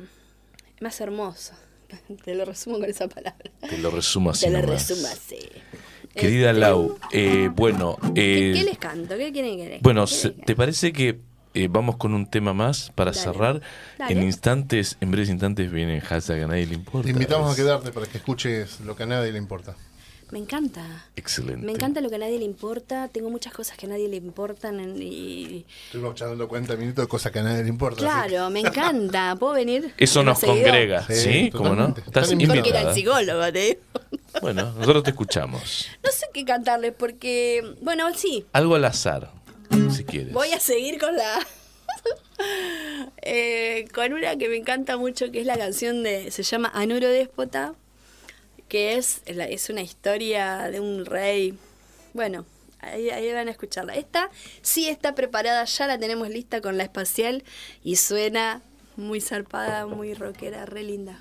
más 0.82 1.00
hermoso. 1.02 1.54
Te 2.26 2.36
lo 2.36 2.44
resumo 2.46 2.80
con 2.80 2.90
esa 2.90 3.08
palabra. 3.08 3.52
Te 3.70 3.78
lo 3.78 3.92
resumo 3.92 4.32
así 4.32 4.46
Te 4.46 4.52
lo 4.52 4.62
nomás. 4.62 4.88
resumo 4.90 5.08
así. 5.08 5.38
Querida 6.14 6.50
Este, 6.50 6.60
Lau, 6.60 6.98
eh, 7.12 7.50
bueno... 7.54 7.98
¿qué, 8.16 8.50
eh, 8.50 8.54
qué 8.56 8.64
les 8.64 8.78
canto? 8.80 9.16
¿Qué 9.18 9.32
quieren 9.32 9.58
que 9.58 9.70
les 9.70 9.82
Bueno, 9.82 10.06
¿Qué 10.06 10.14
se- 10.14 10.30
les 10.30 10.46
¿te 10.46 10.56
parece 10.56 10.92
que 10.92 11.20
eh, 11.64 11.68
vamos 11.70 11.98
con 11.98 12.14
un 12.14 12.30
tema 12.30 12.54
más 12.54 12.92
para 12.96 13.12
Dale. 13.12 13.24
cerrar? 13.24 13.62
Dale. 13.98 14.14
En 14.14 14.24
instantes, 14.24 14.98
en 15.02 15.12
breves 15.12 15.30
instantes 15.30 15.72
viene 15.72 16.00
hashtag 16.02 16.44
a 16.44 16.48
nadie 16.48 16.66
le 16.68 16.76
importa. 16.76 17.06
Te 17.06 17.12
invitamos 17.12 17.52
a 17.52 17.56
quedarte 17.56 17.92
para 17.92 18.06
que 18.06 18.18
escuches 18.18 18.80
lo 18.82 18.96
que 18.96 19.04
a 19.04 19.06
nadie 19.08 19.32
le 19.32 19.38
importa. 19.38 19.76
Me 20.30 20.40
encanta. 20.40 20.82
Excelente. 21.16 21.66
Me 21.66 21.72
encanta 21.72 22.02
lo 22.02 22.10
que 22.10 22.16
a 22.16 22.18
nadie 22.18 22.38
le 22.38 22.44
importa. 22.44 23.08
Tengo 23.08 23.30
muchas 23.30 23.54
cosas 23.54 23.78
que 23.78 23.86
a 23.86 23.90
nadie 23.90 24.10
le 24.10 24.18
importan. 24.18 24.78
y, 25.02 25.66
Estuvimos 25.86 26.12
echando 26.16 26.50
cuenta 26.50 26.76
minutos 26.76 27.06
de 27.06 27.08
cosas 27.08 27.32
que 27.32 27.40
a 27.40 27.44
nadie 27.44 27.64
le 27.64 27.70
importa. 27.70 28.00
así 28.06 28.28
claro, 28.30 28.50
me 28.50 28.60
encanta. 28.60 29.36
¿Puedo 29.40 29.54
venir? 29.54 29.94
Eso 29.98 30.24
nos 30.24 30.40
seguido? 30.40 30.64
congrega, 30.66 31.06
Sí, 31.08 31.16
¿sí? 31.16 31.50
¿Cómo 31.52 31.74
no? 31.76 31.88
Estás 31.96 32.28
Porque 32.28 32.34
invitados. 32.34 32.44
era 32.44 32.60
el 32.60 32.68
invitada. 32.68 32.94
psicólogo, 32.94 33.54
te 33.54 33.60
digo. 33.60 33.80
Bueno, 34.42 34.72
nosotros 34.74 35.04
te 35.04 35.10
escuchamos. 35.12 35.88
No 36.04 36.12
sé 36.12 36.26
qué 36.34 36.44
cantarles 36.44 36.92
porque, 37.00 37.64
bueno, 37.82 38.14
sí, 38.14 38.46
Algo 38.52 38.76
al 38.76 38.84
azar, 38.84 39.32
Voy 40.32 40.52
a 40.52 40.60
seguir 40.60 41.00
con 41.00 41.16
la. 41.16 41.40
eh, 43.22 43.86
con 43.94 44.14
una 44.14 44.38
que 44.38 44.50
me 44.50 44.56
encanta 44.58 44.98
mucho, 44.98 45.32
que 45.32 45.42
es 45.42 45.46
la 45.46 45.58
canción 45.58 46.04
de. 46.04 46.32
Se 46.32 46.44
llama 46.44 46.72
Anuro 46.74 47.08
Déspota, 47.08 47.74
que 48.68 48.96
es, 48.96 49.22
es 49.26 49.70
una 49.70 49.82
historia 49.82 50.70
de 50.70 50.80
un 50.80 51.06
rey. 51.06 51.58
Bueno, 52.14 52.46
ahí, 52.80 53.10
ahí 53.10 53.32
van 53.34 53.48
a 53.48 53.52
escucharla. 53.52 53.96
Esta 53.96 54.30
sí 54.62 54.88
está 54.88 55.16
preparada, 55.16 55.64
ya 55.66 55.88
la 55.88 55.98
tenemos 55.98 56.30
lista 56.30 56.62
con 56.62 56.78
la 56.78 56.84
espacial 56.84 57.44
y 57.84 57.98
suena 57.98 58.62
muy 58.96 59.22
zarpada, 59.22 59.86
muy 59.86 60.14
rockera, 60.14 60.66
re 60.66 60.84
linda. 60.84 61.20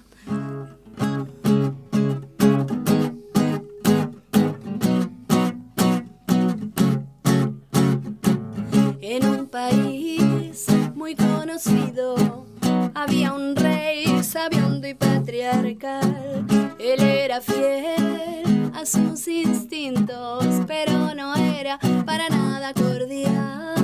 Había 12.94 13.32
un 13.32 13.56
rey 13.56 14.22
sabiondo 14.22 14.86
y 14.86 14.92
patriarcal. 14.92 16.44
Él 16.78 17.00
era 17.00 17.40
fiel 17.40 18.70
a 18.74 18.84
sus 18.84 19.26
instintos, 19.26 20.44
pero 20.66 21.14
no 21.14 21.34
era 21.34 21.78
para 22.04 22.28
nada 22.28 22.74
cordial. 22.74 23.74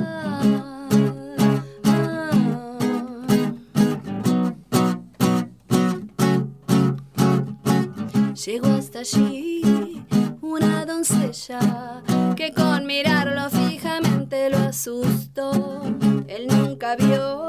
Llegó 8.45 8.67
hasta 8.67 8.99
allí 8.99 10.05
una 10.43 10.85
doncella 10.85 12.03
que 12.37 12.53
con 12.53 12.85
mirarlo 12.85 13.49
fijamente 13.49 14.51
lo 14.51 14.59
asustó. 14.59 15.83
Él 16.29 16.49
nunca 16.49 16.97
vio 16.97 17.49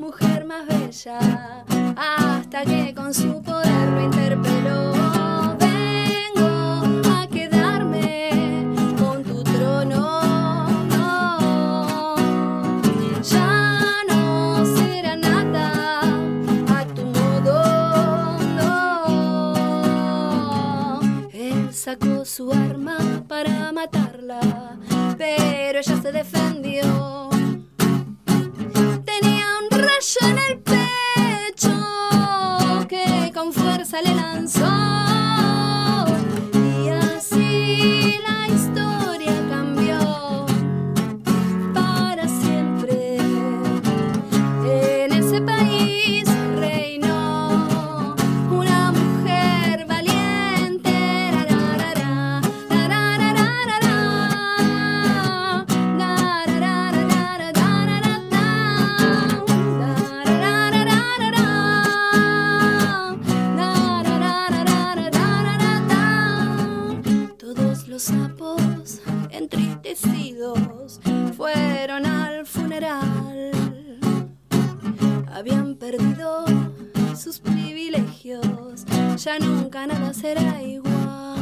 mujer 0.00 0.44
más 0.46 0.66
bella 0.66 1.64
hasta 1.96 2.64
que 2.64 2.94
con 2.94 3.12
su 3.14 3.42
poder 3.42 3.88
lo 3.90 4.02
interpeló. 4.02 5.25
Su 22.36 22.52
arma 22.52 22.98
para 23.26 23.72
matarla, 23.72 24.76
pero 25.16 25.78
ella 25.78 26.02
se 26.02 26.12
defendió. 26.12 27.15
sus 77.26 77.40
privilegios, 77.40 78.86
ya 79.16 79.36
nunca 79.40 79.84
nada 79.84 80.14
será 80.14 80.62
igual. 80.62 81.35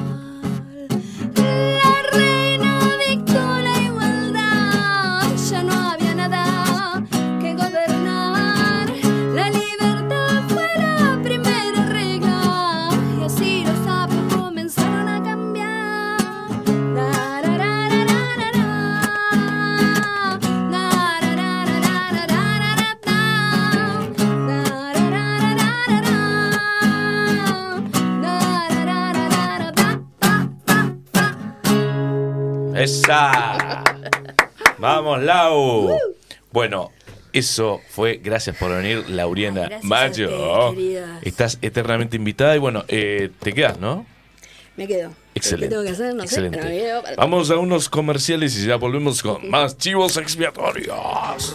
¡Esa! 33.05 33.85
¡Vamos, 34.79 35.23
Lau! 35.23 35.99
Bueno, 36.51 36.91
eso 37.33 37.81
fue. 37.91 38.21
Gracias 38.23 38.57
por 38.57 38.71
venir, 38.71 39.09
Lauriana 39.11 39.63
Gracias 39.69 39.85
a 39.85 39.87
Mayo. 39.87 40.71
queridas. 40.75 41.23
Estás 41.23 41.59
eternamente 41.63 42.17
invitada 42.17 42.57
y 42.57 42.59
bueno, 42.59 42.85
eh, 42.89 43.31
te 43.41 43.53
quedas, 43.53 43.79
¿no? 43.79 44.07
Me 44.77 44.87
quedo. 44.89 45.13
Excelente. 45.35 45.67
¿Qué 45.67 45.71
tengo 45.71 45.85
que 45.85 45.91
hacer? 45.91 46.15
No 46.15 46.23
excelente. 46.25 46.59
sé. 46.59 46.65
pero 46.65 46.75
me 46.75 46.81
quedo 46.81 47.03
para- 47.03 47.17
Vamos 47.17 47.51
a 47.51 47.57
unos 47.59 47.89
comerciales 47.89 48.57
y 48.59 48.67
ya 48.67 48.77
volvemos 48.77 49.23
con 49.23 49.49
más 49.51 49.77
chivos 49.77 50.17
expiatorios. 50.17 51.55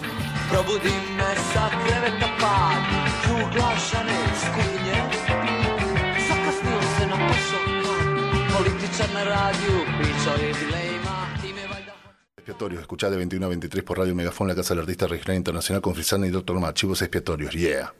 Expiatorios, 12.59 13.11
de 13.11 13.17
21 13.17 13.45
a 13.45 13.49
23 13.49 13.83
por 13.85 13.97
Radio 13.99 14.13
Megafón, 14.13 14.49
la 14.49 14.55
Casa 14.55 14.73
del 14.73 14.81
Artista 14.81 15.07
Regional 15.07 15.37
Internacional 15.37 15.81
con 15.81 15.95
Frisana 15.95 16.27
y 16.27 16.29
Doctor 16.29 16.59
Mar. 16.59 16.73
Chivos 16.73 17.01
expiatorios, 17.01 17.53
yeah. 17.53 17.93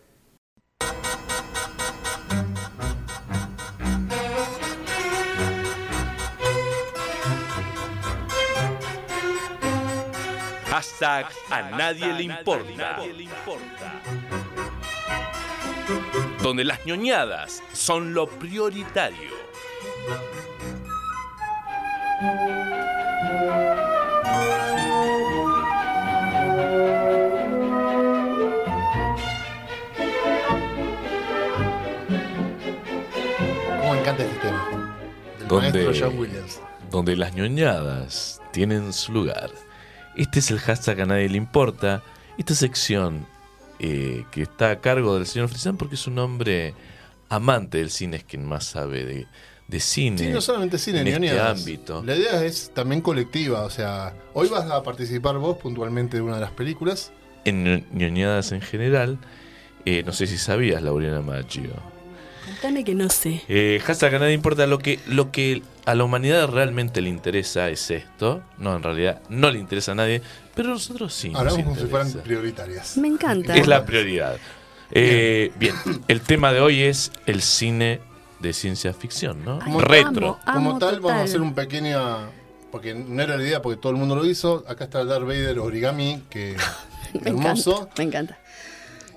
Hashtag 10.69 11.27
a 11.52 11.61
nadie 11.77 12.11
le 12.11 12.23
importa. 12.23 12.99
Donde 16.44 16.65
las 16.65 16.86
ñoñadas 16.86 17.64
son 17.72 18.14
lo 18.14 18.27
prioritario. 18.27 19.40
¿Cómo 33.80 33.93
me 33.93 33.99
encanta 33.99 34.23
este 34.23 34.35
tema? 34.39 34.97
Del 35.39 35.47
¿Dónde? 35.47 35.84
maestro 35.85 36.10
John 36.10 36.19
Williams. 36.19 36.61
donde 36.91 37.15
las 37.15 37.34
ñoñadas 37.34 38.41
tienen 38.51 38.93
su 38.93 39.11
lugar. 39.14 39.51
Este 40.15 40.39
es 40.39 40.51
el 40.51 40.60
hashtag 40.60 41.01
a 41.01 41.06
nadie 41.06 41.30
le 41.30 41.38
importa. 41.38 42.03
Esta 42.38 42.56
sección 42.56 43.26
eh, 43.80 44.26
que 44.31 44.43
está 44.43 44.72
a 44.72 44.80
cargo 44.81 45.15
del 45.15 45.26
señor 45.27 45.49
Frisán 45.49 45.77
porque 45.77 45.95
es 45.95 46.07
un 46.07 46.19
hombre 46.19 46.73
amante 47.30 47.77
del 47.77 47.91
cine, 47.91 48.18
es 48.18 48.23
quien 48.23 48.45
más 48.45 48.65
sabe 48.65 49.06
de, 49.06 49.27
de 49.69 49.79
cine. 49.79 50.17
Sí, 50.17 50.27
no 50.29 50.41
solamente 50.41 50.77
cine, 50.79 50.99
en 51.01 51.21
ni 51.21 51.27
este 51.27 51.39
ámbito. 51.39 52.03
La 52.03 52.15
idea 52.15 52.43
es 52.43 52.71
también 52.73 53.01
colectiva, 53.01 53.61
o 53.61 53.69
sea, 53.69 54.13
hoy 54.33 54.49
vas 54.49 54.69
a 54.69 54.81
participar 54.83 55.37
vos 55.37 55.57
puntualmente 55.57 56.17
de 56.17 56.23
una 56.23 56.35
de 56.35 56.41
las 56.41 56.51
películas. 56.51 57.11
En 57.45 57.63
ño- 57.63 57.83
ñoñadas 57.93 58.51
en 58.51 58.61
general, 58.61 59.19
eh, 59.85 60.01
no 60.05 60.11
sé 60.11 60.25
si 60.25 60.37
sabías, 60.37 60.81
Lauriana 60.81 61.21
Maggio. 61.21 61.69
Contame 62.45 62.83
que 62.83 62.95
no 62.95 63.09
sé. 63.09 63.43
Eh, 63.47 63.79
hashtag 63.85 64.15
a 64.15 64.19
nadie 64.19 64.33
importa 64.33 64.65
lo 64.65 64.79
que, 64.79 64.99
lo 65.05 65.31
que 65.31 65.61
a 65.85 65.93
la 65.93 66.03
humanidad 66.03 66.49
realmente 66.49 66.99
le 67.01 67.09
interesa 67.09 67.69
es 67.69 67.91
esto. 67.91 68.41
No, 68.57 68.75
en 68.75 68.81
realidad 68.81 69.21
no 69.29 69.51
le 69.51 69.59
interesa 69.59 69.91
a 69.91 69.95
nadie, 69.95 70.23
pero 70.55 70.69
a 70.69 70.71
nosotros 70.73 71.13
sí. 71.13 71.29
nos 71.29 71.41
Hablamos 71.41 71.63
como 71.63 71.75
si 71.75 71.85
fueran 71.85 72.11
prioritarias. 72.23 72.97
Me 72.97 73.07
encanta. 73.07 73.55
Es 73.55 73.67
la 73.67 73.85
prioridad. 73.85 74.37
Eh, 74.91 75.51
bien, 75.59 75.75
el 76.07 76.21
tema 76.21 76.51
de 76.51 76.59
hoy 76.61 76.81
es 76.81 77.11
el 77.27 77.43
cine 77.43 78.01
de 78.40 78.53
ciencia 78.53 78.94
ficción, 78.94 79.44
¿no? 79.44 79.60
Ay, 79.61 79.74
Retro. 79.80 80.40
amo. 80.45 80.70
Como 80.70 80.80
tal, 80.80 80.99
vamos 80.99 81.22
a 81.22 81.24
hacer 81.24 81.41
un 81.41 81.53
pequeño. 81.53 81.99
Porque 82.72 82.94
no 82.94 83.22
era 83.24 83.36
la 83.36 83.44
idea, 83.44 83.61
porque 83.61 83.78
todo 83.82 83.91
el 83.91 83.98
mundo 83.98 84.16
lo 84.16 84.26
hizo. 84.26 84.64
Acá 84.68 84.84
está 84.86 85.03
Darth 85.03 85.24
Vader 85.26 85.57
origami, 85.60 86.24
que 86.30 86.56
Me 87.22 87.30
hermoso. 87.32 87.90
encanta. 87.98 87.98
Me 87.98 88.03
encanta. 88.06 88.38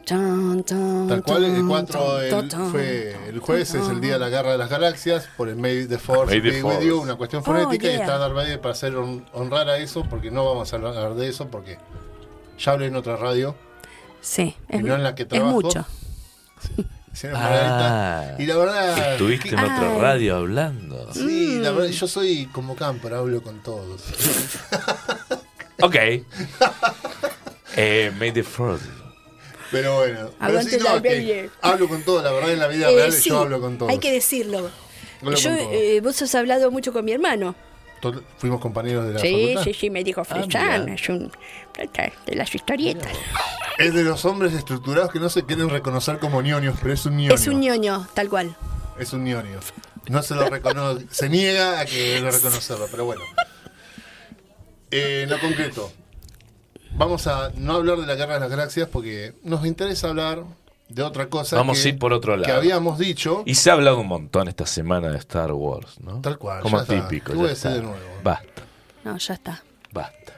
Tal 0.04 1.22
cual, 1.22 1.44
el 1.44 1.54
chan, 1.56 1.68
4 1.68 2.00
chan, 2.30 2.40
el, 2.42 2.48
chan, 2.48 2.70
fue 2.70 3.16
el 3.28 3.38
jueves, 3.38 3.72
es 3.74 3.88
el 3.88 4.00
día 4.00 4.14
de 4.14 4.18
la 4.18 4.28
guerra 4.30 4.52
de 4.52 4.58
las 4.58 4.68
galaxias, 4.68 5.28
por 5.36 5.48
el 5.48 5.56
May 5.56 5.86
the 5.86 5.96
Force 5.98 6.26
May 6.40 6.42
the 6.52 6.60
Force. 6.60 6.84
you, 6.86 7.00
una 7.00 7.14
cuestión 7.14 7.40
Oh, 7.42 7.44
fonética, 7.44 7.86
y 7.86 7.90
yeah. 7.92 8.00
está 8.00 8.18
Darth 8.18 8.34
Vader 8.34 8.60
para 8.60 8.72
hacer 8.72 8.94
hon- 8.96 9.24
honrar 9.32 9.68
a 9.68 9.78
eso, 9.78 10.04
porque 10.10 10.30
no 10.30 10.44
vamos 10.44 10.72
a 10.72 10.76
hablar 10.76 11.14
de 11.14 11.28
eso, 11.28 11.46
porque 11.48 11.78
ya 12.58 12.72
hablé 12.72 12.86
en 12.86 12.96
otra 12.96 13.16
radio, 13.16 13.54
Sí, 14.20 14.56
es, 14.68 14.80
y 14.80 14.82
no 14.82 14.94
en 14.96 15.02
la 15.04 15.14
que 15.14 15.22
es 15.22 15.28
trabajo. 15.28 15.52
mucho. 15.60 15.86
Señora 17.12 17.38
Ah, 17.42 18.34
y 18.38 18.46
la 18.46 18.56
verdad... 18.56 19.12
estuviste 19.12 19.48
en 19.50 19.58
otra 19.58 19.92
Ay. 19.94 20.00
radio 20.00 20.36
hablando. 20.36 21.12
Sí, 21.12 21.56
Mm. 21.58 21.62
la 21.62 21.70
verdad, 21.72 21.90
yo 21.90 22.06
soy 22.08 22.46
como 22.46 22.74
Camper, 22.76 23.14
hablo 23.14 23.42
con 23.42 23.62
todos. 23.62 24.02
Ok. 25.84 25.96
Eh, 27.76 28.12
May 28.18 28.30
the 28.32 28.42
Fourth. 28.44 28.82
Pero 29.72 29.96
bueno, 29.96 30.30
pero 30.38 30.62
sí, 30.62 30.76
no, 30.78 31.02
que 31.02 31.50
hablo 31.62 31.88
con 31.88 32.02
todos, 32.02 32.22
la 32.22 32.30
verdad 32.30 32.52
en 32.52 32.58
la 32.60 32.68
vida 32.68 32.90
Eh, 32.90 32.94
real 32.94 33.12
sí, 33.12 33.30
yo 33.30 33.38
hablo 33.40 33.60
con 33.60 33.78
todos. 33.78 33.90
Hay 33.90 33.98
que 33.98 34.12
decirlo. 34.12 34.70
Hablo 35.22 35.36
Yo, 35.36 35.50
eh, 35.50 36.00
vos 36.02 36.20
has 36.22 36.34
hablado 36.34 36.70
mucho 36.70 36.92
con 36.92 37.04
mi 37.04 37.12
hermano. 37.12 37.54
To- 38.00 38.22
Fuimos 38.36 38.60
compañeros 38.60 39.06
de 39.06 39.14
la 39.14 39.18
Sí, 39.20 39.32
facultad. 39.54 39.64
sí, 39.64 39.74
sí, 39.74 39.90
me 39.90 40.04
dijo 40.04 40.20
Ah, 40.20 40.24
Frisán, 40.24 40.84
mira. 40.84 40.94
es 40.94 41.08
un 41.08 41.32
de 42.26 42.34
las 42.36 42.54
historietas. 42.54 43.12
Es 43.78 43.94
de 43.94 44.04
los 44.04 44.24
hombres 44.24 44.52
estructurados 44.52 45.10
que 45.10 45.18
no 45.20 45.28
se 45.28 45.44
quieren 45.44 45.68
reconocer 45.70 46.18
como 46.18 46.42
ñoños, 46.42 46.76
pero 46.80 46.94
es 46.94 47.04
un 47.06 47.16
ñoño. 47.16 47.34
Es 47.34 47.46
un 47.46 47.60
ñoño, 47.60 48.06
tal 48.14 48.28
cual. 48.28 48.56
Es 48.98 49.12
un 49.12 49.24
ñoño. 49.24 49.58
No 50.08 50.22
se 50.22 50.34
lo 50.34 50.48
reconoce, 50.48 51.06
se 51.10 51.28
niega 51.28 51.80
a 51.80 51.84
que 51.86 52.20
lo 52.20 52.30
reconocerlo, 52.30 52.86
pero 52.90 53.04
bueno. 53.04 53.22
Eh, 54.90 55.22
en 55.24 55.30
lo 55.30 55.38
concreto, 55.40 55.90
vamos 56.96 57.26
a 57.26 57.50
no 57.56 57.74
hablar 57.76 57.98
de 57.98 58.06
la 58.06 58.14
guerra 58.14 58.34
de 58.34 58.40
las 58.40 58.50
galaxias 58.50 58.88
porque 58.88 59.34
nos 59.42 59.64
interesa 59.64 60.08
hablar 60.08 60.44
de 60.88 61.02
otra 61.02 61.28
cosa. 61.28 61.56
Vamos 61.56 61.80
que, 61.80 61.88
a 61.88 61.90
ir 61.92 61.98
por 61.98 62.12
otro 62.12 62.34
Que 62.34 62.40
lado. 62.42 62.56
habíamos 62.56 62.98
dicho. 62.98 63.42
Y 63.46 63.54
se 63.54 63.70
ha 63.70 63.72
hablado 63.74 64.00
un 64.00 64.08
montón 64.08 64.48
esta 64.48 64.66
semana 64.66 65.08
de 65.08 65.18
Star 65.18 65.52
Wars, 65.52 65.98
¿no? 66.00 66.20
Tal 66.20 66.36
cual, 66.36 66.60
Como 66.62 66.76
ya 66.78 66.82
está. 66.82 67.08
típico. 67.08 67.32
¿Qué 67.32 67.38
voy 67.38 67.44
ya 67.46 67.50
a 67.52 67.54
decir 67.54 67.70
está. 67.70 67.80
de 67.80 67.86
nuevo? 67.86 68.20
Basta, 68.22 68.62
No, 69.04 69.16
ya 69.16 69.34
está. 69.34 69.62
basta. 69.92 70.32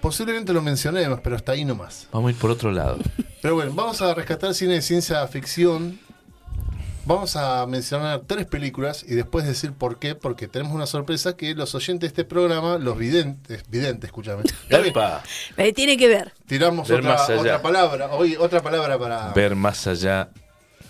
Posiblemente 0.00 0.52
lo 0.52 0.62
mencionemos, 0.62 1.20
pero 1.22 1.36
hasta 1.36 1.52
ahí 1.52 1.64
nomás. 1.64 2.06
Vamos 2.12 2.28
a 2.28 2.32
ir 2.32 2.38
por 2.38 2.50
otro 2.50 2.70
lado. 2.70 2.98
Pero 3.42 3.54
bueno, 3.54 3.72
vamos 3.74 4.00
a 4.00 4.14
rescatar 4.14 4.54
cine 4.54 4.74
de 4.74 4.82
ciencia 4.82 5.26
ficción. 5.26 5.98
Vamos 7.04 7.36
a 7.36 7.64
mencionar 7.66 8.20
tres 8.26 8.44
películas 8.44 9.02
y 9.08 9.14
después 9.14 9.46
decir 9.46 9.72
por 9.72 9.98
qué, 9.98 10.14
porque 10.14 10.46
tenemos 10.46 10.74
una 10.74 10.86
sorpresa 10.86 11.36
que 11.36 11.54
los 11.54 11.74
oyentes 11.74 12.00
de 12.02 12.06
este 12.08 12.24
programa, 12.24 12.76
los 12.76 12.98
videntes, 12.98 13.62
videntes, 13.70 14.08
escúchame, 14.08 14.42
Epa, 14.68 15.22
Pero 15.56 15.72
tiene 15.72 15.96
que 15.96 16.06
ver. 16.06 16.32
tiramos 16.46 16.86
Ver 16.86 16.98
otra, 17.00 17.12
más 17.14 17.30
allá. 17.30 17.40
otra 17.40 17.62
palabra, 17.62 18.10
hoy 18.12 18.36
otra 18.36 18.62
palabra 18.62 18.98
para 18.98 19.32
ver 19.32 19.56
más 19.56 19.86
allá 19.86 20.28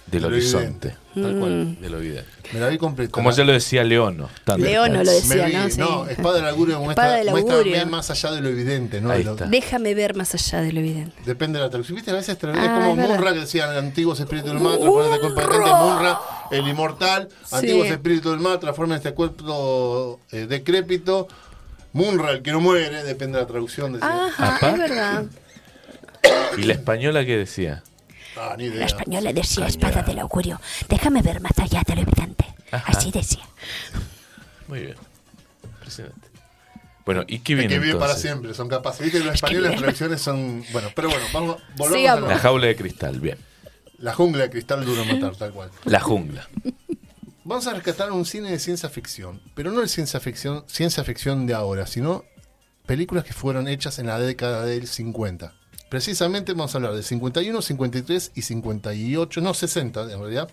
del 0.07 0.25
horizonte. 0.25 0.97
Tal 1.23 1.35
Mm. 1.35 1.41
cual. 1.41 1.81
De 1.81 1.91
lo 1.91 1.99
evidente. 1.99 2.31
Me 2.53 2.61
la 2.61 2.69
vi 2.69 2.79
completa. 2.79 3.13
Como 3.13 3.31
ya 3.31 3.45
lo 3.45 3.53
decía 3.53 3.85
Leono. 3.85 4.29
también. 4.45 4.73
Leono 4.73 5.05
lo 5.05 5.11
decía, 5.11 5.47
vi- 5.47 5.53
¿no? 5.53 5.69
Sí. 5.71 5.79
no, 5.79 6.07
espada 6.09 6.37
del 6.37 6.47
augurio 6.49 6.79
muestra, 6.81 7.05
Espada 7.05 7.17
del 7.19 7.31
muestra 7.31 7.55
augurio. 7.57 7.87
más 7.87 8.11
allá 8.11 8.31
de 8.33 8.41
lo 8.41 8.49
evidente, 8.49 9.01
¿no? 9.01 9.17
Lo-. 9.19 9.35
Déjame 9.37 9.95
ver 9.95 10.15
más 10.17 10.35
allá 10.35 10.63
de 10.63 10.73
lo 10.73 10.81
evidente. 10.81 11.15
Depende 11.27 11.59
de 11.59 11.65
la 11.65 11.71
traducción. 11.71 11.97
¿Viste? 11.97 12.11
A 12.11 12.15
veces 12.15 12.31
es 12.37 12.45
Ah, 12.45 12.53
como 12.53 12.91
es 12.93 12.97
verdad. 12.97 13.15
Munra 13.17 13.33
que 13.35 13.41
decían 13.41 13.71
antiguos 13.77 14.19
espíritus 14.21 14.51
del 14.53 14.61
mal, 14.61 14.79
transforman 14.79 15.13
este 15.13 15.21
cuerpo 15.21 15.53
decadente. 15.53 15.85
Munra, 15.85 16.19
el 16.51 16.69
inmortal. 16.69 17.29
Antiguos 17.53 17.87
Sí. 17.87 17.93
espíritus 17.93 18.33
del 18.33 18.41
mal, 18.41 18.59
transforman 18.59 18.97
este 18.97 19.13
cuerpo 19.13 20.21
eh, 20.33 20.47
decrépito. 20.49 21.29
Munra, 21.93 22.31
el 22.33 22.43
que 22.43 22.53
no 22.53 22.61
muere, 22.61 23.03
depende 23.03 23.37
de 23.39 23.43
la 23.43 23.47
traducción. 23.49 23.93
Decía. 23.95 24.27
Ajá, 24.27 24.57
Apá. 24.57 24.71
es 24.71 24.79
verdad. 24.79 25.25
¿Y 26.57 26.63
la 26.63 26.73
española 26.75 27.25
qué 27.25 27.37
decía? 27.37 27.83
Ah, 28.39 28.55
ni 28.57 28.65
idea. 28.65 28.81
La 28.81 28.87
española 28.87 29.33
decía 29.33 29.67
espada 29.67 30.03
del 30.03 30.19
augurio. 30.21 30.61
Déjame 30.89 31.23
ver 31.23 31.41
más 31.41 31.59
allá 31.59 31.83
de 31.87 31.97
lo 31.97 32.03
evidente. 32.03 32.45
Ajá. 32.71 32.93
Así 32.93 33.11
decía. 33.11 33.43
Muy 34.69 34.81
bien. 34.81 34.95
Impresionante. 35.65 36.29
Bueno, 37.05 37.25
¿y 37.27 37.39
qué 37.39 37.55
viene 37.55 37.73
que 37.73 37.79
vive 37.81 37.99
para 37.99 38.15
siempre, 38.15 38.53
son 38.53 38.69
capaces. 38.69 39.01
Viste 39.03 39.19
que 39.21 39.25
los 39.25 39.35
españoles 39.35 39.71
las 39.71 39.81
traducciones 39.81 40.21
son. 40.21 40.63
Bueno, 40.73 40.89
pero 40.95 41.09
bueno, 41.09 41.25
vamos, 41.33 41.57
volvamos 41.77 41.97
Sigamos. 41.99 42.25
a 42.25 42.29
La 42.29 42.35
la- 42.35 42.41
jaula 42.41 42.67
de 42.67 42.77
cristal, 42.77 43.19
bien. 43.21 43.39
La 43.99 44.13
jungla 44.15 44.43
de 44.45 44.51
cristal 44.51 44.85
duro 44.85 45.05
matar, 45.07 45.35
tal 45.35 45.53
cual. 45.53 45.71
La 45.85 46.01
jungla. 46.01 46.47
Vamos 47.45 47.67
a 47.67 47.73
rescatar 47.73 48.13
un 48.13 48.27
cine 48.27 48.51
de 48.51 48.59
ciencia 48.59 48.91
ficción, 48.91 49.41
pero 49.55 49.73
no 49.73 49.81
de 49.81 49.89
ciencia 49.89 50.21
ficción, 50.21 50.65
ciencia 50.69 51.03
ficción 51.03 51.47
de 51.47 51.55
ahora, 51.55 51.87
sino 51.87 52.25
películas 52.85 53.25
que 53.25 53.33
fueron 53.33 53.69
hechas 53.69 53.99
en 53.99 54.07
la 54.09 54.19
década 54.21 54.67
del 54.67 54.87
50. 54.87 55.55
Precisamente 55.89 56.53
vamos 56.53 56.75
a 56.75 56.79
hablar 56.79 56.95
de 56.95 57.03
51, 57.03 57.63
53 57.63 58.33
y 58.35 58.43
58, 58.43 59.41
no 59.41 59.55
60 59.55 60.03
en 60.13 60.21
realidad, 60.21 60.51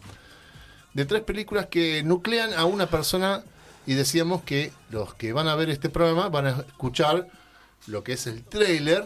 de 0.93 1.05
tres 1.05 1.23
películas 1.23 1.67
que 1.67 2.03
nuclean 2.03 2.53
a 2.53 2.65
una 2.65 2.87
persona 2.87 3.43
y 3.85 3.93
decíamos 3.95 4.43
que 4.43 4.71
los 4.89 5.13
que 5.13 5.33
van 5.33 5.47
a 5.47 5.55
ver 5.55 5.69
este 5.69 5.89
programa 5.89 6.29
van 6.29 6.47
a 6.47 6.49
escuchar 6.67 7.27
lo 7.87 8.03
que 8.03 8.13
es 8.13 8.27
el 8.27 8.43
trailer, 8.43 9.05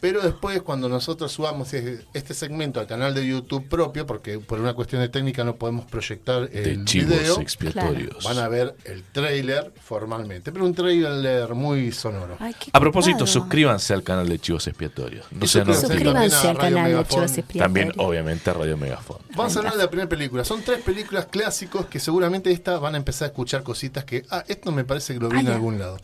pero 0.00 0.20
después 0.20 0.60
cuando 0.62 0.88
nosotros 0.88 1.32
subamos 1.32 1.72
e- 1.74 2.04
este 2.12 2.34
segmento 2.34 2.80
al 2.80 2.86
canal 2.86 3.14
de 3.14 3.26
YouTube 3.26 3.68
propio, 3.68 4.06
porque 4.06 4.38
por 4.38 4.60
una 4.60 4.74
cuestión 4.74 5.00
de 5.02 5.08
técnica 5.08 5.44
no 5.44 5.56
podemos 5.56 5.86
proyectar 5.86 6.48
De 6.50 6.72
el 6.72 6.84
chivos 6.84 7.08
video, 7.18 7.40
expiatorios. 7.40 8.22
van 8.24 8.38
a 8.38 8.48
ver 8.48 8.74
el 8.84 9.02
trailer 9.04 9.72
formalmente, 9.82 10.52
pero 10.52 10.64
un 10.64 10.74
trailer 10.74 11.54
muy 11.54 11.92
sonoro. 11.92 12.36
Ay, 12.40 12.54
A 12.72 12.80
propósito, 12.80 13.26
suscríbanse 13.26 13.94
al 13.94 14.02
canal 14.02 14.28
de 14.28 14.38
Chivos 14.38 14.66
Expiatorios. 14.66 15.26
No 15.30 15.46
sean 15.46 15.66
suscríbanse 15.74 16.48
al 16.48 16.58
canal 16.58 16.92
de. 16.92 17.04
Chivos 17.04 17.24
Expiatorios. 17.24 17.62
También, 17.64 17.92
obviamente, 17.96 18.50
a 18.50 18.52
Radio 18.54 18.76
Megafon. 18.76 19.18
Vamos 19.36 19.54
a 19.56 19.58
hablar 19.60 19.74
de 19.74 19.82
la 19.82 19.88
primera 19.90 20.08
película. 20.08 20.44
Son 20.44 20.62
tres 20.62 20.80
películas 20.82 21.26
clásicos 21.26 21.86
que 21.86 21.98
seguramente 22.00 22.50
esta 22.52 22.78
van 22.78 22.94
a 22.94 22.98
empezar 22.98 23.26
a 23.26 23.28
escuchar 23.30 23.62
cositas 23.62 24.04
que, 24.04 24.24
ah, 24.30 24.44
esto 24.48 24.70
me 24.72 24.84
parece 24.84 25.14
que 25.14 25.20
lo 25.20 25.28
vi 25.28 25.38
Ah, 25.38 25.40
en 25.40 25.48
algún 25.48 25.78
lado. 25.78 25.98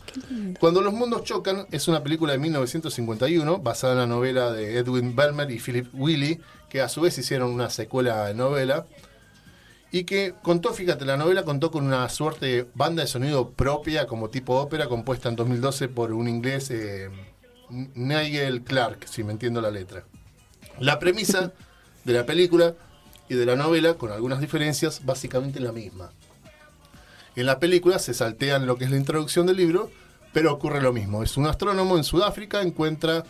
Cuando 0.59 0.81
los 0.81 0.93
mundos 0.93 1.23
chocan 1.23 1.65
es 1.71 1.87
una 1.87 2.01
película 2.03 2.33
de 2.33 2.39
1951 2.39 3.59
basada 3.59 3.90
en 3.91 3.99
la 3.99 4.07
novela 4.07 4.51
de 4.51 4.77
Edwin 4.77 5.15
Belmer 5.15 5.49
y 5.51 5.59
Philip 5.59 5.87
Willy, 5.93 6.39
que 6.69 6.81
a 6.81 6.89
su 6.89 7.01
vez 7.01 7.17
hicieron 7.17 7.51
una 7.51 7.69
secuela 7.69 8.25
de 8.27 8.33
novela. 8.33 8.85
Y 9.91 10.05
que 10.05 10.33
contó, 10.41 10.73
fíjate, 10.73 11.03
la 11.03 11.17
novela 11.17 11.43
contó 11.43 11.69
con 11.69 11.85
una 11.85 12.07
suerte 12.07 12.45
de 12.45 12.67
banda 12.73 13.01
de 13.01 13.07
sonido 13.07 13.49
propia, 13.51 14.07
como 14.07 14.29
tipo 14.29 14.55
ópera, 14.55 14.87
compuesta 14.87 15.27
en 15.27 15.35
2012 15.35 15.89
por 15.89 16.13
un 16.13 16.29
inglés, 16.29 16.71
eh, 16.71 17.09
Nigel 17.69 18.63
Clark, 18.63 19.07
si 19.07 19.23
me 19.23 19.33
entiendo 19.33 19.59
la 19.59 19.69
letra. 19.69 20.05
La 20.79 20.97
premisa 20.97 21.51
de 22.05 22.13
la 22.13 22.25
película 22.25 22.73
y 23.27 23.35
de 23.35 23.45
la 23.45 23.55
novela, 23.55 23.95
con 23.95 24.11
algunas 24.11 24.39
diferencias, 24.39 25.05
básicamente 25.05 25.59
la 25.59 25.73
misma. 25.73 26.11
En 27.35 27.45
la 27.45 27.59
película 27.59 27.99
se 27.99 28.13
saltean 28.13 28.65
lo 28.65 28.77
que 28.77 28.85
es 28.85 28.91
la 28.91 28.97
introducción 28.97 29.45
del 29.45 29.57
libro, 29.57 29.89
pero 30.33 30.53
ocurre 30.53 30.81
lo 30.81 30.93
mismo. 30.93 31.23
Es 31.23 31.37
un 31.37 31.47
astrónomo 31.47 31.97
en 31.97 32.03
Sudáfrica, 32.03 32.61
encuentra, 32.61 33.23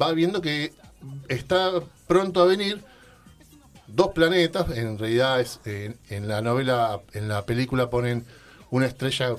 va 0.00 0.12
viendo 0.12 0.40
que 0.40 0.72
está 1.28 1.70
pronto 2.06 2.40
a 2.42 2.46
venir 2.46 2.82
dos 3.86 4.08
planetas, 4.08 4.70
en 4.76 4.98
realidad 4.98 5.40
es 5.40 5.60
en 5.64 6.28
la 6.28 6.40
novela, 6.42 7.00
en 7.12 7.28
la 7.28 7.44
película 7.46 7.88
ponen 7.90 8.24
una 8.70 8.86
estrella 8.86 9.36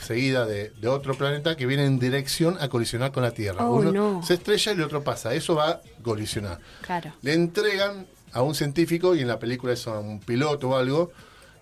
seguida 0.00 0.46
de, 0.46 0.70
de 0.80 0.88
otro 0.88 1.14
planeta 1.16 1.56
que 1.56 1.66
viene 1.66 1.84
en 1.84 1.98
dirección 1.98 2.56
a 2.60 2.68
colisionar 2.68 3.10
con 3.10 3.24
la 3.24 3.32
Tierra. 3.32 3.68
Oh, 3.68 3.74
Uno 3.76 3.90
no. 3.92 4.22
se 4.22 4.34
estrella 4.34 4.72
y 4.72 4.74
el 4.76 4.82
otro 4.82 5.02
pasa. 5.02 5.34
Eso 5.34 5.56
va 5.56 5.70
a 5.70 5.80
colisionar. 6.02 6.60
Claro. 6.82 7.12
Le 7.22 7.34
entregan 7.34 8.06
a 8.32 8.42
un 8.42 8.54
científico, 8.54 9.16
y 9.16 9.20
en 9.20 9.28
la 9.28 9.38
película 9.40 9.72
es 9.72 9.86
a 9.88 9.98
un 9.98 10.20
piloto 10.20 10.70
o 10.70 10.76
algo, 10.76 11.10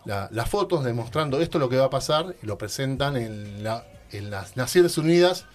la- 0.04 0.28
las 0.30 0.48
fotos 0.50 0.84
demostrando 0.84 1.40
esto 1.40 1.56
es 1.58 1.60
lo 1.60 1.68
que 1.70 1.76
va 1.78 1.86
a 1.86 1.90
pasar 1.90 2.36
y 2.42 2.46
lo 2.46 2.58
presentan 2.58 3.16
en, 3.16 3.64
la, 3.64 3.84
en 4.12 4.30
las 4.30 4.56
Naciones 4.58 4.98
Unidas. 4.98 5.46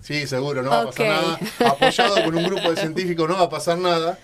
Sí, 0.00 0.26
seguro, 0.26 0.62
no 0.62 0.70
va 0.70 0.82
a 0.82 0.86
pasar 0.86 1.06
nada. 1.06 1.38
Apoyado 1.70 2.24
por 2.24 2.34
un 2.34 2.44
grupo 2.44 2.70
de 2.70 2.76
científicos, 2.76 3.28
no 3.28 3.34
va 3.36 3.44
a 3.44 3.50
pasar 3.50 3.78
nada. 3.78 4.18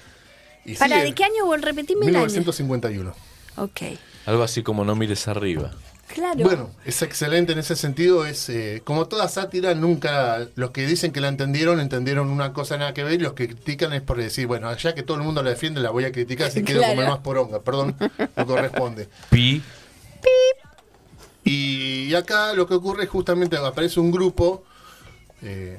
Y 0.64 0.74
¿Para 0.76 0.96
sigue. 0.96 1.06
de 1.08 1.14
qué 1.14 1.24
año? 1.24 1.56
Repetime 1.56 2.06
el 2.06 2.16
año. 2.16 2.26
1951. 2.26 3.14
Ok. 3.56 3.80
Algo 4.26 4.42
así 4.42 4.62
como 4.62 4.84
no 4.84 4.94
mires 4.96 5.28
arriba. 5.28 5.72
Claro. 6.06 6.44
Bueno, 6.44 6.70
es 6.84 7.02
excelente 7.02 7.52
en 7.52 7.58
ese 7.58 7.76
sentido. 7.76 8.24
Es 8.24 8.48
eh, 8.48 8.82
como 8.84 9.06
toda 9.08 9.28
sátira, 9.28 9.74
nunca 9.74 10.46
los 10.54 10.70
que 10.70 10.86
dicen 10.86 11.12
que 11.12 11.20
la 11.20 11.28
entendieron, 11.28 11.80
entendieron 11.80 12.30
una 12.30 12.52
cosa 12.52 12.76
nada 12.76 12.94
que 12.94 13.04
ver. 13.04 13.14
Y 13.14 13.24
los 13.24 13.32
que 13.32 13.48
critican 13.48 13.92
es 13.92 14.02
por 14.02 14.18
decir, 14.18 14.46
bueno, 14.46 14.74
ya 14.76 14.94
que 14.94 15.02
todo 15.02 15.16
el 15.16 15.22
mundo 15.24 15.42
la 15.42 15.50
defiende, 15.50 15.80
la 15.80 15.90
voy 15.90 16.04
a 16.04 16.12
criticar 16.12 16.50
si 16.50 16.62
quiero 16.62 16.82
comer 16.82 17.08
más 17.08 17.18
poronga. 17.18 17.60
Perdón, 17.60 17.96
no 18.36 18.46
corresponde. 18.46 19.08
Pi. 19.30 19.62
Y 21.42 22.14
acá 22.14 22.54
lo 22.54 22.66
que 22.66 22.74
ocurre 22.74 23.04
es 23.04 23.10
justamente 23.10 23.56
aparece 23.56 24.00
un 24.00 24.10
grupo 24.10 24.64
eh, 25.44 25.78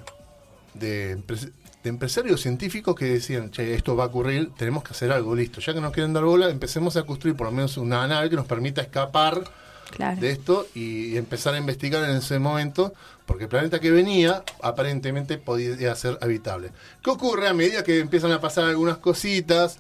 de, 0.74 1.18
empres- 1.18 1.52
de 1.84 1.90
empresarios 1.90 2.42
científicos 2.42 2.96
que 2.96 3.06
decían, 3.06 3.52
che, 3.52 3.74
esto 3.76 3.96
va 3.96 4.06
a 4.06 4.08
ocurrir, 4.08 4.52
tenemos 4.58 4.84
que 4.84 4.92
hacer 4.92 5.12
algo, 5.12 5.36
listo. 5.36 5.60
Ya 5.62 5.74
que 5.74 5.82
nos 5.82 5.92
quieren 5.92 6.14
dar 6.14 6.24
bola, 6.24 6.50
empecemos 6.50 6.96
a 6.98 7.04
construir 7.04 7.36
por 7.36 7.48
lo 7.48 7.52
menos 7.52 7.78
una 7.78 8.08
nave 8.08 8.30
que 8.30 8.36
nos 8.36 8.46
permita 8.46 8.82
escapar 8.82 9.44
Claro. 9.92 10.20
de 10.20 10.32
esto 10.32 10.66
y 10.74 11.16
empezar 11.16 11.54
a 11.54 11.58
investigar 11.60 12.04
en 12.10 12.18
ese 12.18 12.40
momento, 12.40 12.94
porque 13.28 13.44
el 13.44 13.50
planeta 13.50 13.80
que 13.80 13.92
venía 13.92 14.44
aparentemente 14.64 15.38
podía 15.38 15.94
ser 15.96 16.18
habitable. 16.22 16.72
¿Qué 17.04 17.12
ocurre 17.12 17.48
a 17.48 17.54
medida 17.54 17.84
que 17.84 18.00
empiezan 18.00 18.32
a 18.32 18.42
pasar 18.42 18.66
algunas 18.66 18.98
cositas? 18.98 19.78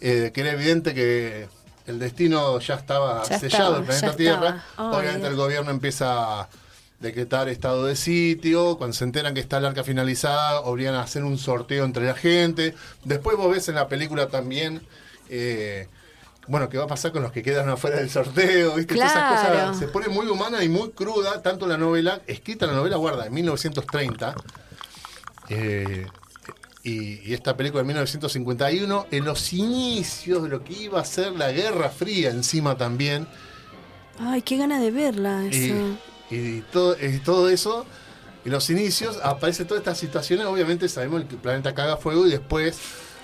eh, 0.00 0.30
que 0.32 0.42
era 0.42 0.52
evidente 0.52 0.94
que 0.94 1.48
el 1.86 1.98
destino 1.98 2.60
ya 2.60 2.74
estaba 2.74 3.24
Ya 3.24 3.38
sellado, 3.40 3.48
estaba, 3.64 3.78
el 3.78 3.84
planeta 3.84 4.16
Tierra. 4.16 4.64
Obviamente 4.76 5.26
el 5.26 5.34
gobierno 5.34 5.70
empieza 5.72 6.42
a 6.42 6.48
decretar 7.00 7.48
estado 7.48 7.84
de 7.86 7.94
sitio, 7.96 8.76
cuando 8.78 8.94
se 8.94 9.04
enteran 9.04 9.34
que 9.34 9.40
está 9.40 9.58
el 9.58 9.66
arca 9.66 9.84
finalizada, 9.84 10.60
obligan 10.62 10.94
a 10.94 11.02
hacer 11.02 11.24
un 11.24 11.38
sorteo 11.38 11.84
entre 11.84 12.04
la 12.06 12.14
gente. 12.14 12.74
Después 13.04 13.36
vos 13.36 13.50
ves 13.52 13.68
en 13.68 13.76
la 13.76 13.88
película 13.88 14.28
también... 14.28 14.82
eh, 15.30 15.88
bueno, 16.50 16.70
¿qué 16.70 16.78
va 16.78 16.84
a 16.84 16.86
pasar 16.86 17.12
con 17.12 17.22
los 17.22 17.30
que 17.30 17.42
quedan 17.42 17.68
afuera 17.68 17.98
del 17.98 18.08
sorteo? 18.08 18.74
¿Viste? 18.76 18.94
Todas 18.94 19.10
esas 19.10 19.22
Claro. 19.28 19.54
cosas 19.66 19.78
se 19.78 19.88
pone 19.88 20.08
muy 20.08 20.26
humana 20.28 20.64
y 20.64 20.70
muy 20.70 20.92
cruda, 20.92 21.42
tanto 21.42 21.66
la 21.66 21.76
novela, 21.76 22.22
escrita 22.26 22.66
la 22.66 22.72
novela, 22.72 22.96
guarda, 22.96 23.26
en 23.26 23.34
1930, 23.34 24.34
eh, 25.50 26.06
y, 26.82 27.20
y 27.30 27.34
esta 27.34 27.56
película 27.56 27.82
en 27.82 27.88
1951, 27.88 29.06
en 29.10 29.24
los 29.26 29.52
inicios 29.52 30.42
de 30.44 30.48
lo 30.48 30.64
que 30.64 30.72
iba 30.72 31.00
a 31.00 31.04
ser 31.04 31.32
la 31.32 31.52
Guerra 31.52 31.90
Fría 31.90 32.30
encima 32.30 32.76
también, 32.76 33.26
Ay, 34.20 34.42
qué 34.42 34.56
gana 34.56 34.80
de 34.80 34.90
verla 34.90 35.44
eso. 35.44 35.74
Y 36.30 36.60
todo, 36.72 36.96
y 37.00 37.18
todo 37.20 37.48
eso, 37.50 37.86
en 38.44 38.52
los 38.52 38.68
inicios 38.70 39.18
aparece 39.22 39.64
todas 39.64 39.80
estas 39.80 39.98
situaciones, 39.98 40.46
obviamente 40.46 40.88
sabemos 40.88 41.24
que 41.24 41.34
el 41.34 41.40
planeta 41.40 41.74
caga 41.74 41.96
fuego 41.96 42.26
y 42.26 42.30
después 42.30 42.78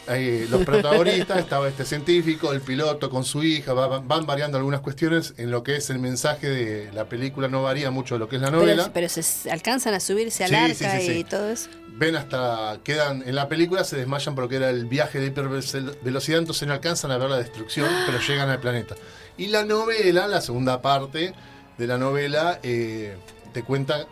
eh, 0.09 0.47
los 0.51 0.63
protagonistas, 0.67 1.39
estaba 1.39 1.67
este 1.69 1.85
científico, 1.85 2.53
el 2.53 2.61
piloto 2.61 3.09
con 3.11 3.25
su 3.25 3.43
hija, 3.43 3.73
va- 3.73 4.01
van, 4.01 4.27
variando 4.27 4.59
algunas 4.59 4.81
cuestiones 4.81 5.33
en 5.39 5.51
lo 5.51 5.63
que 5.63 5.77
es 5.77 5.89
el 5.91 5.99
mensaje 5.99 6.49
de 6.49 6.93
la 6.93 7.09
película, 7.09 7.49
no 7.49 7.63
varía 7.63 7.91
mucho 7.91 8.17
de 8.17 8.19
lo 8.19 8.29
que 8.29 8.37
es 8.37 8.43
la 8.43 8.51
novela. 8.51 8.91
Pero, 8.93 8.93
pero 8.93 9.09
se 9.09 9.51
alcanzan 9.51 9.95
a 9.95 10.01
subirse 10.01 10.45
al 10.45 10.51
Sí, 10.51 10.57
arca 10.57 10.75
sí, 11.01 11.01
sí, 11.01 11.07
sí. 11.13 11.19
y 11.21 11.25
todo 11.25 11.49
eso. 11.49 11.71
ven 11.97 12.17
hasta, 12.17 12.81
quedan 12.85 13.23
en 13.27 13.35
la 13.35 13.49
película, 13.49 13.83
se 13.85 13.97
desmayan 13.97 14.35
porque 14.35 14.57
era 14.57 14.69
el 14.69 14.85
viaje 14.87 15.21
de 15.21 15.27
hipervelocidad, 15.29 16.39
entonces 16.39 16.67
no 16.69 16.75
alcanzan 16.75 17.11
a 17.11 17.17
ver 17.19 17.31
la 17.31 17.39
destrucción, 17.39 17.89
pero 18.07 18.19
llegan 18.21 18.51
al 18.51 18.61
planeta. 18.61 18.95
Y 19.39 19.47
la 19.49 19.65
novela, 19.65 20.27
la 20.29 20.41
segunda 20.41 20.83
parte 20.83 21.33
de 21.79 21.87
la 21.87 21.99
novela, 21.99 22.61
eh, 22.63 23.17
te 23.53 23.63
cuenta 23.63 24.07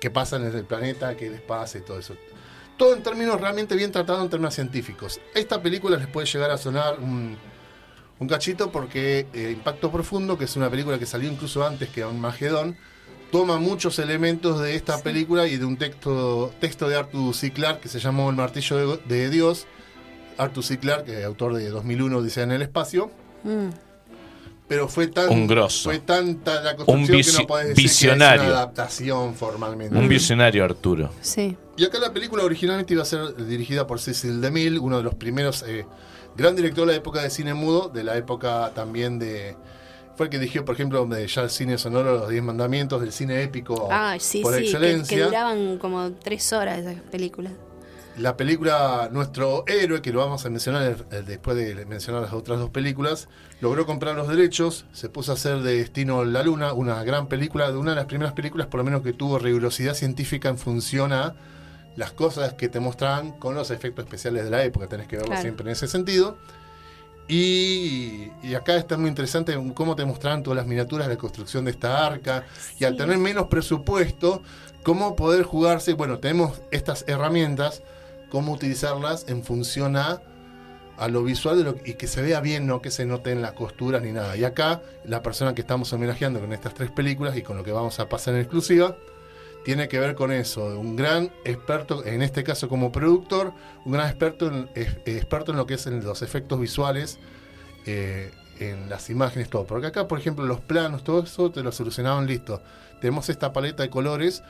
qué 0.00 0.10
pasa 0.10 0.36
en 0.36 0.44
el 0.44 0.64
planeta, 0.64 1.16
qué 1.16 1.30
les 1.30 1.40
pasa 1.40 1.78
y 1.78 1.82
todo 1.82 1.98
eso. 1.98 2.14
Todo 2.76 2.94
en 2.96 3.02
términos 3.02 3.40
realmente 3.40 3.76
bien 3.76 3.92
tratado 3.92 4.22
en 4.22 4.30
términos 4.30 4.54
científicos. 4.54 5.20
Esta 5.34 5.62
película 5.62 5.96
les 5.96 6.08
puede 6.08 6.26
llegar 6.26 6.50
a 6.50 6.58
sonar 6.58 6.98
un, 6.98 7.36
un 8.18 8.28
cachito 8.28 8.72
porque 8.72 9.26
eh, 9.32 9.50
Impacto 9.52 9.90
Profundo, 9.90 10.36
que 10.38 10.44
es 10.44 10.56
una 10.56 10.70
película 10.70 10.98
que 10.98 11.06
salió 11.06 11.30
incluso 11.30 11.64
antes 11.64 11.88
que 11.90 12.04
Magedón, 12.04 12.76
toma 13.30 13.58
muchos 13.58 13.98
elementos 13.98 14.60
de 14.60 14.74
esta 14.74 14.98
película 15.02 15.46
y 15.46 15.56
de 15.56 15.64
un 15.64 15.76
texto, 15.76 16.52
texto 16.60 16.88
de 16.88 16.96
Arthur 16.96 17.34
C. 17.34 17.52
Clarke 17.52 17.82
que 17.82 17.88
se 17.88 18.00
llamó 18.00 18.30
El 18.30 18.36
martillo 18.36 18.96
de, 18.96 19.00
de 19.06 19.30
Dios. 19.30 19.66
Arthur 20.38 20.64
C. 20.64 20.78
Clarke, 20.78 21.20
eh, 21.20 21.24
autor 21.24 21.54
de 21.54 21.68
2001, 21.68 22.22
dice 22.22 22.42
en 22.42 22.52
el 22.52 22.62
espacio. 22.62 23.10
Mm. 23.44 23.91
Pero 24.72 24.88
fue 24.88 25.06
tan 25.08 25.28
Un 25.28 25.46
grosso. 25.46 25.84
fue 25.90 25.98
tanta 25.98 26.62
la 26.62 26.74
construcción 26.76 27.18
visi- 27.18 27.36
que 27.36 27.42
no 27.42 27.46
podés 27.46 27.68
decir 27.68 27.82
visionario. 27.84 28.40
que 28.42 28.46
es 28.46 28.52
una 28.52 28.58
adaptación 28.62 29.34
formalmente. 29.34 29.94
Un 29.98 30.08
visionario, 30.08 30.64
Arturo. 30.64 31.10
Sí. 31.20 31.56
Y 31.76 31.84
acá 31.84 31.98
la 31.98 32.10
película 32.12 32.42
originalmente 32.42 32.94
iba 32.94 33.02
a 33.02 33.06
ser 33.06 33.36
dirigida 33.46 33.86
por 33.86 34.00
Cecil 34.00 34.40
DeMille, 34.40 34.78
uno 34.78 34.96
de 34.96 35.02
los 35.02 35.14
primeros 35.14 35.62
eh, 35.66 35.84
gran 36.36 36.56
director 36.56 36.86
de 36.86 36.92
la 36.94 36.98
época 36.98 37.22
de 37.22 37.28
cine 37.28 37.52
mudo, 37.52 37.90
de 37.92 38.02
la 38.02 38.16
época 38.16 38.72
también 38.74 39.18
de... 39.18 39.56
Fue 40.16 40.26
el 40.26 40.30
que 40.30 40.38
dirigió, 40.38 40.64
por 40.64 40.74
ejemplo, 40.74 41.04
de 41.06 41.26
ya 41.26 41.42
el 41.42 41.50
cine 41.50 41.76
sonoro, 41.76 42.12
Los 42.18 42.28
Diez 42.30 42.42
Mandamientos, 42.42 43.00
del 43.00 43.12
cine 43.12 43.42
épico 43.42 43.88
Ah, 43.90 44.16
sí, 44.18 44.40
por 44.42 44.54
sí. 44.54 44.60
Que, 44.60 44.64
excelencia. 44.66 45.16
que 45.18 45.24
duraban 45.24 45.76
como 45.78 46.12
tres 46.12 46.50
horas 46.54 46.78
esas 46.78 46.96
películas. 47.10 47.52
La 48.18 48.36
película 48.36 49.08
Nuestro 49.10 49.64
Héroe, 49.66 50.02
que 50.02 50.12
lo 50.12 50.18
vamos 50.20 50.44
a 50.44 50.50
mencionar 50.50 51.06
después 51.24 51.56
de 51.56 51.86
mencionar 51.86 52.20
las 52.22 52.32
otras 52.34 52.58
dos 52.58 52.68
películas, 52.70 53.28
logró 53.60 53.86
comprar 53.86 54.14
los 54.16 54.28
derechos, 54.28 54.84
se 54.92 55.08
puso 55.08 55.32
a 55.32 55.34
hacer 55.34 55.60
de 55.62 55.78
Destino 55.78 56.22
la 56.24 56.42
Luna, 56.42 56.74
una 56.74 57.02
gran 57.04 57.26
película, 57.28 57.70
de 57.70 57.78
una 57.78 57.92
de 57.92 57.96
las 57.96 58.04
primeras 58.04 58.34
películas 58.34 58.66
por 58.66 58.78
lo 58.78 58.84
menos 58.84 59.02
que 59.02 59.14
tuvo 59.14 59.38
rigurosidad 59.38 59.94
científica 59.94 60.50
en 60.50 60.58
función 60.58 61.12
a 61.14 61.34
las 61.96 62.12
cosas 62.12 62.52
que 62.54 62.68
te 62.68 62.80
mostraban 62.80 63.32
con 63.32 63.54
los 63.54 63.70
efectos 63.70 64.04
especiales 64.04 64.44
de 64.44 64.50
la 64.50 64.62
época. 64.62 64.88
Tenés 64.88 65.08
que 65.08 65.16
verlo 65.16 65.28
Claro. 65.28 65.42
siempre 65.42 65.64
en 65.64 65.72
ese 65.72 65.88
sentido. 65.88 66.36
Y, 67.28 68.30
y 68.42 68.54
acá 68.54 68.76
está 68.76 68.98
muy 68.98 69.08
interesante 69.08 69.56
cómo 69.74 69.96
te 69.96 70.04
mostraban 70.04 70.42
todas 70.42 70.56
las 70.56 70.66
miniaturas 70.66 71.08
la 71.08 71.16
construcción 71.16 71.64
de 71.64 71.70
esta 71.70 72.06
arca. 72.06 72.44
Y 72.78 72.84
al 72.84 72.96
tener 72.96 73.16
menos 73.18 73.46
presupuesto, 73.46 74.42
cómo 74.82 75.16
poder 75.16 75.44
jugarse. 75.44 75.94
Bueno, 75.94 76.18
tenemos 76.18 76.60
estas 76.70 77.04
herramientas, 77.06 77.82
cómo 78.32 78.52
utilizarlas 78.52 79.26
en 79.28 79.44
función 79.44 79.94
a, 79.94 80.22
a 80.96 81.08
lo 81.08 81.22
visual 81.22 81.58
de 81.58 81.64
lo- 81.64 81.76
y 81.84 81.94
que 81.94 82.06
se 82.06 82.22
vea 82.22 82.40
bien, 82.40 82.66
no 82.66 82.80
que 82.80 82.90
se 82.90 83.04
noten 83.04 83.42
las 83.42 83.52
costuras 83.52 84.00
ni 84.02 84.10
nada. 84.10 84.38
Y 84.38 84.44
acá, 84.44 84.80
la 85.04 85.22
persona 85.22 85.54
que 85.54 85.60
estamos 85.60 85.92
homenajeando 85.92 86.40
con 86.40 86.50
estas 86.54 86.72
tres 86.72 86.90
películas 86.90 87.36
y 87.36 87.42
con 87.42 87.58
lo 87.58 87.62
que 87.62 87.72
vamos 87.72 88.00
a 88.00 88.08
pasar 88.08 88.32
en 88.34 88.40
exclusiva, 88.40 88.96
tiene 89.66 89.86
que 89.86 90.00
ver 90.00 90.14
con 90.14 90.32
eso. 90.32 90.64
Un 90.80 90.96
gran 90.96 91.30
experto, 91.44 92.04
en 92.06 92.22
este 92.22 92.42
caso 92.42 92.70
como 92.70 92.90
productor, 92.90 93.52
un 93.84 93.92
gran 93.92 94.08
experto 94.08 94.46
en, 94.46 94.70
experto 95.04 95.52
en 95.52 95.58
lo 95.58 95.66
que 95.66 95.74
es 95.74 95.86
en 95.86 96.02
los 96.02 96.22
efectos 96.22 96.58
visuales, 96.58 97.18
eh, 97.84 98.30
en 98.58 98.88
las 98.88 99.10
imágenes, 99.10 99.50
todo. 99.50 99.66
Porque 99.66 99.88
acá, 99.88 100.08
por 100.08 100.18
ejemplo, 100.18 100.46
los 100.46 100.60
planos, 100.60 101.04
todo 101.04 101.22
eso 101.22 101.50
te 101.50 101.62
lo 101.62 101.70
solucionaban 101.70 102.26
listo. 102.26 102.62
Tenemos 103.00 103.28
esta 103.28 103.52
paleta 103.52 103.82
de 103.82 103.90
colores, 103.90 104.42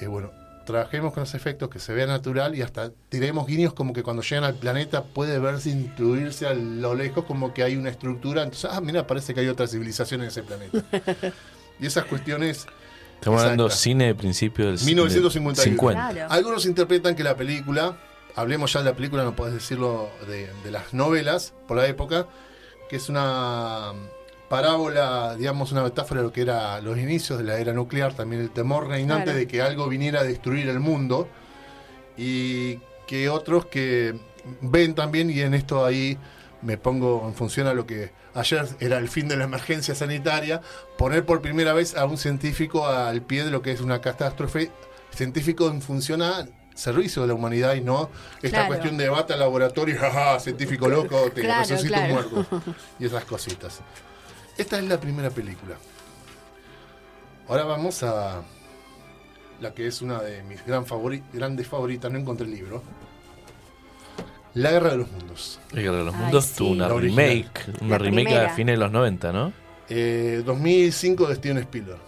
eh, 0.00 0.08
bueno, 0.08 0.32
trabajemos 0.64 1.12
con 1.12 1.22
los 1.22 1.34
efectos 1.34 1.68
que 1.68 1.78
se 1.78 1.92
vea 1.92 2.06
natural 2.06 2.54
y 2.54 2.62
hasta 2.62 2.90
tiremos 3.08 3.46
guiños 3.46 3.74
como 3.74 3.92
que 3.92 4.02
cuando 4.02 4.22
llegan 4.22 4.44
al 4.44 4.54
planeta 4.54 5.04
puede 5.04 5.38
verse 5.38 5.70
intuirse 5.70 6.46
a 6.46 6.54
lo 6.54 6.94
lejos 6.94 7.24
como 7.24 7.52
que 7.52 7.62
hay 7.62 7.76
una 7.76 7.90
estructura. 7.90 8.42
Entonces, 8.42 8.70
ah, 8.72 8.80
mira, 8.80 9.06
parece 9.06 9.34
que 9.34 9.40
hay 9.40 9.48
otra 9.48 9.66
civilización 9.66 10.22
en 10.22 10.28
ese 10.28 10.42
planeta. 10.42 10.82
y 11.80 11.86
esas 11.86 12.04
cuestiones 12.04 12.66
Estamos 13.22 13.40
hablando 13.40 13.66
Exacto. 13.66 13.82
cine 13.82 14.06
de 14.06 14.14
principio 14.16 14.66
del 14.66 14.80
1951. 14.80 15.54
del 15.54 15.64
50. 15.64 16.12
Claro. 16.12 16.32
Algunos 16.32 16.66
interpretan 16.66 17.14
que 17.14 17.22
la 17.22 17.36
película, 17.36 17.96
hablemos 18.34 18.72
ya 18.72 18.80
de 18.80 18.86
la 18.86 18.96
película, 18.96 19.22
no 19.22 19.36
podés 19.36 19.54
decirlo 19.54 20.10
de, 20.26 20.50
de 20.64 20.70
las 20.72 20.92
novelas 20.92 21.54
por 21.68 21.76
la 21.76 21.86
época, 21.86 22.26
que 22.90 22.96
es 22.96 23.08
una 23.08 23.92
parábola, 24.56 25.34
digamos, 25.38 25.72
una 25.72 25.82
metáfora 25.82 26.20
de 26.20 26.26
lo 26.26 26.30
que 26.34 26.42
era 26.42 26.78
los 26.82 26.98
inicios 26.98 27.38
de 27.38 27.44
la 27.44 27.56
era 27.56 27.72
nuclear, 27.72 28.12
también 28.12 28.42
el 28.42 28.50
temor 28.50 28.86
reinante 28.86 29.24
Claro. 29.24 29.38
de 29.38 29.46
que 29.46 29.62
algo 29.62 29.88
viniera 29.88 30.20
a 30.20 30.24
destruir 30.24 30.68
el 30.68 30.78
mundo, 30.78 31.26
y 32.18 32.78
que 33.06 33.30
otros 33.30 33.64
que 33.64 34.14
ven 34.60 34.94
también, 34.94 35.30
y 35.30 35.40
en 35.40 35.54
esto 35.54 35.86
ahí 35.86 36.18
me 36.60 36.76
pongo 36.76 37.24
en 37.26 37.32
función 37.34 37.66
a 37.66 37.72
lo 37.72 37.86
que 37.86 38.10
ayer 38.34 38.68
era 38.78 38.98
el 38.98 39.08
fin 39.08 39.26
de 39.26 39.36
la 39.38 39.44
emergencia 39.44 39.94
sanitaria, 39.94 40.60
poner 40.98 41.24
por 41.24 41.40
primera 41.40 41.72
vez 41.72 41.96
a 41.96 42.04
un 42.04 42.18
científico 42.18 42.86
al 42.86 43.22
pie 43.22 43.44
de 43.44 43.50
lo 43.50 43.62
que 43.62 43.72
es 43.72 43.80
una 43.80 44.02
catástrofe, 44.02 44.70
científico 45.14 45.68
en 45.68 45.80
función 45.80 46.20
a 46.20 46.46
servicio 46.74 47.22
de 47.22 47.28
la 47.28 47.34
humanidad 47.34 47.74
y 47.74 47.80
no 47.80 48.10
esta 48.42 48.48
Claro. 48.50 48.66
cuestión 48.68 48.98
de 48.98 49.08
bata 49.08 49.34
laboratorio, 49.34 49.96
jaja, 49.98 50.38
científico 50.40 50.88
loco, 50.88 51.30
te 51.34 51.40
Claro, 51.40 51.60
resucito 51.66 51.94
claro. 51.94 52.12
muerto 52.12 52.46
y 52.98 53.06
esas 53.06 53.24
cositas. 53.24 53.80
Esta 54.58 54.78
es 54.78 54.84
la 54.84 55.00
primera 55.00 55.30
película. 55.30 55.76
Ahora 57.48 57.64
vamos 57.64 58.02
a 58.02 58.42
la 59.60 59.74
que 59.74 59.86
es 59.86 60.02
una 60.02 60.20
de 60.20 60.42
mis 60.42 60.64
gran 60.66 60.84
favori- 60.86 61.22
grandes 61.32 61.66
favoritas, 61.66 62.10
no 62.10 62.18
encontré 62.18 62.46
el 62.46 62.52
libro. 62.54 62.82
La 64.54 64.70
Guerra 64.70 64.90
de 64.90 64.96
los 64.98 65.10
Mundos. 65.10 65.60
La 65.72 65.80
Guerra 65.82 65.98
de 65.98 66.04
los 66.04 66.14
Ay, 66.14 66.20
Mundos 66.20 66.44
sí. 66.44 66.54
tuvo 66.56 66.70
una 66.72 66.88
La 66.88 66.94
original. 66.94 67.26
remake, 67.28 67.60
una 67.80 67.90
La 67.90 67.98
remake 67.98 68.24
primera. 68.26 68.46
a 68.52 68.54
fines 68.54 68.74
de 68.74 68.78
los 68.78 68.92
90, 68.92 69.32
¿no? 69.32 69.52
Eh, 69.88 70.42
2005 70.44 71.26
de 71.26 71.34
Steven 71.36 71.58
Spielberg. 71.58 72.00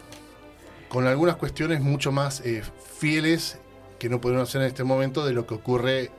Con 0.88 1.06
algunas 1.06 1.36
cuestiones 1.36 1.80
mucho 1.80 2.12
más 2.12 2.40
eh, 2.40 2.62
fieles 2.98 3.58
que 3.98 4.08
no 4.08 4.20
pudieron 4.20 4.42
hacer 4.42 4.60
en 4.60 4.68
este 4.68 4.84
momento 4.84 5.24
de 5.24 5.32
lo 5.32 5.46
que 5.46 5.54
ocurre 5.54 6.10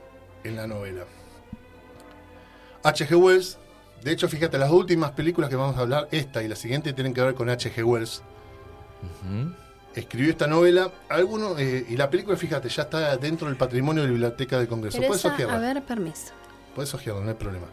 en 0.44 0.56
la 0.56 0.66
novela. 0.66 1.04
H.G. 2.82 3.14
Wells, 3.16 3.58
de 4.06 4.12
hecho, 4.12 4.28
fíjate, 4.28 4.56
las 4.56 4.70
últimas 4.70 5.10
películas 5.10 5.50
que 5.50 5.56
vamos 5.56 5.76
a 5.76 5.80
hablar, 5.80 6.06
esta 6.12 6.40
y 6.40 6.46
la 6.46 6.54
siguiente, 6.54 6.92
tienen 6.92 7.12
que 7.12 7.20
ver 7.22 7.34
con 7.34 7.50
H.G. 7.50 7.84
Wells. 7.84 8.22
Escribió 9.96 10.30
esta 10.30 10.46
novela, 10.46 10.92
algunos, 11.08 11.58
eh, 11.58 11.84
y 11.88 11.96
la 11.96 12.08
película, 12.08 12.36
fíjate, 12.36 12.68
ya 12.68 12.82
está 12.82 13.16
dentro 13.16 13.48
del 13.48 13.56
patrimonio 13.56 14.02
de 14.02 14.08
la 14.08 14.12
Biblioteca 14.12 14.58
del 14.58 14.68
Congreso. 14.68 14.98
Puedes 14.98 15.16
esa, 15.16 15.30
a 15.30 15.34
ojearla, 15.34 15.58
ver, 15.58 15.82
permiso. 15.84 16.32
puedes 16.74 16.94
ojearla, 16.94 17.22
no 17.22 17.28
hay 17.30 17.34
problema. 17.36 17.66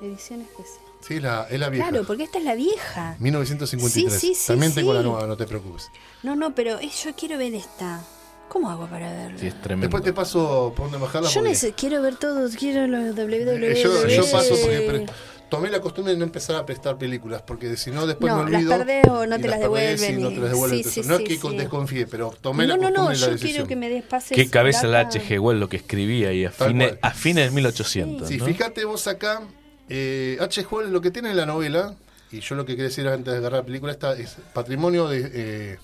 Edición 0.00 0.40
especial. 0.40 0.78
Sí, 1.00 1.20
la, 1.20 1.46
es 1.50 1.60
la 1.60 1.68
vieja. 1.68 1.88
Claro, 1.90 2.06
porque 2.06 2.22
esta 2.22 2.38
es 2.38 2.44
la 2.44 2.54
vieja. 2.54 3.16
1953. 3.18 4.12
Sí, 4.14 4.28
sí, 4.28 4.34
sí, 4.34 4.46
También 4.46 4.72
tengo 4.72 4.92
sí. 4.92 4.96
la 4.98 5.02
nueva, 5.02 5.26
no 5.26 5.36
te 5.36 5.44
preocupes. 5.46 5.90
No, 6.22 6.34
no, 6.34 6.54
pero 6.54 6.78
es- 6.78 7.04
yo 7.04 7.14
quiero 7.14 7.36
ver 7.36 7.54
esta. 7.54 8.00
¿Cómo 8.48 8.70
hago 8.70 8.86
para 8.86 9.10
verla? 9.12 9.38
Sí, 9.38 9.48
es 9.48 9.60
tremendo. 9.60 9.86
Después 9.86 10.02
te 10.04 10.12
paso 10.12 10.72
por 10.76 10.86
donde 10.90 10.98
bajarla. 10.98 11.28
yo 11.28 11.42
porque- 11.42 11.72
quiero 11.76 12.02
ver 12.02 12.16
todos, 12.16 12.56
quiero 12.56 12.86
los 12.86 13.14
WWE. 13.16 13.72
Eh, 13.72 13.82
yo, 13.82 14.06
yo 14.06 14.22
paso 14.30 14.54
porque 14.60 14.80
pre- 14.80 15.06
tomé 15.48 15.70
la 15.70 15.80
costumbre 15.80 16.12
de 16.12 16.18
no 16.18 16.24
empezar 16.24 16.56
a 16.56 16.64
prestar 16.66 16.96
películas, 16.96 17.42
porque 17.42 17.76
si 17.76 17.90
no 17.90 18.06
después 18.06 18.32
No, 18.32 18.44
me 18.44 18.50
las 18.50 18.60
olvido. 18.60 18.78
perdés 18.78 19.04
o 19.08 19.26
no 19.26 19.36
te 19.38 19.48
las 19.48 19.58
perdés 19.58 20.00
devuelven 20.00 20.18
y 20.18 20.22
no 20.22 20.28
te 20.30 20.36
las 20.36 20.50
devuelven. 20.50 20.84
sí, 20.84 20.90
sí, 20.90 21.00
no 21.08 21.16
sí, 21.16 21.22
es 21.24 21.28
que 21.40 21.48
sí. 21.48 21.56
desconfíe, 21.56 22.06
pero 22.06 22.32
tomé 22.40 22.66
No, 22.66 22.76
la 22.76 22.76
no, 22.76 22.82
costumbre 22.82 23.02
no, 23.02 23.08
la 23.20 23.26
yo 23.26 23.26
decisión. 23.32 23.50
quiero 23.52 23.66
que 23.68 23.76
me 23.76 23.88
des 23.88 24.02
pases. 24.04 24.36
Qué 24.36 24.48
cabeza 24.50 24.86
la. 24.86 25.00
H.G. 25.00 25.38
Wells 25.40 25.60
lo 25.60 25.68
que 25.68 25.76
escribía 25.78 26.28
ahí 26.28 26.44
a, 26.44 26.50
fines, 26.50 26.94
fines 27.14 27.46
de 27.46 27.50
1800. 27.50 28.28
Sí, 28.28 28.36
¿no? 28.38 28.44
fíjate 28.46 28.84
vos 28.84 29.06
acá, 29.08 29.42
eh, 29.88 30.36
H. 30.40 30.66
Wells 30.70 30.90
lo 30.92 31.00
que 31.00 31.10
tiene 31.10 31.30
en 31.30 31.36
la 31.36 31.46
novela, 31.46 31.94
y 32.30 32.40
yo 32.40 32.54
lo 32.54 32.64
que 32.64 32.72
quería 32.72 32.84
decir 32.88 33.06
antes 33.08 33.32
de 33.32 33.38
agarrar 33.38 33.60
la 33.60 33.66
película, 33.66 33.92
esta 33.92 34.12
es 34.16 34.36
patrimonio 34.52 35.08
de. 35.08 35.30
eh, 35.34 35.78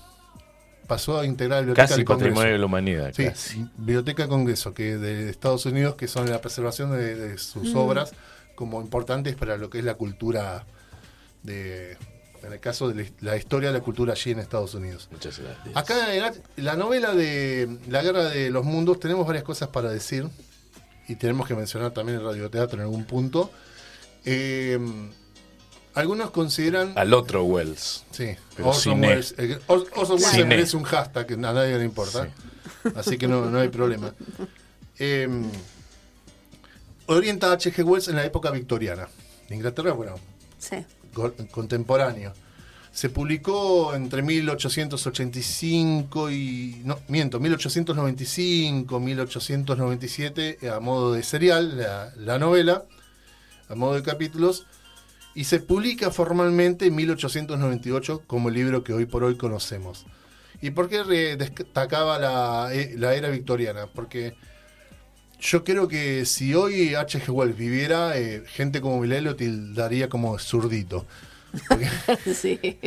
pasó 0.91 1.19
a 1.21 1.25
integrar 1.25 1.57
la 1.59 1.61
Biblioteca 1.61 1.85
Casi 1.89 1.95
del 2.01 2.05
Congreso. 2.05 2.29
patrimonio 2.35 2.53
de 2.53 2.59
la 2.59 2.67
humanidad. 2.67 3.13
Sí, 3.15 3.25
casi. 3.25 3.67
Biblioteca 3.79 4.23
del 4.25 4.31
Congreso, 4.31 4.75
que 4.75 4.99
de 4.99 5.31
Estados 5.31 5.65
Unidos, 5.65 5.95
que 5.95 6.07
son 6.09 6.29
la 6.29 6.41
preservación 6.41 6.91
de, 6.93 7.15
de 7.15 7.39
sus 7.39 7.75
obras 7.75 8.13
como 8.55 8.81
importantes 8.83 9.35
para 9.37 9.57
lo 9.57 9.71
que 9.71 9.79
es 9.79 9.85
la 9.85 9.95
cultura 9.95 10.67
de, 11.43 11.93
en 12.43 12.53
el 12.53 12.61
caso 12.61 12.89
de 12.91 13.05
la- 13.05 13.11
la 13.33 13.37
historia 13.37 13.71
de 13.73 13.79
la 13.79 13.85
cultura 13.85 14.13
allí 14.13 14.33
en 14.33 14.41
Estados 14.41 14.75
Unidos. 14.75 15.09
Muchas 15.11 15.39
gracias. 15.39 15.75
Acá 15.77 16.15
en 16.15 16.21
la, 16.23 16.33
la 16.57 16.77
novela 16.77 17.15
de 17.15 17.79
La 17.89 18.03
Guerra 18.03 18.25
de 18.29 18.51
los 18.51 18.65
Mundos 18.67 19.01
tenemos 19.01 19.27
varias 19.27 19.45
cosas 19.45 19.69
para 19.69 19.89
decir 19.91 20.27
y 21.09 21.15
tenemos 21.17 21.47
que 21.49 21.55
mencionar 21.55 21.93
también 21.93 22.19
el 22.19 22.25
radioteatro 22.25 22.77
en 22.79 22.83
algún 22.83 23.05
punto. 23.05 23.51
Eh, 24.25 24.79
algunos 26.01 26.31
consideran... 26.31 26.93
Al 26.97 27.13
otro 27.15 27.45
Wells. 27.45 28.05
Sí, 28.11 28.31
Pero 28.57 28.69
Orson. 28.71 29.01
Welles. 29.01 29.35
El- 29.39 29.61
Or- 29.69 29.87
Orson 29.97 30.17
Welles 30.23 30.47
merece 30.47 30.77
un 30.77 30.83
hashtag 30.85 31.27
que 31.27 31.35
a 31.35 31.37
nadie 31.37 31.79
le 31.79 31.85
importa. 31.85 32.29
Así 32.97 33.17
que 33.19 33.29
no, 33.29 33.47
no 33.51 33.59
hay 33.61 33.69
problema. 33.69 34.13
Eh, 34.99 35.29
orienta 37.07 37.51
a 37.51 37.53
H.G. 37.55 37.83
Wells 37.85 38.09
en 38.09 38.17
la 38.17 38.25
época 38.25 38.51
victoriana. 38.51 39.09
Inglaterra, 39.51 39.93
bueno, 39.93 40.15
Sí. 40.59 40.77
contemporáneo. 41.51 42.33
Se 42.93 43.09
publicó 43.09 43.95
entre 43.95 44.23
1885 44.23 46.31
y. 46.31 46.81
No, 46.85 46.99
miento, 47.09 47.39
1895, 47.41 49.01
1897, 49.01 50.59
eh, 50.63 50.69
a 50.71 50.81
modo 50.81 51.13
de 51.13 51.23
serial, 51.23 51.79
la, 51.79 52.13
la 52.17 52.39
novela, 52.39 52.85
a 53.69 53.75
modo 53.75 53.95
de 53.95 54.03
capítulos, 54.03 54.67
y 55.35 55.45
se 55.45 55.61
publica 55.61 56.11
formalmente 56.11 56.87
en 56.87 56.95
1898 56.95 58.23
como 58.27 58.49
el 58.49 58.55
libro 58.55 58.85
que 58.85 58.93
hoy 58.93 59.07
por 59.07 59.25
hoy 59.25 59.37
conocemos. 59.37 60.07
¿Y 60.63 60.71
por 60.71 60.89
qué 60.89 61.05
destacaba 61.37 62.19
la, 62.19 62.75
eh, 62.75 62.95
la 62.97 63.15
era 63.15 63.29
victoriana? 63.31 63.87
Porque 63.87 64.35
yo 65.41 65.65
creo 65.65 65.89
que 65.89 66.27
si 66.27 66.55
hoy 66.55 66.95
H.G. 66.95 67.31
Wells 67.31 67.57
viviera, 67.57 68.19
eh, 68.19 68.43
gente 68.47 68.81
como 68.81 69.01
Millet 69.01 69.23
lo 69.23 69.37
tildaría 69.37 70.09
como 70.09 70.39
zurdito. 70.39 71.07
Sí. 72.33 72.79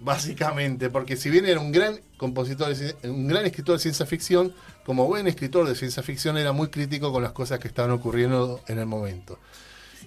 básicamente, 0.00 0.88
porque 0.88 1.16
si 1.16 1.28
bien 1.28 1.44
era 1.44 1.60
un 1.60 1.70
gran 1.70 2.00
compositor, 2.16 2.72
un 3.04 3.26
gran 3.26 3.44
escritor 3.44 3.76
de 3.76 3.82
ciencia 3.82 4.06
ficción, 4.06 4.54
como 4.84 5.06
buen 5.06 5.26
escritor 5.26 5.68
de 5.68 5.74
ciencia 5.74 6.02
ficción 6.02 6.38
era 6.38 6.52
muy 6.52 6.68
crítico 6.68 7.12
con 7.12 7.22
las 7.22 7.32
cosas 7.32 7.58
que 7.58 7.68
estaban 7.68 7.90
ocurriendo 7.90 8.60
en 8.68 8.78
el 8.78 8.86
momento. 8.86 9.38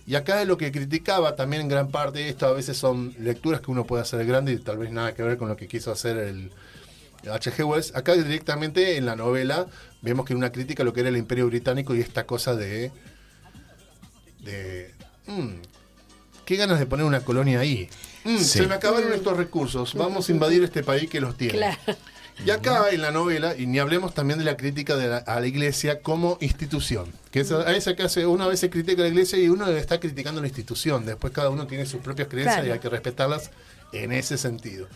Y 0.10 0.16
acá 0.16 0.44
lo 0.44 0.58
que 0.58 0.72
criticaba 0.72 1.36
también 1.36 1.62
en 1.62 1.68
gran 1.68 1.90
parte, 1.92 2.30
esto 2.30 2.48
a 2.48 2.54
veces 2.54 2.76
son 2.76 3.14
lecturas 3.20 3.62
que 3.62 3.70
uno 3.70 3.86
puede 3.86 4.02
hacer 4.02 4.26
grande 4.26 4.52
y 4.54 4.58
tal 4.58 4.80
vez 4.80 4.90
nada 4.90 5.14
que 5.14 5.22
ver 5.22 5.38
con 5.38 5.50
lo 5.50 5.56
que 5.56 5.68
quiso 5.68 5.92
hacer 5.92 6.18
el 6.18 6.52
H.G. 7.30 7.64
Wells. 7.64 7.96
Acá 7.96 8.16
directamente 8.16 8.98
en 8.98 9.06
la 9.06 9.16
novela 9.16 9.68
vemos 10.02 10.26
que 10.26 10.34
una 10.34 10.52
crítica 10.52 10.82
a 10.82 10.86
lo 10.88 10.94
que 10.94 11.02
era 11.02 11.10
el 11.10 11.18
imperio 11.18 11.46
británico 11.46 11.94
y 11.94 12.00
esta 12.02 12.26
cosa 12.26 12.56
de... 12.56 12.92
de 14.40 14.96
mm, 15.28 15.62
qué 16.44 16.56
ganas 16.56 16.80
de 16.80 16.88
poner 16.88 17.06
una 17.06 17.20
colonia 17.20 17.60
ahí. 17.60 17.88
Mm, 18.24 18.38
Sí. 18.38 18.44
Se 18.46 18.66
me 18.66 18.74
acabaron 18.74 19.14
estos 19.14 19.38
recursos, 19.38 19.94
vamos 19.94 20.28
a 20.28 20.32
invadir 20.32 20.64
este 20.64 20.82
país 20.82 21.08
que 21.08 21.22
los 21.22 21.38
tiene. 21.38 21.54
Claro. 21.54 21.78
Y 22.46 22.52
acá 22.52 22.90
en 22.92 23.02
la 23.02 23.12
novela, 23.12 23.54
y 23.58 23.68
ni 23.68 23.80
hablemos 23.80 24.14
también 24.14 24.40
de 24.40 24.46
la 24.46 24.56
crítica 24.56 24.96
de 24.96 25.08
la- 25.10 25.18
a 25.18 25.40
la 25.42 25.48
iglesia 25.48 26.02
como 26.02 26.38
institución. 26.40 27.12
Que 27.32 27.42
es 27.42 27.52
a 27.52 27.76
esa 27.76 27.96
que 27.96 28.04
hace, 28.04 28.26
una 28.26 28.48
vez 28.48 28.62
se 28.62 28.70
critica 28.70 29.02
la 29.02 29.10
iglesia 29.10 29.38
y 29.38 29.50
uno 29.50 29.68
está 29.68 30.00
criticando 30.00 30.40
la 30.40 30.48
institución. 30.48 31.06
Después 31.06 31.34
cada 31.34 31.50
uno 31.50 31.68
tiene 31.68 31.86
sus 31.86 32.00
propias 32.02 32.30
creencias 32.30 32.56
Claro. 32.56 32.70
y 32.70 32.72
hay 32.72 32.80
que 32.80 32.90
respetarlas 32.90 33.52
en 33.92 34.14
ese 34.14 34.38
sentido. 34.38 34.88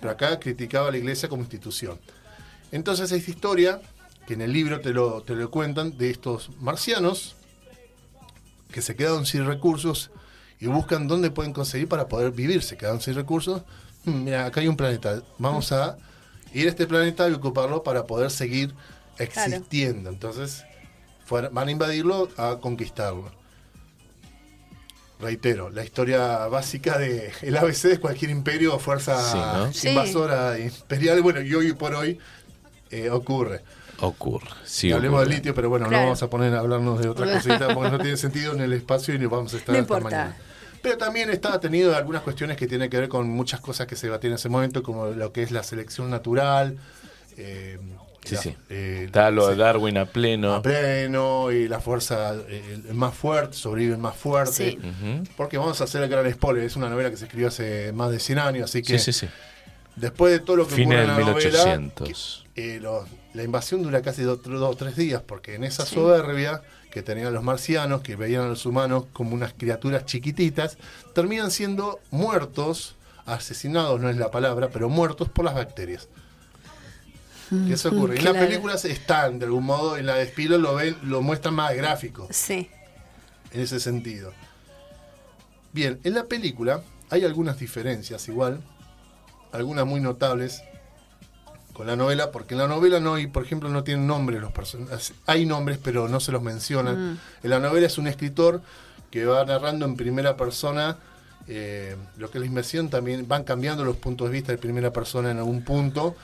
Pero 0.00 0.10
acá 0.10 0.40
criticaba 0.40 0.88
a 0.88 0.90
la 0.90 0.96
iglesia 0.96 1.28
como 1.28 1.42
institución. 1.42 1.98
Entonces 2.72 3.12
esta 3.12 3.30
historia 3.30 3.80
que 4.26 4.34
en 4.34 4.40
el 4.40 4.52
libro 4.52 4.80
te 4.80 4.90
lo, 4.90 5.22
te 5.22 5.34
lo 5.34 5.50
cuentan, 5.50 5.96
de 5.98 6.10
estos 6.10 6.50
marcianos 6.60 7.36
que 8.72 8.80
se 8.82 8.96
quedaron 8.96 9.26
sin 9.26 9.46
recursos 9.46 10.10
y 10.58 10.66
buscan 10.66 11.06
dónde 11.08 11.30
pueden 11.30 11.52
conseguir 11.52 11.88
para 11.88 12.08
poder 12.08 12.32
vivir. 12.32 12.62
Se 12.62 12.76
quedaron 12.76 13.00
sin 13.00 13.14
recursos. 13.14 13.62
Mm, 14.04 14.24
Mira, 14.24 14.46
acá 14.46 14.60
hay 14.60 14.68
un 14.68 14.76
planeta. 14.76 15.22
Vamos 15.38 15.70
a 15.72 15.96
ir 16.60 16.66
a 16.66 16.70
este 16.70 16.86
planeta 16.86 17.28
y 17.28 17.32
ocuparlo 17.32 17.82
para 17.82 18.06
poder 18.06 18.30
seguir 18.30 18.74
existiendo. 19.18 20.10
Entonces, 20.10 20.64
fuera- 21.24 21.48
van 21.50 21.68
a 21.68 21.70
invadirlo, 21.70 22.28
a 22.36 22.58
conquistarlo. 22.60 23.30
Reitero, 25.18 25.70
la 25.70 25.82
historia 25.82 26.46
básica 26.48 26.98
de 26.98 27.32
el 27.40 27.56
ABC 27.56 27.84
de 27.88 27.98
cualquier 28.00 28.30
imperio 28.30 28.74
o 28.74 28.78
fuerza 28.78 29.16
Sí, 29.32 29.38
¿no? 29.38 29.72
Sí. 29.72 29.88
invasora 29.88 30.58
imperial, 30.58 31.22
bueno, 31.22 31.40
y 31.40 31.54
hoy 31.54 31.72
por 31.72 31.94
hoy 31.94 32.18
eh, 32.90 33.08
ocurre. 33.08 33.62
Ocurre. 34.00 34.50
Sí, 34.66 34.92
hablemos 34.92 35.16
ocurre. 35.20 35.28
del 35.30 35.36
litio, 35.38 35.54
pero 35.54 35.70
bueno, 35.70 35.86
Claro. 35.88 36.02
no 36.02 36.06
vamos 36.08 36.22
a 36.22 36.28
poner 36.28 36.54
a 36.54 36.58
hablarnos 36.58 37.00
de 37.00 37.08
otra 37.08 37.32
cosita 37.32 37.72
porque 37.74 37.90
no 37.90 37.98
tiene 37.98 38.18
sentido 38.18 38.52
en 38.52 38.60
el 38.60 38.74
espacio 38.74 39.14
y 39.14 39.18
no 39.18 39.30
vamos 39.30 39.54
a 39.54 39.56
estar 39.56 39.74
No 39.74 39.80
hasta 39.80 39.94
importa. 39.96 40.16
mañana. 40.16 40.36
Pero 40.86 40.98
también 40.98 41.30
está 41.30 41.58
tenido 41.58 41.96
algunas 41.96 42.22
cuestiones 42.22 42.56
que 42.56 42.68
tienen 42.68 42.88
que 42.88 42.96
ver 42.96 43.08
con 43.08 43.28
muchas 43.28 43.58
cosas 43.60 43.88
que 43.88 43.96
se 43.96 44.06
debatían 44.06 44.32
en 44.32 44.36
ese 44.36 44.48
momento, 44.48 44.84
como 44.84 45.06
lo 45.06 45.32
que 45.32 45.42
es 45.42 45.50
la 45.50 45.64
selección 45.64 46.10
natural. 46.10 46.78
eh, 47.36 47.76
Sí, 48.24 48.34
la- 48.36 48.40
sí. 48.40 48.56
eh, 48.70 49.02
Está 49.06 49.30
lo 49.32 49.48
de 49.48 49.56
Darwin 49.56 49.98
a 49.98 50.06
pleno. 50.06 50.54
a 50.54 50.62
pleno 50.62 51.50
y 51.52 51.66
la 51.68 51.80
fuerza 51.80 52.34
eh, 52.48 52.78
el 52.88 52.94
más 52.94 53.14
fuerte, 53.14 53.56
sobrevive 53.56 53.94
el 53.94 54.00
más 54.00 54.16
fuerte. 54.16 54.52
Sí. 54.52 54.78
Porque 55.36 55.58
vamos 55.58 55.80
a 55.80 55.84
hacer 55.84 56.02
el 56.04 56.08
gran 56.08 56.32
spoiler, 56.32 56.62
es 56.64 56.76
una 56.76 56.88
novela 56.88 57.10
que 57.10 57.16
se 57.16 57.24
escribió 57.24 57.48
hace 57.48 57.92
más 57.92 58.10
de 58.12 58.18
100 58.20 58.38
años, 58.38 58.64
así 58.70 58.82
que 58.82 58.98
Sí, 58.98 59.12
sí, 59.12 59.26
sí. 59.26 59.32
después 59.96 60.32
de 60.32 60.38
todo 60.40 60.56
lo 60.56 60.66
que 60.68 60.74
Fines 60.76 60.86
ocurre 60.86 61.02
en 61.02 61.08
la 61.08 61.12
novela, 61.32 61.36
1800. 61.38 62.44
eh, 62.56 62.78
lo- 62.80 63.06
la 63.34 63.42
invasión 63.44 63.82
dura 63.82 64.02
casi 64.02 64.22
dos 64.22 64.38
o 64.46 64.76
tres 64.76 64.96
días, 64.96 65.20
porque 65.24 65.54
en 65.56 65.62
esa 65.64 65.84
Sí. 65.86 65.94
soberbia 65.96 66.62
que 66.96 67.02
tenían 67.02 67.34
los 67.34 67.44
marcianos, 67.44 68.00
que 68.00 68.16
veían 68.16 68.44
a 68.44 68.48
los 68.48 68.64
humanos 68.64 69.04
como 69.12 69.34
unas 69.34 69.52
criaturas 69.52 70.06
chiquititas, 70.06 70.78
terminan 71.14 71.50
siendo 71.50 72.00
muertos, 72.10 72.94
asesinados 73.26 74.00
no 74.00 74.08
es 74.08 74.16
la 74.16 74.30
palabra, 74.30 74.70
pero 74.72 74.88
muertos 74.88 75.28
por 75.28 75.44
las 75.44 75.54
bacterias. 75.54 76.08
¿Qué 77.50 77.74
eso 77.74 77.90
ocurre? 77.90 78.16
En 78.16 78.24
las 78.24 78.32
películas 78.32 78.86
están, 78.86 79.38
de 79.38 79.44
algún 79.44 79.64
modo, 79.64 79.98
en 79.98 80.06
la 80.06 80.14
de 80.14 80.58
lo 80.58 80.74
ven, 80.76 80.96
lo 81.02 81.20
muestran 81.20 81.52
más 81.52 81.76
gráfico 81.76 82.28
Sí. 82.30 82.70
en 83.52 83.60
ese 83.60 83.78
sentido. 83.78 84.32
Bien, 85.74 86.00
en 86.02 86.14
la 86.14 86.24
película 86.24 86.80
hay 87.10 87.26
algunas 87.26 87.58
diferencias 87.58 88.26
igual, 88.28 88.62
algunas 89.52 89.84
muy 89.84 90.00
notables 90.00 90.62
con 91.76 91.86
la 91.86 91.94
novela, 91.94 92.30
porque 92.32 92.54
en 92.54 92.60
la 92.60 92.68
novela 92.68 93.00
no 93.00 93.14
hay, 93.14 93.26
por 93.26 93.44
ejemplo, 93.44 93.68
no 93.68 93.84
tienen 93.84 94.06
nombres 94.06 94.40
los 94.40 94.50
personajes. 94.50 95.12
Hay 95.26 95.44
nombres, 95.44 95.78
pero 95.82 96.08
no 96.08 96.20
se 96.20 96.32
los 96.32 96.40
mencionan. 96.42 97.20
En 97.42 97.50
la 97.50 97.58
novela 97.60 97.86
es 97.86 97.98
un 97.98 98.06
escritor 98.06 98.62
que 99.10 99.26
va 99.26 99.44
narrando 99.44 99.84
en 99.84 99.94
primera 99.94 100.38
persona 100.38 100.96
eh, 101.48 101.94
lo 102.16 102.30
que 102.30 102.38
es 102.38 102.40
la 102.40 102.46
inversión, 102.46 102.88
también 102.88 103.28
van 103.28 103.44
cambiando 103.44 103.84
los 103.84 103.96
puntos 103.96 104.28
de 104.28 104.32
vista 104.32 104.52
de 104.52 104.58
primera 104.58 104.90
persona 104.90 105.30
en 105.30 105.36
algún 105.36 105.62
punto. 105.64 106.16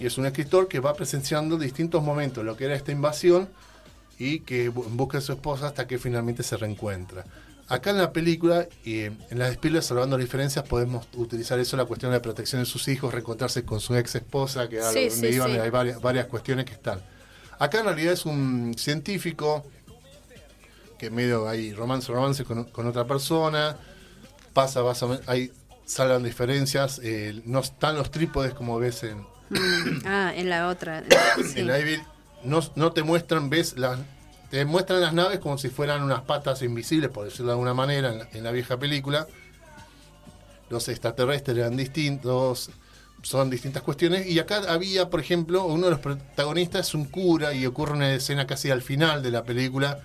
Y 0.00 0.06
es 0.06 0.18
un 0.18 0.26
escritor 0.26 0.66
que 0.66 0.80
va 0.80 0.94
presenciando 0.94 1.56
distintos 1.56 2.02
momentos, 2.02 2.44
lo 2.44 2.56
que 2.56 2.64
era 2.64 2.74
esta 2.74 2.90
invasión 2.90 3.48
y 4.18 4.40
que 4.40 4.68
bu- 4.72 4.84
busca 4.90 5.18
a 5.18 5.20
su 5.20 5.30
esposa 5.32 5.68
hasta 5.68 5.86
que 5.86 5.96
finalmente 5.98 6.42
se 6.42 6.56
reencuentra. 6.56 7.24
Acá 7.68 7.90
en 7.90 7.98
la 7.98 8.12
película, 8.12 8.66
y 8.84 9.00
en 9.02 9.18
las 9.30 9.50
despilas, 9.50 9.84
salvando 9.86 10.16
diferencias, 10.16 10.66
podemos 10.66 11.06
utilizar 11.14 11.58
eso, 11.58 11.76
la 11.76 11.84
cuestión 11.84 12.10
de 12.12 12.18
la 12.18 12.22
protección 12.22 12.62
de 12.62 12.66
sus 12.66 12.88
hijos, 12.88 13.12
reencontrarse 13.12 13.64
con 13.64 13.78
su 13.80 13.94
ex 13.94 14.14
esposa, 14.14 14.68
que 14.68 14.76
Sí, 14.82 15.08
donde 15.10 15.10
sí, 15.10 15.26
iban, 15.34 15.50
sí. 15.52 15.58
hay 15.58 15.68
varias, 15.70 16.00
varias 16.00 16.26
cuestiones 16.26 16.64
que 16.64 16.72
están. 16.72 17.00
Acá 17.58 17.80
en 17.80 17.84
realidad 17.84 18.12
es 18.14 18.24
un 18.24 18.74
científico 18.78 19.66
que 20.98 21.10
medio 21.10 21.46
hay 21.48 21.72
romance, 21.74 22.10
romance 22.10 22.44
con, 22.44 22.64
con 22.64 22.86
otra 22.86 23.06
persona, 23.06 23.76
pasa, 24.54 24.82
pasa, 24.82 25.20
hay, 25.26 25.52
salvan 25.84 26.22
diferencias, 26.24 27.00
eh, 27.04 27.42
no 27.44 27.60
están 27.60 27.96
los 27.96 28.10
trípodes 28.10 28.54
como 28.54 28.78
ves 28.78 29.02
en, 29.04 29.26
Ah, 30.04 30.32
en 30.34 30.48
la 30.50 30.68
otra. 30.68 31.02
En 31.54 31.66
la 31.66 31.78
Evil 31.78 32.02
no, 32.44 32.60
no 32.76 32.92
te 32.92 33.02
muestran, 33.02 33.50
ves 33.50 33.76
las 33.78 33.98
te 34.50 34.64
muestran 34.64 35.00
las 35.00 35.12
naves 35.12 35.40
como 35.40 35.58
si 35.58 35.68
fueran 35.68 36.02
unas 36.02 36.22
patas 36.22 36.62
invisibles, 36.62 37.10
por 37.10 37.24
decirlo 37.24 37.46
de 37.46 37.52
alguna 37.52 37.74
manera, 37.74 38.12
en 38.12 38.18
la, 38.18 38.28
en 38.32 38.54
vieja 38.54 38.78
película. 38.78 39.26
Los 40.70 40.88
extraterrestres 40.88 41.58
eran 41.58 41.76
distintos, 41.76 42.70
son 43.22 43.50
distintas 43.50 43.82
cuestiones. 43.82 44.26
Y 44.26 44.38
acá 44.38 44.62
había, 44.68 45.10
por 45.10 45.20
ejemplo, 45.20 45.64
uno 45.64 45.86
de 45.86 45.92
los 45.92 46.00
protagonistas 46.00 46.88
es 46.88 46.94
un 46.94 47.06
cura 47.06 47.52
y 47.52 47.66
ocurre 47.66 47.92
una 47.92 48.14
escena 48.14 48.46
casi 48.46 48.70
al 48.70 48.82
final 48.82 49.22
de 49.22 49.30
la 49.30 49.44
película 49.44 50.00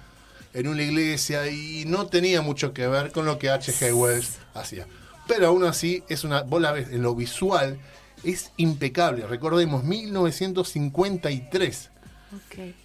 en 0.53 0.67
una 0.67 0.83
iglesia 0.83 1.49
y 1.49 1.85
no 1.85 2.07
tenía 2.07 2.41
mucho 2.41 2.73
que 2.73 2.87
ver 2.87 3.11
con 3.11 3.25
lo 3.25 3.39
que 3.39 3.49
H.G. 3.49 3.93
Wells 3.93 4.39
hacía. 4.53 4.87
Pero 5.27 5.47
aún 5.47 5.63
así, 5.63 6.03
es 6.09 6.25
una, 6.25 6.43
vos 6.43 6.61
en 6.63 7.01
lo 7.01 7.15
visual, 7.15 7.79
es 8.23 8.51
impecable. 8.57 9.25
Recordemos, 9.25 9.83
1953. 9.83 11.89
Ok. 12.35 12.82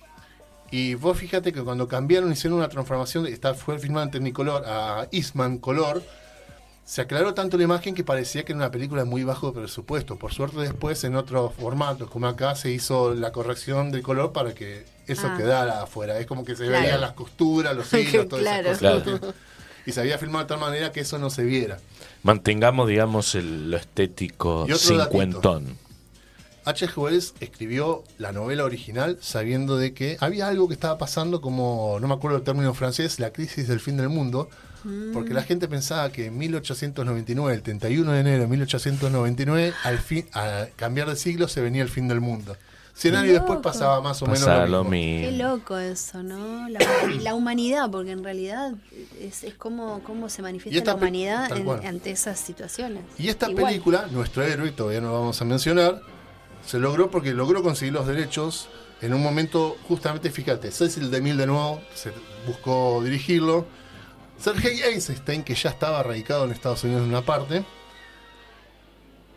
Y 0.71 0.95
vos 0.95 1.17
fíjate 1.19 1.53
que 1.53 1.63
cuando 1.63 1.89
cambiaron, 1.89 2.31
hicieron 2.33 2.59
una 2.59 2.69
transformación, 2.69 3.25
de- 3.25 3.33
esta 3.33 3.55
fue 3.55 3.79
filmada 3.79 4.05
en 4.07 4.11
Technicolor 4.13 4.65
a 4.67 5.09
Eastman 5.13 5.59
Color, 5.59 6.03
se 6.85 7.03
aclaró 7.03 7.35
tanto 7.35 7.57
la 7.59 7.65
imagen 7.65 7.95
que 7.95 8.03
parecía 8.05 8.45
que 8.45 8.53
era 8.53 8.59
una 8.59 8.71
película 8.71 9.05
muy 9.05 9.23
bajo 9.25 9.53
presupuesto. 9.53 10.17
Por 10.17 10.33
suerte 10.33 10.59
después 10.59 11.05
en 11.05 11.17
otros 11.17 11.53
formatos, 11.55 12.11
como 12.11 12.27
acá, 12.27 12.55
se 12.55 12.71
hizo 12.71 13.15
la 13.15 13.31
corrección 13.33 13.91
del 13.91 14.03
color 14.03 14.33
para 14.33 14.55
que 14.55 14.85
eso 15.07 15.27
Ah. 15.31 15.37
quedara 15.37 15.83
afuera. 15.83 16.19
Es 16.19 16.27
como 16.27 16.45
que 16.45 16.57
se 16.57 16.67
Claro. 16.67 16.83
veían 16.83 17.01
las 17.01 17.13
costuras, 17.13 17.77
los 17.77 17.93
hilos, 17.93 18.27
todas 18.29 18.43
Claro. 18.43 18.71
esas 18.71 19.03
cosas. 19.03 19.35
Y 19.87 19.93
se 19.93 20.01
había 20.01 20.19
filmado 20.19 20.45
de 20.45 20.49
tal 20.49 20.61
manera 20.61 20.93
que 20.93 21.01
eso 21.01 21.19
no 21.19 21.31
se 21.31 21.45
viera. 21.45 21.79
Mantengamos, 22.23 22.89
digamos, 22.89 23.35
el- 23.35 23.71
lo 23.71 23.77
estético 23.79 24.67
Y 24.69 24.75
cincuentón. 24.75 25.79
H.G. 26.69 26.97
Wells 26.97 27.35
escribió 27.41 28.05
la 28.19 28.33
novela 28.33 28.65
original 28.65 29.19
sabiendo 29.21 29.77
de 29.79 29.95
que 29.95 30.17
había 30.21 30.49
algo 30.49 30.69
que 30.69 30.75
estaba 30.75 30.99
pasando 30.99 31.41
como, 31.41 31.99
no 32.01 32.09
me 32.09 32.15
acuerdo 32.15 32.37
el 32.37 32.43
término 32.45 32.75
francés, 32.75 33.19
la 33.21 33.31
crisis 33.33 33.69
del 33.69 33.81
fin 33.81 33.97
del 33.97 34.09
mundo, 34.09 34.49
porque 35.13 35.35
la 35.35 35.43
gente 35.43 35.67
pensaba 35.69 36.11
que 36.13 36.27
en 36.27 36.39
1899, 36.39 37.55
el 37.55 37.63
31 37.63 38.13
de 38.13 38.21
enero 38.21 38.43
de 38.43 38.47
1899, 38.49 39.73
al 39.85 39.99
fin, 39.99 40.27
a 40.33 40.67
cambiar 40.77 41.09
de 41.09 41.17
siglo 41.17 41.49
se 41.49 41.61
venía 41.61 41.83
el 41.83 41.89
fin 41.89 42.09
del 42.09 42.21
mundo. 42.21 42.57
Cien 42.95 43.13
Qué 43.15 43.19
años 43.19 43.33
después 43.35 43.51
loco. 43.59 43.63
pasaba 43.63 44.01
más 44.01 44.21
o 44.23 44.27
Pasaba 44.27 44.55
menos 44.65 44.71
lo 44.71 44.83
lo 44.83 44.91
mismo. 44.91 45.27
Qué 45.31 45.37
loco 45.37 45.79
eso, 45.79 46.23
¿no? 46.25 46.69
La, 46.69 46.81
la 47.23 47.35
humanidad, 47.35 47.89
porque 47.91 48.11
en 48.11 48.25
realidad 48.25 48.73
es, 49.21 49.45
es 49.45 49.55
como, 49.55 50.01
cómo 50.03 50.29
se 50.29 50.43
manifiesta 50.43 50.79
esta 50.79 50.91
la 50.93 50.97
humanidad 50.97 51.57
en- 51.57 51.87
ante 51.87 52.11
esas 52.11 52.41
situaciones. 52.41 53.05
Y 53.17 53.29
esta 53.29 53.49
Igual. 53.51 53.67
película, 53.67 54.07
nuestro 54.11 54.43
héroe, 54.43 54.73
todavía 54.73 55.01
no 55.01 55.09
lo 55.09 55.21
vamos 55.21 55.41
a 55.41 55.45
mencionar, 55.45 56.01
se 56.69 56.79
logró 56.79 57.11
porque 57.11 57.33
logró 57.33 57.63
conseguir 57.63 57.95
los 57.95 58.07
derechos 58.07 58.69
en 59.01 59.15
un 59.15 59.23
momento, 59.23 59.77
justamente, 59.89 60.31
fíjate, 60.31 60.71
Cecil 60.71 61.11
DeMille 61.11 61.37
de 61.39 61.47
nuevo 61.47 61.81
se 61.95 62.13
buscó 62.47 63.01
dirigirlo. 63.03 63.65
Sergei 64.39 64.83
Eisenstein, 64.83 65.43
que 65.45 65.55
ya 65.55 65.71
estaba 65.71 66.03
radicado 66.03 66.45
en 66.45 66.51
Estados 66.53 66.85
Unidos 66.85 67.03
en 67.05 67.09
una 67.09 67.23
parte. 67.23 67.65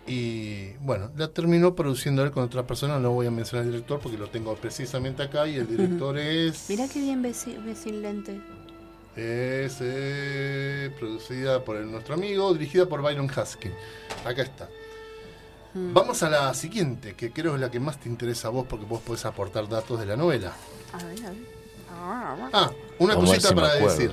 Y 0.07 0.73
bueno, 0.81 1.11
la 1.15 1.27
terminó 1.29 1.75
produciendo 1.75 2.23
él 2.23 2.31
con 2.31 2.43
otra 2.43 2.65
persona, 2.65 2.99
no 2.99 3.11
voy 3.11 3.27
a 3.27 3.31
mencionar 3.31 3.65
al 3.65 3.71
director 3.71 3.99
porque 3.99 4.17
lo 4.17 4.27
tengo 4.29 4.55
precisamente 4.55 5.23
acá 5.23 5.47
y 5.47 5.55
el 5.55 5.67
director 5.67 6.17
es... 6.17 6.69
Mirá 6.69 6.87
qué 6.91 6.99
bien 6.99 7.21
lente. 8.01 8.41
Es 9.15 9.77
eh, 9.81 10.91
producida 10.99 11.63
por 11.63 11.77
el- 11.77 11.91
nuestro 11.91 12.15
amigo, 12.15 12.51
dirigida 12.53 12.87
por 12.87 13.01
Byron 13.01 13.29
Haskin. 13.29 13.71
Acá 14.25 14.41
está. 14.41 14.69
Mm. 15.73 15.93
Vamos 15.93 16.21
a 16.23 16.29
la 16.29 16.53
siguiente, 16.53 17.13
que 17.15 17.31
creo 17.31 17.55
es 17.55 17.61
la 17.61 17.71
que 17.71 17.79
más 17.79 17.99
te 17.99 18.09
interesa 18.09 18.49
a 18.49 18.51
vos 18.51 18.65
porque 18.69 18.85
vos 18.85 19.01
podés 19.01 19.25
aportar 19.25 19.67
datos 19.69 19.99
de 19.99 20.05
la 20.05 20.17
novela. 20.17 20.53
A 20.93 20.97
ver, 21.05 21.25
a 21.25 21.29
ver. 21.29 21.61
Ah, 21.93 22.71
una 22.99 23.15
Vamos 23.15 23.29
a 23.29 23.33
ver 23.33 23.41
cosita 23.41 23.47
si 23.49 23.55
para 23.55 23.73
decir. 23.75 24.11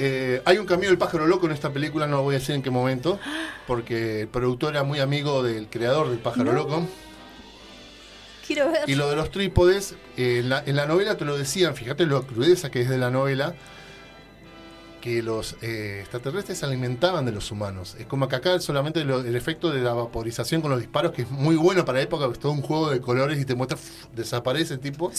Eh, 0.00 0.40
hay 0.44 0.58
un 0.58 0.66
cameo 0.66 0.88
del 0.90 0.98
pájaro 0.98 1.26
loco 1.26 1.46
en 1.46 1.52
esta 1.52 1.72
película, 1.72 2.06
no 2.06 2.22
voy 2.22 2.36
a 2.36 2.38
decir 2.38 2.54
en 2.54 2.62
qué 2.62 2.70
momento, 2.70 3.18
porque 3.66 4.22
el 4.22 4.28
productor 4.28 4.74
era 4.74 4.84
muy 4.84 5.00
amigo 5.00 5.42
del 5.42 5.68
creador 5.68 6.08
del 6.08 6.18
pájaro 6.18 6.44
No. 6.44 6.52
loco. 6.52 6.86
Quiero 8.46 8.70
ver. 8.70 8.88
Y 8.88 8.94
lo 8.94 9.10
de 9.10 9.16
los 9.16 9.30
trípodes, 9.30 9.96
eh, 10.16 10.38
en, 10.40 10.48
la, 10.48 10.62
en 10.64 10.76
la 10.76 10.86
novela 10.86 11.16
te 11.16 11.24
lo 11.24 11.36
decían, 11.36 11.74
fíjate 11.74 12.06
lo 12.06 12.22
crudeza 12.26 12.70
que 12.70 12.80
es 12.80 12.88
de 12.88 12.96
la 12.96 13.10
novela, 13.10 13.54
que 15.00 15.22
los 15.22 15.56
eh, 15.62 15.98
extraterrestres 16.00 16.58
se 16.58 16.66
alimentaban 16.66 17.24
de 17.24 17.32
los 17.32 17.50
humanos. 17.50 17.96
Es 17.98 18.06
como 18.06 18.28
que 18.28 18.36
acá 18.36 18.58
solamente 18.60 19.04
lo- 19.04 19.20
el 19.20 19.36
efecto 19.36 19.70
de 19.70 19.80
la 19.80 19.92
vaporización 19.94 20.60
con 20.60 20.70
los 20.70 20.80
disparos, 20.80 21.12
que 21.12 21.22
es 21.22 21.30
muy 21.30 21.56
bueno 21.56 21.84
para 21.84 21.98
la 21.98 22.04
época, 22.04 22.26
es 22.32 22.38
todo 22.38 22.52
un 22.52 22.62
juego 22.62 22.90
de 22.90 23.00
colores 23.00 23.38
y 23.40 23.44
te 23.44 23.54
muestra, 23.54 23.78
desaparece 24.14 24.76
tipo. 24.78 25.10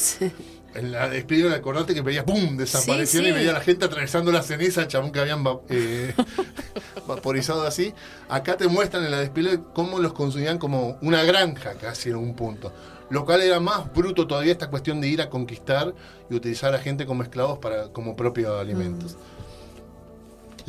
En 0.76 0.92
la 0.92 1.10
despedida 1.10 1.56
acordate 1.56 1.94
que 1.94 2.02
veías, 2.02 2.26
¡pum! 2.26 2.58
desapareció 2.58 3.22
Sí, 3.22 3.26
sí. 3.26 3.32
y 3.32 3.34
veía 3.34 3.52
a 3.52 3.54
la 3.54 3.62
gente 3.62 3.86
atravesando 3.86 4.32
la 4.32 4.44
ceniza, 4.44 4.82
el 4.82 4.88
chabón 4.88 5.12
que 5.12 5.20
habían 5.20 5.46
va- 5.46 5.62
eh, 5.70 6.14
vaporizado 7.08 7.64
así. 7.66 7.94
Acá 8.28 8.58
te 8.58 8.68
muestran 8.68 9.04
en 9.06 9.12
la 9.12 9.20
despliegue 9.20 9.60
cómo 9.74 10.00
los 10.00 10.14
consumían 10.14 10.58
como 10.58 10.98
una 11.02 11.24
granja 11.24 11.74
casi 11.76 12.10
en 12.10 12.18
un 12.18 12.36
punto. 12.36 12.72
Lo 13.10 13.26
cual 13.26 13.42
era 13.42 13.60
más 13.60 13.92
bruto 13.92 14.28
todavía 14.28 14.52
esta 14.52 14.70
cuestión 14.70 15.02
de 15.02 15.08
ir 15.08 15.22
a 15.22 15.30
conquistar 15.32 15.96
y 16.30 16.36
utilizar 16.36 16.76
a 16.76 16.80
gente 16.80 17.08
como 17.08 17.24
esclavos 17.24 17.58
para, 17.58 17.88
como 17.88 18.16
propios 18.16 18.60
alimentos. 18.60 19.18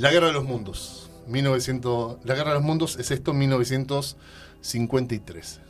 La 0.00 0.10
Guerra 0.10 0.28
de 0.28 0.32
los 0.32 0.44
Mundos. 0.44 1.10
1900, 1.26 2.24
la 2.24 2.34
Guerra 2.34 2.48
de 2.50 2.54
los 2.54 2.62
Mundos 2.64 2.96
es 2.98 3.10
esto, 3.10 3.34
1953. 3.34 5.60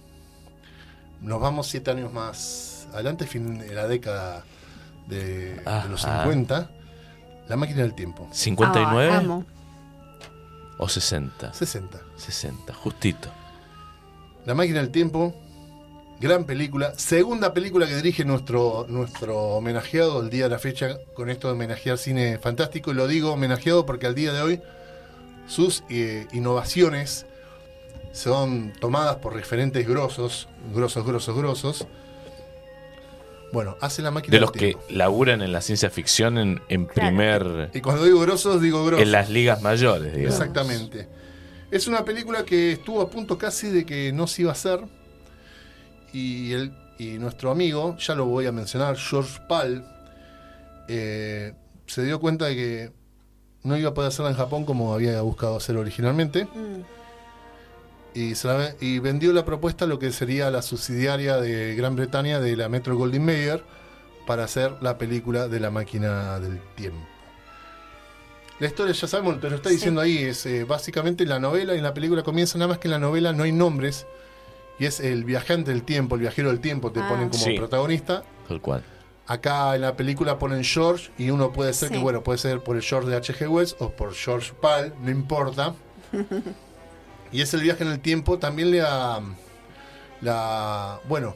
Nos 1.21 1.41
vamos 1.41 1.67
siete 1.67 1.91
años 1.91 2.13
más 2.13 2.87
adelante, 2.95 3.27
fin 3.27 3.59
de 3.59 3.75
la 3.75 3.89
década 3.89 4.45
de, 5.09 5.55
de 5.57 5.89
los 5.91 6.05
Ajá. 6.05 6.23
50. 6.23 6.71
La 7.49 7.57
máquina 7.57 7.83
del 7.83 7.95
tiempo. 7.95 8.29
59 8.31 9.11
Ah, 9.13 9.19
amo. 9.19 9.45
o 10.79 10.89
60. 10.89 11.53
60. 11.53 11.99
60, 12.17 12.73
justito. 12.75 13.29
La 14.47 14.55
máquina 14.55 14.79
del 14.81 14.91
tiempo, 14.91 15.35
gran 16.21 16.45
película. 16.45 16.93
Segunda 16.97 17.53
película 17.55 17.87
que 17.87 17.97
dirige 17.97 18.25
nuestro, 18.25 18.87
nuestro 18.89 19.37
homenajeado 19.39 20.21
el 20.23 20.31
día 20.31 20.45
de 20.45 20.51
la 20.51 20.59
fecha 20.59 20.99
con 21.15 21.31
esto 21.31 21.49
de 21.49 21.55
homenajear 21.55 21.97
cine 21.99 22.39
fantástico. 22.39 22.91
Y 22.91 22.95
lo 22.95 23.09
digo 23.09 23.33
homenajeado 23.33 23.87
porque 23.87 24.07
al 24.07 24.15
día 24.15 24.33
de 24.33 24.43
hoy 24.43 24.61
sus 25.47 25.83
eh, 25.89 26.27
innovaciones 26.33 27.27
son 28.13 28.73
tomadas 28.81 29.17
por 29.17 29.35
referentes 29.35 29.87
grosos, 29.89 30.49
grosos, 30.75 31.07
grosos, 31.07 31.37
grosos. 31.37 31.87
Bueno, 33.53 33.77
hace 33.81 34.01
la 34.03 34.13
máquina 34.13 34.31
De 34.33 34.37
del 34.37 34.43
los 34.43 34.53
que 34.53 34.77
laburan 34.91 35.43
en 35.43 35.53
la 35.53 35.61
ciencia 35.61 35.91
ficción 35.91 36.39
en, 36.39 36.61
en 36.69 36.87
Claro. 36.87 37.09
primer. 37.09 37.71
Y 37.75 37.81
cuando 37.81 38.05
digo 38.05 38.21
grosos, 38.21 38.61
digo 38.61 38.85
grosos. 38.85 39.03
En 39.03 39.11
las 39.11 39.29
ligas 39.29 39.61
mayores, 39.63 40.15
digamos. 40.15 40.39
Exactamente. 40.39 41.09
Es 41.71 41.89
una 41.89 42.05
película 42.05 42.45
que 42.45 42.73
estuvo 42.73 43.01
a 43.01 43.11
punto 43.11 43.39
casi 43.39 43.69
de 43.71 43.85
que 43.87 44.13
no 44.13 44.27
se 44.27 44.43
iba 44.43 44.51
a 44.51 44.55
hacer. 44.55 44.81
Y, 46.13 46.53
el, 46.53 46.73
y 46.99 47.19
nuestro 47.19 47.51
amigo, 47.51 47.97
ya 47.99 48.15
lo 48.15 48.25
voy 48.27 48.47
a 48.47 48.53
mencionar, 48.53 48.97
George 48.97 49.41
Pal, 49.49 49.85
eh, 50.89 51.55
se 51.87 52.03
dio 52.05 52.21
cuenta 52.21 52.47
de 52.47 52.57
que 52.57 52.93
no 53.63 53.77
iba 53.77 53.91
a 53.91 53.95
poder 53.95 54.09
hacerla 54.09 54.31
en 54.31 54.37
Japón 54.37 54.65
como 54.65 54.95
había 54.95 55.21
buscado 55.23 55.57
hacer 55.57 55.77
originalmente. 55.77 56.45
Mm. 56.45 56.83
Y, 58.13 58.35
se 58.35 58.49
la 58.49 58.55
ve- 58.55 58.77
y 58.81 58.99
vendió 58.99 59.33
la 59.33 59.45
propuesta 59.45 59.85
a 59.85 59.89
lo 59.89 59.99
que 60.01 60.11
sería 60.11 60.51
la 60.51 60.63
subsidiaria 60.63 61.37
de 61.37 61.77
Gran 61.77 61.95
Bretaña 61.95 62.41
de 62.41 62.57
la 62.57 62.69
Metro 62.69 62.97
Goldwyn 62.97 63.25
Mayer 63.25 63.63
para 64.27 64.45
hacer 64.45 64.73
la 64.81 64.99
película 64.99 65.47
de 65.47 65.61
la 65.61 65.71
máquina 65.71 66.41
del 66.41 66.59
tiempo. 66.75 67.07
La 68.59 68.67
historia, 68.67 68.93
ya 68.93 69.07
sabemos, 69.07 69.41
te 69.41 69.49
lo 69.49 69.57
está 69.57 69.69
Sí. 69.71 69.77
diciendo 69.77 70.01
ahí, 70.01 70.19
es 70.19 70.45
eh, 70.45 70.65
básicamente 70.65 71.25
la 71.25 71.39
novela 71.39 71.75
y 71.77 71.81
la 71.81 71.95
película 71.95 72.23
comienza 72.25 72.59
nada 72.59 72.69
más 72.69 72.79
que 72.79 72.89
en 72.89 72.93
la 72.93 72.99
novela 72.99 73.33
no 73.33 73.45
hay 73.45 73.53
nombres 73.53 74.07
y 74.81 74.87
es 74.87 74.99
el 74.99 75.23
viajante 75.25 75.71
del 75.71 75.85
tiempo, 75.85 76.17
el 76.17 76.23
viajero 76.23 76.49
del 76.49 76.59
tiempo, 76.61 76.91
te 76.91 76.99
Ah. 77.01 77.09
ponen 77.09 77.29
como 77.29 77.45
Sí. 77.45 77.55
protagonista. 77.57 78.25
Tal 78.49 78.61
cual. 78.61 78.83
Acá 79.29 79.77
en 79.77 79.83
la 79.83 79.95
película 79.97 80.39
ponen 80.41 80.65
George 80.65 81.11
y 81.17 81.31
uno 81.31 81.53
puede 81.53 81.73
ser 81.73 81.89
Sí. 81.91 81.95
que, 81.95 82.01
bueno, 82.01 82.23
puede 82.25 82.39
ser 82.39 82.61
por 82.65 82.75
el 82.77 82.83
George 82.83 83.09
de 83.09 83.17
H.G. 83.17 83.47
Wells 83.49 83.77
o 83.79 83.91
por 83.91 84.13
George 84.15 84.53
Pal, 84.61 84.93
no 85.03 85.11
importa. 85.11 85.75
y 87.31 87.43
es 87.43 87.55
el 87.55 87.61
viaje 87.61 87.85
en 87.85 87.91
el 87.91 88.01
tiempo, 88.01 88.39
también 88.41 88.73
le 88.73 88.79
da 88.79 89.21
la... 90.21 90.99
Bueno, 91.09 91.35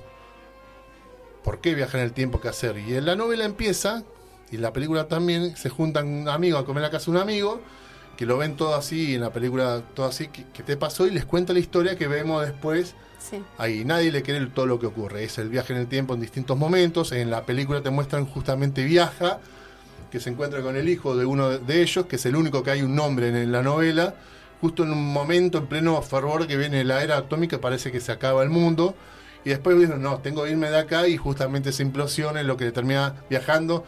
¿por 1.44 1.60
qué 1.60 1.74
viaja 1.74 1.98
en 1.98 2.04
el 2.04 2.12
tiempo? 2.12 2.40
¿Qué 2.40 2.48
hacer? 2.48 2.78
Y 2.78 2.96
en 2.96 3.04
la 3.06 3.14
novela 3.16 3.44
empieza, 3.44 4.02
y 4.50 4.56
en 4.56 4.62
la 4.62 4.72
película 4.72 5.06
también, 5.08 5.56
se 5.56 5.68
juntan 5.68 6.08
un 6.08 6.28
amigo 6.28 6.58
a 6.58 6.64
comer 6.64 6.84
a 6.84 6.90
casa 6.90 7.06
de 7.06 7.10
un 7.12 7.16
amigo, 7.18 7.60
que 8.16 8.26
lo 8.26 8.38
ven 8.38 8.56
todo 8.56 8.74
así, 8.74 9.10
y 9.10 9.14
en 9.14 9.20
la 9.20 9.32
película 9.32 9.82
todo 9.94 10.06
así, 10.06 10.28
que, 10.28 10.44
que 10.52 10.62
te 10.62 10.76
pasó, 10.76 11.06
y 11.06 11.10
les 11.10 11.24
cuenta 11.24 11.52
la 11.52 11.58
historia 11.58 11.96
que 11.96 12.06
vemos 12.08 12.44
después 12.44 12.94
Ahí 13.58 13.84
nadie 13.84 14.12
le 14.12 14.22
cree 14.22 14.46
todo 14.46 14.66
lo 14.66 14.78
que 14.78 14.86
ocurre. 14.86 15.24
Es 15.24 15.38
el 15.38 15.48
viaje 15.48 15.72
en 15.72 15.80
el 15.80 15.86
tiempo 15.86 16.14
en 16.14 16.20
distintos 16.20 16.56
momentos. 16.56 17.12
En 17.12 17.30
la 17.30 17.44
película 17.44 17.82
te 17.82 17.90
muestran 17.90 18.26
justamente 18.26 18.84
viaja, 18.84 19.40
que 20.10 20.20
se 20.20 20.30
encuentra 20.30 20.62
con 20.62 20.76
el 20.76 20.88
hijo 20.88 21.16
de 21.16 21.24
uno 21.24 21.50
de 21.50 21.82
ellos, 21.82 22.06
que 22.06 22.16
es 22.16 22.26
el 22.26 22.36
único 22.36 22.62
que 22.62 22.70
hay 22.70 22.82
un 22.82 22.94
nombre 22.94 23.28
en 23.28 23.52
la 23.52 23.62
novela. 23.62 24.14
Justo 24.60 24.84
en 24.84 24.92
un 24.92 25.12
momento, 25.12 25.58
en 25.58 25.66
pleno 25.66 26.00
fervor 26.02 26.46
que 26.46 26.56
viene 26.56 26.84
la 26.84 27.02
era 27.02 27.16
atómica, 27.16 27.60
parece 27.60 27.90
que 27.90 28.00
se 28.00 28.12
acaba 28.12 28.42
el 28.42 28.50
mundo. 28.50 28.94
Y 29.44 29.50
después 29.50 29.78
dicen, 29.78 30.02
no, 30.02 30.18
tengo 30.18 30.44
que 30.44 30.50
irme 30.50 30.70
de 30.70 30.78
acá 30.78 31.06
y 31.06 31.16
justamente 31.16 31.72
se 31.72 31.82
implosiona 31.82 32.40
en 32.40 32.46
lo 32.46 32.56
que 32.56 32.70
termina 32.72 33.14
viajando. 33.28 33.84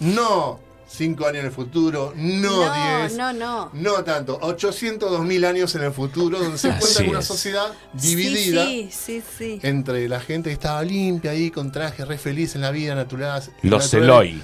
No 0.00 0.71
cinco 0.92 1.26
años 1.26 1.40
en 1.40 1.46
el 1.46 1.52
futuro, 1.52 2.12
no 2.16 2.66
no, 2.66 2.74
diez. 3.02 3.16
no, 3.16 3.32
no. 3.32 3.70
No 3.72 4.04
tanto, 4.04 4.38
802 4.42 5.24
mil 5.24 5.44
años 5.44 5.74
en 5.74 5.82
el 5.84 5.92
futuro, 5.92 6.38
donde 6.38 6.58
se 6.58 6.68
Así 6.68 6.76
encuentra 6.76 7.04
una 7.10 7.18
es. 7.20 7.26
sociedad 7.26 7.72
dividida 7.94 8.64
Sí, 8.66 8.88
sí, 8.92 9.22
sí. 9.38 9.58
sí. 9.60 9.66
entre 9.66 10.08
la 10.08 10.20
gente 10.20 10.50
que 10.50 10.54
estaba 10.54 10.82
limpia 10.82 11.30
ahí, 11.30 11.50
con 11.50 11.72
traje, 11.72 12.04
re 12.04 12.18
feliz 12.18 12.54
en 12.54 12.60
la 12.60 12.70
vida 12.70 12.94
natural. 12.94 13.42
Los 13.62 13.92
Eloy. 13.94 14.42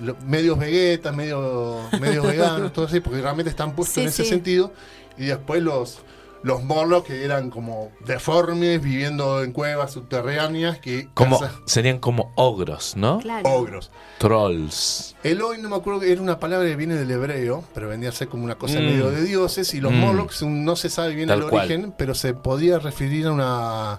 lo- 0.00 0.16
medios 0.26 0.58
vegetas, 0.58 1.14
medio, 1.14 1.80
medios 2.00 2.26
veganos, 2.26 2.72
todo 2.72 2.86
así, 2.86 3.00
porque 3.00 3.20
realmente 3.22 3.50
están 3.50 3.74
puestos 3.74 3.94
Sí, 3.94 4.00
en 4.02 4.08
ese 4.08 4.24
sí. 4.24 4.28
sentido. 4.30 4.72
Y 5.16 5.26
después 5.26 5.62
los, 5.62 5.98
los 6.44 6.62
Morlocks 6.62 7.08
que 7.08 7.24
eran 7.24 7.50
como 7.50 7.90
deformes, 8.06 8.80
viviendo 8.80 9.42
en 9.42 9.50
cuevas 9.52 9.92
subterráneas, 9.92 10.78
que 10.78 11.08
Como, 11.14 11.40
serían 11.66 11.98
como 11.98 12.32
ogros, 12.36 12.96
¿no? 12.96 13.18
Claro. 13.18 13.48
ogros. 13.48 13.90
Trolls. 14.18 15.16
Eloy, 15.22 15.58
no 15.60 15.68
me 15.68 15.76
acuerdo, 15.76 16.02
era 16.02 16.20
una 16.20 16.38
palabra 16.38 16.68
que 16.68 16.76
viene 16.76 16.94
del 16.96 17.10
hebreo, 17.10 17.64
pero 17.74 17.88
vendría 17.88 18.10
a 18.10 18.12
ser 18.12 18.28
como 18.28 18.44
una 18.44 18.56
cosa 18.56 18.78
Mm. 18.78 18.84
medio 18.84 19.10
de 19.10 19.22
dioses. 19.22 19.72
Y 19.74 19.80
los 19.80 19.92
Mm. 19.92 19.96
Morlocks 20.00 20.42
un- 20.42 20.64
no 20.64 20.76
se 20.76 20.90
sabe 20.90 21.14
bien 21.14 21.28
Tal 21.28 21.42
el 21.42 21.48
cual. 21.48 21.64
origen, 21.66 21.94
pero 21.96 22.14
se 22.14 22.34
podía 22.34 22.78
referir 22.78 23.26
a 23.26 23.32
una 23.32 23.92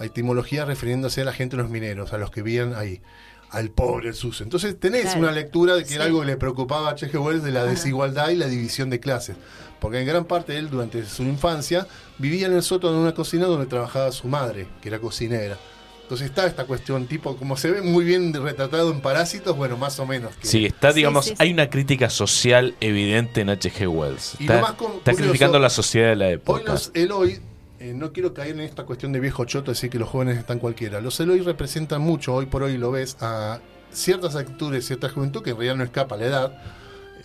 a 0.00 0.04
etimología 0.04 0.64
refiriéndose 0.64 1.22
a 1.22 1.24
la 1.24 1.32
gente 1.32 1.56
de 1.56 1.62
los 1.64 1.72
mineros, 1.72 2.12
a 2.12 2.18
los 2.18 2.30
que 2.30 2.40
vivían 2.42 2.72
ahí, 2.76 3.02
al 3.50 3.70
pobre, 3.70 4.08
el 4.10 4.14
sucio. 4.14 4.44
Entonces 4.44 4.78
tenés 4.78 5.02
Claro. 5.02 5.20
una 5.20 5.32
lectura 5.32 5.74
de 5.74 5.84
que 5.84 5.94
era 5.94 6.04
algo 6.04 6.20
que 6.20 6.26
le 6.26 6.36
preocupaba 6.36 6.88
a 6.88 6.92
H.G. 6.92 7.18
Wells 7.18 7.42
de 7.42 7.52
la 7.52 7.64
desigualdad 7.64 8.28
y 8.30 8.36
la 8.36 8.46
división 8.46 8.90
de 8.90 9.00
clases. 9.00 9.36
Porque 9.80 10.00
en 10.00 10.06
gran 10.06 10.24
parte 10.24 10.56
él, 10.58 10.70
durante 10.70 11.04
su 11.06 11.22
infancia, 11.22 11.86
vivía 12.18 12.46
en 12.46 12.54
el 12.54 12.62
sótano 12.62 12.94
de 12.94 12.98
una 13.00 13.14
cocina 13.14 13.46
donde 13.46 13.66
trabajaba 13.66 14.10
su 14.12 14.26
madre, 14.28 14.66
que 14.82 14.88
era 14.88 14.98
cocinera. 14.98 15.56
Entonces 16.02 16.26
está 16.30 16.46
esta 16.46 16.64
cuestión, 16.64 17.06
tipo, 17.06 17.36
como 17.36 17.56
se 17.56 17.70
ve 17.70 17.82
muy 17.82 18.02
bien 18.04 18.32
retratado 18.32 18.90
en 18.90 19.00
Parásitos, 19.02 19.54
bueno, 19.56 19.76
más 19.76 19.98
o 20.00 20.06
menos. 20.06 20.34
que- 20.36 20.46
Sí, 20.46 20.64
está, 20.64 20.92
digamos, 20.92 21.26
sí, 21.26 21.30
sí. 21.32 21.36
hay 21.38 21.52
una 21.52 21.68
crítica 21.68 22.08
social 22.10 22.74
evidente 22.80 23.42
en 23.42 23.50
H.G. 23.50 23.86
Wells. 23.88 24.34
Y 24.38 24.44
Está, 24.44 24.56
lo 24.56 24.60
más 24.62 24.72
com- 24.72 24.92
está 24.98 25.12
criticando 25.12 25.58
la 25.58 25.68
sociedad 25.70 26.08
de 26.08 26.16
la 26.16 26.26
Hoy 26.28 26.32
época. 26.32 26.72
los 26.72 26.90
Eloy, 26.94 27.40
eh, 27.80 27.92
no 27.94 28.12
quiero 28.12 28.34
caer 28.34 28.52
en 28.52 28.60
esta 28.60 28.84
cuestión 28.84 29.12
de 29.12 29.20
viejo 29.20 29.44
choto, 29.44 29.70
decir 29.70 29.90
que 29.90 29.98
los 29.98 30.08
jóvenes 30.08 30.38
están 30.38 30.58
cualquiera. 30.58 31.00
Los 31.00 31.18
Eloy 31.20 31.40
representan 31.40 32.00
mucho, 32.02 32.34
hoy 32.34 32.46
por 32.46 32.62
hoy 32.62 32.76
lo 32.76 32.90
ves, 32.90 33.16
a 33.20 33.60
ciertas 33.92 34.34
actitudes, 34.36 34.86
cierta 34.86 35.08
juventud 35.08 35.42
que 35.42 35.50
en 35.50 35.56
realidad 35.56 35.76
no 35.76 35.84
escapa 35.84 36.14
a 36.14 36.18
la 36.18 36.24
edad, 36.26 36.62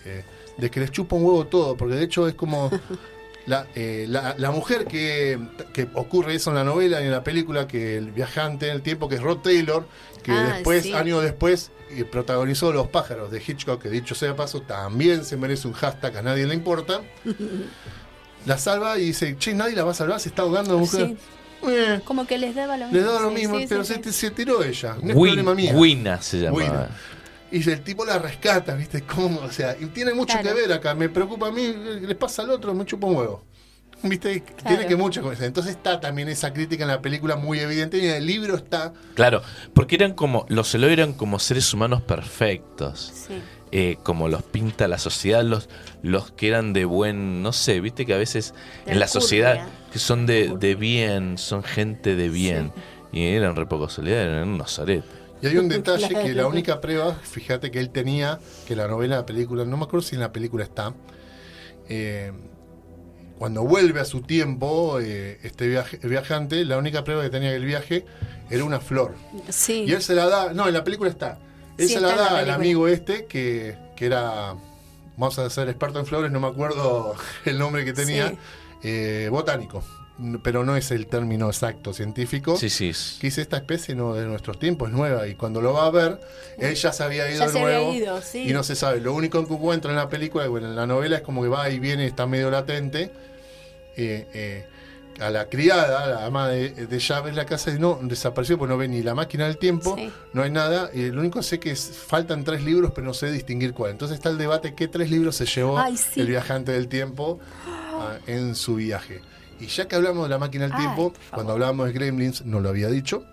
eh, 0.06 0.24
de 0.58 0.70
que 0.72 0.80
les 0.80 0.92
chupa 0.92 1.16
un 1.16 1.26
huevo 1.26 1.48
todo, 1.48 1.76
porque 1.76 1.96
de 1.96 2.04
hecho 2.04 2.28
es 2.28 2.36
como 2.36 2.70
la, 3.48 3.68
eh, 3.76 4.06
la, 4.08 4.36
la 4.38 4.52
mujer 4.52 4.86
que, 4.86 5.40
que 5.74 5.88
ocurre 5.94 6.36
eso 6.36 6.52
en 6.52 6.58
la 6.58 6.64
novela 6.64 7.02
y 7.02 7.06
en 7.06 7.12
la 7.12 7.24
película, 7.24 7.68
que 7.68 7.98
el 7.98 8.12
viajante 8.12 8.68
en 8.70 8.76
el 8.76 8.82
tiempo, 8.82 9.10
que 9.10 9.16
es 9.16 9.22
Rod 9.22 9.40
Taylor, 9.40 9.86
que 10.22 10.32
Ah, 10.32 10.54
después, 10.54 10.84
sí. 10.84 10.94
años 10.94 11.22
después, 11.24 11.72
protagonizó 12.12 12.72
Los 12.72 12.88
pájaros 12.88 13.30
de 13.32 13.42
Hitchcock, 13.46 13.82
que 13.82 13.90
dicho 13.90 14.16
sea 14.16 14.36
paso, 14.36 14.62
también 14.62 15.26
se 15.26 15.38
merece 15.38 15.68
un 15.68 15.74
hashtag, 15.74 16.18
a 16.18 16.22
nadie 16.22 16.46
le 16.46 16.54
importa. 16.54 17.02
La 18.46 18.58
salva 18.58 18.98
y 18.98 19.06
dice, 19.06 19.36
che, 19.38 19.54
nadie 19.54 19.76
la 19.76 19.84
va 19.84 19.92
a 19.92 19.96
salvar, 19.96 20.20
se 20.20 20.30
está 20.30 20.42
ahogando 20.42 20.74
la 20.74 20.80
mujer. 20.80 21.08
Sí. 21.08 21.18
Eh, 21.70 22.02
Como 22.04 22.28
que 22.28 22.38
les 22.38 22.54
daba 22.56 22.76
lo 22.78 22.88
mismo. 22.88 23.00
le 23.00 23.06
da 23.06 23.20
lo 23.22 23.32
mismo, 23.32 23.58
sí, 23.60 23.66
pero 23.70 23.84
sí, 23.86 23.94
se, 23.96 24.04
sí. 24.04 24.12
se 24.12 24.32
tiró 24.32 24.62
ella, 24.64 24.98
no 25.02 25.12
es 25.12 25.16
Win- 25.16 25.28
problema 25.36 25.56
mío. 25.56 25.72
Wina 25.76 26.22
se 26.22 26.38
llamaba. 26.42 26.64
Wina. 26.64 26.90
Y 27.52 27.70
el 27.70 27.82
tipo 27.82 28.04
la 28.04 28.18
rescata, 28.20 28.74
¿viste? 28.76 29.02
¿Cómo? 29.16 29.40
O 29.42 29.52
sea, 29.52 29.78
y 29.80 29.86
tiene 29.86 30.14
mucho 30.14 30.34
Claro. 30.40 30.50
que 30.56 30.62
ver 30.62 30.74
acá. 30.74 30.94
Me 30.96 31.08
preocupa 31.08 31.48
a 31.48 31.52
mí, 31.52 31.74
les 32.02 32.16
pasa 32.18 32.42
al 32.42 32.50
otro, 32.50 32.74
me 32.74 32.86
chupa 32.86 33.08
un 33.08 33.16
huevo. 33.16 33.44
¿Viste? 34.02 34.44
Tiene 34.68 34.86
que 34.88 34.98
mucho 34.98 35.22
con 35.22 35.32
eso. 35.34 35.46
Entonces 35.46 35.76
está 35.78 36.02
también 36.02 36.28
esa 36.28 36.52
crítica 36.52 36.84
en 36.84 36.90
la 36.90 37.02
película 37.02 37.38
muy 37.38 37.60
evidente 37.60 37.98
y 38.00 38.08
en 38.08 38.16
el 38.16 38.26
libro 38.26 38.58
está. 38.58 38.92
Claro, 39.14 39.42
porque 39.74 39.96
eran 39.96 40.12
como, 40.14 40.46
los 40.50 40.76
Eloy 40.76 40.92
eran 40.92 41.14
como 41.14 41.40
seres 41.40 41.74
humanos 41.74 42.02
perfectos. 42.02 43.14
Sí. 43.28 43.36
Eh, 43.76 43.98
como 44.04 44.30
los 44.30 44.44
pinta 44.44 44.88
la 44.88 45.00
sociedad, 45.00 45.44
los, 45.44 45.68
los 46.04 46.32
que 46.32 46.48
eran 46.48 46.74
de 46.74 46.86
buen, 46.86 47.42
no 47.42 47.52
sé, 47.54 47.82
viste 47.82 48.06
que 48.06 48.14
a 48.14 48.18
veces 48.18 48.54
De 48.86 48.92
en 48.92 49.00
la 49.00 49.08
sociedad 49.08 49.68
que 49.92 49.98
son 49.98 50.28
de, 50.28 50.56
de 50.60 50.76
bien, 50.76 51.40
son 51.40 51.64
gente 51.64 52.16
de 52.16 52.30
bien. 52.30 52.72
Y 53.12 53.26
eran 53.26 53.56
re 53.56 53.66
poco 53.66 53.90
solidarios, 53.90 54.34
eran 54.36 54.50
unos 54.50 54.78
aretes. 54.78 55.10
Y 55.42 55.48
hay 55.48 55.58
un 55.58 55.70
detalle 55.78 56.08
que 56.08 56.34
la 56.34 56.46
única 56.46 56.82
prueba, 56.82 57.16
fíjate 57.16 57.72
que 57.72 57.80
él 57.80 57.90
tenía, 57.90 58.40
que 58.68 58.76
la 58.76 58.88
novela, 58.88 59.16
la 59.18 59.26
película, 59.26 59.66
no 59.66 59.76
me 59.78 59.86
acuerdo 59.86 60.06
si 60.06 60.14
en 60.16 60.22
la 60.22 60.32
película 60.32 60.64
está, 60.64 60.94
eh, 61.90 62.32
cuando 63.40 63.64
vuelve 63.64 64.00
a 64.00 64.06
su 64.06 64.22
tiempo, 64.22 65.00
eh, 65.00 65.40
este 65.44 65.68
viaje- 65.68 65.98
viajante, 66.04 66.64
la 66.64 66.78
única 66.78 67.04
prueba 67.04 67.24
que 67.24 67.30
tenía 67.32 67.52
del 67.52 67.66
viaje 67.66 68.06
era 68.50 68.64
una 68.64 68.80
flor. 68.80 69.16
Sí. 69.50 69.86
Y 69.88 69.92
él 69.94 70.02
se 70.02 70.14
la 70.14 70.28
da, 70.28 70.54
no, 70.54 70.68
en 70.68 70.74
la 70.74 70.84
película 70.84 71.10
está. 71.10 71.40
Él 71.78 71.88
Sí, 71.88 71.94
se 71.96 72.00
la 72.02 72.10
da 72.10 72.24
al 72.28 72.34
película. 72.34 72.56
amigo 72.56 72.88
este 72.88 73.26
que, 73.26 73.76
que 73.96 74.06
era 74.06 74.56
vamos 75.18 75.38
a 75.40 75.50
ser 75.50 75.70
experto 75.70 76.00
en 76.00 76.06
flores, 76.06 76.32
no 76.32 76.40
me 76.40 76.48
acuerdo 76.48 77.16
el 77.46 77.58
nombre 77.60 77.86
que 77.86 77.94
tenía, 77.94 78.30
Sí. 78.30 78.38
eh, 78.84 79.28
botánico, 79.32 79.84
pero 80.44 80.64
no 80.64 80.76
es 80.76 80.92
el 80.92 81.08
término 81.08 81.48
exacto 81.48 81.94
científico. 81.94 82.56
Sí, 82.58 82.70
sí. 82.70 82.92
Que 83.20 83.28
dice, 83.28 83.42
esta 83.42 83.58
especie 83.58 83.96
no 83.96 84.14
de 84.14 84.26
nuestros 84.26 84.60
tiempos 84.60 84.90
es 84.90 84.96
nueva 84.96 85.28
y 85.28 85.36
cuando 85.36 85.62
lo 85.62 85.74
va 85.74 85.86
a 85.88 85.92
ver, 85.92 86.20
él 86.60 86.76
ya 86.76 86.92
se 86.94 87.04
había 87.04 87.30
ido 87.30 87.40
Ya 87.40 87.46
de 87.48 87.52
se 87.52 87.60
había 87.60 87.78
nuevo 87.78 87.94
ido, 87.94 88.22
sí. 88.22 88.50
y 88.50 88.54
no 88.54 88.64
se 88.64 88.76
sabe. 88.76 89.00
Lo 89.02 89.14
único 89.14 89.46
que 89.46 89.54
encuentra 89.54 89.90
en 89.92 89.98
la 89.98 90.10
película, 90.10 90.48
bueno, 90.48 90.68
en 90.68 90.76
la 90.76 90.86
novela 90.88 91.18
es 91.18 91.22
como 91.24 91.42
que 91.42 91.48
va 91.50 91.70
y 91.70 91.80
viene, 91.80 92.06
está 92.06 92.26
medio 92.28 92.50
latente. 92.52 93.12
eh, 93.96 94.28
eh, 94.34 94.66
a 95.20 95.30
la 95.30 95.48
criada, 95.50 96.04
a 96.04 96.08
la 96.08 96.26
ama 96.26 96.48
de, 96.50 96.70
de 96.88 97.00
llave 97.00 97.30
en 97.30 97.36
la 97.36 97.46
casa, 97.46 97.72
y 97.72 97.80
no, 97.80 98.00
desapareció 98.02 98.58
porque 98.58 98.72
no 98.72 98.78
ve 98.78 98.88
ni 98.88 99.02
la 99.04 99.14
máquina 99.16 99.46
del 99.46 99.58
tiempo, 99.58 99.96
Sí. 99.96 100.12
no 100.34 100.42
hay 100.44 100.50
nada. 100.52 100.90
Y 100.94 101.12
lo 101.12 101.22
único 101.22 101.40
que 101.40 101.44
sé 101.46 101.60
que 101.60 101.72
es, 101.72 101.92
faltan 102.08 102.44
tres 102.44 102.64
libros, 102.64 102.92
pero 102.96 103.06
no 103.06 103.14
sé 103.14 103.32
distinguir 103.32 103.74
cuál. 103.74 103.92
Entonces 103.92 104.18
está 104.18 104.30
el 104.30 104.38
debate 104.38 104.74
qué 104.76 104.88
tres 104.88 105.10
libros 105.12 105.36
se 105.36 105.46
llevó 105.46 105.78
Ay, 105.78 105.98
sí. 105.98 106.20
el 106.22 106.28
viajante 106.28 106.72
del 106.72 106.88
tiempo 106.88 107.40
ah, 107.68 108.18
en 108.28 108.56
su 108.56 108.76
viaje. 108.76 109.22
Y 109.60 109.68
ya 109.68 109.88
que 109.88 109.96
hablamos 109.96 110.24
de 110.24 110.30
la 110.30 110.40
máquina 110.40 110.64
del 110.66 110.74
Ay, 110.74 110.80
tiempo, 110.80 111.14
cuando 111.32 111.54
hablábamos 111.54 111.86
de 111.88 111.94
Gremlins, 111.94 112.44
no 112.46 112.60
lo 112.60 112.70
había 112.70 112.90
dicho. 112.90 113.24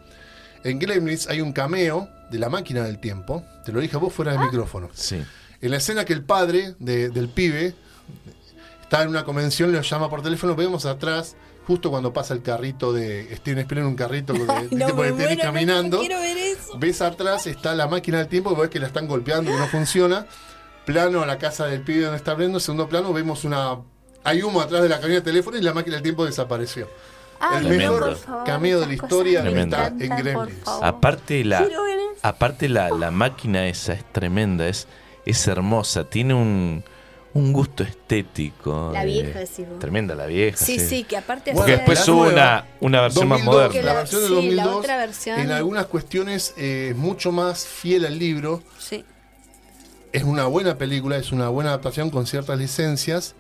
En 0.65 0.79
Gremlins 0.79 1.29
hay 1.29 1.41
un 1.41 1.53
cameo 1.53 2.09
de 2.31 2.39
la 2.39 2.49
máquina 2.51 2.83
del 2.85 2.99
tiempo. 2.99 3.43
Te 3.65 3.73
lo 3.73 3.81
dije 3.81 3.97
a 3.97 3.99
vos 3.99 4.13
fuera 4.13 4.33
del 4.33 4.43
Ah. 4.43 4.45
micrófono. 4.45 4.91
Sí. 4.93 5.23
En 5.63 5.71
la 5.71 5.79
escena 5.79 6.05
que 6.05 6.13
el 6.13 6.23
padre 6.23 6.75
de- 6.79 7.09
del 7.09 7.29
pibe 7.31 7.75
está 8.83 9.03
en 9.03 9.09
una 9.09 9.25
convención, 9.25 9.73
lo 9.73 9.81
llama 9.81 10.09
por 10.11 10.23
teléfono, 10.23 10.55
vemos 10.55 10.85
atrás, 10.87 11.37
justo 11.67 11.91
cuando 11.91 12.13
pasa 12.13 12.35
el 12.35 12.43
carrito 12.43 12.93
de 12.93 13.35
Steven 13.37 13.61
Spielberg 13.61 13.87
en 13.87 13.87
un 13.87 13.97
carrito 13.97 14.33
de, 14.33 14.45
Ay, 14.49 14.69
de 14.69 14.77
no, 14.77 14.87
tipo 14.87 15.03
de 15.03 15.13
tenis 15.13 15.25
muero, 15.27 15.37
no, 15.37 15.43
caminando. 15.43 15.97
no 15.99 16.03
quiero 16.03 16.21
ver 16.21 16.37
eso. 16.39 16.79
Ves 16.79 17.01
atrás, 17.03 17.47
está 17.47 17.75
la 17.75 17.87
máquina 17.87 18.19
del 18.19 18.29
tiempo, 18.29 18.55
ves 18.57 18.71
que 18.71 18.81
la 18.81 18.87
están 18.87 19.07
golpeando, 19.07 19.51
que 19.51 19.59
no 19.59 19.67
funciona. 19.69 20.27
Plano 20.85 21.23
a 21.23 21.27
la 21.27 21.39
casa 21.39 21.67
del 21.67 21.83
pibe 21.83 22.03
donde 22.03 22.17
está 22.17 22.33
abriendo. 22.33 22.59
Segundo 22.59 22.89
plano, 22.89 23.13
vemos 23.13 23.45
una. 23.45 23.79
Hay 24.25 24.43
humo 24.43 24.61
atrás 24.61 24.83
de 24.83 24.89
la 24.89 24.99
cabina 24.99 25.17
de 25.17 25.23
teléfono 25.23 25.57
y 25.57 25.63
la 25.63 25.73
máquina 25.73 25.97
del 25.97 26.03
tiempo 26.03 26.25
desapareció. 26.27 26.89
Ay, 27.39 27.65
el 27.67 27.79
mejor 27.79 28.17
favor, 28.17 28.45
cameo 28.45 28.81
de 28.81 28.87
la 28.87 28.93
historia 28.95 29.41
está 29.49 29.87
en 29.89 30.17
Gremlins. 30.17 30.59
Aparte 30.83 31.43
la, 31.45 31.65
Quiero 31.65 31.85
ver 31.85 31.99
eso. 31.99 32.21
aparte 32.23 32.69
la, 32.69 32.91
la 32.91 33.11
máquina 33.11 33.67
esa 33.67 33.95
es 33.95 34.05
tremenda, 34.13 34.69
es, 34.69 34.87
es 35.25 35.47
hermosa, 35.49 36.05
tiene 36.05 36.35
un, 36.35 36.85
un 37.33 37.53
gusto 37.53 37.83
estético. 37.85 38.91
La 38.93 39.05
eh, 39.05 39.07
vieja, 39.07 39.39
decís 39.41 39.69
vos. 39.69 39.79
Tremenda 39.79 40.15
la 40.15 40.27
vieja. 40.27 40.57
Sí, 40.57 40.79
sí, 40.81 41.05
que 41.05 41.17
aparte 41.17 41.53
Bueno, 41.53 41.61
Porque 41.61 41.77
después 41.77 42.09
hubo 42.09 42.23
una, 42.29 42.67
una 42.81 43.03
versión 43.03 43.29
más 43.29 43.45
2002, 43.45 43.55
moderna. 43.55 43.73
Que 43.73 43.83
La 43.87 43.93
la- 43.95 43.99
versión 44.01 44.21
de 44.23 44.27
sí, 44.29 44.33
la 44.51 44.63
2002, 44.65 44.77
otra 44.77 44.97
versión. 44.97 45.41
en 45.41 45.51
algunas 45.53 45.87
cuestiones, 45.87 46.55
eh, 46.57 46.89
es 46.91 46.97
mucho 46.97 47.31
más 47.33 47.67
fiel 47.67 48.05
al 48.07 48.19
libro. 48.19 48.63
Sí. 48.79 49.05
Es 50.13 50.25
una 50.25 50.47
buena 50.47 50.77
película, 50.77 51.17
es 51.19 51.31
una 51.31 51.49
buena 51.49 51.71
adaptación 51.71 52.11
con 52.11 52.27
ciertas 52.27 52.59
licencias, 52.59 53.37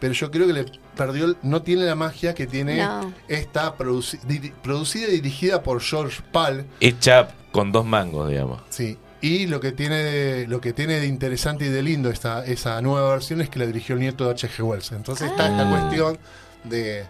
pero 0.00 0.14
yo 0.14 0.30
creo 0.30 0.46
que 0.46 0.54
le 0.54 0.64
perdió, 0.96 1.26
el- 1.26 1.36
no 1.42 1.60
tiene 1.62 1.84
la 1.84 1.94
magia 1.94 2.34
que 2.34 2.46
tiene 2.46 2.78
No. 2.78 3.12
esta 3.28 3.76
produci- 3.76 4.52
producida 4.62 5.08
y 5.08 5.12
dirigida 5.16 5.62
por 5.62 5.82
George 5.82 6.22
Pal, 6.32 6.64
Hecha 6.80 7.28
con 7.52 7.72
dos 7.72 7.84
mangos, 7.84 8.30
digamos. 8.30 8.62
sí. 8.70 8.96
Y 9.24 9.46
lo 9.46 9.58
que 9.60 9.72
tiene 9.72 9.96
de, 10.02 10.46
lo 10.46 10.60
que 10.60 10.72
tiene 10.74 11.00
de 11.00 11.06
interesante 11.06 11.64
y 11.64 11.68
de 11.68 11.82
lindo 11.82 12.10
esta, 12.10 12.44
esa 12.44 12.80
nueva 12.82 13.10
versión 13.12 13.40
es 13.40 13.48
que 13.48 13.58
la 13.58 13.66
dirigió 13.66 13.94
el 13.94 14.00
nieto 14.02 14.24
de 14.26 14.32
H.G. 14.32 14.62
Wells. 14.62 14.92
Entonces 14.92 15.30
está 15.30 15.46
esta 15.48 15.62
Ah. 15.66 15.70
cuestión 15.80 16.18
de, 16.64 17.04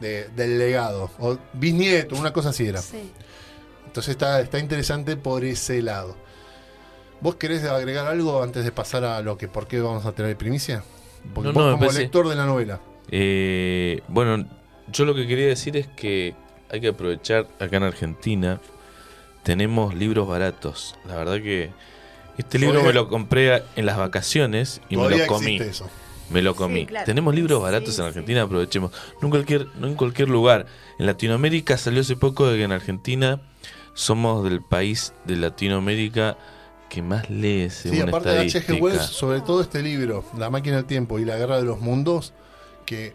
de- 0.00 0.28
del 0.30 0.58
legado, 0.58 1.10
o 1.20 1.38
bisnieto, 1.52 2.16
una 2.16 2.32
cosa 2.32 2.48
así 2.48 2.66
era. 2.66 2.80
Sí. 2.82 3.12
Entonces 3.86 4.12
está, 4.12 4.40
está 4.40 4.58
interesante 4.58 5.16
por 5.16 5.44
ese 5.44 5.80
lado. 5.82 6.16
¿Vos 7.20 7.36
querés 7.36 7.62
agregar 7.64 8.06
algo 8.06 8.42
antes 8.42 8.64
de 8.64 8.72
pasar 8.72 9.04
a 9.04 9.20
lo 9.20 9.36
que 9.38 9.46
por 9.46 9.66
qué 9.68 9.78
vamos 9.80 10.06
a 10.06 10.12
tener 10.12 10.36
primicia? 10.36 10.82
Porque 11.34 11.48
No, 11.48 11.54
vos 11.54 11.64
no, 11.66 11.78
como 11.78 11.92
lector 11.92 12.28
de 12.28 12.34
la 12.34 12.46
novela. 12.46 12.80
Eh, 13.10 14.00
bueno, 14.08 14.48
yo 14.90 15.04
lo 15.04 15.14
que 15.14 15.26
quería 15.26 15.46
decir 15.46 15.76
es 15.76 15.86
que 15.86 16.34
hay 16.70 16.80
que 16.80 16.88
aprovechar 16.88 17.46
acá 17.60 17.76
en 17.76 17.82
Argentina. 17.84 18.60
Tenemos 19.42 19.94
libros 19.94 20.28
baratos. 20.28 20.96
La 21.06 21.16
verdad 21.16 21.36
que 21.40 21.70
este 22.38 22.58
libro 22.58 22.82
me 22.82 22.92
lo 22.92 23.08
compré 23.08 23.62
en 23.76 23.86
las 23.86 23.96
vacaciones 23.96 24.80
y 24.88 24.96
me 24.96 25.08
lo 25.10 25.26
comí. 25.26 25.56
eso. 25.58 25.88
Me 26.30 26.42
lo 26.42 26.54
comí. 26.54 26.86
claro. 26.86 27.06
Tenemos 27.06 27.34
libros 27.34 27.60
baratos 27.60 27.94
Sí, 27.94 28.00
en 28.00 28.04
sí. 28.04 28.08
Argentina, 28.08 28.42
aprovechemos. 28.42 28.92
No 29.20 29.26
en, 29.26 29.30
cualquier, 29.30 29.66
no 29.76 29.88
en 29.88 29.94
cualquier 29.94 30.28
lugar. 30.28 30.66
En 30.98 31.06
Latinoamérica 31.06 31.76
salió 31.76 32.02
hace 32.02 32.16
poco 32.16 32.46
de 32.46 32.58
que 32.58 32.64
en 32.64 32.72
Argentina 32.72 33.40
somos 33.94 34.44
del 34.44 34.62
país 34.62 35.12
de 35.24 35.36
Latinoamérica 35.36 36.38
que 36.88 37.02
más 37.02 37.28
lee 37.30 37.68
según 37.70 37.96
Sí, 37.98 38.02
aparte 38.02 38.28
de 38.30 38.40
H.G. 38.40 38.80
Wells, 38.80 39.02
sobre 39.02 39.40
todo 39.40 39.60
este 39.60 39.82
libro, 39.82 40.24
La 40.36 40.50
máquina 40.50 40.76
del 40.76 40.84
tiempo 40.86 41.18
y 41.18 41.24
la 41.24 41.36
guerra 41.36 41.56
de 41.58 41.64
los 41.64 41.80
mundos, 41.80 42.32
que 42.84 43.14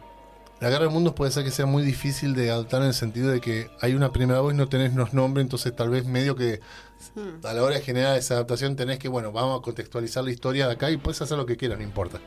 la 0.62 0.70
guerra 0.70 0.86
de 0.86 0.90
mundos 0.92 1.14
puede 1.14 1.32
ser 1.32 1.44
que 1.44 1.52
sea 1.52 1.66
muy 1.66 1.84
difícil 1.84 2.34
de 2.34 2.50
adaptar 2.50 2.82
en 2.82 2.88
el 2.88 2.94
sentido 2.94 3.30
de 3.30 3.42
que 3.42 3.70
hay 3.82 3.94
una 3.94 4.12
primera 4.12 4.40
voz 4.40 4.54
y 4.54 4.58
no 4.58 4.68
tenés 4.68 4.94
los 4.96 5.14
nombres, 5.14 5.44
entonces 5.44 5.76
tal 5.76 5.90
vez 5.90 6.06
medio 6.06 6.36
que 6.36 6.60
a 7.44 7.54
la 7.54 7.62
hora 7.64 7.76
de 7.76 7.82
generar 7.82 8.18
esa 8.18 8.36
adaptación 8.36 8.76
tenés 8.76 8.98
que, 9.00 9.08
bueno, 9.10 9.32
vamos 9.32 9.60
a 9.60 9.62
contextualizar 9.62 10.24
la 10.24 10.32
historia 10.32 10.68
de 10.68 10.74
acá 10.74 10.90
y 10.92 10.98
puedes 10.98 11.22
hacer 11.22 11.38
lo 11.38 11.46
que 11.46 11.58
quieras, 11.58 11.78
no 11.78 11.84
importa. 11.84 12.20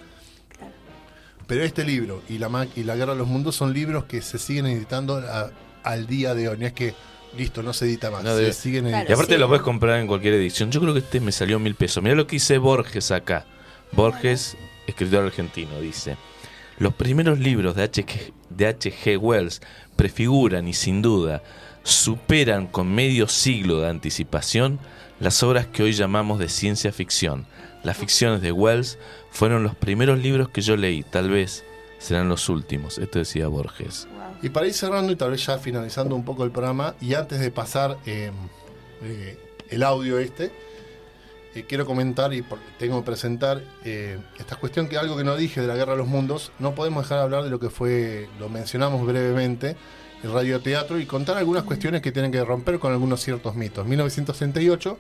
Pero 1.47 1.65
este 1.65 1.85
libro 1.85 2.23
y 2.29 2.39
la, 2.39 2.69
y 2.77 2.83
la 2.85 2.95
Guerra 2.97 3.13
de 3.13 3.19
los 3.19 3.29
Mundos 3.29 3.57
son 3.57 3.73
libros 3.73 4.05
que 4.05 4.21
se 4.21 4.39
siguen 4.39 4.67
editando 4.67 5.17
a- 5.17 5.51
al 5.83 6.07
día 6.07 6.35
de 6.35 6.49
hoy. 6.51 6.59
No 6.59 6.67
es 6.67 6.75
que, 6.75 6.95
listo, 7.39 7.63
no 7.63 7.73
se 7.73 7.87
edita 7.87 8.11
más. 8.11 8.23
No 8.23 8.37
se 8.37 8.53
siguen 8.53 8.83
Claro, 8.85 8.97
editando. 8.99 9.11
Y 9.11 9.15
aparte 9.15 9.35
sí. 9.35 9.41
lo 9.41 9.49
puedes 9.49 9.63
comprar 9.63 9.99
en 10.01 10.07
cualquier 10.07 10.35
edición. 10.35 10.71
Yo 10.71 10.81
creo 10.83 10.93
que 10.93 11.01
este 11.01 11.21
me 11.21 11.33
salió 11.33 11.59
mil 11.59 11.75
pesos. 11.75 12.03
Mira 12.03 12.15
lo 12.15 12.27
que 12.27 12.37
dice 12.37 12.59
Borges 12.59 13.11
acá. 13.11 13.47
Borges, 13.93 14.59
escritor 14.87 15.25
argentino, 15.25 15.81
dice: 15.81 16.19
Los 16.79 16.95
primeros 16.95 17.41
libros 17.41 17.75
de 17.75 17.83
H.G. 17.83 18.33
de 18.51 18.67
H.G. 18.69 19.17
Wells 19.17 19.61
prefiguran 19.97 20.69
y 20.69 20.75
sin 20.75 21.03
duda 21.03 21.43
superan 21.83 22.69
con 22.69 22.95
medio 22.95 23.27
siglo 23.27 23.81
de 23.81 23.89
anticipación 23.89 24.79
las 25.19 25.43
obras 25.43 25.67
que 25.67 25.83
hoy 25.83 25.93
llamamos 25.93 26.39
de 26.39 26.49
ciencia 26.49 26.93
ficción. 26.93 27.47
Las 27.83 27.97
ficciones 27.97 28.43
de 28.43 28.53
Wells 28.53 28.99
fueron 29.31 29.65
los 29.65 29.75
primeros 29.75 30.21
libros 30.21 30.51
que 30.51 30.61
yo 30.61 30.77
leí, 30.77 31.03
tal 31.03 31.31
vez 31.31 31.65
serán 31.99 32.29
los 32.29 32.49
últimos. 32.49 32.99
Esto 32.99 33.19
decía 33.19 33.49
Borges. 33.49 34.07
Y 34.41 34.51
para 34.51 34.69
ir 34.69 34.75
cerrando 34.75 35.11
y 35.11 35.17
tal 35.17 35.33
vez 35.33 35.45
ya 35.45 35.59
finalizando 35.59 36.15
un 36.15 36.25
poco 36.25 36.45
el 36.45 36.53
programa, 36.53 36.95
y 37.01 37.15
antes 37.15 37.41
de 37.41 37.51
pasar 37.51 37.99
eh, 38.07 38.31
eh, 39.03 39.37
el 39.71 39.83
audio 39.83 40.21
este, 40.21 40.53
eh, 41.55 41.65
quiero 41.69 41.87
comentar 41.87 42.33
y 42.35 42.45
tengo 42.79 43.01
que 43.01 43.07
presentar 43.07 43.63
eh, 43.85 44.19
esta 44.39 44.57
cuestión 44.57 44.89
que 44.89 44.97
algo 44.99 45.17
que 45.17 45.25
no 45.25 45.37
dije 45.37 45.61
de 45.61 45.67
la 45.67 45.75
Guerra 45.77 45.93
de 45.93 45.99
los 45.99 46.09
Mundos, 46.09 46.53
no 46.59 46.75
podemos 46.75 47.05
dejar 47.05 47.19
de 47.19 47.25
hablar 47.25 47.45
de 47.45 47.51
lo 47.51 47.59
que 47.61 47.71
fue, 47.71 48.29
lo 48.39 48.49
mencionamos 48.49 49.05
brevemente, 49.07 49.77
el 50.23 50.33
radioteatro 50.33 50.99
y 50.99 51.07
contar 51.07 51.37
algunas 51.37 51.63
cuestiones 51.65 52.03
que 52.03 52.11
tienen 52.13 52.33
que 52.33 52.45
romper 52.45 52.79
con 52.79 52.93
algunos 52.93 53.21
ciertos 53.23 53.55
mitos. 53.55 53.87
1968, 53.87 54.99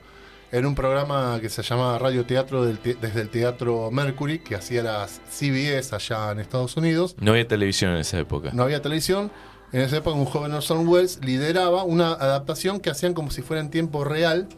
en 0.52 0.64
un 0.64 0.74
programa 0.74 1.38
que 1.40 1.48
se 1.50 1.62
llamaba 1.62 1.98
Radioteatro 1.98 2.66
te- 2.76 2.94
desde 2.94 3.20
el 3.20 3.28
Teatro 3.28 3.90
Mercury, 3.90 4.38
que 4.38 4.54
hacía 4.54 4.82
las 4.82 5.20
CBS 5.28 5.94
allá 5.94 6.30
en 6.32 6.38
Estados 6.40 6.76
Unidos, 6.76 7.16
No 7.20 7.32
había 7.32 7.46
televisión 7.46 7.92
en 7.92 7.98
esa 7.98 8.18
época. 8.18 8.50
no 8.54 8.62
había 8.62 8.80
televisión. 8.80 9.30
En 9.72 9.82
esa 9.82 9.98
época 9.98 10.16
un 10.16 10.24
joven 10.24 10.52
Orson 10.54 10.88
Welles 10.88 11.18
lideraba 11.22 11.82
una 11.82 12.12
adaptación 12.12 12.80
que 12.80 12.88
hacían 12.88 13.12
como 13.12 13.30
si 13.30 13.42
fuera 13.42 13.60
en 13.60 13.68
tiempo 13.70 14.02
real 14.04 14.48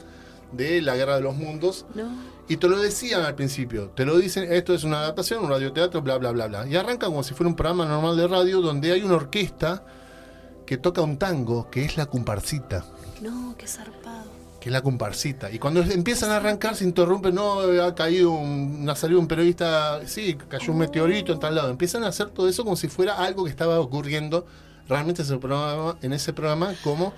de 0.53 0.83
la 0.83 0.97
Guerra 0.97 1.17
de 1.17 1.23
los 1.23 1.37
Mundos. 1.37 1.87
No. 1.95 2.09
Y 2.49 2.57
te 2.57 2.69
lo 2.69 2.81
decían 2.81 3.23
al 3.23 3.37
principio, 3.37 3.91
te 3.91 4.05
lo 4.05 4.19
dicen, 4.19 4.53
esto 4.53 4.75
es 4.75 4.83
una 4.83 4.99
adaptación, 4.99 5.45
un 5.45 5.51
radioteatro, 5.51 6.03
bla, 6.03 6.19
bla, 6.19 6.33
bla, 6.33 6.49
bla. 6.49 6.67
Y 6.67 6.75
arranca 6.75 7.07
como 7.07 7.23
si 7.23 7.33
fuera 7.33 7.49
un 7.49 7.55
programa 7.55 7.87
normal 7.87 8.17
de 8.17 8.27
radio 8.27 8.61
donde 8.61 8.91
hay 8.91 9.03
una 9.03 9.15
orquesta 9.15 9.85
que 10.67 10.77
toca 10.77 11.01
un 11.03 11.17
tango, 11.17 11.71
que 11.71 11.85
es 11.85 11.97
la 11.97 12.07
comparsita. 12.07 12.85
No, 13.21 13.55
qué 13.57 13.69
zarpado. 13.69 14.25
Que 14.61 14.69
es 14.69 14.73
la 14.73 14.83
comparsita. 14.83 15.51
Y 15.51 15.59
cuando 15.61 15.81
empiezan 15.81 16.33
a 16.33 16.37
arrancar 16.37 16.75
se 16.75 16.85
interrumpe, 16.85 17.31
no, 17.31 17.61
ha 17.61 17.95
caído 17.95 18.33
un, 18.33 18.85
ha 18.91 18.97
salido 18.97 19.21
un 19.21 19.29
periodista, 19.29 20.01
sí, 20.07 20.37
cayó 20.49 20.73
un 20.73 20.79
meteorito 20.79 21.33
en 21.33 21.39
tal 21.39 21.55
lado. 21.55 21.71
Empiezan 21.71 22.03
a 22.03 22.09
hacer 22.09 22.31
todo 22.31 22.49
eso 22.49 22.65
como 22.65 22.75
si 22.75 22.89
fuera 22.89 23.15
algo 23.15 23.45
que 23.45 23.51
estaba 23.51 23.79
ocurriendo 23.79 24.45
realmente 24.89 25.23
ese 25.23 25.37
programa, 25.39 25.97
en 26.03 26.13
ese 26.13 26.33
programa 26.33 26.75
como 26.83 27.15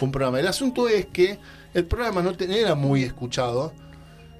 un 0.00 0.12
programa. 0.12 0.40
El 0.40 0.46
asunto 0.46 0.88
es 0.88 1.06
que 1.06 1.38
el 1.76 1.84
programa 1.86 2.22
no 2.22 2.30
era 2.38 2.74
muy 2.74 3.02
escuchado. 3.04 3.72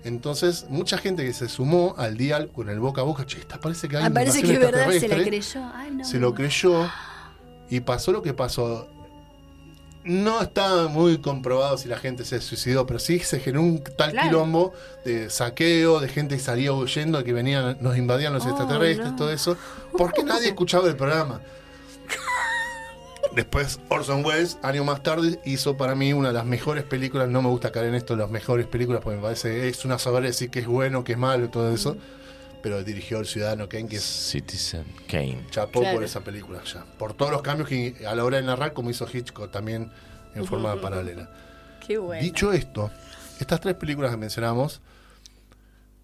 Entonces, 0.05 0.67
mucha 0.69 0.99
gente 0.99 1.25
que 1.25 1.33
se 1.33 1.49
sumó 1.49 1.95
al 1.99 2.17
dial 2.17 2.51
con 2.53 2.69
el 2.71 2.79
boca 2.79 3.01
a 3.01 3.05
boca, 3.05 3.27
che, 3.27 3.39
esta 3.39 3.59
parece 3.61 3.89
que 3.89 3.97
hay 3.97 4.05
Ah, 4.05 4.11
parece 4.13 4.41
que 4.43 4.53
invasión 4.53 4.63
es 4.65 4.73
verdad, 4.73 4.85
se 4.93 5.09
la 5.09 5.17
extraterrestre" 5.17 5.61
creyó. 5.61 5.71
Ay, 5.75 5.91
no. 5.91 6.05
se 6.05 6.19
lo 6.21 6.35
creyó 6.35 6.91
y 7.71 7.81
pasó 7.81 8.13
lo 8.13 8.23
que 8.23 8.33
pasó. 8.33 8.89
No 10.05 10.41
está 10.41 10.87
muy 10.87 11.19
comprobado 11.19 11.77
si 11.77 11.89
la 11.89 11.97
gente 11.99 12.25
se 12.25 12.41
suicidó, 12.41 12.87
pero 12.87 13.01
sí 13.01 13.19
se 13.19 13.41
generó 13.41 13.63
un 13.63 13.83
tal 13.83 14.13
Claro. 14.13 14.29
quilombo 14.29 14.73
de 15.05 15.29
saqueo, 15.31 15.99
de 15.99 16.07
gente 16.09 16.37
que 16.37 16.41
salía 16.43 16.73
huyendo, 16.73 17.25
que 17.25 17.33
venían, 17.33 17.77
nos 17.81 17.97
invadían 17.97 18.33
los 18.33 18.45
Oh, 18.47 18.51
extraterrestres, 18.51 19.11
no. 19.11 19.17
todo 19.17 19.33
eso, 19.33 19.57
porque 19.99 20.23
nadie 20.23 20.47
escuchaba 20.49 20.87
el 20.89 20.95
programa. 20.95 21.41
Después 23.37 23.79
Orson 23.91 24.25
Welles, 24.25 24.59
años 24.63 24.85
más 24.87 25.03
tarde, 25.03 25.39
hizo 25.45 25.77
para 25.77 25.95
mí 25.95 26.13
una 26.15 26.29
de 26.29 26.35
las 26.35 26.47
mejores 26.47 26.85
películas. 26.85 27.29
No 27.29 27.43
me 27.43 27.49
gusta 27.51 27.71
caer 27.71 27.87
en 27.89 27.95
esto 27.95 28.17
de 28.17 28.23
las 28.23 28.31
mejores 28.31 28.67
películas, 28.67 29.03
porque 29.05 29.17
me 29.17 29.23
parece 29.23 29.69
es 29.69 29.85
una 29.85 29.99
saber 29.99 30.23
decir 30.25 30.49
que 30.51 30.61
es 30.61 30.67
bueno, 30.67 31.05
que 31.05 31.13
es 31.13 31.19
malo, 31.19 31.49
todo 31.51 31.73
eso. 31.73 31.97
pero 32.63 32.83
dirigió 32.83 33.19
El 33.21 33.27
Ciudadano 33.27 33.69
Kane, 33.69 33.87
que 33.87 33.97
es 33.97 34.03
Citizen 34.03 34.85
Kane. 35.07 35.45
chapó 35.51 35.81
Claro. 35.81 35.97
por 35.97 36.05
esa 36.05 36.23
película 36.23 36.61
ya. 36.65 36.85
Por 36.99 37.15
todos 37.15 37.31
los 37.31 37.41
cambios 37.43 37.69
que 37.69 37.95
a 38.09 38.13
la 38.17 38.25
hora 38.25 38.39
de 38.39 38.43
narrar, 38.43 38.73
como 38.73 38.91
hizo 38.91 39.07
Hitchcock 39.13 39.53
también 39.53 39.93
en 40.35 40.45
forma 40.47 40.75
paralela. 40.81 41.31
Qué 41.87 41.99
bueno. 41.99 42.21
Dicho 42.21 42.53
esto, 42.53 42.91
estas 43.39 43.61
tres 43.61 43.75
películas 43.77 44.11
que 44.11 44.17
mencionamos 44.17 44.81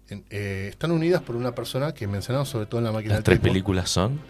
en- 0.07 0.23
eh, 0.29 0.67
están 0.69 0.91
unidas 0.91 1.21
por 1.21 1.35
una 1.35 1.53
persona 1.53 1.93
que 1.93 2.07
mencionamos 2.07 2.47
sobre 2.47 2.67
todo 2.67 2.77
en 2.79 2.85
la 2.85 2.91
máquina 2.93 3.15
Las 3.15 3.17
del 3.19 3.23
tres 3.25 3.39
tiempo. 3.41 3.51
películas 3.53 3.89
son. 3.89 4.21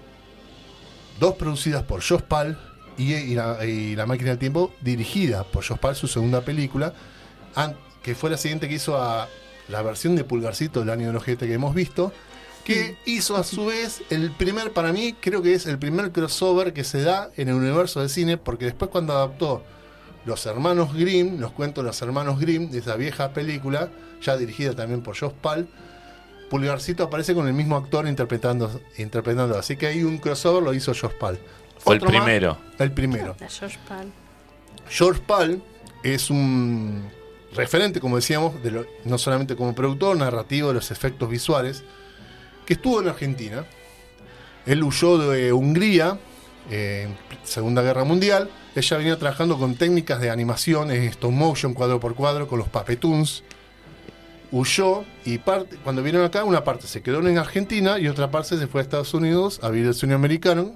Dos 1.19 1.35
producidas 1.35 1.83
por 1.83 2.01
Josh 2.01 2.21
Pal 2.21 2.57
y, 2.97 3.13
y 3.13 3.35
la, 3.35 3.65
y 3.65 3.95
La 3.95 4.05
máquina 4.05 4.29
del 4.29 4.39
tiempo 4.39 4.73
dirigida 4.81 5.43
por 5.43 5.65
Josh 5.65 5.77
Pal, 5.77 5.95
su 5.95 6.07
segunda 6.07 6.41
película, 6.41 6.93
que 8.01 8.15
fue 8.15 8.29
la 8.29 8.37
siguiente 8.37 8.67
que 8.67 8.75
hizo 8.75 9.01
a 9.01 9.27
la 9.69 9.81
versión 9.81 10.15
de 10.15 10.23
Pulgarcito 10.23 10.81
del 10.81 10.89
año 10.89 11.07
del 11.07 11.15
ojete 11.15 11.47
que 11.47 11.53
hemos 11.53 11.73
visto, 11.73 12.11
que 12.63 12.97
hizo 13.05 13.35
a 13.35 13.43
su 13.43 13.65
vez 13.65 14.01
el 14.09 14.31
primer, 14.31 14.71
para 14.71 14.93
mí, 14.93 15.13
creo 15.19 15.41
que 15.41 15.53
es 15.53 15.65
el 15.65 15.77
primer 15.77 16.11
crossover 16.11 16.73
que 16.73 16.83
se 16.83 17.01
da 17.01 17.29
en 17.35 17.49
el 17.49 17.55
universo 17.55 17.99
del 17.99 18.09
cine, 18.09 18.37
porque 18.37 18.65
después 18.65 18.89
cuando 18.89 19.13
adaptó 19.13 19.63
Los 20.25 20.45
Hermanos 20.45 20.93
Grimm, 20.93 21.39
los 21.39 21.51
cuentos 21.51 21.83
de 21.83 21.87
los 21.87 22.01
Hermanos 22.01 22.39
Grimm, 22.39 22.71
de 22.71 22.79
esa 22.79 22.95
vieja 22.95 23.33
película, 23.33 23.89
ya 24.21 24.37
dirigida 24.37 24.73
también 24.73 25.01
por 25.01 25.17
Josh 25.17 25.33
Pal, 25.41 25.67
Pulgarcito 26.49 27.03
aparece 27.03 27.33
con 27.33 27.47
el 27.47 27.53
mismo 27.53 27.75
actor 27.75 28.07
interpretando, 28.07 28.79
interpretando. 28.97 29.57
Así 29.57 29.75
que 29.75 29.87
hay 29.87 30.03
un 30.03 30.19
crossover, 30.19 30.61
lo 30.61 30.73
hizo 30.73 30.93
Josh 30.93 31.13
Pal. 31.19 31.39
Fue 31.83 31.95
el 31.95 32.01
más, 32.01 32.09
primero. 32.11 32.57
el 32.79 32.91
primero. 32.91 33.35
La 33.39 33.49
George 33.49 33.77
Pal. 33.87 34.07
George 34.89 35.21
Pal 35.25 35.63
es 36.03 36.29
un 36.29 37.03
referente, 37.55 37.99
como 37.99 38.15
decíamos, 38.15 38.61
de 38.63 38.71
lo- 38.71 38.85
no 39.05 39.17
solamente 39.17 39.55
como 39.55 39.73
productor 39.75 40.17
narrativo 40.17 40.69
de 40.69 40.73
los 40.75 40.91
efectos 40.91 41.29
visuales, 41.29 41.83
que 42.65 42.73
estuvo 42.73 43.01
en 43.01 43.09
Argentina. 43.09 43.65
Él 44.65 44.83
huyó 44.83 45.17
de 45.17 45.51
Hungría 45.53 46.17
eh, 46.71 47.07
en 47.09 47.37
Segunda 47.43 47.81
Guerra 47.81 48.05
Mundial. 48.05 48.49
Ella 48.75 48.97
venía 48.97 49.19
trabajando 49.19 49.57
con 49.59 49.75
técnicas 49.75 50.19
de 50.21 50.29
animación, 50.29 50.89
en 50.91 51.03
stop 51.03 51.31
motion, 51.31 51.73
cuadro 51.73 51.99
por 51.99 52.15
cuadro, 52.15 52.47
con 52.47 52.57
los 52.59 52.69
papetoons. 52.69 53.43
Huyó 54.51 55.03
y 55.25 55.39
parte, 55.39 55.77
cuando 55.83 56.03
vinieron 56.03 56.25
acá, 56.27 56.43
una 56.43 56.63
parte 56.63 56.85
se 56.87 57.01
quedó 57.01 57.27
en 57.27 57.37
Argentina 57.39 57.97
y 57.99 58.07
otra 58.07 58.29
parte 58.29 58.57
se 58.57 58.67
fue 58.67 58.81
a 58.81 58.83
Estados 58.83 59.13
Unidos 59.13 59.59
a 59.63 59.69
vivir 59.69 59.87
el 59.87 59.93
sueño 59.95 60.15
americano 60.15 60.75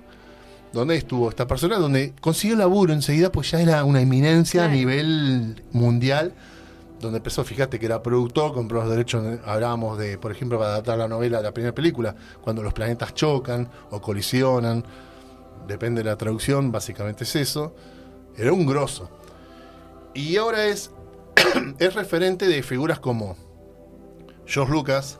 donde 0.77 0.95
estuvo 0.95 1.29
esta 1.29 1.47
persona, 1.47 1.77
donde 1.77 2.13
consiguió 2.21 2.55
laburo 2.55 2.93
enseguida, 2.93 3.31
pues 3.31 3.51
ya 3.51 3.59
era 3.61 3.83
una 3.83 3.99
eminencia 4.01 4.65
a 4.65 4.67
nivel 4.67 5.63
mundial, 5.71 6.33
donde 7.01 7.17
empezó, 7.17 7.43
fíjate 7.43 7.79
que 7.79 7.85
era 7.87 8.01
productor, 8.03 8.53
compró 8.53 8.81
los 8.81 8.89
derechos, 8.89 9.39
hablábamos 9.45 9.97
de, 9.97 10.17
por 10.17 10.31
ejemplo, 10.31 10.57
para 10.59 10.71
adaptar 10.71 10.97
la 10.97 11.07
novela, 11.07 11.41
la 11.41 11.51
primera 11.53 11.73
película, 11.75 12.15
cuando 12.41 12.63
los 12.63 12.73
planetas 12.73 13.13
chocan 13.13 13.69
o 13.91 14.01
colisionan, 14.01 14.83
depende 15.67 16.03
de 16.03 16.09
la 16.09 16.17
traducción, 16.17 16.71
básicamente 16.71 17.23
es 17.23 17.35
eso, 17.35 17.75
era 18.37 18.53
un 18.53 18.65
grosso. 18.65 19.09
Y 20.13 20.37
ahora 20.37 20.65
es, 20.67 20.91
es 21.79 21.93
referente 21.95 22.47
de 22.47 22.61
figuras 22.63 22.99
como 22.99 23.35
George 24.45 24.71
Lucas, 24.71 25.19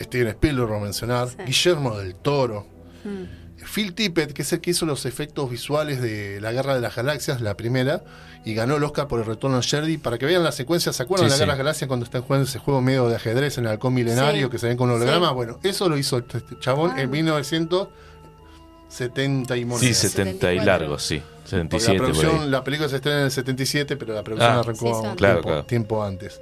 Steven 0.00 0.28
Spielberg, 0.28 0.68
por 0.68 0.80
mencionar, 0.80 1.28
Sí. 1.28 1.36
Guillermo 1.46 1.96
del 1.98 2.14
Toro, 2.16 2.66
Mm. 3.04 3.45
Phil 3.72 3.94
Tippett, 3.94 4.32
que 4.32 4.42
es 4.42 4.52
el 4.52 4.60
que 4.60 4.70
hizo 4.70 4.86
los 4.86 5.04
efectos 5.06 5.50
visuales 5.50 6.00
de 6.00 6.40
La 6.40 6.52
Guerra 6.52 6.74
de 6.74 6.80
las 6.80 6.94
Galaxias, 6.96 7.40
la 7.40 7.56
primera, 7.56 8.02
y 8.44 8.54
ganó 8.54 8.76
el 8.76 8.84
Oscar 8.84 9.08
por 9.08 9.18
el 9.20 9.26
retorno 9.26 9.56
a 9.58 9.62
Jedi. 9.62 9.98
Para 9.98 10.18
que 10.18 10.26
vean 10.26 10.44
la 10.44 10.52
secuencia, 10.52 10.92
¿se 10.92 11.02
acuerdan 11.02 11.28
Sí, 11.28 11.30
de 11.30 11.30
La 11.30 11.36
sí. 11.36 11.40
Guerra 11.40 11.46
de 11.46 11.52
las 11.52 11.58
Galaxias 11.58 11.88
cuando 11.88 12.04
están 12.04 12.22
jugando 12.22 12.46
ese 12.48 12.58
juego 12.60 12.80
medio 12.80 13.08
de 13.08 13.16
ajedrez 13.16 13.58
en 13.58 13.64
el 13.64 13.70
halcón 13.72 13.92
milenario 13.94 14.46
Sí. 14.46 14.50
que 14.52 14.58
se 14.58 14.68
ven 14.68 14.76
con 14.76 14.88
hologramas? 14.90 15.30
Sí. 15.30 15.34
Bueno, 15.34 15.58
eso 15.62 15.88
lo 15.88 15.98
hizo 15.98 16.18
este 16.18 16.40
chabón 16.60 16.92
Ah. 16.96 17.02
en 17.02 17.10
1970 17.10 19.56
y 19.56 19.64
monedas. 19.64 19.96
Sí, 19.96 20.08
70 20.08 20.52
y 20.52 20.58
74. 20.58 20.64
largo, 20.64 20.98
sí. 20.98 21.20
Porque 21.20 21.48
77 21.80 21.92
la, 21.92 21.98
producción, 22.04 22.50
la 22.50 22.64
película 22.64 22.88
se 22.88 22.96
estrena 22.96 23.18
en 23.20 23.24
el 23.26 23.30
77, 23.30 23.96
pero 23.96 24.14
la 24.14 24.22
producción 24.22 24.52
Ah, 24.52 24.60
arrancó 24.60 25.00
Sí, 25.02 25.08
un 25.08 25.14
Claro, 25.16 25.34
tiempo, 25.34 25.48
claro. 25.48 25.64
tiempo 25.64 26.04
antes. 26.04 26.40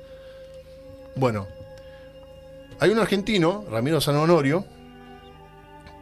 Bueno, 1.17 1.47
hay 2.81 2.91
un 2.91 2.99
argentino, 2.99 3.65
Ramiro 3.71 4.01
San 4.01 4.17
Honorio, 4.17 4.65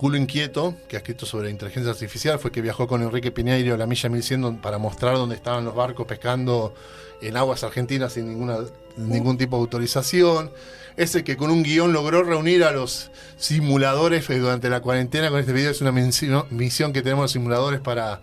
culo 0.03 0.17
inquieto, 0.17 0.75
que 0.89 0.97
ha 0.97 0.99
escrito 0.99 1.27
sobre 1.27 1.49
inteligencia 1.49 1.93
artificial, 1.93 2.41
fue 2.41 2.51
que 2.51 2.61
viajó 2.61 2.89
con 2.89 3.03
Enrique 3.03 3.31
Piñeiro 3.31 3.75
a 3.75 3.77
la 3.79 3.87
milla 3.87 4.09
1100 4.09 4.41
don- 4.41 4.57
para 4.61 4.79
mostrar 4.79 5.15
dónde 5.15 5.37
estaban 5.37 5.65
los 5.65 5.77
barcos 5.77 6.07
pescando 6.09 6.75
en 7.21 7.37
aguas 7.37 7.63
argentinas 7.63 8.13
sin 8.15 8.29
ninguna, 8.29 8.59
ningún 8.97 9.39
tipo 9.39 9.57
de 9.57 9.61
autorización. 9.61 10.51
Es 10.97 11.15
el 11.15 11.23
que 11.23 11.37
con 11.37 11.53
un 11.53 11.63
guion 11.63 11.93
logró 11.93 12.25
reunir 12.25 12.65
a 12.65 12.73
los 12.73 13.13
simuladores 13.37 14.29
eh, 14.29 14.39
durante 14.41 14.69
la 14.69 14.81
cuarentena. 14.81 15.31
Con 15.31 15.39
este 15.39 15.53
video 15.53 15.71
es 15.71 15.81
una 15.81 15.93
misión, 15.93 16.93
que 16.93 17.03
tenemos 17.03 17.23
los 17.23 17.31
simuladores 17.31 17.81
para 17.81 18.21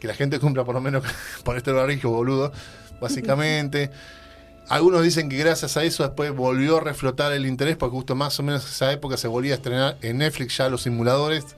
que 0.00 0.08
la 0.08 0.14
gente 0.14 0.40
cumpla 0.40 0.64
por 0.64 0.74
lo 0.74 0.80
menos 0.80 1.04
por 1.44 1.58
este 1.58 1.72
barrijo, 1.72 2.08
boludo, 2.08 2.52
básicamente. 3.02 3.90
Algunos 4.68 5.02
dicen 5.02 5.30
que 5.30 5.38
gracias 5.38 5.78
a 5.78 5.84
eso 5.84 6.02
después 6.02 6.30
volvió 6.34 6.76
a 6.76 6.80
reflotar 6.80 7.32
el 7.32 7.46
interés, 7.46 7.76
porque 7.76 7.96
justo 7.96 8.14
más 8.14 8.38
o 8.38 8.42
menos 8.42 8.64
en 8.64 8.70
esa 8.70 8.92
época 8.92 9.16
se 9.16 9.26
volvía 9.26 9.54
a 9.54 9.56
estrenar 9.56 9.96
en 10.02 10.18
Netflix 10.18 10.58
ya 10.58 10.68
los 10.68 10.82
simuladores. 10.82 11.56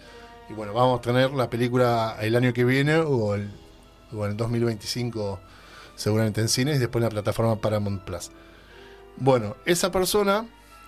Y 0.48 0.52
bueno, 0.52 0.72
vamos 0.72 1.00
a 1.00 1.02
tener 1.02 1.32
la 1.32 1.50
película 1.50 2.16
el 2.20 2.36
año 2.36 2.52
que 2.52 2.64
viene 2.64 2.96
o, 2.96 3.34
el, 3.34 3.50
en 4.12 4.22
el 4.22 4.36
2025 4.36 5.40
seguramente 5.96 6.40
en 6.40 6.48
cines 6.48 6.76
y 6.76 6.78
después 6.78 7.02
en 7.02 7.04
la 7.04 7.10
plataforma 7.10 7.56
Paramount 7.56 8.04
Plus. 8.04 8.30
Bueno, 9.16 9.56
esa 9.66 9.90
persona, 9.90 10.46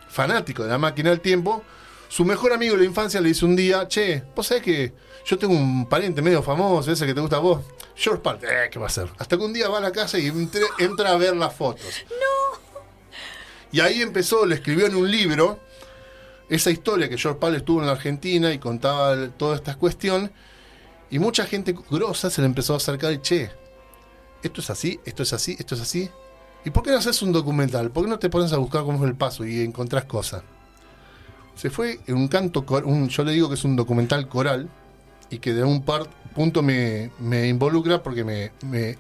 fanático 0.09 0.63
de 0.63 0.71
la 0.71 0.79
máquina 0.79 1.11
del 1.11 1.21
tiempo, 1.21 1.65
su 2.09 2.25
mejor 2.25 2.53
amigo 2.53 2.75
de 2.75 2.81
la 2.81 2.87
infancia 2.87 3.21
le 3.21 3.29
dice 3.29 3.45
un 3.45 3.57
día, 3.57 3.89
che, 3.89 4.23
vos 4.37 4.47
sabés 4.47 4.63
que 4.63 4.95
yo 5.25 5.39
tengo 5.39 5.55
un 5.55 5.87
pariente 5.87 6.21
medio 6.23 6.43
famoso, 6.43 6.91
ese 6.93 7.07
que 7.07 7.15
te 7.15 7.21
gusta 7.21 7.37
a 7.37 7.41
vos, 7.41 7.61
George 7.95 8.23
Pal, 8.23 8.39
eh, 8.43 8.69
¿qué 8.71 8.79
va 8.79 8.87
a 8.87 8.89
hacer? 8.89 9.09
Hasta 9.19 9.37
que 9.37 9.43
un 9.45 9.53
día 9.53 9.69
va 9.69 9.79
a 9.79 9.81
la 9.83 9.93
casa 9.93 10.19
y 10.19 10.27
entre- 10.27 10.63
entra 10.79 11.11
a 11.13 11.17
ver 11.17 11.37
las 11.37 11.55
fotos. 11.55 12.05
Y 13.71 13.81
ahí 13.81 14.03
empezó, 14.03 14.45
le 14.45 14.57
escribió 14.57 14.87
en 14.87 14.95
un 14.95 15.11
libro 15.11 15.59
esa 16.49 16.71
historia 16.71 17.09
que 17.09 17.17
George 17.17 17.39
Pal 17.41 17.55
estuvo 17.55 17.81
en 17.81 17.87
la 17.87 17.93
Argentina 17.93 18.53
y 18.53 18.59
contaba 18.59 19.29
toda 19.31 19.57
esta 19.57 19.77
cuestión. 19.77 20.31
Y 21.11 21.19
mucha 21.19 21.47
gente 21.47 21.75
grosa 21.91 22.29
se 22.31 22.41
le 22.43 22.47
empezó 22.47 22.75
a 22.75 22.79
acercar 22.79 23.13
y, 23.13 23.19
che, 23.19 23.51
esto 24.43 24.61
es 24.61 24.71
así, 24.71 25.01
esto 25.05 25.23
es 25.23 25.33
así, 25.33 25.57
esto 25.59 25.75
es 25.75 25.81
así. 25.81 26.11
¿Y 26.65 26.71
por 26.71 26.83
qué 26.83 26.91
no 26.91 26.99
haces 26.99 27.23
un 27.23 27.33
documental? 27.33 27.91
¿Por 27.91 28.05
qué 28.05 28.11
no 28.11 28.19
te 28.19 28.29
pones 28.31 28.53
a 28.53 28.59
buscar 28.59 28.83
cómo 28.85 29.03
es 29.03 29.09
el 29.09 29.17
paso 29.17 29.45
y 29.47 29.63
encontrás 29.63 30.05
cosas? 30.05 30.43
Se 31.55 31.71
fue 31.71 32.01
en 32.07 32.17
un 32.17 32.29
canto, 32.29 32.65
un, 32.85 33.09
yo 33.09 33.25
le 33.25 33.33
digo 33.33 33.49
que 33.49 33.55
es 33.55 33.65
un 33.65 33.77
documental 33.77 34.29
coral 34.29 34.69
y 35.33 35.39
que 35.39 35.53
de 35.55 35.65
un 35.65 35.83
par, 35.83 36.09
punto 36.35 36.63
me, 36.63 37.11
me 37.19 37.49
involucra 37.49 38.03
porque 38.03 38.23
me, 38.25 38.53
me- 38.65 38.97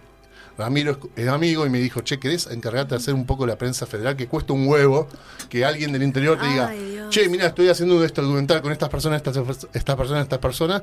Ramiro 0.58 0.98
es, 1.16 1.28
amigo 1.28 1.64
y 1.66 1.70
me 1.70 1.78
dijo, 1.78 2.00
che, 2.02 2.18
¿querés 2.18 2.46
encargarte 2.46 2.90
de 2.94 3.00
hacer 3.00 3.14
un 3.14 3.24
poco 3.24 3.46
la 3.46 3.56
prensa 3.56 3.86
federal? 3.86 4.16
Que 4.16 4.26
cuesta 4.28 4.52
un 4.52 4.66
huevo 4.66 5.08
que 5.48 5.64
alguien 5.64 5.92
del 5.92 6.02
interior 6.02 6.38
te 6.38 6.46
diga, 6.46 6.68
Dios. 6.70 7.08
che, 7.10 7.28
mira, 7.28 7.46
estoy 7.46 7.68
haciendo 7.68 8.04
este 8.04 8.20
documental 8.20 8.60
con 8.60 8.70
estas 8.72 8.88
personas, 8.90 9.22
estas, 9.24 9.66
estas 9.72 9.96
personas, 9.96 10.22
estas 10.24 10.38
personas. 10.40 10.82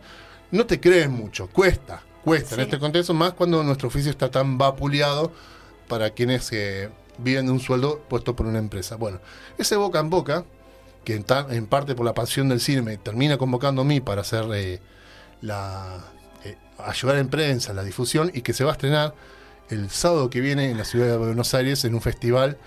No 0.52 0.66
te 0.66 0.80
crees 0.80 1.10
mucho, 1.10 1.48
cuesta, 1.48 2.02
cuesta 2.24 2.56
en 2.56 2.62
este 2.62 2.80
contexto, 2.80 3.14
más 3.14 3.34
cuando 3.34 3.64
nuestro 3.64 3.90
oficio 3.90 4.10
está 4.10 4.32
tan 4.32 4.58
vapuleado 4.58 5.32
para 5.88 6.10
quienes 6.10 6.52
eh, 6.52 6.90
viven 7.20 7.46
de 7.46 7.52
un 7.52 7.60
sueldo 7.60 8.00
puesto 8.10 8.36
por 8.36 8.48
una 8.48 8.58
empresa. 8.58 8.96
Bueno, 8.96 9.20
ese 9.60 9.76
boca 9.76 10.00
en 10.00 10.10
boca, 10.10 10.46
que 11.04 11.14
en, 11.14 11.26
en 11.52 11.68
parte 11.68 11.94
por 11.94 12.06
la 12.06 12.16
pasión 12.16 12.50
del 12.50 12.60
cine 12.60 12.82
me 12.82 12.98
termina 12.98 13.38
convocando 13.38 13.84
a 13.84 13.86
mí 13.86 14.02
para 14.02 14.22
hacer 14.22 14.46
eh, 14.56 14.80
la 15.42 15.98
eh, 16.44 16.58
ayudar 16.78 17.18
en 17.18 17.30
prensa, 17.30 17.74
la 17.74 17.84
difusión, 17.84 18.32
y 18.34 18.42
que 18.42 18.54
se 18.54 18.64
va 18.64 18.72
a 18.72 18.74
estrenar 18.74 19.14
el 19.70 19.90
sábado 19.90 20.30
que 20.30 20.42
viene 20.42 20.72
en 20.72 20.78
la 20.78 20.86
ciudad 20.86 21.08
de 21.08 21.18
Buenos 21.18 21.54
Aires 21.54 21.86
en 21.86 21.94
un 21.94 22.02
festival 22.02 22.58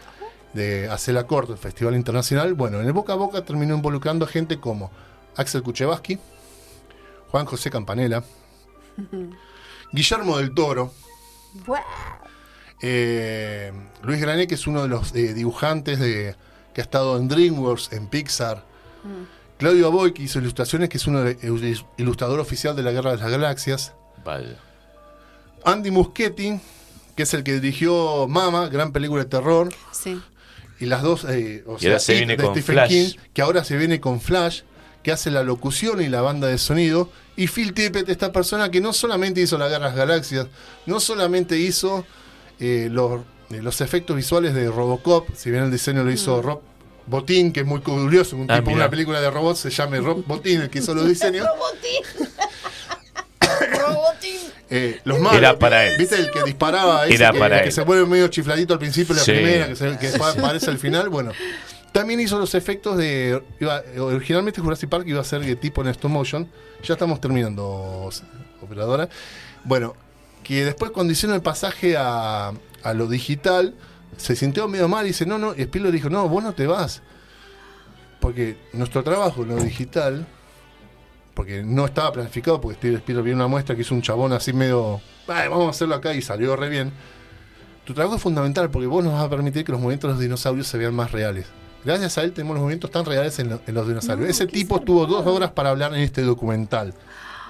de 0.53 0.89
Hacela 0.89 1.27
Corto, 1.27 1.53
el 1.53 1.59
Festival 1.59 1.97
Internacional. 1.97 2.55
Bueno, 2.55 2.81
en 2.81 2.87
el 2.87 2.93
boca 2.93 3.15
a 3.15 3.17
boca 3.17 3.45
terminó 3.45 3.75
involucrando 3.75 4.25
a 4.25 4.29
gente 4.29 4.61
como 4.61 4.91
Axel 5.37 5.63
Kuchevaski, 5.63 6.19
Juan 7.31 7.47
José 7.47 7.71
Campanella, 7.71 8.23
Guillermo 9.93 10.39
del 10.39 10.55
Toro, 10.55 10.93
eh, 12.81 13.73
Luis 14.03 14.21
Grané, 14.21 14.47
que 14.47 14.55
es 14.55 14.67
uno 14.67 14.83
de 14.83 14.89
los 14.89 15.15
eh, 15.15 15.35
dibujantes 15.35 15.99
de, 15.99 16.37
que 16.75 16.81
ha 16.81 16.85
estado 16.85 17.17
en 17.17 17.29
DreamWorks, 17.29 17.93
en 17.93 18.07
Pixar. 18.09 18.65
Claudio 19.63 19.87
Aboy, 19.87 20.13
que 20.13 20.25
hizo 20.25 20.41
ilustraciones, 20.41 20.89
que 20.89 20.97
es 20.97 21.07
uno 21.07 21.23
de, 21.23 21.39
el 21.41 21.79
ilustrador 21.97 22.41
oficial 22.41 22.75
de 22.75 22.83
la 22.83 22.91
Guerra 22.91 23.13
de 23.13 23.19
las 23.19 23.31
Galaxias. 23.31 23.95
Vaya. 24.25 24.59
Andy 25.65 25.93
Muschietti, 25.93 26.59
que 27.15 27.23
es 27.23 27.33
el 27.33 27.45
que 27.45 27.61
dirigió 27.61 28.27
Mama, 28.27 28.69
gran 28.69 28.91
película 28.91 29.23
de 29.23 29.31
terror. 29.31 29.73
Sí. 29.93 30.21
Y 30.81 30.87
las 30.87 31.03
dos, 31.03 31.25
eh, 31.29 31.63
o 31.65 31.77
Y 31.81 31.87
ahora 31.87 32.01
se 32.01 32.15
viene 32.15 32.37
de 32.37 32.43
con 32.43 32.55
Stephen 32.55 32.75
Flash. 32.75 32.89
King, 32.89 33.19
que 33.33 33.41
ahora 33.41 33.63
se 33.63 33.77
viene 33.77 34.01
con 34.01 34.21
Flash, 34.21 34.63
que 35.05 35.13
hace 35.13 35.31
la 35.31 35.45
locución 35.45 36.03
y 36.03 36.09
la 36.09 36.23
banda 36.23 36.49
de 36.49 36.59
sonido. 36.59 37.09
Y 37.37 37.47
Phil 37.47 37.73
Tippett, 37.73 38.09
esta 38.09 38.33
persona 38.33 38.69
que 38.69 38.81
no 38.81 38.93
solamente 38.93 39.43
hizo 39.43 39.59
la 39.59 39.69
Guerra 39.69 39.91
de 39.91 39.91
las 39.91 39.97
Galaxias, 39.97 40.49
no 40.87 40.99
solamente 40.99 41.57
hizo 41.57 42.05
eh, 42.59 42.89
los, 42.91 43.21
eh, 43.51 43.63
los 43.63 43.81
efectos 43.81 44.17
visuales 44.17 44.55
de 44.55 44.69
Robocop, 44.69 45.29
si 45.37 45.53
bien 45.53 45.63
el 45.63 45.71
diseño 45.71 46.03
lo 46.03 46.11
hizo 46.11 46.43
Rob 46.43 46.72
Botín, 47.07 47.53
que 47.53 47.61
es 47.61 47.67
muy 47.67 47.81
curioso, 47.81 48.37
un 48.37 48.51
Ah, 48.51 48.57
tipo 48.59 48.71
de 48.71 48.77
una 48.77 48.89
película 48.91 49.21
de 49.21 49.31
robots 49.31 49.61
se 49.61 49.71
llame 49.71 50.01
Rob 50.01 50.25
Botín, 50.27 50.61
el 50.63 50.71
que 50.71 50.79
hizo 50.81 50.95
los 50.95 51.07
diseños. 51.09 51.47
Robotín. 51.47 52.29
Robotín. 53.81 54.37
Eh, 54.71 55.01
los 55.05 55.19
malos. 55.19 55.39
Era 55.39 55.59
para 55.59 55.87
él. 55.87 55.99
¿Viste 55.99 56.17
el 56.17 56.31
que 56.31 56.43
disparaba? 56.45 57.05
Ese 57.07 57.15
Era 57.17 57.33
que, 57.33 57.39
para 57.39 57.61
que 57.61 57.67
él. 57.69 57.73
se 57.73 57.83
vuelve 57.83 58.07
medio 58.07 58.29
chifladito 58.29 58.73
al 58.73 58.79
principio 58.79 59.15
de 59.15 59.21
la 59.21 59.25
Sí. 59.25 59.33
primera, 59.33 59.69
que, 59.69 59.77
se- 59.77 59.99
que 59.99 60.09
aparece 60.23 60.71
al 60.71 60.79
final. 60.79 61.09
Bueno, 61.11 61.33
también 61.93 62.21
hizo 62.21 62.39
los 62.39 62.55
efectos 62.55 62.97
de. 62.97 63.43
iba- 63.61 63.83
originalmente 63.99 64.61
Jurassic 64.61 64.89
Park 64.89 65.05
iba 65.07 65.21
a 65.21 65.25
ser 65.25 65.41
de 65.45 65.57
tipo 65.57 65.83
en 65.83 65.89
stop 65.89 66.11
motion. 66.11 66.49
Ya 66.85 66.95
estamos 66.95 67.21
terminando, 67.21 68.11
operadora. 68.63 69.09
Bueno, 69.65 69.95
que 70.43 70.65
después 70.65 70.91
cuando 70.91 71.13
hicieron 71.13 71.37
el 71.37 71.43
pasaje 71.43 71.97
a, 71.97 72.53
a 72.83 72.95
lo 72.95 73.07
digital, 73.09 73.75
se 74.17 74.37
sintió 74.37 74.69
medio 74.69 74.89
mal 74.89 75.05
y 75.05 75.09
dice: 75.09 75.27
No, 75.27 75.39
no. 75.39 75.55
Y 75.55 75.63
Spielberg 75.63 75.95
dijo: 75.95 76.11
No, 76.11 76.29
vos 76.29 76.43
no 76.43 76.53
te 76.55 76.67
vas. 76.67 77.03
Porque 78.21 78.57
nuestro 78.73 79.03
trabajo 79.03 79.43
en 79.43 79.49
lo 79.49 79.57
digital 79.57 80.27
porque 81.35 81.63
no 81.63 81.87
estaba 81.87 82.13
planificado, 82.13 82.61
porque 82.61 82.77
Steve 82.77 82.97
Spielberg 82.97 83.25
vio 83.25 83.35
una 83.35 83.47
muestra 83.47 83.75
que 83.75 83.81
hizo 83.81 83.95
un 83.95 84.03
chabón 84.03 84.35
así 84.35 84.53
medio, 84.53 85.01
"Ay, 85.27 85.49
vamos 85.49 85.67
a 85.67 85.71
hacerlo 85.71 85.95
acá 85.95 86.13
y 86.15 86.21
salió 86.21 86.55
re 86.57 86.69
bien. 86.69 86.93
Tu 87.87 87.95
trabajo 87.95 88.17
es 88.17 88.23
fundamental 88.23 88.71
porque 88.71 88.87
vos 88.87 89.03
nos 89.03 89.15
vas 89.15 89.25
a 89.25 89.31
permitir 89.31 89.65
que 89.65 89.73
los 89.73 89.81
movimientos 89.81 90.09
de 90.09 90.13
los 90.13 90.21
dinosaurios 90.21 90.67
se 90.67 90.77
vean 90.77 90.95
más 90.95 91.11
reales. 91.11 91.47
Gracias 91.87 92.19
a 92.19 92.23
él 92.23 92.33
tenemos 92.33 92.55
los 92.55 92.61
movimientos 92.61 92.91
tan 92.91 93.07
reales 93.07 93.39
en, 93.39 93.49
lo- 93.49 93.61
en 93.67 93.75
los 93.75 93.89
dinosaurios. 93.89 94.29
Ese 94.29 94.47
tipo 94.47 94.79
tuvo 94.83 95.07
dos 95.07 95.27
horas 95.27 95.51
para 95.53 95.71
hablar 95.71 95.95
en 95.95 96.01
este 96.01 96.21
documental. 96.23 96.93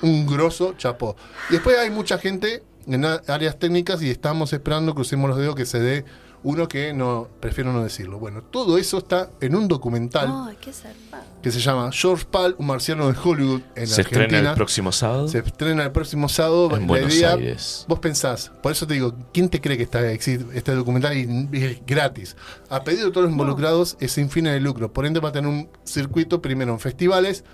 Un 0.01 0.27
grosso 0.29 0.75
chapó. 0.79 1.17
Después 1.51 1.77
hay 1.77 1.91
mucha 1.91 2.19
gente 2.19 2.63
en 2.87 3.05
áreas 3.05 3.59
técnicas 3.59 4.01
y 4.01 4.11
estamos 4.11 4.53
esperando, 4.53 4.95
crucemos 4.95 5.29
los 5.29 5.39
dedos, 5.39 5.55
que 5.57 5.67
se 5.67 5.81
dé 5.81 6.05
uno 6.45 6.67
que 6.69 6.93
no, 6.93 7.29
prefiero 7.41 7.73
no 7.73 7.83
decirlo. 7.85 8.19
Bueno, 8.19 8.43
todo 8.43 8.77
eso 8.79 8.99
está 8.99 9.31
en 9.41 9.55
un 9.55 9.69
documental 9.69 10.57
qué 10.61 10.73
que 11.43 11.51
se 11.51 11.61
llama 11.61 11.91
George 11.93 12.25
Pal, 12.31 12.55
un 12.59 12.67
marciano 12.67 13.11
de 13.13 13.19
Hollywood 13.21 13.61
en 13.75 13.87
Se 13.87 14.01
Argentina. 14.03 14.25
estrena 14.25 14.51
el 14.51 14.57
próximo 14.57 14.93
sábado. 14.93 15.29
Se 15.29 15.39
estrena 15.39 15.83
el 15.85 15.93
próximo 15.93 16.29
sábado. 16.29 16.77
En 16.77 16.87
Buenos 16.87 17.15
idea- 17.15 17.33
Aires. 17.35 17.85
Vos 17.89 17.99
pensás, 18.01 18.51
por 18.63 18.73
eso 18.73 18.87
te 18.87 18.95
digo, 18.95 19.15
¿quién 19.33 19.49
te 19.49 19.61
cree 19.61 19.77
que 19.77 19.83
está, 19.85 20.11
existe 20.11 20.47
este 20.57 20.73
documental 20.75 21.17
y 21.17 21.49
es 21.65 21.85
gratis? 21.87 22.37
A 22.71 22.85
pedido 22.85 23.07
de 23.07 23.11
todos 23.13 23.25
los 23.25 23.33
involucrados 23.33 23.97
es 24.01 24.13
sin 24.13 24.31
fines 24.31 24.53
de 24.53 24.61
lucro. 24.61 24.93
Por 24.93 25.07
ende 25.07 25.21
va 25.21 25.31
a 25.31 25.33
tener 25.33 25.49
un 25.51 25.69
circuito 25.85 26.43
primero 26.43 26.73
en 26.73 26.81
festivales 26.81 27.45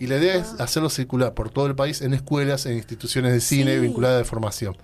y 0.00 0.06
la 0.06 0.16
idea 0.18 0.36
es 0.36 0.60
hacerlo 0.60 0.90
circular 0.90 1.34
por 1.34 1.50
todo 1.50 1.66
el 1.66 1.74
país 1.74 2.02
en 2.02 2.14
escuelas, 2.14 2.66
en 2.66 2.74
instituciones 2.76 3.32
de 3.32 3.40
cine 3.40 3.74
Sí. 3.74 3.80
vinculadas 3.80 4.18
de 4.18 4.24
formación. 4.24 4.76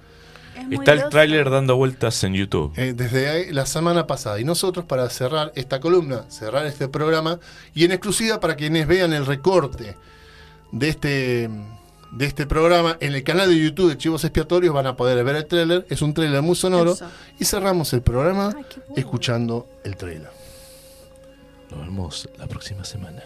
Es 0.65 0.79
muy 0.79 0.79
Está 0.79 0.93
el 0.93 1.09
tráiler 1.11 1.51
dando 1.51 1.77
vueltas 1.77 2.25
en 2.25 2.35
YouTube. 2.35 2.73
Eh, 2.77 2.95
desde 2.95 3.29
ahí, 3.29 3.53
la 3.53 3.67
semana 3.67 4.07
pasada. 4.07 4.41
Y 4.41 4.45
nosotros, 4.45 4.87
para 4.87 5.09
cerrar 5.11 5.53
esta 5.55 5.79
columna, 5.79 6.25
cerrar 6.29 6.65
este 6.67 6.89
programa, 6.89 7.39
y 7.75 7.85
en 7.85 7.93
exclusiva 7.93 8.41
para 8.41 8.57
quienes 8.57 8.87
vean 8.87 9.13
el 9.13 9.27
recorte 9.27 9.97
de 10.73 10.89
este, 10.89 11.51
de 12.13 12.25
este 12.25 12.47
programa, 12.47 12.97
en 13.01 13.15
el 13.15 13.23
canal 13.23 13.51
de 13.51 13.63
YouTube 13.63 13.91
de 13.91 13.99
Chivos 13.99 14.25
Expiatorios 14.25 14.75
van 14.75 14.87
a 14.87 14.97
poder 14.97 15.23
ver 15.23 15.37
el 15.37 15.47
tráiler. 15.47 15.87
Es 15.91 16.01
un 16.01 16.15
tráiler 16.15 16.41
muy 16.41 16.57
sonoro. 16.57 16.93
Eso. 16.93 17.07
Y 17.39 17.45
cerramos 17.45 17.93
el 17.93 18.03
programa 18.03 18.55
Ay, 18.57 18.65
escuchando 18.97 19.69
el 19.85 19.97
tráiler. 19.97 20.31
Nos 21.71 21.81
vemos 21.81 22.29
la 22.39 22.47
próxima 22.47 22.85
semana. 22.85 23.23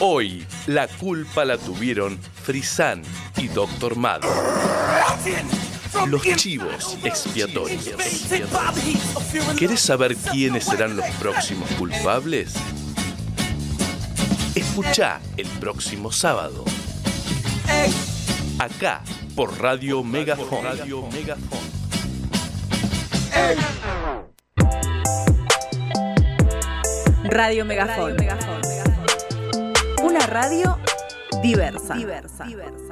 Hoy 0.00 0.46
la 0.68 0.86
culpa 0.86 1.44
la 1.44 1.58
tuvieron 1.58 2.20
Frisan 2.44 3.02
y 3.36 3.48
Doctor 3.48 3.96
Mad. 3.96 4.20
Los 6.06 6.22
chivos 6.36 6.96
expiatorios. 7.02 7.90
¿Querés 9.58 9.80
saber 9.80 10.14
quiénes 10.16 10.66
serán 10.66 10.96
los 10.96 11.04
próximos 11.16 11.68
culpables? 11.72 12.54
Escucha 14.54 15.20
el 15.36 15.48
próximo 15.58 16.12
sábado. 16.12 16.64
Acá 18.60 19.02
por 19.34 19.60
Radio 19.60 20.04
Megafon. 20.04 20.62
Radio 20.62 21.08
Megafon. 21.08 21.58
Radio 27.24 27.64
Megafon. 27.64 28.67
Una 30.08 30.24
radio 30.24 30.78
diversa. 31.42 31.92
diversa. 31.92 32.44
diversa. 32.44 32.87